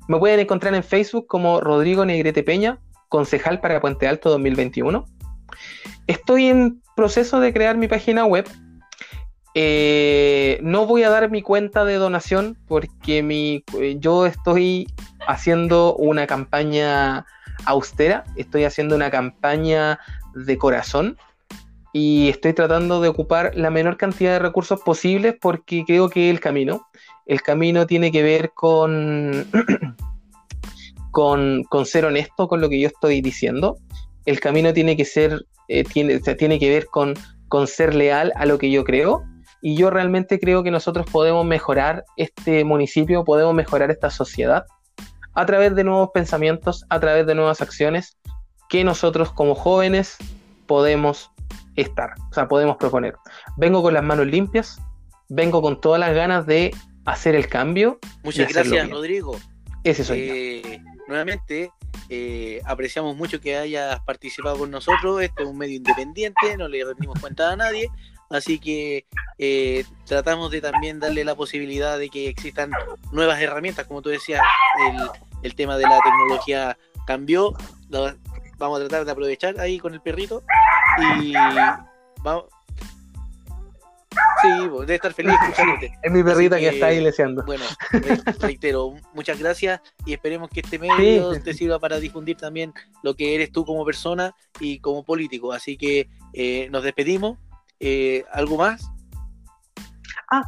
Me 0.08 0.18
pueden 0.18 0.40
encontrar 0.40 0.74
en 0.74 0.82
Facebook 0.82 1.28
como 1.28 1.62
Rodrigo 1.62 2.04
Negrete 2.04 2.42
Peña, 2.42 2.78
Concejal 3.08 3.60
para 3.60 3.80
Puente 3.80 4.06
Alto 4.06 4.28
2021. 4.28 5.15
Estoy 6.06 6.46
en 6.46 6.82
proceso 6.94 7.40
de 7.40 7.52
crear 7.52 7.76
mi 7.76 7.88
página 7.88 8.24
web. 8.24 8.48
Eh, 9.54 10.58
no 10.62 10.86
voy 10.86 11.02
a 11.02 11.10
dar 11.10 11.30
mi 11.30 11.42
cuenta 11.42 11.84
de 11.84 11.94
donación 11.94 12.58
porque 12.68 13.22
mi, 13.22 13.64
yo 13.98 14.26
estoy 14.26 14.86
haciendo 15.26 15.96
una 15.96 16.26
campaña 16.26 17.24
austera, 17.64 18.24
estoy 18.36 18.64
haciendo 18.64 18.94
una 18.94 19.10
campaña 19.10 19.98
de 20.34 20.58
corazón 20.58 21.16
y 21.92 22.28
estoy 22.28 22.52
tratando 22.52 23.00
de 23.00 23.08
ocupar 23.08 23.52
la 23.54 23.70
menor 23.70 23.96
cantidad 23.96 24.32
de 24.32 24.38
recursos 24.40 24.80
posibles 24.82 25.34
porque 25.40 25.84
creo 25.86 26.10
que 26.10 26.28
el 26.28 26.40
camino, 26.40 26.86
el 27.24 27.40
camino 27.40 27.86
tiene 27.86 28.12
que 28.12 28.22
ver 28.22 28.50
con, 28.52 29.46
con, 31.10 31.86
ser 31.86 32.04
honesto 32.04 32.48
con 32.48 32.60
lo 32.60 32.68
que 32.68 32.78
yo 32.78 32.88
estoy 32.88 33.22
diciendo, 33.22 33.78
el 34.26 34.40
camino 34.40 34.72
tiene 34.72 34.96
que 34.96 35.04
ser, 35.04 35.46
eh, 35.68 35.84
tiene, 35.84 36.20
tiene 36.20 36.58
que 36.58 36.68
ver 36.68 36.86
con, 36.86 37.14
con 37.48 37.66
ser 37.66 37.94
leal 37.94 38.32
a 38.36 38.44
lo 38.44 38.58
que 38.58 38.70
yo 38.70 38.84
creo 38.84 39.24
y 39.62 39.76
yo 39.76 39.90
realmente 39.90 40.38
creo 40.38 40.62
que 40.62 40.70
nosotros 40.70 41.06
podemos 41.10 41.46
mejorar 41.46 42.04
este 42.16 42.64
municipio, 42.64 43.24
podemos 43.24 43.54
mejorar 43.54 43.90
esta 43.90 44.10
sociedad 44.10 44.66
a 45.34 45.46
través 45.46 45.74
de 45.74 45.84
nuevos 45.84 46.10
pensamientos, 46.12 46.84
a 46.88 47.00
través 47.00 47.26
de 47.26 47.34
nuevas 47.34 47.60
acciones 47.60 48.16
que 48.68 48.84
nosotros 48.84 49.32
como 49.32 49.54
jóvenes 49.54 50.16
podemos 50.66 51.30
estar, 51.76 52.10
o 52.30 52.34
sea, 52.34 52.48
podemos 52.48 52.76
proponer. 52.76 53.14
Vengo 53.56 53.82
con 53.82 53.94
las 53.94 54.02
manos 54.02 54.26
limpias, 54.26 54.80
vengo 55.28 55.62
con 55.62 55.80
todas 55.80 56.00
las 56.00 56.14
ganas 56.14 56.46
de 56.46 56.74
hacer 57.04 57.34
el 57.34 57.48
cambio. 57.48 57.98
Muchas 58.24 58.52
gracias, 58.52 58.90
Rodrigo. 58.90 59.36
Ese 59.84 60.04
soy 60.04 60.20
eh, 60.20 60.82
Nuevamente, 61.06 61.70
eh, 62.08 62.60
apreciamos 62.64 63.16
mucho 63.16 63.40
que 63.40 63.56
hayas 63.56 64.00
participado 64.00 64.58
con 64.58 64.70
nosotros. 64.70 65.22
Este 65.22 65.42
es 65.42 65.48
un 65.48 65.58
medio 65.58 65.76
independiente, 65.76 66.56
no 66.56 66.68
le 66.68 66.84
rendimos 66.84 67.18
cuenta 67.20 67.52
a 67.52 67.56
nadie. 67.56 67.90
Así 68.28 68.58
que 68.58 69.06
eh, 69.38 69.84
tratamos 70.04 70.50
de 70.50 70.60
también 70.60 70.98
darle 70.98 71.24
la 71.24 71.36
posibilidad 71.36 71.98
de 71.98 72.08
que 72.08 72.28
existan 72.28 72.70
nuevas 73.12 73.40
herramientas, 73.40 73.86
como 73.86 74.02
tú 74.02 74.08
decías, 74.08 74.42
el, 75.42 75.54
tema 75.54 75.76
de 75.76 75.84
la 75.84 76.00
tecnología 76.00 76.76
cambió, 77.06 77.54
vamos 78.58 78.80
a 78.80 78.80
tratar 78.80 79.04
de 79.04 79.12
aprovechar 79.12 79.60
ahí 79.60 79.78
con 79.78 79.94
el 79.94 80.00
perrito 80.00 80.42
y 81.22 81.34
vamos. 82.22 82.55
Sí, 84.42 84.48
debe 84.80 84.94
estar 84.94 85.12
feliz 85.12 85.34
escuchándote. 85.42 85.92
Es 86.02 86.12
mi 86.12 86.22
perrita 86.22 86.58
que, 86.58 86.68
está 86.68 86.86
ahí 86.86 87.00
leseando. 87.00 87.44
Bueno, 87.44 87.64
reitero, 88.40 88.94
muchas 89.14 89.38
gracias 89.38 89.80
y 90.04 90.12
esperemos 90.12 90.50
que 90.50 90.60
este 90.60 90.78
medio 90.78 91.40
te 91.40 91.54
sirva 91.54 91.78
para 91.78 91.98
difundir 91.98 92.36
también 92.36 92.72
lo 93.02 93.14
que 93.14 93.34
eres 93.34 93.50
tú 93.52 93.64
como 93.64 93.84
persona 93.84 94.34
y 94.60 94.78
como 94.80 95.04
político. 95.04 95.52
Así 95.52 95.76
que 95.76 96.08
eh, 96.32 96.68
nos 96.70 96.82
despedimos. 96.82 97.38
Eh, 97.80 98.24
¿Algo 98.32 98.56
más? 98.56 98.90
Ah. 100.30 100.42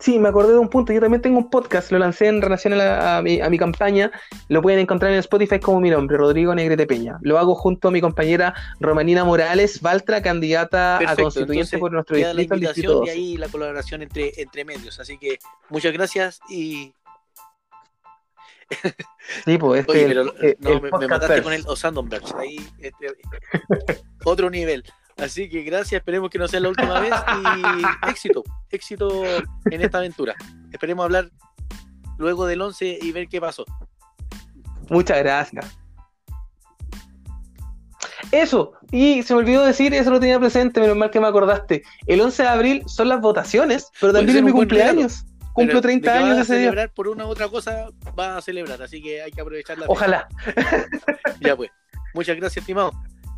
Sí, 0.00 0.20
me 0.20 0.28
acordé 0.28 0.52
de 0.52 0.58
un 0.58 0.68
punto. 0.68 0.92
Yo 0.92 1.00
también 1.00 1.20
tengo 1.20 1.38
un 1.38 1.50
podcast, 1.50 1.90
lo 1.90 1.98
lancé 1.98 2.28
en 2.28 2.40
relación 2.40 2.74
a, 2.80 3.20
mi, 3.20 3.58
campaña. 3.58 4.12
Lo 4.48 4.62
pueden 4.62 4.78
encontrar 4.78 5.12
en 5.12 5.18
Spotify 5.18 5.58
como 5.58 5.80
mi 5.80 5.90
nombre, 5.90 6.16
Rodrigo 6.16 6.54
Negrete 6.54 6.86
Peña. 6.86 7.18
Lo 7.22 7.36
hago 7.38 7.56
junto 7.56 7.88
a 7.88 7.90
mi 7.90 8.00
compañera 8.00 8.54
Romanina 8.78 9.24
Morales, 9.24 9.80
Valtra, 9.80 10.22
candidata 10.22 10.98
a 10.98 11.16
constituyente 11.16 11.78
por 11.78 11.90
nuestro 11.90 12.16
distrito. 12.16 12.36
La 12.36 12.42
invitación 12.42 13.06
y 13.06 13.10
ahí 13.10 13.36
la 13.36 13.48
colaboración 13.48 14.02
entre, 14.02 14.40
entre 14.40 14.64
medios. 14.64 15.00
Así 15.00 15.18
que 15.18 15.38
muchas 15.68 15.92
gracias 15.92 16.40
y. 16.48 16.94
Sí, 19.44 19.58
pues 19.58 19.80
este 19.80 20.06
Oye, 20.06 20.56
pero, 20.58 20.80
me, 20.80 21.06
mataste 21.06 21.42
con 21.42 21.52
el 21.52 21.62
Osandonberg. 21.66 22.24
Ahí, 22.38 22.56
este, 22.78 23.08
otro 24.24 24.48
nivel. 24.48 24.82
Así 25.18 25.48
que 25.48 25.62
gracias, 25.62 25.98
esperemos 25.98 26.30
que 26.30 26.38
no 26.38 26.46
sea 26.46 26.60
la 26.60 26.68
última 26.68 27.00
vez 27.00 27.12
y 27.12 28.08
éxito, 28.08 28.44
éxito 28.70 29.24
en 29.70 29.82
esta 29.82 29.98
aventura. 29.98 30.34
Esperemos 30.72 31.04
hablar 31.04 31.30
luego 32.18 32.46
del 32.46 32.60
11 32.60 32.98
y 33.02 33.12
ver 33.12 33.28
qué 33.28 33.40
pasó. 33.40 33.64
Muchas 34.88 35.18
gracias. 35.18 35.78
Eso, 38.30 38.72
y 38.92 39.22
se 39.22 39.34
me 39.34 39.40
olvidó 39.40 39.64
decir, 39.64 39.94
eso 39.94 40.10
lo 40.10 40.20
tenía 40.20 40.38
presente, 40.38 40.80
menos 40.80 40.96
mal 40.96 41.10
que 41.10 41.18
me 41.18 41.26
acordaste. 41.26 41.82
El 42.06 42.20
11 42.20 42.42
de 42.42 42.48
abril 42.48 42.82
son 42.86 43.08
las 43.08 43.20
votaciones, 43.20 43.90
pero 44.00 44.12
también 44.12 44.38
es 44.38 44.44
mi 44.44 44.52
cumpleaños. 44.52 45.24
Cumplo 45.52 45.80
30 45.80 46.14
años 46.14 46.38
ese 46.38 46.54
día. 46.54 46.68
celebrar 46.68 46.92
por 46.92 47.08
una 47.08 47.26
u 47.26 47.30
otra 47.30 47.48
cosa, 47.48 47.88
va 48.16 48.36
a 48.36 48.42
celebrar, 48.42 48.80
así 48.80 49.02
que 49.02 49.22
hay 49.22 49.32
que 49.32 49.40
aprovechar 49.40 49.78
la 49.78 49.86
Ojalá. 49.88 50.28
ya 51.40 51.56
pues. 51.56 51.70
Muchas 52.14 52.36
gracias, 52.36 52.62
estimado. 52.62 52.92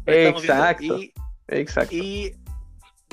Exacto. 0.06 0.98
Exacto. 1.50 1.94
Y 1.94 2.34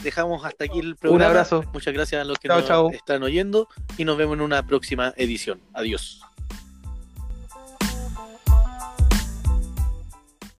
dejamos 0.04 0.46
hasta 0.46 0.66
aquí 0.66 0.80
el 0.80 0.96
programa. 0.96 1.26
Un 1.26 1.30
abrazo. 1.30 1.64
Muchas 1.74 1.94
gracias 1.94 2.22
a 2.22 2.26
los 2.26 2.38
que 2.38 2.48
nos 2.48 2.94
están 2.94 3.24
oyendo 3.24 3.68
y 3.98 4.06
nos 4.06 4.18
vemos 4.18 4.36
en 4.36 4.42
una 4.42 4.66
próxima 4.66 5.14
edición. 5.18 5.62
Adiós. 5.74 6.22